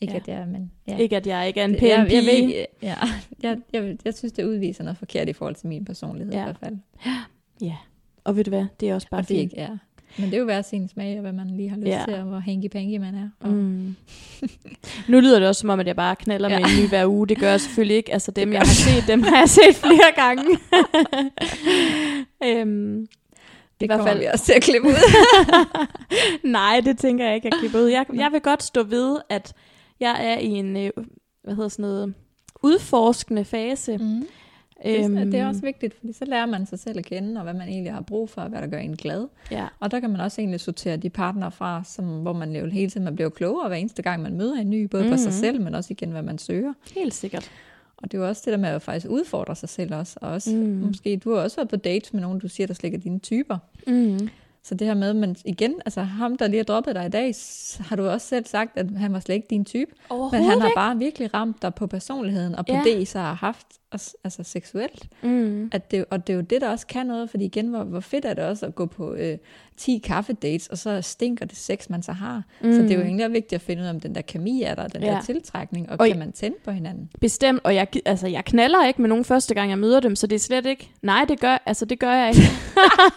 Ikke 0.00 0.12
Ja. 0.14 0.18
at 0.20 0.28
jeg 0.28 0.36
er, 0.36 0.46
men... 0.46 0.70
Ja. 0.88 0.96
Ikke 0.96 1.16
at 1.16 1.26
jeg 1.26 1.46
ikke 1.48 1.60
er 1.60 1.64
en 1.64 1.70
Det- 1.70 1.78
pæn 1.80 1.88
jeg, 1.88 1.98
jeg, 1.98 2.22
pige. 2.22 2.46
ved, 2.46 2.64
ja, 2.82 2.94
jeg, 3.42 3.58
jeg, 3.72 3.96
jeg 4.04 4.14
synes, 4.14 4.32
det 4.32 4.44
udviser 4.44 4.84
noget 4.84 4.98
forkert 4.98 5.28
i 5.28 5.32
forhold 5.32 5.54
til 5.54 5.68
min 5.68 5.84
personlighed 5.84 6.32
Ja. 6.32 6.40
i 6.40 6.44
hvert 6.44 6.58
fald. 6.58 6.76
Ja, 7.60 7.76
og 8.24 8.36
ved 8.36 8.44
du 8.44 8.50
hvad, 8.50 8.66
det 8.80 8.90
er 8.90 8.94
også 8.94 9.08
bare 9.10 9.18
Og 9.20 9.28
det 9.28 9.36
fint. 9.36 9.52
ikke, 9.52 9.62
ja. 9.62 9.68
Men 10.18 10.26
det 10.26 10.34
er 10.34 10.38
jo 10.38 10.44
hver 10.44 10.62
sin 10.62 10.88
smag, 10.88 11.14
og 11.14 11.20
hvad 11.20 11.32
man 11.32 11.50
lige 11.56 11.68
har 11.68 11.76
lyst 11.76 11.86
Ja. 11.88 12.02
til, 12.08 12.14
og 12.14 12.22
hvor 12.22 12.40
hanky-panky 12.40 12.98
man 13.00 13.14
er. 13.14 13.28
Og, 13.40 13.48
Mm. 13.52 13.96
nu 15.08 15.20
lyder 15.20 15.38
det 15.38 15.48
også 15.48 15.60
som 15.60 15.70
om, 15.70 15.80
at 15.80 15.86
jeg 15.86 15.96
bare 15.96 16.16
knaller 16.16 16.48
ja. 16.48 16.58
Med 16.58 16.66
en 16.68 16.82
ny 16.84 16.88
hver 16.88 17.06
uge. 17.06 17.28
Det 17.28 17.38
gør 17.38 17.50
jeg 17.50 17.60
selvfølgelig 17.60 17.96
ikke. 17.96 18.12
Altså 18.12 18.30
dem, 18.30 18.52
jeg 18.52 18.60
har 18.60 18.66
set, 18.66 19.04
dem 19.08 19.22
har 19.22 19.38
jeg 19.38 19.48
set 19.48 19.74
flere 19.76 20.12
gange. 20.16 20.44
øhm, 22.44 23.06
Det 23.80 23.84
I 23.84 23.86
hvert 23.86 24.00
fald- 24.06 24.18
vi 24.18 24.24
også 24.32 24.44
til 24.44 24.52
at 24.52 24.62
klippe 24.62 24.88
ud. 24.88 24.94
Nej, 26.58 26.80
det 26.84 26.98
tænker 26.98 27.24
jeg 27.26 27.34
ikke, 27.34 27.48
jeg 27.52 27.58
klipper 27.58 27.78
ud. 27.78 27.86
Jeg, 27.86 28.06
jeg 28.14 28.28
vil 28.32 28.40
godt 28.40 28.62
stå 28.62 28.82
ved, 28.82 29.16
at 29.28 29.52
jeg 30.00 30.16
er 30.20 30.38
i 30.38 30.46
en, 30.48 30.76
øh, 30.76 30.90
hvad 31.44 31.54
hedder 31.54 31.68
sådan 31.68 31.82
noget, 31.82 32.14
udforskende 32.62 33.44
fase. 33.44 33.96
Mm. 33.96 34.26
Øhm, 34.86 35.16
Det, 35.16 35.26
det 35.32 35.40
er 35.40 35.46
også 35.46 35.60
vigtigt, 35.60 35.94
fordi 35.94 36.12
så 36.12 36.24
lærer 36.24 36.46
man 36.46 36.66
sig 36.66 36.78
selv 36.78 36.98
at 36.98 37.04
kende, 37.04 37.36
og 37.36 37.42
hvad 37.42 37.54
man 37.54 37.68
egentlig 37.68 37.92
har 37.92 38.00
brug 38.00 38.30
for, 38.30 38.40
og 38.40 38.48
hvad 38.48 38.60
der 38.62 38.66
gør 38.66 38.78
en 38.78 38.96
glad. 38.96 39.26
Ja, 39.50 39.66
Og 39.80 39.90
der 39.90 40.00
kan 40.00 40.10
man 40.10 40.20
også 40.20 40.40
egentlig 40.40 40.60
sortere 40.60 40.96
de 40.96 41.10
partnere 41.10 41.50
fra, 41.50 41.82
som, 41.84 42.04
hvor 42.20 42.32
man 42.32 42.56
jo 42.56 42.66
hele 42.66 42.90
tiden 42.90 43.04
man 43.04 43.14
bliver 43.14 43.30
klogere 43.30 43.68
hver 43.68 43.76
eneste 43.76 44.02
gang, 44.02 44.22
man 44.22 44.36
møder 44.36 44.54
en 44.60 44.70
ny, 44.70 44.84
både 44.84 45.02
mm-hmm. 45.02 45.14
på 45.16 45.22
sig 45.22 45.30
Mhm. 45.30 45.38
selv, 45.40 45.60
men 45.60 45.74
også 45.74 45.88
igen, 45.92 46.10
hvad 46.10 46.22
man 46.22 46.38
søger. 46.38 46.72
helt 46.94 47.14
sikkert. 47.14 47.50
Og 47.96 48.12
det 48.12 48.18
er 48.18 48.22
jo 48.22 48.28
også 48.28 48.42
det 48.44 48.52
der 48.52 48.58
med 48.58 48.68
at 48.68 48.82
faktisk 48.82 49.06
udfordre 49.10 49.56
sig 49.56 49.68
selv 49.68 49.94
også. 49.94 50.18
Og 50.22 50.30
også 50.30 50.50
Mm. 50.56 50.62
mm. 50.62 50.66
måske, 50.86 51.16
du 51.16 51.34
har 51.34 51.40
også 51.42 51.56
været 51.56 51.68
på 51.68 51.76
dates 51.76 52.12
med 52.12 52.20
nogen, 52.22 52.38
du 52.38 52.48
siger, 52.48 52.66
der 52.66 52.74
slet 52.74 52.84
ikke 52.88 52.96
er 52.96 53.00
dine 53.00 53.18
typer. 53.18 53.58
Mm. 53.86 54.28
Så 54.64 54.74
det 54.74 54.86
her 54.86 54.94
med, 54.94 55.14
men 55.14 55.36
igen, 55.44 55.74
altså 55.86 56.00
ham, 56.02 56.36
der 56.36 56.46
lige 56.46 56.56
har 56.58 56.64
droppet 56.64 56.94
dig 56.94 57.06
i 57.06 57.08
dag, 57.08 57.34
har 57.80 57.96
du 57.96 58.08
også 58.08 58.26
selv 58.26 58.46
sagt, 58.46 58.78
at 58.78 58.86
han 58.96 59.12
var 59.12 59.20
slet 59.20 59.34
ikke 59.34 59.46
din 59.50 59.64
type. 59.64 59.90
Men 60.10 60.44
han 60.44 60.60
har 60.60 60.72
bare 60.74 60.98
virkelig 60.98 61.34
ramt 61.34 61.62
dig 61.62 61.74
på 61.74 61.86
personligheden, 61.86 62.54
og 62.54 62.66
på 62.66 62.72
Ja. 62.72 62.82
det, 62.84 62.98
I 63.00 63.04
så 63.04 63.18
har 63.18 63.34
haft, 63.34 63.66
altså 64.24 64.42
seksuelt. 64.42 65.06
Mm. 65.22 65.68
At 65.72 65.90
det, 65.90 66.04
og 66.10 66.26
det 66.26 66.32
er 66.32 66.36
jo 66.36 66.42
det, 66.42 66.60
der 66.60 66.68
også 66.68 66.86
kan 66.86 67.06
noget, 67.06 67.30
fordi 67.30 67.44
igen, 67.44 67.66
hvor, 67.66 67.84
hvor 67.84 68.00
fedt 68.00 68.24
er 68.24 68.34
det 68.34 68.44
også 68.44 68.66
at 68.66 68.74
gå 68.74 68.86
på 68.86 69.14
øh, 69.14 69.38
10 69.76 69.98
kaffedates, 70.04 70.66
og 70.66 70.78
så 70.78 71.02
stinker 71.02 71.46
det 71.46 71.56
sex, 71.56 71.88
man 71.88 72.02
så 72.02 72.12
har. 72.12 72.42
Mm. 72.60 72.72
Så 72.72 72.82
det 72.82 72.90
er 72.90 72.94
jo 72.96 73.02
egentlig 73.02 73.26
også 73.26 73.32
vigtigt 73.32 73.52
at 73.52 73.60
finde 73.60 73.82
ud 73.82 73.86
af, 73.86 73.90
om 73.90 74.00
den 74.00 74.14
der 74.14 74.20
kemi 74.22 74.62
er 74.62 74.74
der, 74.74 74.88
den 74.88 75.02
Ja. 75.02 75.10
der 75.10 75.20
tiltrækning, 75.22 75.90
og, 75.90 75.96
Og- 76.00 76.06
kan 76.08 76.18
man 76.18 76.32
tænde 76.32 76.56
på 76.64 76.70
hinanden? 76.70 77.10
Bestemt, 77.20 77.60
og 77.64 77.74
jeg, 77.74 77.86
altså, 78.04 78.26
jeg 78.28 78.44
knaller 78.44 78.86
ikke 78.86 79.02
med 79.02 79.08
nogen 79.08 79.24
første 79.24 79.54
gang, 79.54 79.70
jeg 79.70 79.78
møder 79.78 80.00
dem, 80.00 80.16
så 80.16 80.26
det 80.26 80.36
er 80.36 80.40
slet 80.40 80.66
ikke... 80.66 80.90
Nej, 81.02 81.24
det 81.28 81.40
gør, 81.40 81.62
altså, 81.66 81.84
det 81.84 81.98
gør 81.98 82.12
jeg 82.12 82.28
ikke. 82.28 82.40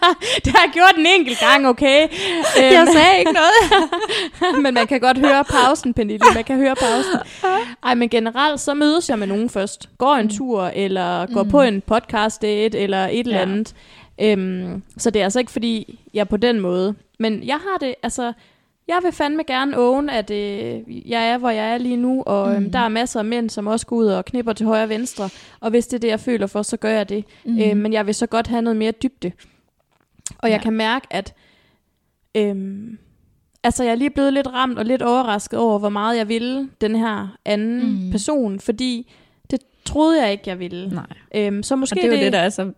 det 0.44 0.52
har 0.52 0.64
jeg 0.64 0.70
gjort 0.72 0.94
en 0.98 1.06
enkelt 1.18 1.35
gang, 1.40 1.66
okay? 1.68 2.02
Øhm, 2.60 2.86
sagde 2.92 3.18
ikke 3.18 3.32
noget. 3.32 3.90
men 4.62 4.74
man 4.74 4.86
kan 4.86 5.00
godt 5.00 5.18
høre 5.18 5.44
pausen, 5.44 5.94
Pernille. 5.94 6.26
Man 6.34 6.44
kan 6.44 6.56
høre 6.56 6.74
pausen. 6.74 7.20
Ej, 7.84 7.94
men 7.94 8.08
generelt, 8.08 8.60
så 8.60 8.74
mødes 8.74 9.08
jeg 9.08 9.18
med 9.18 9.26
nogen 9.26 9.50
først. 9.50 9.88
Går 9.98 10.14
en 10.14 10.28
tur, 10.28 10.62
eller 10.62 11.26
går 11.26 11.42
Mm. 11.42 11.50
på 11.50 11.60
en 11.62 11.80
podcast 11.80 12.42
date, 12.42 12.78
eller 12.78 13.06
et 13.06 13.18
eller 13.20 13.36
Ja. 13.36 13.42
andet. 13.42 13.74
Øhm, 14.20 14.82
så 14.98 15.10
det 15.10 15.20
er 15.20 15.24
altså 15.24 15.38
ikke, 15.38 15.52
fordi 15.52 15.98
jeg 16.14 16.20
er 16.20 16.24
på 16.24 16.36
den 16.36 16.60
måde. 16.60 16.94
Men 17.18 17.42
jeg 17.46 17.56
har 17.56 17.78
det, 17.86 17.94
altså... 18.02 18.32
Jeg 18.88 18.96
vil 19.02 19.12
fandme 19.12 19.42
gerne 19.46 19.78
own, 19.78 20.08
at 20.10 20.30
øh, 20.30 20.80
jeg 21.10 21.28
er, 21.28 21.38
hvor 21.38 21.50
jeg 21.50 21.72
er 21.72 21.78
lige 21.78 21.96
nu, 21.96 22.22
og 22.26 22.54
øhm, 22.54 22.62
Mm. 22.62 22.70
der 22.72 22.78
er 22.78 22.88
masser 22.88 23.18
af 23.20 23.24
mænd, 23.24 23.50
som 23.50 23.66
også 23.66 23.86
går 23.86 23.96
ud 23.96 24.06
og 24.06 24.24
knipper 24.24 24.52
til 24.52 24.66
højre 24.66 24.82
og 24.82 24.88
venstre, 24.88 25.28
og 25.60 25.70
hvis 25.70 25.86
det 25.86 25.96
er 25.96 26.00
det, 26.00 26.08
jeg 26.08 26.20
føler 26.20 26.46
for, 26.46 26.62
så 26.62 26.76
gør 26.76 26.88
jeg 26.90 27.08
det. 27.08 27.24
Mm. 27.44 27.58
Øh, 27.60 27.76
men 27.76 27.92
jeg 27.92 28.06
vil 28.06 28.14
så 28.14 28.26
godt 28.26 28.46
have 28.46 28.62
noget 28.62 28.76
mere 28.76 28.90
dybde. 28.90 29.32
Og 30.38 30.50
jeg 30.50 30.56
Ja. 30.56 30.62
kan 30.62 30.72
mærke, 30.72 31.06
at 31.10 31.34
øhm, 32.34 32.98
altså 33.64 33.84
jeg 33.84 33.90
er 33.90 33.94
lige 33.96 34.10
blevet 34.10 34.32
lidt 34.32 34.46
ramt 34.46 34.78
og 34.78 34.84
lidt 34.84 35.02
overrasket 35.02 35.58
over, 35.58 35.78
hvor 35.78 35.88
meget 35.88 36.18
jeg 36.18 36.28
ville 36.28 36.68
den 36.80 36.96
her 36.96 37.36
anden 37.44 38.04
mm. 38.04 38.10
Person, 38.10 38.60
fordi 38.60 39.12
det 39.50 39.60
troede 39.84 40.22
jeg 40.22 40.32
ikke, 40.32 40.44
jeg 40.46 40.58
ville. 40.58 40.88
Nej. 40.88 41.06
Øhm, 41.34 41.62
så 41.62 41.76
måske 41.76 41.92
Og 42.00 42.02
det 42.02 42.12
er 42.12 42.18
jo 42.18 42.24
det, 42.24 42.32
der 42.32 42.38
er 42.38 42.48
så 42.48 42.72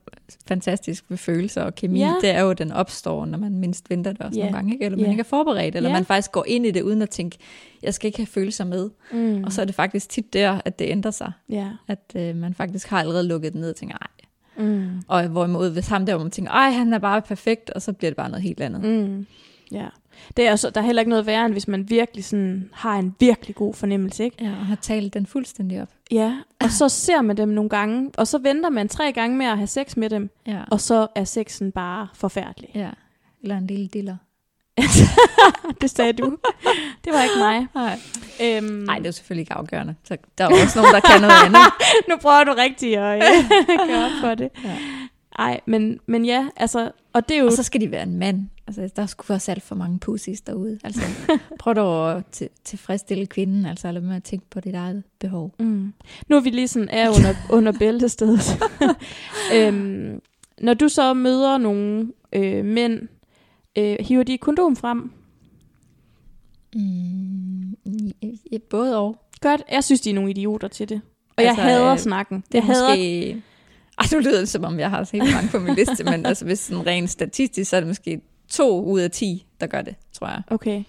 fantastisk 0.49 1.05
ved 1.09 1.17
følelser 1.17 1.63
og 1.63 1.75
kemi. 1.75 1.99
Ja. 1.99 2.07
Ja. 2.07 2.15
Det 2.21 2.31
er 2.31 2.41
jo, 2.41 2.51
at 2.51 2.59
den 2.59 2.73
opstår, 2.73 3.25
når 3.27 3.39
man 3.39 3.53
mindst 3.59 3.91
venter 3.91 4.13
det 4.13 4.21
også 4.23 4.39
Ja. 4.39 4.45
nogle 4.45 4.57
gange. 4.57 4.73
Ikke? 4.73 4.85
Eller 4.85 4.99
Ja. 4.99 5.03
man 5.03 5.11
ikke 5.11 5.21
er 5.21 5.25
forberedt, 5.25 5.77
eller 5.77 5.91
Ja. 5.91 5.95
man 5.97 6.05
faktisk 6.05 6.33
går 6.33 6.45
ind 6.49 6.67
i 6.67 6.71
det 6.71 6.83
uden 6.83 7.03
at 7.03 7.11
tænke, 7.11 7.39
jeg 7.83 7.95
skal 7.95 8.07
ikke 8.07 8.19
have 8.19 8.27
følelser 8.27 8.65
med. 8.65 8.91
Mm. 9.13 9.45
Og 9.45 9.53
så 9.53 9.61
er 9.61 9.65
det 9.65 9.75
faktisk 9.75 10.09
tit 10.09 10.33
der, 10.33 10.61
at 10.65 10.79
det 10.79 10.85
ændrer 10.89 11.11
sig. 11.11 11.33
Ja. 11.49 11.69
At 11.89 12.13
øh, 12.17 12.37
man 12.37 12.55
faktisk 12.55 12.89
har 12.89 13.01
allerede 13.01 13.29
lukket 13.29 13.53
det 13.53 13.61
ned 13.61 13.71
og 13.71 13.77
tænker, 13.77 13.97
nej. 14.01 14.18
Mm. 14.59 14.89
Og 15.09 15.29
hvorimod 15.29 15.71
hvis 15.71 15.89
ham 15.89 16.07
der, 16.07 16.15
hvor 16.15 16.25
man 16.25 16.31
tænker, 16.31 16.53
ej, 16.53 16.71
han 16.71 16.93
er 16.93 16.99
bare 16.99 17.23
perfekt, 17.23 17.71
og 17.71 17.83
så 17.83 17.93
bliver 17.93 18.11
det 18.11 18.17
bare 18.17 18.29
noget 18.31 18.43
helt 18.43 18.61
andet. 18.61 18.85
Mm. 18.85 19.27
Ja. 19.73 19.87
Det 20.37 20.47
er 20.49 20.53
også, 20.53 20.71
der 20.71 20.81
er 20.81 20.85
heller 20.85 21.01
ikke 21.03 21.11
noget 21.11 21.27
værre, 21.27 21.45
end 21.45 21.55
hvis 21.55 21.69
man 21.69 21.91
virkelig 21.91 22.25
sådan, 22.25 22.71
har 22.73 22.99
en 22.99 23.15
virkelig 23.21 23.55
god 23.57 23.75
fornemmelse, 23.75 24.25
ikke? 24.25 24.37
Ja, 24.45 24.51
og 24.51 24.67
har 24.67 24.75
talt 24.75 25.15
den 25.15 25.27
fuldstændig 25.27 25.83
op. 25.83 25.89
Ja, 26.11 26.39
og 26.61 26.71
så 26.71 26.89
ser 26.89 27.23
man 27.23 27.37
dem 27.37 27.49
nogle 27.49 27.71
gange, 27.71 28.11
og 28.17 28.27
så 28.27 28.39
venter 28.39 28.71
man 28.71 28.89
tre 28.89 29.13
gange 29.13 29.37
med 29.37 29.47
at 29.47 29.57
have 29.57 29.67
sex 29.67 29.97
med 29.97 30.11
dem, 30.11 30.31
Ja. 30.47 30.61
og 30.71 30.81
så 30.81 31.07
er 31.15 31.25
sexen 31.25 31.73
bare 31.73 32.09
forfærdelig. 32.15 32.71
ja. 32.75 32.91
Eller 33.43 33.57
en 33.59 33.67
lille 33.67 33.87
diller. 33.89 34.17
det 35.81 35.91
sagde 35.91 36.13
du. 36.13 36.37
Det 37.05 37.13
var 37.13 37.23
ikke 37.23 37.39
mig. 37.39 37.67
Nej. 37.75 37.99
Øhm, 38.43 38.65
Nej, 38.65 38.99
det 38.99 39.07
er 39.07 39.11
selvfølgelig 39.11 39.43
ikke 39.43 39.55
afgørende. 39.55 39.95
Så 40.05 40.17
der 40.39 40.45
er 40.45 40.63
også 40.65 40.79
nogen, 40.79 40.95
der 40.95 41.01
kan 41.01 41.21
noget 41.21 41.35
andet. 41.45 41.61
nu 42.09 42.17
prøver 42.17 42.45
du 42.45 42.55
rigtig 42.59 42.97
at 42.97 43.17
øh, 43.17 43.51
gøre 43.89 44.05
op 44.05 44.11
for 44.21 44.35
det. 44.35 44.49
Ja. 44.65 44.77
Ej, 45.39 45.61
men, 45.67 46.01
men 46.07 46.25
ja, 46.25 46.47
altså, 46.57 46.91
og 47.13 47.29
det 47.29 47.37
er 47.37 47.41
jo... 47.41 47.47
Og 47.47 47.53
så 47.53 47.63
skal 47.63 47.81
de 47.81 47.91
være 47.91 48.03
en 48.03 48.19
mand. 48.19 48.49
Altså, 48.67 48.91
der 48.97 49.07
skulle 49.07 49.37
også 49.37 49.51
alt 49.51 49.63
for 49.63 49.75
mange 49.75 49.99
pussies 49.99 50.41
derude. 50.41 50.79
Altså, 50.85 51.01
prøv 51.59 51.75
dog 51.75 52.17
at 52.17 52.23
til, 52.33 52.49
tilfredsstille 52.65 53.27
kvinden, 53.27 53.67
altså 53.67 53.93
lad 53.93 54.01
med 54.01 54.17
at 54.17 54.25
tænke 54.25 54.47
på 54.51 54.61
dit 54.61 54.75
eget 54.75 55.03
behov. 55.19 55.55
Mm. 55.59 55.93
Nu 56.29 56.37
er 56.37 56.41
vi 56.41 56.51
lige 56.51 56.69
sådan 56.69 56.89
er 56.89 57.09
under, 57.09 57.35
under 57.51 57.73
bæltestedet. 57.79 58.59
øhm, 59.55 60.21
når 60.61 60.75
du 60.75 60.89
så 60.89 61.15
møder 61.15 61.59
nogle 61.59 62.13
øh, 62.33 62.65
mænd, 62.65 63.09
øh, 63.79 63.97
hiver 64.01 64.23
de 64.23 64.39
kondom 64.39 64.77
frem? 64.77 65.11
Mm, 66.75 67.77
ja, 68.53 68.59
både 68.71 68.99
og. 68.99 69.17
Godt, 69.41 69.63
jeg 69.71 69.85
synes, 69.85 70.01
de 70.01 70.11
er 70.11 70.15
nogle 70.15 70.31
idioter 70.31 70.69
til 70.69 70.89
det. 70.89 71.01
Og 71.37 71.45
Altså, 71.45 71.63
jeg 71.63 71.71
hader 71.71 71.93
øh, 71.93 71.99
snakken. 71.99 72.45
Det 72.47 72.55
jeg 72.55 72.65
hader... 72.65 72.89
måske... 72.89 73.43
Ej, 73.99 74.07
nu 74.13 74.19
lyder 74.19 74.39
det, 74.39 74.49
som 74.49 74.65
om 74.65 74.79
jeg 74.79 74.91
har 74.91 75.09
helt 75.13 75.35
mange 75.35 75.51
på 75.51 75.59
min 75.59 75.75
liste, 75.75 76.05
men 76.05 76.27
altså, 76.27 76.45
hvis 76.45 76.59
sådan 76.59 76.87
rent 76.87 77.11
statistisk, 77.11 77.71
så 77.71 77.77
er 77.77 77.81
det 77.81 77.89
måske 77.89 78.21
to 78.49 78.85
ud 78.85 79.01
af 79.01 79.11
ti, 79.11 79.47
der 79.61 79.67
gør 79.67 79.83
det, 79.83 79.95
tror 80.13 80.27
jeg. 80.27 80.43
Okay. 80.51 80.83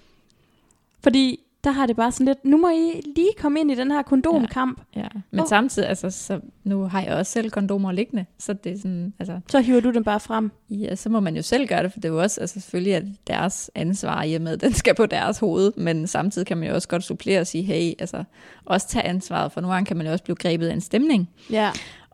Fordi 1.03 1.39
der 1.63 1.71
har 1.71 1.85
det 1.85 1.95
bare 1.95 2.11
sådan 2.11 2.25
lidt, 2.25 2.45
nu 2.45 2.57
må 2.57 2.69
I 2.69 3.01
lige 3.15 3.29
komme 3.37 3.59
ind 3.59 3.71
i 3.71 3.75
den 3.75 3.91
her 3.91 4.01
kondomkamp. 4.01 4.81
Ja. 4.95 5.07
Men 5.31 5.39
Åh. 5.39 5.43
oh. 5.43 5.49
samtidig, 5.49 5.89
altså, 5.89 6.09
så 6.09 6.39
nu 6.63 6.83
har 6.83 7.01
jeg 7.01 7.13
også 7.13 7.31
selv 7.31 7.49
kondomer 7.51 7.91
liggende, 7.91 8.25
så 8.39 8.53
det 8.53 8.71
er 8.71 8.77
sådan, 8.77 9.13
altså, 9.19 9.39
Så 9.51 9.59
hiver 9.59 9.79
du 9.81 9.91
dem 9.91 10.03
bare 10.03 10.19
frem. 10.19 10.51
ja, 10.69 10.95
så 10.95 11.09
må 11.09 11.19
man 11.19 11.35
jo 11.35 11.41
selv 11.41 11.67
gøre 11.67 11.83
det, 11.83 11.91
for 11.93 11.99
det 11.99 12.09
er 12.09 12.13
jo 12.13 12.21
også, 12.21 12.41
altså 12.41 12.59
selvfølgelig 12.59 12.93
er 12.93 13.01
deres 13.27 13.71
ansvar 13.75 14.23
i 14.23 14.33
og 14.33 14.41
med, 14.41 14.57
den 14.57 14.73
skal 14.73 14.95
på 14.95 15.05
deres 15.05 15.39
hoved, 15.39 15.71
men 15.77 16.07
samtidig 16.07 16.47
kan 16.47 16.57
man 16.57 16.67
jo 16.69 16.73
også 16.75 16.87
godt 16.87 17.03
supplere 17.03 17.39
og 17.39 17.47
sige, 17.47 17.63
hey, 17.63 17.93
altså, 17.99 18.23
også 18.65 18.87
tage 18.87 19.05
ansvaret, 19.05 19.51
for 19.51 19.61
nogle 19.61 19.73
gange 19.73 19.85
kan 19.87 19.97
man 19.97 20.05
jo 20.05 20.11
også 20.11 20.23
blive 20.23 20.35
grebet 20.35 20.67
af 20.67 20.73
en 20.73 20.81
stemning, 20.81 21.29
Ja. 21.51 21.69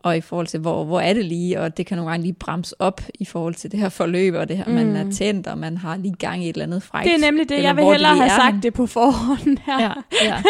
Og 0.06 0.16
i 0.16 0.20
forhold 0.20 0.46
til, 0.46 0.60
hvor, 0.60 0.84
hvor 0.84 1.00
er 1.00 1.12
det 1.12 1.24
lige, 1.24 1.60
og 1.60 1.76
det 1.76 1.86
kan 1.86 1.96
nogle 1.96 2.10
gange 2.10 2.22
lige 2.24 2.32
bremse 2.32 2.74
op 2.80 3.00
i 3.14 3.24
forhold 3.24 3.54
til 3.54 3.72
det 3.72 3.80
her 3.80 3.88
forløb, 3.88 4.34
og 4.34 4.48
det 4.48 4.56
her, 4.56 4.64
mm. 4.66 4.72
man 4.74 4.96
er 4.96 5.12
tændt, 5.12 5.46
og 5.46 5.58
man 5.58 5.76
har 5.76 5.96
lige 5.96 6.14
gang 6.14 6.44
i 6.44 6.48
et 6.48 6.54
eller 6.54 6.64
andet 6.64 6.82
frækt. 6.82 7.04
Det 7.04 7.14
er 7.14 7.18
nemlig 7.18 7.48
det, 7.48 7.62
jeg 7.62 7.76
vil 7.76 7.84
hellere 7.84 8.14
lige 8.14 8.22
have 8.22 8.32
er 8.32 8.52
sagt 8.52 8.62
det 8.62 8.74
på 8.74 8.86
forhånd 8.86 9.58
her. 9.66 9.80
Ja, 9.82 9.92
ja, 10.24 10.40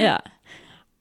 ja. 0.00 0.16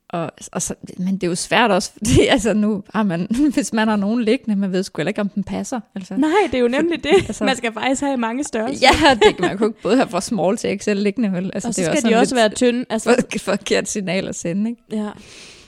Og, 0.10 0.32
og 0.52 0.62
så, 0.62 0.76
men 0.98 1.14
det 1.14 1.24
er 1.24 1.28
jo 1.28 1.36
svært 1.36 1.72
også, 1.72 1.92
fordi 1.98 2.28
altså 2.36 2.54
nu 2.54 2.84
har 2.94 3.04
man, 3.04 3.28
hvis 3.54 3.74
man 3.74 3.88
har 3.88 3.96
nogen 3.96 4.24
liggende, 4.24 4.56
man 4.60 4.72
ved 4.72 4.84
sgu 4.84 5.02
ikke, 5.02 5.22
om 5.22 5.30
den 5.30 5.44
passer. 5.44 5.80
Altså. 5.96 6.16
Nej, 6.18 6.30
det 6.46 6.54
er 6.58 6.60
jo 6.62 6.68
nemlig 6.68 7.04
det. 7.04 7.12
Altså- 7.28 7.44
Man 7.44 7.56
skal 7.56 7.74
faktisk 7.74 8.02
have 8.02 8.18
mange 8.18 8.44
størrelser. 8.44 8.88
Ja, 9.04 9.14
det 9.14 9.24
kan 9.24 9.36
man 9.40 9.58
jo 9.58 9.66
ikke 9.66 9.82
både 9.82 9.96
have 9.96 10.08
fra 10.10 10.22
small 10.22 10.58
til 10.58 10.80
XL 10.80 10.92
liggende, 10.94 11.32
vel? 11.32 11.52
Altså, 11.54 11.68
og 11.68 11.74
så 11.74 11.82
det 11.82 11.86
skal 11.86 11.96
de 11.98 12.02
sådan 12.02 12.18
også 12.18 12.36
være 12.36 12.50
tynde. 12.50 12.86
Altså, 12.90 13.16
for- 13.32 13.40
forkert 13.40 13.88
signal 13.90 14.28
at 14.28 14.36
sende, 14.36 14.70
ikke? 14.70 14.82
ja. 14.92 15.10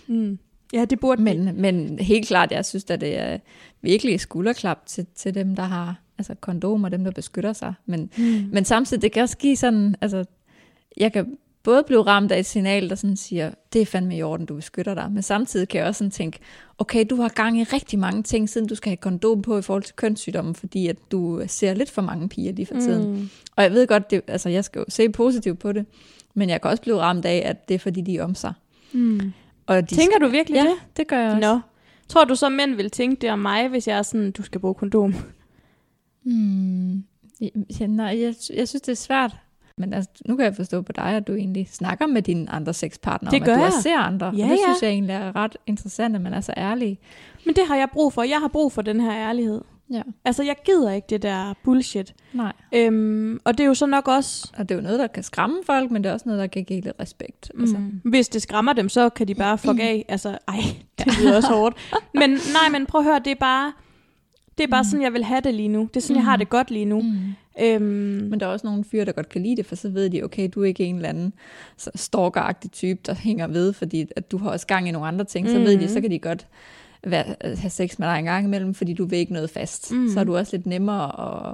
Mm. 0.07 0.37
Ja, 0.73 0.85
det 0.85 0.99
burde 0.99 1.21
Men, 1.21 1.61
men 1.61 1.99
helt 1.99 2.27
klart, 2.27 2.51
jeg 2.51 2.65
synes, 2.65 2.85
at 2.89 3.01
det 3.01 3.17
er 3.19 3.37
virkelig 3.81 4.19
skulderklap 4.19 4.85
til, 4.85 5.05
til 5.15 5.35
dem, 5.35 5.55
der 5.55 5.63
har 5.63 5.95
altså 6.17 6.35
kondomer, 6.35 6.89
dem, 6.89 7.03
der 7.03 7.11
beskytter 7.11 7.53
sig. 7.53 7.73
Men, 7.85 8.09
Mm. 8.17 8.23
men 8.51 8.65
samtidig, 8.65 9.01
det 9.01 9.11
kan 9.11 9.23
også 9.23 9.37
give 9.37 9.55
sådan, 9.55 9.95
altså, 10.01 10.25
jeg 10.97 11.13
kan 11.13 11.37
både 11.63 11.83
blive 11.87 12.01
ramt 12.01 12.31
af 12.31 12.39
et 12.39 12.45
signal, 12.45 12.89
der 12.89 12.95
sådan 12.95 13.15
siger, 13.17 13.51
det 13.73 13.81
er 13.81 13.85
fandme 13.85 14.17
i 14.17 14.23
orden, 14.23 14.45
du 14.45 14.55
beskytter 14.55 14.93
dig. 14.93 15.11
Men 15.11 15.23
samtidig 15.23 15.67
kan 15.67 15.79
jeg 15.79 15.87
også 15.87 15.97
sådan 15.97 16.11
tænke, 16.11 16.39
okay, 16.77 17.05
du 17.09 17.15
har 17.15 17.29
gang 17.29 17.59
i 17.59 17.63
rigtig 17.63 17.99
mange 17.99 18.23
ting, 18.23 18.49
siden 18.49 18.67
du 18.67 18.75
skal 18.75 18.89
have 18.89 18.97
kondom 18.97 19.41
på 19.41 19.57
i 19.57 19.61
forhold 19.61 19.83
til 19.83 19.95
kønssygdomme, 19.95 20.55
fordi 20.55 20.87
at 20.87 20.95
du 21.11 21.41
ser 21.47 21.73
lidt 21.73 21.89
for 21.91 22.01
mange 22.01 22.29
piger 22.29 22.53
lige 22.53 22.65
for 22.65 22.73
tiden. 22.79 23.11
Mm. 23.11 23.29
Og 23.55 23.63
jeg 23.63 23.71
ved 23.71 23.87
godt, 23.87 24.11
det, 24.11 24.21
altså 24.27 24.49
jeg 24.49 24.65
skal 24.65 24.79
jo 24.79 24.85
se 24.89 25.09
positivt 25.09 25.59
på 25.59 25.71
det, 25.71 25.85
men 26.33 26.49
jeg 26.49 26.61
kan 26.61 26.71
også 26.71 26.81
blive 26.83 26.99
ramt 26.99 27.25
af, 27.25 27.41
at 27.45 27.69
det 27.69 27.75
er 27.75 27.79
fordi, 27.79 28.01
de 28.01 28.17
er 28.17 28.23
om 28.23 28.35
sig. 28.35 28.53
Mm. 28.91 29.33
Og 29.67 29.89
de 29.89 29.95
Tænker 29.95 30.19
du 30.19 30.27
virkelig 30.27 30.55
ja, 30.55 30.63
det? 30.63 30.97
det 30.97 31.07
gør 31.07 31.19
jeg 31.19 31.31
også. 31.31 31.39
Nå. 31.53 31.59
Tror 32.07 32.23
du 32.23 32.35
så, 32.35 32.49
mænd 32.49 32.75
vil 32.75 32.91
tænke 32.91 33.21
det 33.21 33.31
om 33.31 33.39
mig, 33.39 33.67
hvis 33.67 33.87
jeg 33.87 33.97
er 33.97 34.01
sådan, 34.01 34.31
du 34.31 34.43
skal 34.43 34.61
bruge 34.61 34.73
kondom? 34.73 35.15
Hmm. 36.23 37.03
Ja, 37.79 37.87
nej, 37.87 38.05
jeg, 38.05 38.33
jeg 38.55 38.67
synes, 38.67 38.81
det 38.81 38.89
er 38.89 38.95
svært. 38.95 39.35
Men 39.77 39.93
altså, 39.93 40.09
nu 40.25 40.35
kan 40.35 40.45
jeg 40.45 40.55
forstå 40.55 40.81
på 40.81 40.91
dig, 40.91 41.03
at 41.03 41.27
du 41.27 41.33
egentlig 41.33 41.69
snakker 41.71 42.07
med 42.07 42.21
dine 42.21 42.49
andre 42.49 42.73
sexpartnere 42.73 43.31
Det 43.31 43.41
om, 43.41 43.45
gør 43.45 43.53
at 43.53 43.59
du 43.59 43.65
også 43.65 43.81
ser 43.81 43.97
andre. 43.97 44.25
Ja, 44.25 44.43
og 44.43 44.49
det 44.49 44.57
ja. 44.57 44.63
synes 44.65 44.81
jeg 44.81 44.89
egentlig 44.89 45.13
er 45.13 45.35
ret 45.35 45.57
interessant, 45.67 46.15
at 46.15 46.21
man 46.21 46.33
er 46.33 46.41
så 46.41 46.53
ærlig. 46.57 46.99
Men 47.45 47.55
det 47.55 47.63
har 47.67 47.75
jeg 47.75 47.87
brug 47.93 48.13
for. 48.13 48.23
Jeg 48.23 48.39
har 48.39 48.47
brug 48.47 48.71
for 48.71 48.81
den 48.81 49.01
her 49.01 49.13
ærlighed. 49.13 49.61
Ja. 49.93 50.01
Altså, 50.25 50.43
jeg 50.43 50.55
gider 50.65 50.91
ikke 50.91 51.05
det 51.09 51.21
der 51.21 51.53
bullshit. 51.63 52.13
Nej. 52.33 52.53
Øhm, 52.75 53.39
og 53.43 53.57
det 53.57 53.63
er 53.63 53.67
jo 53.67 53.73
så 53.73 53.85
nok 53.85 54.07
også, 54.07 54.51
Og 54.57 54.69
det 54.69 54.75
er 54.75 54.79
jo 54.79 54.83
noget, 54.83 54.99
der 54.99 55.07
kan 55.07 55.23
skræmme 55.23 55.57
folk, 55.65 55.91
men 55.91 56.03
det 56.03 56.09
er 56.09 56.13
også 56.13 56.23
noget, 56.25 56.39
der 56.41 56.47
kan 56.47 56.63
give 56.63 56.81
lidt 56.81 56.95
respekt. 56.99 57.51
Altså, 57.59 57.77
mm, 57.77 58.01
hvis 58.09 58.29
det 58.29 58.41
skræmmer 58.41 58.73
dem, 58.73 58.89
så 58.89 59.09
kan 59.09 59.27
de 59.27 59.35
bare 59.35 59.57
fuck 59.57 59.79
af. 59.79 60.05
Altså, 60.09 60.37
ej, 60.47 60.55
det 60.99 61.19
lyder 61.19 61.35
også 61.35 61.49
hårdt. 61.57 61.75
Men 62.13 62.29
nej, 62.29 62.69
men 62.71 62.85
prøv 62.85 62.99
at 63.01 63.05
høre, 63.05 63.19
det 63.25 63.31
er 63.31 63.35
bare, 63.39 63.73
Det 64.57 64.63
er 64.63 64.67
bare 64.67 64.81
Mm. 64.81 64.89
sådan, 64.89 65.03
jeg 65.03 65.13
vil 65.13 65.23
have 65.23 65.41
det 65.41 65.53
lige 65.53 65.67
nu. 65.67 65.89
Det 65.93 65.95
er 65.95 66.01
sådan, 66.01 66.15
jeg 66.15 66.23
Mm. 66.23 66.27
har 66.27 66.37
det 66.37 66.49
godt 66.49 66.71
lige 66.71 66.85
nu. 66.85 67.01
Mm. 67.01 67.17
Øhm, 67.61 67.81
Men 68.29 68.39
der 68.39 68.45
er 68.45 68.49
også 68.51 68.67
nogle 68.67 68.83
fyre, 68.83 69.05
der 69.05 69.11
godt 69.11 69.29
kan 69.29 69.43
lide 69.43 69.55
det, 69.55 69.65
for 69.65 69.75
så 69.75 69.89
ved 69.89 70.09
de, 70.09 70.23
okay, 70.23 70.49
du 70.55 70.61
er 70.61 70.65
ikke 70.65 70.83
en 70.83 70.95
eller 70.95 71.09
anden 71.09 71.33
stalkeragtig 71.95 72.71
type, 72.71 72.99
der 73.05 73.13
hænger 73.15 73.47
ved, 73.47 73.73
fordi 73.73 74.05
at 74.15 74.31
du 74.31 74.37
har 74.37 74.49
også 74.49 74.67
gang 74.67 74.87
i 74.87 74.91
nogle 74.91 75.07
andre 75.07 75.25
ting, 75.25 75.49
så 75.49 75.59
ved 75.59 75.77
de, 75.77 75.89
så 75.89 76.01
kan 76.01 76.11
de 76.11 76.19
godt 76.19 76.47
være, 77.03 77.35
have 77.41 77.69
sex 77.69 77.99
med 77.99 78.07
dig 78.07 78.19
en 78.19 78.25
gang 78.25 78.45
imellem, 78.45 78.73
fordi 78.73 78.93
du 78.93 79.05
vil 79.05 79.19
ikke 79.19 79.33
noget 79.33 79.49
fast. 79.49 79.91
Mhm. 79.91 80.09
Så 80.09 80.19
er 80.19 80.23
du 80.23 80.37
også 80.37 80.57
lidt 80.57 80.65
nemmere 80.65 81.51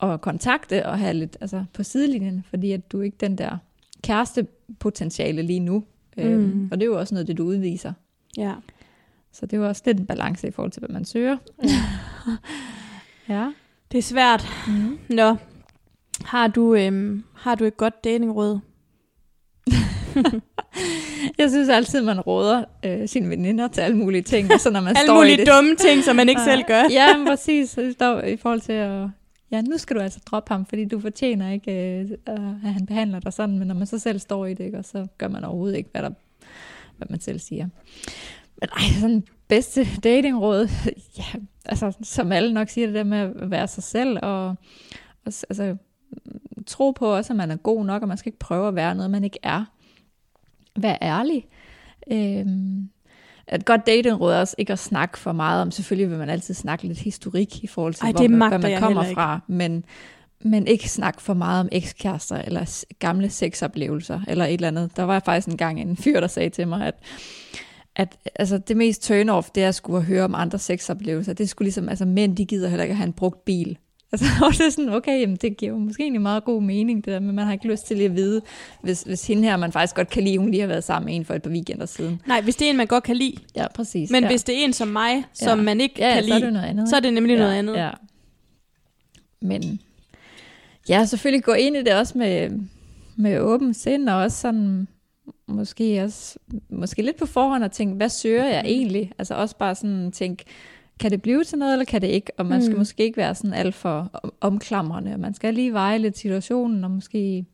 at, 0.00 0.10
at 0.10 0.20
kontakte 0.20 0.86
og 0.86 0.98
have 0.98 1.14
lidt 1.14 1.36
altså, 1.40 1.64
på 1.72 1.82
sidelinjen, 1.82 2.44
fordi 2.50 2.72
at 2.72 2.92
du 2.92 3.00
ikke 3.00 3.16
den 3.20 3.38
der 3.38 3.58
kærestepotentiale 4.02 5.42
lige 5.42 5.60
nu. 5.60 5.84
Øhm, 6.16 6.40
Mhm. 6.42 6.68
og 6.72 6.80
det 6.80 6.82
er 6.86 6.90
jo 6.90 6.98
også 6.98 7.14
noget, 7.14 7.28
det 7.28 7.38
du 7.38 7.44
udviser. 7.44 7.92
ja. 8.36 8.54
Så 9.32 9.46
det 9.46 9.52
er 9.56 9.60
jo 9.60 9.68
også 9.68 9.82
lidt 9.86 10.00
en 10.00 10.06
balance 10.06 10.48
i 10.48 10.50
forhold 10.50 10.72
til, 10.72 10.80
hvad 10.80 10.88
man 10.88 11.04
søger. 11.04 11.36
ja. 13.28 13.52
Det 13.92 13.98
er 13.98 14.02
svært. 14.02 14.46
Mm. 14.68 14.98
Nå, 15.08 15.36
har 16.24 16.48
du, 16.48 16.74
øhm, 16.74 17.24
har 17.34 17.54
du 17.54 17.64
et 17.64 17.76
godt 17.76 18.04
datingråd? 18.04 18.58
Jeg 21.38 21.50
synes 21.50 21.68
altid, 21.68 22.02
man 22.02 22.20
råder 22.20 22.64
øh, 22.84 23.08
sine 23.08 23.28
veninder 23.28 23.68
til 23.68 23.80
alle 23.80 23.96
mulige 23.96 24.22
ting, 24.22 24.60
så 24.60 24.70
når 24.70 24.80
man 24.80 24.88
Alle 24.96 25.06
står 25.06 25.14
i 25.14 25.16
mulige 25.16 25.36
det. 25.36 25.46
dumme 25.46 25.76
ting, 25.76 26.04
som 26.04 26.16
man 26.16 26.28
ikke 26.28 26.40
selv 26.40 26.62
gør. 26.66 26.82
ja, 26.90 27.16
men 27.16 27.26
præcis. 27.26 27.78
Står 27.92 28.20
i 28.22 28.36
forhold 28.36 28.60
til 28.60 28.72
at, 28.72 29.08
ja, 29.50 29.60
nu 29.60 29.78
skal 29.78 29.96
du 29.96 30.00
altså 30.02 30.20
droppe 30.26 30.52
ham, 30.54 30.66
fordi 30.66 30.84
du 30.84 31.00
fortjener 31.00 31.52
ikke, 31.52 32.00
øh, 32.00 32.10
at 32.26 32.72
han 32.72 32.86
behandler 32.86 33.20
dig 33.20 33.32
sådan, 33.32 33.58
men 33.58 33.68
når 33.68 33.74
man 33.74 33.86
så 33.86 33.98
selv 33.98 34.18
står 34.18 34.46
i 34.46 34.54
det, 34.54 34.64
ikke, 34.64 34.78
og 34.78 34.84
så 34.84 35.06
gør 35.18 35.28
man 35.28 35.44
overhovedet 35.44 35.76
ikke, 35.76 35.90
hvad, 35.92 36.02
der, 36.02 36.10
hvad 36.96 37.06
man 37.10 37.20
selv 37.20 37.38
siger. 37.38 37.68
Men 38.60 38.68
ej, 38.76 38.82
sådan 39.00 39.24
bedste 39.48 39.86
datingråd, 40.04 40.68
ja, 41.18 41.24
altså 41.64 41.92
som 42.02 42.32
alle 42.32 42.54
nok 42.54 42.68
siger, 42.68 42.86
det 42.86 42.94
der 42.94 43.04
med 43.04 43.18
at 43.18 43.50
være 43.50 43.68
sig 43.68 43.82
selv, 43.82 44.18
og, 44.22 44.48
og 44.48 44.56
altså, 45.24 45.76
tro 46.66 46.90
på 46.90 47.06
også, 47.16 47.32
at 47.32 47.36
man 47.36 47.50
er 47.50 47.56
god 47.56 47.84
nok, 47.84 48.02
og 48.02 48.08
man 48.08 48.16
skal 48.16 48.28
ikke 48.28 48.38
prøve 48.38 48.68
at 48.68 48.74
være 48.74 48.94
noget, 48.94 49.10
man 49.10 49.24
ikke 49.24 49.38
er. 49.42 49.64
Vær 50.76 50.96
ærlig. 51.02 51.46
Øhm, 52.12 52.88
et 53.52 53.64
godt 53.64 53.86
datingråd 53.86 54.32
er 54.32 54.40
også 54.40 54.54
ikke 54.58 54.72
at 54.72 54.78
snakke 54.78 55.18
for 55.18 55.32
meget 55.32 55.62
om. 55.62 55.70
Selvfølgelig 55.70 56.10
vil 56.10 56.18
man 56.18 56.30
altid 56.30 56.54
snakke 56.54 56.86
lidt 56.86 56.98
historik 56.98 57.64
i 57.64 57.66
forhold 57.66 57.94
til, 57.94 58.04
Ej, 58.04 58.12
hvor 58.12 58.28
man, 58.28 58.48
hvad 58.48 58.58
man 58.58 58.70
jeg 58.70 58.80
kommer 58.80 59.04
fra. 59.14 59.40
Men, 59.46 59.84
men 60.40 60.66
ikke 60.66 60.88
snakke 60.88 61.22
for 61.22 61.34
meget 61.34 61.60
om 61.60 61.68
ekskærester 61.72 62.36
eller 62.36 62.84
gamle 62.98 63.30
sexoplevelser 63.30 64.20
eller 64.28 64.44
et 64.44 64.54
eller 64.54 64.68
andet. 64.68 64.96
Der 64.96 65.02
var 65.02 65.20
faktisk 65.24 65.48
en 65.48 65.56
gang 65.56 65.80
en 65.80 65.96
fyr, 65.96 66.20
der 66.20 66.26
sagde 66.26 66.50
til 66.50 66.68
mig, 66.68 66.86
at 66.86 66.94
at 67.96 68.16
altså, 68.36 68.58
det 68.58 68.76
mest 68.76 69.10
turn-off, 69.10 69.50
det 69.54 69.62
er 69.62 69.68
at 69.68 69.74
skulle 69.74 70.02
høre 70.02 70.24
om 70.24 70.34
andre 70.34 70.58
sexoplevelser. 70.58 71.32
Det 71.32 71.48
skulle 71.48 71.66
ligesom, 71.66 71.88
altså 71.88 72.04
mænd, 72.04 72.36
de 72.36 72.44
gider 72.44 72.68
heller 72.68 72.84
ikke 72.84 72.94
have 72.94 73.06
en 73.06 73.12
brugt 73.12 73.44
bil. 73.44 73.78
Altså, 74.12 74.26
og 74.46 74.52
det 74.52 74.60
er 74.60 74.70
sådan, 74.70 74.92
okay, 74.92 75.20
jamen, 75.20 75.36
det 75.36 75.56
giver 75.56 75.72
jo 75.72 75.78
måske 75.78 76.02
egentlig 76.02 76.20
meget 76.22 76.44
god 76.44 76.62
mening, 76.62 77.04
det 77.04 77.12
der, 77.12 77.20
men 77.20 77.34
man 77.34 77.44
har 77.46 77.52
ikke 77.52 77.68
lyst 77.68 77.86
til 77.86 77.96
lige 77.96 78.06
at 78.08 78.16
vide, 78.16 78.40
hvis, 78.82 79.02
hvis 79.02 79.26
hende 79.26 79.42
her, 79.42 79.56
man 79.56 79.72
faktisk 79.72 79.94
godt 79.94 80.10
kan 80.10 80.22
lide, 80.24 80.38
hun 80.38 80.50
lige 80.50 80.60
har 80.60 80.66
været 80.68 80.84
sammen 80.84 81.06
med 81.06 81.16
en 81.16 81.24
for 81.24 81.34
et 81.34 81.42
par 81.42 81.50
weekender 81.50 81.86
siden. 81.86 82.20
Nej, 82.26 82.40
hvis 82.40 82.56
det 82.56 82.66
er 82.66 82.70
en, 82.70 82.76
man 82.76 82.86
godt 82.86 83.04
kan 83.04 83.16
lide. 83.16 83.36
Ja, 83.56 83.68
præcis. 83.74 84.10
Men 84.10 84.22
ja. 84.22 84.28
hvis 84.30 84.44
det 84.44 84.60
er 84.60 84.64
en 84.64 84.72
som 84.72 84.88
mig, 84.88 85.24
som 85.32 85.58
Ja. 85.58 85.64
man 85.64 85.80
ikke 85.80 85.94
ja, 85.98 86.14
kan 86.14 86.24
så 86.24 86.30
er 86.32 86.38
lide, 86.38 86.46
det 86.46 86.52
noget 86.52 86.66
andet. 86.66 86.88
så 86.88 86.96
er 86.96 87.00
det 87.00 87.14
nemlig 87.14 87.34
ja, 87.34 87.38
noget 87.38 87.54
andet. 87.54 87.76
Ja. 87.76 87.90
Men 89.42 89.80
ja, 90.88 91.04
selvfølgelig 91.04 91.44
gå 91.44 91.52
ind 91.52 91.76
i 91.76 91.82
det 91.82 91.94
også 91.94 92.18
med, 92.18 92.50
med 93.16 93.40
åben 93.40 93.74
sind, 93.74 94.08
og 94.08 94.16
også 94.16 94.40
sådan, 94.40 94.88
måske 95.48 96.02
også, 96.02 96.38
måske 96.70 97.02
lidt 97.02 97.16
på 97.16 97.26
forhånd 97.26 97.64
at 97.64 97.72
tænke, 97.72 97.96
hvad 97.96 98.08
søger 98.08 98.44
jeg 98.44 98.62
egentlig? 98.64 99.12
Altså 99.18 99.34
også 99.34 99.56
bare 99.56 99.74
sådan 99.74 100.12
tænke, 100.12 100.44
kan 101.00 101.10
det 101.10 101.22
blive 101.22 101.44
til 101.44 101.58
noget, 101.58 101.72
eller 101.72 101.84
kan 101.84 102.00
det 102.02 102.08
ikke? 102.08 102.32
Og 102.36 102.46
man 102.46 102.62
skal 102.62 102.72
Mm. 102.72 102.78
måske 102.78 103.02
ikke 103.04 103.16
være 103.16 103.34
sådan 103.34 103.52
alt 103.54 103.74
for 103.74 104.10
om- 104.12 104.32
omklamrende, 104.40 105.12
og 105.12 105.20
man 105.20 105.34
skal 105.34 105.54
lige 105.54 105.72
veje 105.72 105.98
lidt 105.98 106.18
situationen, 106.18 106.84
og 106.84 106.90
måske 106.90 107.44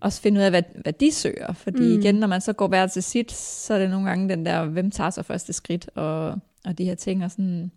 også 0.00 0.20
finde 0.22 0.38
ud 0.38 0.44
af, 0.44 0.50
hvad, 0.50 0.62
hvad 0.82 0.92
de 0.92 1.12
søger. 1.12 1.52
Fordi 1.52 1.94
mm. 1.94 2.00
igen, 2.00 2.14
når 2.14 2.26
man 2.26 2.40
så 2.40 2.52
går 2.52 2.68
hver 2.68 2.86
til 2.86 3.02
sit, 3.02 3.32
så 3.32 3.74
er 3.74 3.78
det 3.78 3.90
nogle 3.90 4.08
gange 4.08 4.28
den 4.28 4.46
der, 4.46 4.64
hvem 4.64 4.90
tager 4.90 5.10
sig 5.10 5.24
første 5.24 5.52
skridt, 5.52 5.90
og, 5.94 6.28
og 6.64 6.78
de 6.78 6.84
her 6.84 6.94
ting, 6.94 7.24
og 7.24 7.30
sådan, 7.30 7.70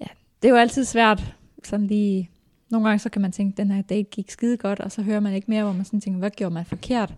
ja, 0.00 0.06
det 0.42 0.48
er 0.48 0.52
jo 0.52 0.56
altid 0.58 0.84
svært, 0.84 1.34
sådan 1.64 1.86
lige, 1.86 2.30
nogle 2.70 2.86
gange 2.88 2.98
så 2.98 3.08
kan 3.08 3.22
man 3.22 3.32
tænke, 3.32 3.56
den 3.56 3.70
her 3.70 3.82
date 3.82 4.02
gik 4.10 4.30
skide 4.30 4.56
godt, 4.56 4.80
og 4.80 4.92
så 4.92 5.02
hører 5.02 5.20
man 5.20 5.34
ikke 5.34 5.50
mere, 5.50 5.64
hvor 5.64 5.72
man 5.72 5.84
sådan 5.84 6.00
tænker, 6.00 6.18
hvad 6.18 6.30
gjorde 6.30 6.54
man 6.54 6.64
forkert? 6.64 7.14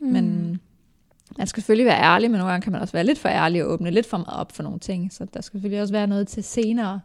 Mm. 0.00 0.06
Men 0.06 0.60
man 1.38 1.46
skal 1.46 1.62
selvfølgelig 1.62 1.86
være 1.86 2.02
ærlig, 2.02 2.30
men 2.30 2.38
nogle 2.38 2.50
gange 2.50 2.62
kan 2.62 2.72
man 2.72 2.80
også 2.80 2.92
være 2.92 3.04
lidt 3.04 3.18
for 3.18 3.28
ærlig 3.28 3.64
og 3.64 3.70
åbne 3.70 3.90
lidt 3.90 4.06
for 4.06 4.16
meget 4.16 4.40
op 4.40 4.52
for 4.52 4.62
nogle 4.62 4.78
ting, 4.78 5.12
så 5.12 5.26
der 5.34 5.40
skal 5.40 5.58
selvfølgelig 5.58 5.82
også 5.82 5.94
være 5.94 6.06
noget 6.06 6.28
til 6.28 6.44
senere, 6.44 7.00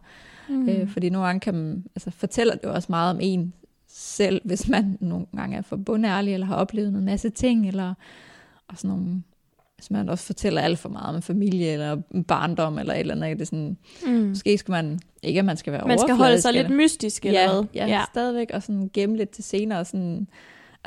mm. 0.48 0.68
øh, 0.68 0.88
fordi 0.88 1.10
nogle 1.10 1.26
gange 1.26 1.40
kan 1.40 1.54
man, 1.54 1.84
altså 1.96 2.10
fortæller 2.10 2.54
det 2.54 2.64
jo 2.64 2.74
også 2.74 2.86
meget 2.90 3.10
om 3.10 3.18
en 3.20 3.52
selv, 3.88 4.40
hvis 4.44 4.68
man 4.68 4.98
nogle 5.00 5.26
gange 5.36 5.56
er 5.56 5.62
for 5.62 6.04
ærlig, 6.04 6.34
eller 6.34 6.46
har 6.46 6.56
oplevet 6.56 6.88
en 6.88 7.04
masse 7.04 7.30
ting, 7.30 7.68
eller 7.68 7.94
og 8.68 8.78
sådan 8.78 8.88
nogle, 8.88 9.22
hvis 9.76 9.90
man 9.90 10.08
også 10.08 10.24
fortæller 10.24 10.60
alt 10.60 10.78
for 10.78 10.88
meget 10.88 11.16
om 11.16 11.22
familie, 11.22 11.72
eller 11.72 11.96
barndom, 12.28 12.78
eller 12.78 12.94
et 12.94 13.00
eller 13.00 13.14
andet, 13.14 13.38
det 13.38 13.40
er 13.40 13.46
sådan, 13.46 13.76
mm. 14.06 14.12
måske 14.12 14.58
skal 14.58 14.72
man, 14.72 15.00
ikke 15.22 15.38
at 15.38 15.44
man 15.44 15.56
skal 15.56 15.72
være 15.72 15.86
Man 15.86 15.98
skal 15.98 16.14
holde 16.14 16.40
sig 16.40 16.52
lidt 16.52 16.70
mystisk, 16.70 17.26
eller 17.26 17.40
ja, 17.40 17.52
hvad? 17.52 17.64
ja, 17.74 17.86
ja, 17.86 18.04
stadigvæk, 18.12 18.50
og 18.54 18.62
sådan 18.62 18.90
gemme 18.92 19.16
lidt 19.16 19.30
til 19.30 19.44
senere. 19.44 19.84
Sådan, 19.84 20.28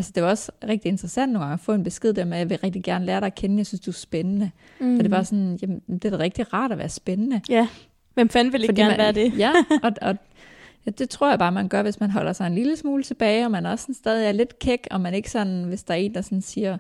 altså 0.02 0.12
det 0.16 0.24
var 0.24 0.30
også 0.30 0.52
rigtig 0.68 0.90
interessant 0.90 1.32
nogle 1.32 1.44
gange 1.46 1.54
at 1.54 1.60
få 1.60 1.74
en 1.74 1.84
besked 1.84 2.14
der 2.14 2.26
med, 2.26 2.34
at 2.34 2.40
jeg 2.40 2.50
vil 2.50 2.58
rigtig 2.58 2.84
gerne 2.84 3.06
lære 3.06 3.20
dig 3.20 3.28
at 3.28 3.36
kende, 3.36 3.58
jeg 3.58 3.66
synes, 3.66 3.82
du 3.82 3.92
er 3.92 3.96
spændende. 3.96 4.52
Mm. 4.80 4.96
For 4.96 5.02
det 5.02 5.12
var 5.12 5.24
sådan, 5.24 5.60
jamen, 5.62 5.82
det 5.88 6.06
er 6.06 6.10
da 6.10 6.18
rigtig 6.18 6.54
rart 6.54 6.72
at 6.72 6.78
være 6.78 6.90
spændende. 6.90 7.42
Ja, 7.50 7.68
hvem 8.14 8.30
fanden 8.30 8.54
vil 8.54 8.62
ikke 8.62 8.72
Fordi 8.72 8.82
gerne 8.82 8.92
man, 8.92 8.98
være 8.98 9.12
det? 9.12 9.38
Ja, 9.38 9.52
og, 9.84 9.92
og 10.02 10.16
ja, 10.86 10.92
det 10.92 11.10
tror 11.10 11.30
jeg 11.30 11.40
bare, 11.40 11.52
man 11.52 11.68
gør, 11.68 11.82
hvis 11.82 12.00
man 12.00 12.12
holder 12.12 12.34
sig 12.34 12.48
en 12.48 12.56
lille 12.56 12.78
smule 12.78 13.04
tilbage, 13.04 13.46
og 13.46 13.52
man 13.52 13.66
også 13.66 13.84
sådan 13.84 13.96
stadig 13.96 14.28
er 14.28 14.32
lidt 14.32 14.60
kæk, 14.60 14.88
og 14.92 15.02
man 15.02 15.14
ikke 15.14 15.32
sådan, 15.32 15.64
hvis 15.64 15.84
der 15.84 15.94
er 15.94 15.98
en, 15.98 16.16
der 16.16 16.22
sådan 16.22 16.42
siger, 16.42 16.78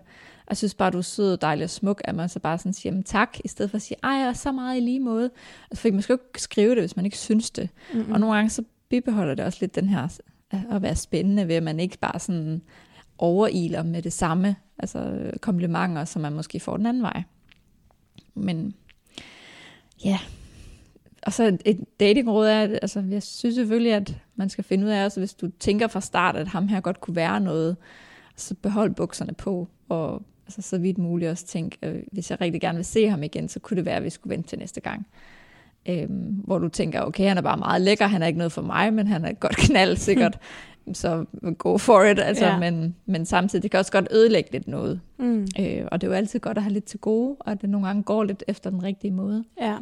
jeg 0.49 0.57
synes 0.57 0.73
bare, 0.73 0.91
du 0.91 0.97
er 0.97 1.01
sød 1.01 1.33
og 1.33 1.41
dejlig 1.41 1.63
og 1.63 1.69
smuk, 1.69 2.01
at 2.03 2.15
man 2.15 2.29
så 2.29 2.39
bare 2.39 2.57
sådan 2.57 2.73
siger, 2.73 2.91
jamen 2.91 3.03
tak, 3.03 3.37
i 3.45 3.47
stedet 3.47 3.71
for 3.71 3.75
at 3.75 3.81
sige, 3.81 3.97
ej, 4.03 4.11
jeg 4.11 4.27
er 4.27 4.33
så 4.33 4.51
meget 4.51 4.77
i 4.77 4.79
lige 4.79 4.99
måde. 4.99 5.29
Altså, 5.71 5.81
fordi 5.81 5.91
man 5.91 6.01
skal 6.01 6.13
jo 6.13 6.19
ikke 6.29 6.41
skrive 6.41 6.69
det, 6.69 6.81
hvis 6.81 6.95
man 6.95 7.05
ikke 7.05 7.17
synes 7.17 7.51
det. 7.51 7.69
Mm-mm. 7.93 8.11
Og 8.11 8.19
nogle 8.19 8.35
gange 8.35 8.49
så 8.49 8.63
bibeholder 8.89 9.35
det 9.35 9.45
også 9.45 9.57
lidt 9.61 9.75
den 9.75 9.89
her 9.89 10.07
at 10.51 10.81
være 10.81 10.95
spændende 10.95 11.47
ved, 11.47 11.55
at 11.55 11.63
man 11.63 11.79
ikke 11.79 11.97
bare 11.97 12.19
sådan 12.19 12.61
overiler 13.21 13.83
med 13.83 14.01
det 14.01 14.13
samme, 14.13 14.55
altså 14.79 14.99
øh, 14.99 15.33
komplimenter, 15.37 16.05
som 16.05 16.21
man 16.21 16.33
måske 16.33 16.59
får 16.59 16.77
den 16.77 16.85
anden 16.85 17.03
vej. 17.03 17.23
Men 18.35 18.73
ja, 20.05 20.19
og 21.23 21.33
så 21.33 21.57
et- 21.65 21.99
datingråd 21.99 22.47
er, 22.47 22.61
at, 22.61 22.79
altså 22.81 23.03
jeg 23.09 23.23
synes 23.23 23.55
selvfølgelig, 23.55 23.93
at 23.93 24.15
man 24.35 24.49
skal 24.49 24.63
finde 24.63 24.85
ud 24.85 24.91
af, 24.91 25.03
altså 25.03 25.19
hvis 25.19 25.33
du 25.33 25.49
tænker 25.59 25.87
fra 25.87 26.01
start, 26.01 26.35
at 26.35 26.47
ham 26.47 26.67
her 26.67 26.81
godt 26.81 27.01
kunne 27.01 27.15
være 27.15 27.39
noget, 27.39 27.77
så 28.35 28.55
behold 28.61 28.95
bukserne 28.95 29.33
på, 29.33 29.67
og 29.89 30.21
altså, 30.47 30.61
så 30.61 30.77
vidt 30.77 30.97
muligt 30.97 31.31
også 31.31 31.45
tænk, 31.45 31.77
øh, 31.83 32.03
hvis 32.11 32.31
jeg 32.31 32.41
rigtig 32.41 32.61
gerne 32.61 32.75
vil 32.77 32.85
se 32.85 33.09
ham 33.09 33.23
igen, 33.23 33.49
så 33.49 33.59
kunne 33.59 33.77
det 33.77 33.85
være, 33.85 33.95
at 33.95 34.03
vi 34.03 34.09
skulle 34.09 34.31
vente 34.31 34.49
til 34.49 34.59
næste 34.59 34.81
gang. 34.81 35.07
Øhm, 35.85 36.41
hvor 36.45 36.57
du 36.59 36.67
tænker, 36.67 37.01
okay, 37.01 37.27
han 37.27 37.37
er 37.37 37.41
bare 37.41 37.57
meget 37.57 37.81
lækker, 37.81 38.07
han 38.07 38.23
er 38.23 38.27
ikke 38.27 38.37
noget 38.37 38.51
for 38.51 38.61
mig, 38.61 38.93
men 38.93 39.07
han 39.07 39.25
er 39.25 39.29
et 39.29 39.39
godt 39.39 39.57
knald 39.67 39.97
sikkert, 39.97 40.37
så 40.95 41.25
go 41.57 41.77
for 41.77 42.03
it, 42.03 42.19
altså, 42.19 42.45
Ja. 42.45 42.59
men, 42.59 42.95
men 43.05 43.25
samtidig, 43.25 43.63
det 43.63 43.71
kan 43.71 43.79
også 43.79 43.91
godt 43.91 44.07
ødelægge 44.11 44.51
lidt 44.51 44.67
noget. 44.67 45.01
Mm. 45.19 45.47
Øh, 45.59 45.85
og 45.91 46.01
det 46.01 46.07
er 46.07 46.11
jo 46.11 46.17
altid 46.17 46.39
godt 46.39 46.57
at 46.57 46.63
have 46.63 46.73
lidt 46.73 46.85
til 46.85 46.99
gode, 46.99 47.35
og 47.39 47.61
det 47.61 47.69
nogle 47.69 47.87
gange 47.87 48.03
går 48.03 48.23
lidt 48.23 48.43
efter 48.47 48.69
den 48.69 48.83
rigtige 48.83 49.11
måde. 49.11 49.43
Ja. 49.61 49.77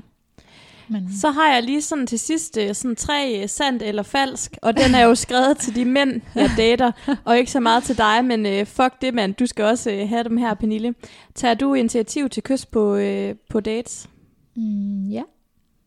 Men, 0.92 1.14
Så 1.14 1.32
har 1.32 1.54
jeg 1.54 1.64
lige 1.64 1.82
sådan 1.82 2.08
til 2.08 2.20
sidst 2.20 2.58
øh, 2.58 2.76
sådan 2.76 2.96
tre 2.96 3.42
øh, 3.44 3.50
sandt 3.50 3.84
eller 3.84 4.04
falsk, 4.04 4.58
og 4.62 4.78
den 4.78 4.96
er 4.96 5.04
jo 5.04 5.16
skrevet 5.16 5.58
til 5.58 5.76
de 5.76 5.86
mænd, 5.86 6.22
jeg 6.36 6.50
dater, 6.58 6.92
og 7.26 7.38
ikke 7.38 7.52
så 7.52 7.60
meget 7.60 7.84
til 7.84 7.98
dig, 7.98 8.26
men 8.26 8.46
øh, 8.46 8.66
fuck 8.66 9.02
det 9.02 9.14
mand, 9.14 9.34
du 9.34 9.46
skal 9.46 9.66
også 9.66 9.92
øh, 9.92 10.10
have 10.10 10.24
dem 10.24 10.38
her, 10.38 10.54
Pernille. 10.54 10.94
Tager 11.36 11.54
du 11.54 11.74
initiativ 11.74 12.30
til 12.30 12.44
kys 12.44 12.66
på, 12.66 12.96
øh, 12.96 13.36
på 13.50 13.60
dates? 13.60 14.10
mm, 14.56 15.08
ja, 15.10 15.22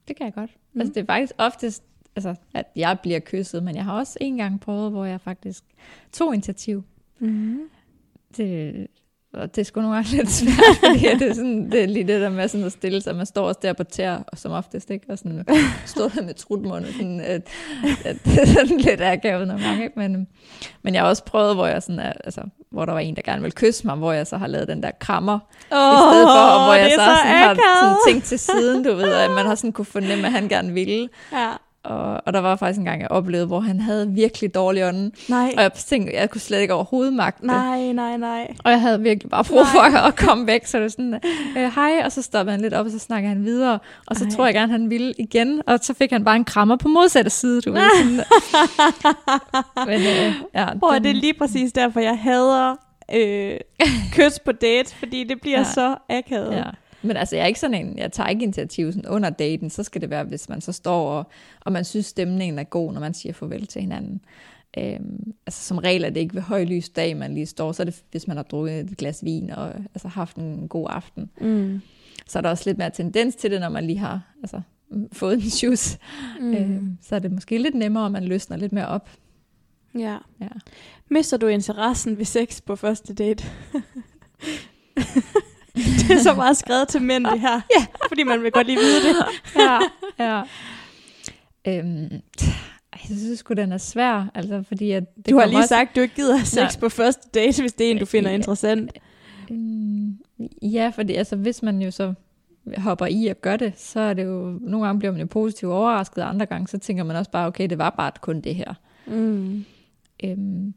det 0.09 0.17
kan 0.17 0.27
jeg 0.27 0.35
godt. 0.35 0.51
Mm. 0.51 0.71
Mm. 0.75 0.81
Altså, 0.81 0.93
det 0.95 1.01
er 1.01 1.07
faktisk 1.07 1.33
oftest, 1.39 1.83
altså, 2.17 2.35
at 2.55 2.67
jeg 2.77 2.99
bliver 3.03 3.21
kysset, 3.21 3.63
men 3.63 3.77
jeg 3.77 3.85
har 3.85 3.93
også 3.93 4.19
en 4.21 4.37
gang 4.37 4.61
prøvet, 4.61 4.91
hvor 4.91 5.05
jeg 5.05 5.21
faktisk 5.21 5.65
tog 6.13 6.35
initiativ. 6.35 6.85
Mm. 7.19 7.61
Det, 8.37 8.87
og 9.33 9.55
det 9.55 9.61
er 9.61 9.65
sgu 9.65 9.81
nogle 9.81 9.95
gange 9.95 10.11
lidt 10.17 10.31
svært, 10.31 10.77
fordi 10.85 10.99
det 11.19 11.31
er, 11.31 11.35
sådan, 11.35 11.71
det 11.71 11.83
er 11.83 11.87
lige 11.87 12.07
det 12.07 12.21
der 12.21 12.29
med 12.29 12.49
sådan 12.49 12.67
at 12.67 12.73
stille 12.73 13.01
sig. 13.01 13.17
Man 13.17 13.27
står 13.27 13.49
også 13.49 13.61
der 13.63 13.73
på 13.73 13.85
tær, 13.85 14.17
og 14.17 14.39
som 14.39 14.53
oftest 14.53 14.91
ikke, 14.91 15.07
og 15.09 15.19
sådan 15.19 15.45
står 15.87 16.09
der 16.09 16.23
med 16.23 16.35
trutmund, 16.35 16.85
og 16.85 16.93
sådan, 16.93 17.21
at, 17.21 17.49
at 18.05 18.17
det 18.25 18.43
er 18.43 18.47
sådan 18.47 18.79
lidt 18.79 19.01
akavet 19.01 19.49
nogle 19.49 19.65
gange. 19.65 19.83
Ikke? 19.85 19.99
Men, 19.99 20.29
men 20.83 20.95
jeg 20.95 21.03
har 21.03 21.09
også 21.09 21.25
prøvet, 21.25 21.55
hvor, 21.55 21.67
jeg 21.67 21.83
sådan 21.83 21.99
er, 21.99 22.13
altså, 22.25 22.41
hvor 22.71 22.85
der 22.85 22.93
var 22.93 23.01
en, 23.01 23.17
der 23.17 23.23
gerne 23.23 23.43
ville 23.43 23.55
kysse 23.55 23.87
mig, 23.87 23.97
hvor 23.97 24.13
jeg 24.13 24.27
så 24.27 24.37
har 24.37 24.47
lavet 24.47 24.69
den 24.69 24.83
der 24.83 24.91
krammer, 25.01 25.39
Oh, 25.71 25.95
i 25.95 25.97
stedet 25.99 26.29
for, 26.29 26.45
og 26.55 26.65
hvor 26.65 26.75
jeg 26.75 26.91
så, 26.91 26.95
så 26.95 27.17
sådan 27.23 27.37
har 27.37 27.55
sådan 27.81 27.97
tænkt 28.07 28.25
til 28.25 28.39
siden, 28.39 28.85
du 28.85 28.95
ved, 28.95 29.13
at 29.13 29.31
man 29.31 29.47
har 29.47 29.55
sådan 29.55 29.73
kunne 29.73 29.85
fornemme, 29.85 30.27
at 30.27 30.33
han 30.33 30.49
gerne 30.49 30.73
ville. 30.73 31.09
Ja. 31.33 31.53
Og, 31.85 32.21
og 32.27 32.33
der 32.33 32.41
var 32.41 32.57
faktisk 32.57 32.79
en 32.79 32.85
gang, 32.85 33.01
jeg 33.01 33.11
oplevede, 33.11 33.47
hvor 33.47 33.61
han 33.61 33.81
havde 33.81 34.11
virkelig 34.11 34.55
dårlig 34.55 34.85
ånden. 34.85 35.13
Nej. 35.29 35.53
Og 35.57 35.63
jeg 35.63 35.73
tænkte, 35.73 36.13
jeg 36.15 36.31
kunne 36.31 36.41
slet 36.41 36.61
ikke 36.61 36.75
overhovedet 36.75 37.13
magte. 37.13 37.47
Nej, 37.47 37.93
nej, 37.93 38.17
nej. 38.17 38.55
Og 38.65 38.71
jeg 38.71 38.81
havde 38.81 39.01
virkelig 39.01 39.31
bare 39.31 39.45
brug 39.45 39.67
for 39.67 39.81
at 40.09 40.17
komme 40.17 40.47
væk, 40.47 40.67
så 40.67 40.77
det 40.77 40.83
var 40.83 40.89
sådan, 40.89 41.15
øh, 41.57 41.75
hej, 41.75 42.03
og 42.05 42.13
så 42.13 42.23
stoppede 42.23 42.53
han 42.53 42.61
lidt 42.61 42.75
op, 42.75 42.87
og 42.87 42.93
så 42.93 42.99
snakker 42.99 43.29
han 43.29 43.45
videre, 43.45 43.79
og 44.07 44.17
så 44.17 44.25
Ej. 44.25 44.31
Tror 44.31 44.45
jeg 44.45 44.55
gerne, 44.55 44.73
han 44.73 44.91
ville 44.91 45.15
igen, 45.19 45.63
og 45.67 45.79
så 45.83 45.95
fik 45.95 46.11
han 46.11 46.25
bare 46.25 46.37
en 46.37 46.45
krammer 46.45 46.77
på 46.77 46.89
modsatte 46.89 47.31
side, 47.31 47.61
du 47.61 47.73
ved. 47.73 47.83
Sådan, 47.97 48.25
men, 49.89 50.01
øh, 50.01 50.35
ja, 50.55 50.67
Hvor 50.75 50.93
er 50.93 50.99
det 50.99 51.17
lige 51.17 51.35
præcis 51.35 51.73
derfor, 51.73 52.01
jeg 52.01 52.19
hader 52.19 52.77
øh, 53.15 53.57
kys 54.15 54.39
på 54.45 54.53
date, 54.53 54.95
fordi 54.95 55.25
det 55.25 55.41
bliver. 55.41 55.59
Ja. 55.59 55.65
så 55.65 55.97
akavet. 56.09 56.53
Ja. 56.57 56.63
Men 57.03 57.17
altså, 57.17 57.37
jeg 57.37 57.43
er 57.43 57.47
ikke 57.47 57.61
sådan 57.61 57.87
en, 57.87 57.99
jeg 57.99 58.13
tager 58.13 58.29
ikke 58.29 58.43
initiativ 58.43 58.93
sådan 58.93 59.11
under 59.11 59.31
daten, 59.31 59.71
så 59.71 59.83
skal 59.83 60.01
det 60.01 60.11
være, 60.11 60.25
hvis 60.25 60.49
man 60.49 60.61
så 60.61 60.73
står, 60.73 61.11
og, 61.11 61.27
og 61.61 61.73
man 61.73 61.85
synes, 61.85 62.07
stemningen 62.07 62.59
er 62.59 62.65
god, 62.65 62.93
når 62.93 63.01
man 63.01 63.15
siger 63.15 63.33
farvel 63.33 63.67
til 63.67 63.81
hinanden. 63.81 64.21
Øhm, 64.79 65.35
altså 65.47 65.65
som 65.65 65.79
regel 65.79 66.05
er 66.05 66.11
det 66.11 66.21
ikke 66.21 66.35
ved 66.35 66.43
højlys 66.43 66.89
dag, 66.89 67.17
man 67.17 67.35
lige 67.35 67.47
står, 67.47 67.73
så 67.73 67.83
er 67.83 67.85
det, 67.85 68.03
hvis 68.11 68.27
man 68.27 68.37
har 68.37 68.45
drukket 68.45 68.81
et 68.81 68.97
glas 68.97 69.25
vin 69.25 69.51
og 69.51 69.75
altså, 69.95 70.09
haft 70.09 70.37
en 70.37 70.69
god 70.69 70.87
aften. 70.91 71.31
Mm. 71.41 71.81
Så 72.27 72.39
er 72.39 72.41
der 72.41 72.51
også 72.51 72.63
lidt 72.67 72.79
mere 72.79 72.91
tendens 72.91 73.35
til 73.35 73.51
det, 73.51 73.61
når 73.61 73.69
man 73.69 73.85
lige 73.85 73.99
har 73.99 74.21
altså, 74.43 74.61
fået 75.13 75.35
en 75.35 75.51
shoes. 75.51 75.99
Mm. 76.41 76.47
Mm. 76.47 76.55
Øhm, 76.55 76.99
så 77.03 77.15
er 77.15 77.19
det 77.19 77.33
måske 77.33 77.59
lidt 77.59 77.75
nemmere, 77.75 78.07
at 78.07 78.13
man 78.13 78.25
løsner 78.25 78.57
lidt 78.57 78.73
mere 78.73 78.89
op. 78.89 79.11
Ja. 79.99 80.17
Ja. 80.41 80.49
Mister 81.09 81.37
du 81.37 81.47
interessen 81.47 82.19
ved 82.19 82.25
sex 82.25 82.63
på 82.67 82.77
første 82.77 83.15
date? 83.15 83.45
det 86.09 86.11
er 86.11 86.23
så 86.23 86.35
meget 86.35 86.57
skrevet 86.57 86.89
til 86.89 87.03
mænd, 87.03 87.25
det 87.27 87.41
her. 87.41 87.61
Ja. 87.79 87.87
Fordi 88.09 88.23
man 88.23 88.43
vil 88.43 88.53
godt 88.53 88.67
lige 88.67 88.79
vide 88.79 89.09
det. 89.09 89.17
ja, 89.63 89.79
ja. 90.19 90.43
Øhm, 91.67 92.11
jeg 92.93 93.19
synes 93.19 93.39
sgu, 93.39 93.55
den 93.55 93.73
er 93.73 93.79
svær, 93.79 94.31
altså, 94.35 94.65
fordi 94.69 94.91
at 94.91 95.17
det 95.17 95.31
Du 95.31 95.39
har 95.39 95.47
lige 95.47 95.59
også, 95.59 95.69
sagt, 95.69 95.91
at 95.91 95.97
du 95.97 96.01
ikke 96.01 96.15
gider 96.15 96.37
have 96.37 96.47
sex 96.47 96.57
Nej. 96.57 96.81
på 96.81 96.89
første 96.89 97.29
date, 97.35 97.61
hvis 97.63 97.73
det 97.73 97.87
er 97.87 97.91
en, 97.91 97.99
du 97.99 98.07
finder 98.07 98.31
Ja. 98.31 98.37
interessant. 98.37 98.93
Mm, 99.51 100.19
ja, 100.63 100.93
fordi 100.95 101.15
altså, 101.15 101.37
hvis 101.37 101.63
man 101.63 101.83
jo 101.83 101.91
så 101.91 102.15
hopper 102.79 103.07
i 103.07 103.27
og 103.27 103.37
gør 103.41 103.57
det, 103.57 103.73
så 103.77 104.01
er 104.01 104.15
det 104.15 104.25
jo, 104.25 104.59
nogle 104.61 104.87
gange 104.87 104.99
bliver 104.99 105.13
man 105.13 105.21
jo 105.21 105.27
positivt 105.27 105.73
overrasket, 105.73 106.25
og 106.25 106.29
andre 106.31 106.47
gange 106.47 106.69
så 106.69 106.79
tænker 106.79 107.05
man 107.05 107.17
også 107.17 107.31
bare, 107.31 107.47
okay, 107.47 107.71
det 107.71 107.79
var 107.79 107.91
bare 107.91 108.13
kun 108.21 108.41
det 108.41 108.55
her. 108.55 108.75
Mm. 109.07 109.65
Øhm, 110.25 110.75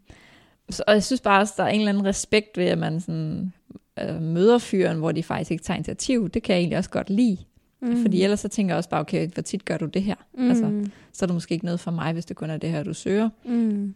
så, 0.69 0.83
og 0.87 0.93
jeg 0.93 1.03
synes 1.03 1.21
bare 1.21 1.41
også, 1.41 1.53
der 1.57 1.63
er 1.63 1.67
en 1.67 1.79
eller 1.79 1.89
anden 1.89 2.05
respekt 2.05 2.57
ved, 2.57 2.65
at 2.65 2.77
man 2.77 2.99
sådan, 3.01 3.53
øh, 3.99 4.21
møder 4.21 4.57
fyren, 4.57 4.97
hvor 4.97 5.11
de 5.11 5.23
faktisk 5.23 5.51
ikke 5.51 5.63
tager 5.63 5.75
initiativ. 5.75 6.29
Det 6.29 6.43
kan 6.43 6.53
jeg 6.55 6.59
egentlig 6.59 6.77
også 6.77 6.89
godt 6.89 7.09
lide. 7.09 7.37
Mm. 7.81 8.01
Fordi 8.01 8.21
ellers 8.23 8.39
så 8.39 8.47
tænker 8.47 8.73
jeg 8.73 8.77
også 8.77 8.89
bare, 8.89 9.01
okay, 9.01 9.27
hvor 9.27 9.41
tit 9.43 9.65
gør 9.65 9.77
du 9.77 9.85
det 9.85 10.03
her? 10.03 10.15
mm. 10.37 10.49
Altså, 10.49 10.71
så 11.13 11.25
er 11.25 11.27
det 11.27 11.33
måske 11.33 11.53
ikke 11.53 11.65
noget 11.65 11.79
for 11.79 11.91
mig, 11.91 12.13
hvis 12.13 12.25
det 12.25 12.35
kun 12.35 12.49
er 12.49 12.57
det 12.57 12.69
her, 12.69 12.83
du 12.83 12.93
søger. 12.93 13.29
mm. 13.45 13.95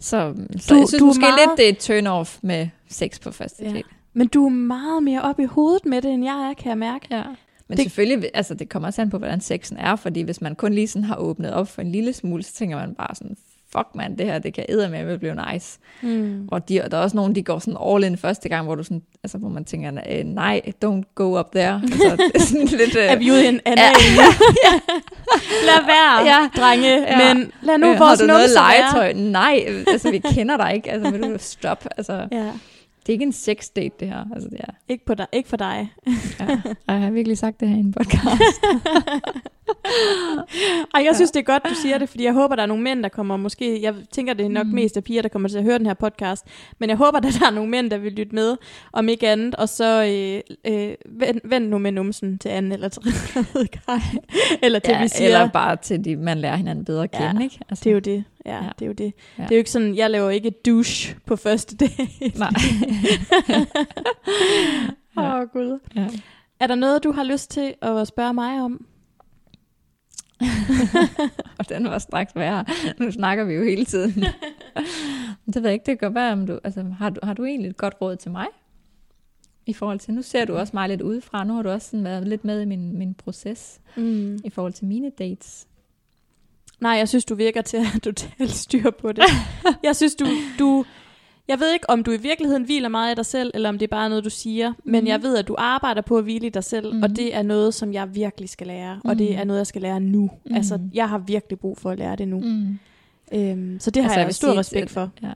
Så, 0.00 0.34
så 0.56 0.74
Du- 0.74 0.78
jeg 0.78 0.88
synes 0.88 1.00
du 1.00 1.06
måske 1.06 1.20
meget- 1.20 1.34
lidt, 1.48 1.58
det 1.58 1.64
er 1.64 1.68
et 1.98 2.06
turn-off 2.30 2.38
med 2.42 2.68
sex 2.88 3.20
på 3.20 3.30
første 3.30 3.64
Ja. 3.64 3.70
date. 3.72 3.88
Men 4.14 4.26
du 4.28 4.44
er 4.46 4.50
meget 4.50 5.02
mere 5.02 5.22
op 5.22 5.40
i 5.40 5.44
hovedet 5.44 5.86
med 5.86 6.02
det, 6.02 6.10
end 6.12 6.24
jeg 6.24 6.48
er, 6.50 6.54
kan 6.54 6.68
jeg 6.68 6.78
mærke. 6.78 7.06
Ja. 7.10 7.22
Men 7.68 7.76
det, 7.78 7.84
selvfølgelig, 7.84 8.30
altså 8.34 8.54
det 8.54 8.68
kommer 8.68 8.88
også 8.88 9.02
an 9.02 9.10
på, 9.10 9.18
hvordan 9.18 9.40
sexen 9.40 9.76
er, 9.76 9.96
fordi 9.96 10.20
hvis 10.22 10.40
man 10.40 10.54
kun 10.54 10.72
lige 10.72 10.88
sådan 10.88 11.04
har 11.04 11.16
åbnet 11.16 11.52
op 11.52 11.68
for 11.68 11.82
en 11.82 11.92
lille 11.92 12.12
smule, 12.12 12.42
så 12.42 12.52
tænker 12.54 12.76
man 12.76 12.94
bare 12.94 13.14
sådan, 13.14 13.36
fuck 13.72 13.86
man, 13.94 14.18
det 14.18 14.26
her, 14.26 14.38
det 14.38 14.54
kan 14.54 14.64
med 14.90 15.18
blive 15.18 15.36
nice. 15.52 15.78
Mm. 16.02 16.48
Og 16.52 16.68
de, 16.68 16.82
og 16.84 16.90
der 16.90 16.96
er 16.98 17.02
også 17.02 17.16
nogen, 17.16 17.34
de 17.34 17.42
går 17.42 17.58
sådan 17.58 17.76
all 17.86 18.04
in 18.04 18.18
første 18.18 18.48
gang, 18.48 18.64
hvor 18.66 18.74
du 18.74 18.82
sådan, 18.82 19.02
altså 19.24 19.38
hvor 19.38 19.48
man 19.48 19.64
tænker, 19.64 19.92
"Øh, 20.10 20.24
nej, 20.24 20.60
don't 20.84 21.12
go 21.14 21.38
up 21.40 21.50
there. 21.54 21.80
Altså, 21.82 22.16
det 22.16 22.30
er 22.34 22.38
sådan 22.40 22.66
lidt... 22.66 22.96
Er 23.00 23.14
Øh, 23.14 23.20
vi 23.20 23.30
ude 23.30 23.44
i 23.44 23.48
en 23.48 23.60
anden? 23.64 23.84
Ja. 24.64 24.72
Lad 25.66 25.84
være, 25.86 26.24
ja. 26.24 26.40
Ja. 26.42 26.48
drenge. 26.56 26.88
Ja. 27.02 27.34
Men 27.34 27.52
lad 27.62 27.78
nu 27.78 27.86
øh, 27.86 27.96
har 27.96 28.04
vores 28.04 28.20
du 28.20 28.26
noget 28.26 28.40
numser 28.42 28.60
være. 28.62 28.80
legetøj? 28.80 29.12
Nej, 29.30 29.64
øh, 29.68 29.84
altså 29.88 30.10
vi 30.10 30.18
kender 30.18 30.56
dig 30.56 30.74
ikke. 30.74 30.90
Altså 30.90 31.10
vil 31.10 31.22
du 31.22 31.36
stop? 31.38 31.84
Altså, 31.96 32.26
Ja. 32.32 32.50
Det 33.06 33.08
er 33.08 33.12
ikke 33.12 33.24
en 33.24 33.32
sex 33.32 33.68
date, 33.76 33.94
det 34.00 34.08
her. 34.08 34.24
Altså, 34.34 34.48
det 34.48 34.60
er, 34.60 34.70
Ikke, 34.88 35.04
på 35.04 35.14
dig, 35.14 35.26
ikke 35.32 35.48
for 35.48 35.56
dig. 35.56 35.88
ja. 36.40 36.46
Og 36.86 36.94
jeg 36.94 37.00
har 37.02 37.10
virkelig 37.10 37.38
sagt 37.38 37.60
det 37.60 37.68
her 37.68 37.76
i 37.76 37.80
en 37.80 37.92
podcast. 37.92 38.64
Ej, 40.94 41.04
jeg 41.04 41.14
synes, 41.14 41.30
det 41.30 41.40
er 41.40 41.44
godt, 41.44 41.62
du 41.68 41.74
siger 41.74 41.98
det, 41.98 42.08
fordi 42.08 42.24
jeg 42.24 42.32
håber, 42.32 42.56
der 42.56 42.62
er 42.62 42.66
nogle 42.66 42.82
mænd, 42.82 43.02
der 43.02 43.08
kommer 43.08 43.36
måske... 43.36 43.82
Jeg 43.82 43.94
tænker, 44.12 44.34
det 44.34 44.46
er 44.46 44.50
nok 44.50 44.66
Mm. 44.66 44.72
mest 44.72 44.96
af 44.96 45.04
piger, 45.04 45.22
der 45.22 45.28
kommer 45.28 45.48
til 45.48 45.58
at 45.58 45.64
høre 45.64 45.78
den 45.78 45.86
her 45.86 45.94
podcast. 45.94 46.44
Men 46.78 46.88
jeg 46.88 46.96
håber, 46.96 47.20
der 47.26 47.28
er 47.46 47.50
nogle 47.50 47.70
mænd, 47.70 47.90
der 47.90 47.98
vil 47.98 48.12
lytte 48.12 48.34
med, 48.34 48.56
om 48.92 49.08
ikke 49.08 49.28
andet. 49.28 49.54
Og 49.54 49.68
så 49.68 50.04
øh, 50.04 50.40
øh, 50.74 50.94
vend, 51.06 51.40
vend 51.44 51.68
nu 51.68 51.78
med 51.78 51.92
numsen 51.92 52.38
til 52.38 52.48
anden 52.48 52.72
eller 52.72 52.88
gang. 53.86 54.02
Eller 54.62 54.78
til 54.78 54.92
ja, 54.92 55.02
vi 55.02 55.08
siger... 55.08 55.28
Eller 55.28 55.48
bare 55.48 55.76
til, 55.76 56.04
de, 56.04 56.16
man 56.16 56.38
lærer 56.38 56.56
hinanden 56.56 56.84
bedre 56.84 57.02
at 57.04 57.10
kende, 57.10 57.36
Ja, 57.38 57.42
ikke? 57.42 57.58
Altså, 57.70 57.84
Det 57.84 57.90
er 57.90 57.94
jo 57.94 58.00
det. 58.00 58.24
Ja, 58.46 58.56
ja. 58.56 58.64
Ja. 58.64 58.70
det 58.78 58.82
er 58.82 58.86
jo 58.86 58.92
det. 58.92 59.12
Ja. 59.38 59.42
Det 59.42 59.50
er 59.50 59.56
jo 59.56 59.58
ikke 59.58 59.70
sådan, 59.70 59.96
jeg 59.96 60.10
laver 60.10 60.30
ikke 60.30 60.50
douche 60.66 61.16
på 61.26 61.36
første 61.36 61.76
date. 61.76 62.38
Nej. 62.38 62.50
Åh, 65.18 65.34
oh, 65.34 65.42
Gud. 65.52 65.78
ja. 65.96 66.08
Er 66.60 66.66
der 66.66 66.74
noget, 66.74 67.04
du 67.04 67.12
har 67.12 67.24
lyst 67.24 67.50
til 67.50 67.74
at 67.82 68.08
spørge 68.08 68.34
mig 68.34 68.60
om? 68.62 68.86
Og 71.58 71.68
den 71.68 71.84
var 71.84 71.98
straks 71.98 72.36
værre. 72.36 72.64
Nu 72.98 73.10
snakker 73.10 73.44
vi 73.44 73.54
jo 73.54 73.62
hele 73.64 73.84
tiden. 73.84 74.10
det 75.46 75.54
ved 75.54 75.62
jeg 75.62 75.72
ikke, 75.72 75.86
det 75.86 75.98
kan 75.98 76.14
være, 76.14 76.32
om 76.32 76.46
du, 76.46 76.58
altså, 76.64 76.84
har, 76.98 77.10
du, 77.10 77.20
har 77.22 77.34
du 77.34 77.44
egentlig 77.44 77.70
et 77.70 77.76
godt 77.76 77.94
råd 78.00 78.16
til 78.16 78.30
mig? 78.30 78.46
I 79.66 79.72
forhold 79.72 79.98
til, 79.98 80.14
nu 80.14 80.22
ser 80.22 80.44
du 80.44 80.56
også 80.56 80.70
mig 80.76 80.88
lidt 80.88 81.02
udefra, 81.02 81.44
nu 81.44 81.54
har 81.54 81.62
du 81.62 81.68
også 81.70 81.90
sådan 81.90 82.04
været 82.04 82.28
lidt 82.28 82.44
med 82.44 82.62
i 82.62 82.64
min, 82.64 82.98
min 82.98 83.14
proces, 83.14 83.80
Mm. 83.96 84.38
i 84.44 84.50
forhold 84.50 84.72
til 84.72 84.86
mine 84.86 85.10
dates. 85.18 85.66
Nej, 86.80 86.92
jeg 86.92 87.08
synes, 87.08 87.24
du 87.24 87.34
virker 87.34 87.62
til 87.62 87.76
at 87.76 87.86
have 87.86 88.00
totalt 88.00 88.50
styr 88.50 88.90
på 88.90 89.12
det. 89.12 89.24
jeg 89.82 89.96
synes, 89.96 90.14
du, 90.14 90.26
du... 90.58 90.84
Jeg 91.48 91.60
ved 91.60 91.72
ikke, 91.72 91.90
om 91.90 92.02
du 92.04 92.10
i 92.10 92.16
virkeligheden 92.16 92.64
hviler 92.64 92.88
meget 92.88 93.10
af 93.10 93.16
dig 93.16 93.26
selv, 93.26 93.50
eller 93.54 93.68
om 93.68 93.78
det 93.78 93.86
er 93.86 93.90
bare 93.90 94.08
noget, 94.08 94.24
du 94.24 94.30
siger. 94.30 94.72
Men 94.84 95.00
Mhm. 95.00 95.08
jeg 95.08 95.22
ved, 95.22 95.36
at 95.36 95.48
du 95.48 95.54
arbejder 95.58 96.02
på 96.02 96.18
at 96.18 96.24
hvile 96.24 96.46
i 96.46 96.50
dig 96.50 96.64
selv, 96.64 96.92
mm. 96.94 97.02
og 97.02 97.08
Mhm. 97.08 97.16
det 97.16 97.34
er 97.34 97.42
noget, 97.42 97.74
som 97.74 97.92
jeg 97.92 98.14
virkelig 98.14 98.48
skal 98.48 98.66
lære. 98.66 99.00
Og 99.04 99.18
det 99.18 99.30
Mhm. 99.30 99.38
er 99.40 99.44
noget, 99.44 99.58
jeg 99.58 99.66
skal 99.66 99.82
lære 99.82 100.00
nu. 100.00 100.30
Mhm. 100.46 100.54
Altså, 100.56 100.78
jeg 100.94 101.08
har 101.08 101.18
virkelig 101.18 101.58
brug 101.58 101.78
for 101.78 101.90
at 101.90 101.98
lære 101.98 102.16
det 102.16 102.28
nu. 102.28 102.40
Mm. 102.40 102.78
Øhm, 103.34 103.80
så 103.80 103.90
det 103.90 104.02
har 104.02 104.08
Altså, 104.10 104.20
jeg 104.20 104.26
jeg 104.26 104.34
stor 104.34 104.48
sige, 104.48 104.58
respekt 104.58 104.90
for. 104.90 105.10
Ja. 105.22 105.28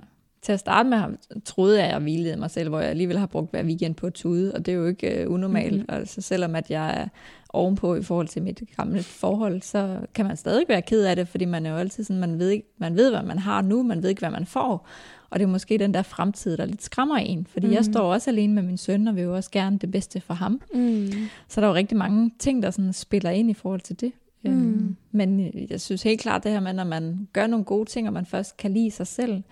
Til 0.42 0.52
at 0.52 0.60
starte 0.60 0.88
med 0.88 0.98
troede 1.44 1.78
jeg, 1.78 1.86
at 1.86 1.92
jeg 1.92 2.00
hvilede 2.00 2.36
mig 2.36 2.50
selv, 2.50 2.68
hvor 2.68 2.80
jeg 2.80 2.90
alligevel 2.90 3.18
har 3.18 3.26
brugt 3.26 3.50
hver 3.50 3.64
weekend 3.64 3.94
på 3.94 4.06
at 4.06 4.14
tude, 4.14 4.52
og 4.54 4.66
det 4.66 4.72
er 4.72 4.76
jo 4.76 4.86
ikke 4.86 5.24
uh, 5.28 5.34
unormalt. 5.34 5.72
Mhm. 5.72 5.80
Mm-hmm. 5.80 5.94
Altså, 5.94 6.20
selvom 6.20 6.54
at 6.54 6.70
jeg 6.70 7.08
ovenpå 7.52 7.94
i 7.94 8.02
forhold 8.02 8.28
til 8.28 8.42
mit 8.42 8.62
gamle 8.76 9.02
forhold, 9.02 9.62
så 9.62 10.00
kan 10.14 10.26
man 10.26 10.36
stadig 10.36 10.64
være 10.68 10.82
ked 10.82 11.04
af 11.04 11.16
det, 11.16 11.28
fordi 11.28 11.44
man 11.44 11.66
er 11.66 11.70
jo 11.70 11.76
altid 11.76 12.04
sådan, 12.04 12.20
man 12.20 12.38
ved, 12.38 12.48
ikke, 12.48 12.66
man 12.78 12.96
ved, 12.96 13.10
hvad 13.10 13.22
man 13.22 13.38
har 13.38 13.62
nu, 13.62 13.82
man 13.82 14.02
ved 14.02 14.10
ikke, 14.10 14.20
hvad 14.20 14.30
man 14.30 14.46
får. 14.46 14.86
Og 15.30 15.38
det 15.38 15.44
er 15.44 15.48
måske 15.48 15.78
den 15.78 15.94
der 15.94 16.02
fremtid, 16.02 16.56
der 16.56 16.64
lidt 16.64 16.82
skræmmer 16.82 17.16
en, 17.16 17.46
fordi 17.46 17.66
mm. 17.66 17.72
jeg 17.72 17.84
står 17.84 18.12
også 18.12 18.30
alene 18.30 18.54
med 18.54 18.62
min 18.62 18.76
søn, 18.76 19.08
og 19.08 19.16
vil 19.16 19.24
jo 19.24 19.34
også 19.36 19.50
gerne 19.50 19.78
det 19.78 19.90
bedste 19.90 20.20
for 20.20 20.34
ham. 20.34 20.60
Mm. 20.74 21.10
Så 21.48 21.60
der 21.60 21.66
er 21.66 21.70
jo 21.70 21.76
rigtig 21.76 21.98
mange 21.98 22.30
ting, 22.38 22.62
der 22.62 22.70
sådan 22.70 22.92
spiller 22.92 23.30
ind 23.30 23.50
i 23.50 23.54
forhold 23.54 23.80
til 23.80 24.00
det. 24.00 24.12
Mm. 24.42 24.50
Øhm, 24.50 24.96
men 25.12 25.50
jeg 25.70 25.80
synes 25.80 26.02
helt 26.02 26.20
klart 26.20 26.44
det 26.44 26.52
her 26.52 26.60
med, 26.60 26.72
når 26.72 26.84
man 26.84 27.28
gør 27.32 27.46
nogle 27.46 27.64
gode 27.64 27.88
ting, 27.88 28.06
og 28.06 28.12
man 28.12 28.26
først 28.26 28.56
kan 28.56 28.72
lide 28.72 28.90
sig 28.90 29.06
selv, 29.06 29.42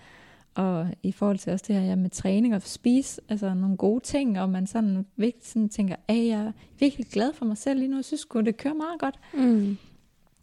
og 0.55 0.87
i 1.03 1.11
forhold 1.11 1.37
til 1.37 1.53
også 1.53 1.65
det 1.67 1.75
her 1.75 1.81
ja, 1.81 1.95
med 1.95 2.09
træning 2.09 2.55
og 2.55 2.61
spise, 2.61 3.21
altså 3.29 3.53
nogle 3.53 3.77
gode 3.77 4.03
ting, 4.03 4.39
og 4.39 4.49
man 4.49 4.67
sådan 4.67 5.05
virkelig 5.15 5.47
sådan 5.47 5.69
tænker, 5.69 5.95
at 6.07 6.15
jeg 6.17 6.29
er 6.29 6.51
virkelig 6.79 7.07
glad 7.07 7.33
for 7.33 7.45
mig 7.45 7.57
selv 7.57 7.79
lige 7.79 7.89
nu, 7.89 7.95
jeg 7.95 8.05
synes 8.05 8.21
sgu, 8.21 8.41
det 8.41 8.57
kører 8.57 8.73
meget 8.73 8.99
godt. 8.99 9.19
Mm. 9.33 9.77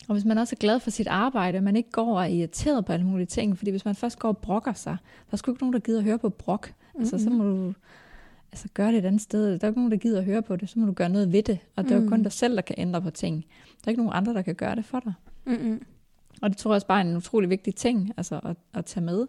Og 0.08 0.12
hvis 0.14 0.24
man 0.24 0.38
også 0.38 0.54
er 0.54 0.60
glad 0.60 0.80
for 0.80 0.90
sit 0.90 1.06
arbejde, 1.06 1.58
og 1.58 1.64
man 1.64 1.76
ikke 1.76 1.90
går 1.90 2.16
og 2.16 2.22
er 2.22 2.26
irriteret 2.26 2.84
på 2.84 2.92
alle 2.92 3.06
mulige 3.06 3.26
ting, 3.26 3.58
fordi 3.58 3.70
hvis 3.70 3.84
man 3.84 3.94
først 3.94 4.18
går 4.18 4.28
og 4.28 4.38
brokker 4.38 4.72
sig, 4.72 4.96
der 5.02 5.32
er 5.32 5.36
sgu 5.36 5.50
ikke 5.50 5.62
nogen, 5.62 5.72
der 5.72 5.78
gider 5.78 5.98
at 5.98 6.04
høre 6.04 6.18
på 6.18 6.30
brok. 6.30 6.68
Mm-hmm. 6.68 7.00
Altså 7.00 7.18
så 7.18 7.30
må 7.30 7.44
du 7.44 7.72
altså, 8.52 8.68
gøre 8.74 8.88
det 8.88 8.98
et 8.98 9.04
andet 9.04 9.20
sted. 9.20 9.58
Der 9.58 9.64
er 9.64 9.68
ikke 9.68 9.80
nogen, 9.80 9.92
der 9.92 9.98
gider 9.98 10.18
at 10.18 10.24
høre 10.24 10.42
på 10.42 10.56
det, 10.56 10.68
så 10.68 10.78
må 10.78 10.86
du 10.86 10.92
gøre 10.92 11.08
noget 11.08 11.32
ved 11.32 11.42
det. 11.42 11.58
Og 11.76 11.84
det 11.84 11.92
er 11.92 11.96
jo 12.02 12.08
kun 12.08 12.18
Mm. 12.18 12.22
dig 12.22 12.32
selv, 12.32 12.56
der 12.56 12.62
kan 12.62 12.74
ændre 12.78 13.02
på 13.02 13.10
ting. 13.10 13.44
Der 13.66 13.88
er 13.88 13.90
ikke 13.90 14.02
nogen 14.02 14.16
andre, 14.16 14.34
der 14.34 14.42
kan 14.42 14.54
gøre 14.54 14.74
det 14.74 14.84
for 14.84 15.00
dig. 15.00 15.12
Mm-mm. 15.46 15.82
Og 16.42 16.50
det 16.50 16.58
tror 16.58 16.70
jeg 16.70 16.74
også 16.74 16.86
bare 16.86 17.00
er 17.00 17.04
en 17.04 17.16
utrolig 17.16 17.50
vigtig 17.50 17.74
ting 17.74 18.12
altså 18.16 18.40
at, 18.44 18.56
at 18.74 18.84
tage 18.84 19.04
med. 19.04 19.26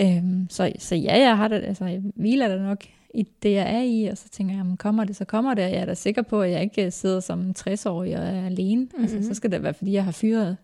Øhm, 0.00 0.46
så, 0.50 0.72
så 0.78 0.94
ja, 0.94 1.18
jeg 1.18 1.36
har 1.36 1.48
det, 1.48 1.64
altså, 1.64 1.84
jeg 1.84 2.02
hviler 2.14 2.48
da 2.48 2.58
nok 2.58 2.84
i 3.14 3.26
det, 3.42 3.52
jeg 3.52 3.74
er 3.74 3.80
i, 3.82 4.04
og 4.04 4.18
så 4.18 4.28
tænker 4.28 4.54
jeg, 4.54 4.64
kommer 4.78 5.04
det, 5.04 5.16
så 5.16 5.24
kommer 5.24 5.54
det, 5.54 5.64
og 5.64 5.70
jeg 5.70 5.80
er 5.80 5.84
da 5.84 5.94
sikker 5.94 6.22
på, 6.22 6.42
at 6.42 6.50
jeg 6.50 6.62
ikke 6.62 6.90
sidder 6.90 7.20
som 7.20 7.40
en 7.40 7.54
60-årig 7.58 8.18
og 8.18 8.24
er 8.26 8.46
alene. 8.46 8.80
Mm-hmm. 8.80 9.02
Altså, 9.02 9.28
så 9.28 9.34
skal 9.34 9.52
det 9.52 9.62
være, 9.62 9.74
fordi 9.74 9.92
jeg 9.92 10.04
har 10.04 10.12
fyret 10.12 10.56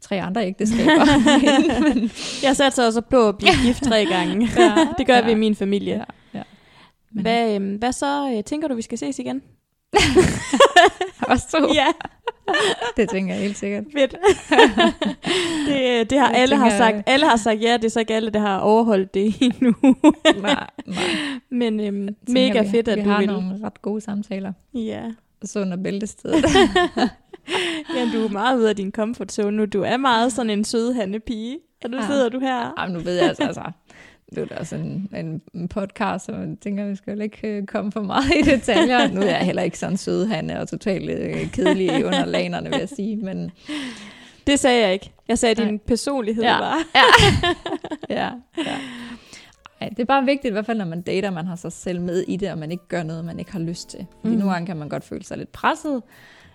tre 0.00 0.22
andre 0.22 0.46
ægteskaber. 0.46 1.04
Men, 1.94 2.10
Jeg 2.46 2.56
satser 2.56 2.86
også 2.86 3.00
på 3.00 3.28
at 3.28 3.38
blive 3.38 3.52
gift 3.66 3.82
tre 3.82 4.06
gange. 4.06 4.48
Ja, 4.58 4.74
det 4.98 5.06
gør 5.06 5.14
ja. 5.16 5.24
vi 5.24 5.30
i 5.30 5.34
min 5.34 5.54
familie. 5.54 5.94
ja, 5.94 6.04
ja. 6.38 6.42
Men, 7.12 7.22
Hvad, 7.22 7.54
øhm, 7.54 7.74
hvad 7.76 7.92
så? 7.92 8.32
øh, 8.36 8.44
Tænker 8.44 8.68
du, 8.68 8.74
vi 8.74 8.82
skal 8.82 8.98
ses 8.98 9.18
igen? 9.18 9.42
også 11.32 11.46
to. 11.50 11.72
ja, 11.74 11.86
Det 12.96 13.08
tænker 13.10 13.34
jeg 13.34 13.42
helt 13.42 13.58
sikkert. 13.58 13.84
fedt. 13.98 14.14
det, 15.68 16.10
det 16.10 16.18
har 16.18 16.30
Jeg 16.30 16.36
alle 16.40 16.56
har 16.56 16.70
sagt. 16.70 16.96
Alle 17.06 17.26
har 17.28 17.36
sagt 17.36 17.62
ja, 17.62 17.72
det 17.76 17.84
er 17.84 17.88
så 17.88 18.00
ikke 18.00 18.14
alle, 18.14 18.30
der 18.30 18.40
har 18.40 18.58
overholdt 18.58 19.14
det 19.14 19.34
endnu. 19.40 19.74
Nej, 20.42 20.66
nej. 20.86 20.96
Men 21.50 21.80
øhm, 21.80 22.06
tænker, 22.06 22.14
mega 22.32 22.62
vi, 22.62 22.68
fedt, 22.70 22.88
at 22.88 22.98
vi 22.98 23.04
du 23.04 23.08
har 23.10 23.18
vil. 23.18 23.26
nogle 23.26 23.58
ret 23.64 23.82
gode 23.82 24.00
samtaler. 24.00 24.52
Ja. 24.74 25.02
Så 25.44 25.60
under 25.60 25.76
bæltestedet. 25.82 26.44
ja, 27.96 28.08
du 28.12 28.24
er 28.24 28.28
meget 28.28 28.58
ude 28.58 28.68
af 28.68 28.76
din 28.76 28.90
comfort 28.92 29.32
zone 29.32 29.56
nu. 29.56 29.64
Du 29.64 29.82
er 29.82 29.96
meget 29.96 30.32
sådan 30.32 30.50
en 30.50 30.64
sød 30.64 30.92
handepige. 30.92 31.58
Og 31.84 31.90
nu 31.90 31.96
Ja. 31.96 32.06
sidder 32.06 32.28
du 32.28 32.38
her. 32.40 32.74
Jamen, 32.78 32.96
nu 32.96 33.00
ved 33.00 33.14
jeg 33.16 33.28
altså, 33.28 33.42
altså 33.44 33.62
det 34.34 34.38
er 34.50 34.56
da 34.58 34.64
sådan 34.64 35.08
en, 35.16 35.42
en 35.54 35.68
podcast, 35.68 36.28
og 36.28 36.40
jeg 36.40 36.56
tænker, 36.60 36.86
vi 36.88 36.96
skal 36.96 37.16
jo 37.16 37.22
ikke 37.22 37.48
øh, 37.48 37.66
komme 37.66 37.92
for 37.92 38.02
meget 38.02 38.32
i 38.34 38.42
detaljer. 38.50 39.08
Nu 39.08 39.20
er 39.20 39.24
jeg 39.26 39.38
heller 39.38 39.62
ikke 39.62 39.78
sådan 39.78 39.96
sød, 39.96 40.26
han 40.26 40.50
er 40.50 40.64
totalt 40.64 41.10
øh, 41.10 41.50
kedelig 41.52 42.04
under 42.06 42.24
lanerne, 42.26 42.70
vil 42.70 42.78
jeg 42.78 42.88
sige. 42.88 43.16
Men 43.16 43.50
Det 44.46 44.58
sagde 44.58 44.84
jeg 44.84 44.92
ikke. 44.92 45.12
Jeg 45.28 45.38
sagde, 45.38 45.62
at 45.62 45.68
din 45.68 45.78
personlighed 45.78 46.42
Ja. 46.42 46.58
var. 46.58 46.76
ja, 48.10 48.30
ja. 48.58 48.76
Ej, 49.80 49.88
det 49.88 49.98
er 50.00 50.04
bare 50.04 50.24
vigtigt, 50.24 50.50
i 50.50 50.52
hvert 50.52 50.66
fald 50.66 50.78
når 50.78 50.84
man 50.84 51.02
dater, 51.02 51.30
man 51.30 51.46
har 51.46 51.56
sig 51.56 51.72
selv 51.72 52.00
med 52.00 52.24
i 52.28 52.36
det, 52.36 52.50
og 52.52 52.58
man 52.58 52.72
ikke 52.72 52.88
gør 52.88 53.02
noget, 53.02 53.24
man 53.24 53.38
ikke 53.38 53.52
har 53.52 53.58
lyst 53.58 53.90
til. 53.90 54.06
Fordi 54.20 54.34
mm. 54.34 54.38
nogle 54.38 54.52
gange 54.52 54.66
kan 54.66 54.76
man 54.76 54.88
godt 54.88 55.04
føle 55.04 55.24
sig 55.24 55.38
lidt 55.38 55.52
presset, 55.52 56.02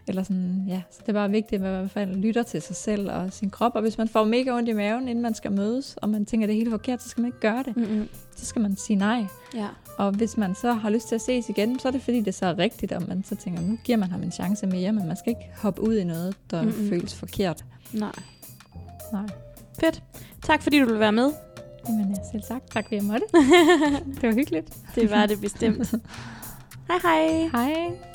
eller 0.08 0.24
sådan, 0.24 0.66
ja, 0.68 0.82
så 0.92 1.00
det 1.02 1.10
er 1.10 1.14
bare 1.14 1.30
vigtigt, 1.30 1.54
at 1.54 1.62
man 1.62 1.74
i 1.74 1.78
hvert 1.78 1.92
fald 1.92 2.16
lytter 2.16 2.44
til 2.44 2.62
sig 2.62 2.76
selv 2.76 3.12
og 3.12 3.34
sin 3.34 3.50
krop, 3.50 3.76
og 3.76 3.82
hvis 3.82 3.98
man 3.98 4.08
får 4.08 4.24
mega 4.24 4.52
ondt 4.52 4.70
i 4.70 4.74
maven, 4.74 5.08
inden 5.08 5.22
man 5.22 5.34
skal 5.34 5.52
mødes, 5.52 5.98
og 6.02 6.10
man 6.10 6.26
tænker, 6.26 6.48
det 6.48 6.54
er 6.54 6.58
helt 6.58 6.70
forkert, 6.70 7.04
så 7.04 7.10
skal 7.10 7.22
man 7.22 7.28
ikke 7.28 7.40
gøre 7.40 7.64
det. 7.64 7.78
Mm-hmm. 7.78 8.10
Så 8.36 8.46
skal 8.46 8.62
man 8.62 8.78
sige 8.78 8.98
nej. 8.98 9.26
Ja. 9.56 9.68
Og 9.98 10.12
hvis 10.12 10.38
man 10.38 10.56
så 10.56 10.74
har 10.74 10.90
lyst 10.90 11.08
til 11.08 11.16
at 11.16 11.22
ses 11.22 11.50
igen, 11.50 11.80
så 11.80 11.88
er 11.88 11.92
det 11.92 12.02
fordi, 12.02 12.22
det 12.22 12.36
så 12.36 12.46
er 12.46 12.58
rigtigt, 12.58 12.92
og 12.92 13.04
man 13.08 13.24
så 13.24 13.36
tænker, 13.36 13.62
nu 13.62 13.78
giver 13.84 13.98
man 13.98 14.12
ham 14.12 14.24
en 14.24 14.32
chance 14.32 14.68
mere, 14.68 14.92
men 14.92 15.08
man 15.08 15.18
skal 15.18 15.30
ikke 15.30 15.52
hoppe 15.62 15.82
ud 15.82 15.96
i 15.96 16.04
noget, 16.04 16.36
der 16.52 16.62
mm-hmm. 16.62 16.90
føles 16.90 17.16
forkert. 17.16 17.66
Nej. 17.94 18.12
Nej. 19.12 19.26
Fedt. 19.80 20.04
Tak 20.44 20.62
fordi 20.62 20.80
du 20.80 20.86
ville 20.86 21.00
være 21.00 21.12
med. 21.12 21.32
Jamen, 21.90 22.10
ja, 22.10 22.16
selv 22.32 22.44
sagt. 22.44 22.72
Tak 22.72 22.84
fordi 22.86 22.96
jeg 22.96 23.04
måtte. 23.04 23.26
det 24.22 24.24
var 24.30 24.34
hyggeligt. 24.34 24.78
Det 24.96 25.12
var 25.12 25.26
det 25.26 25.42
bestemt. 25.42 25.94
hej 26.90 26.98
hej. 27.04 27.50
Hej. 27.52 28.15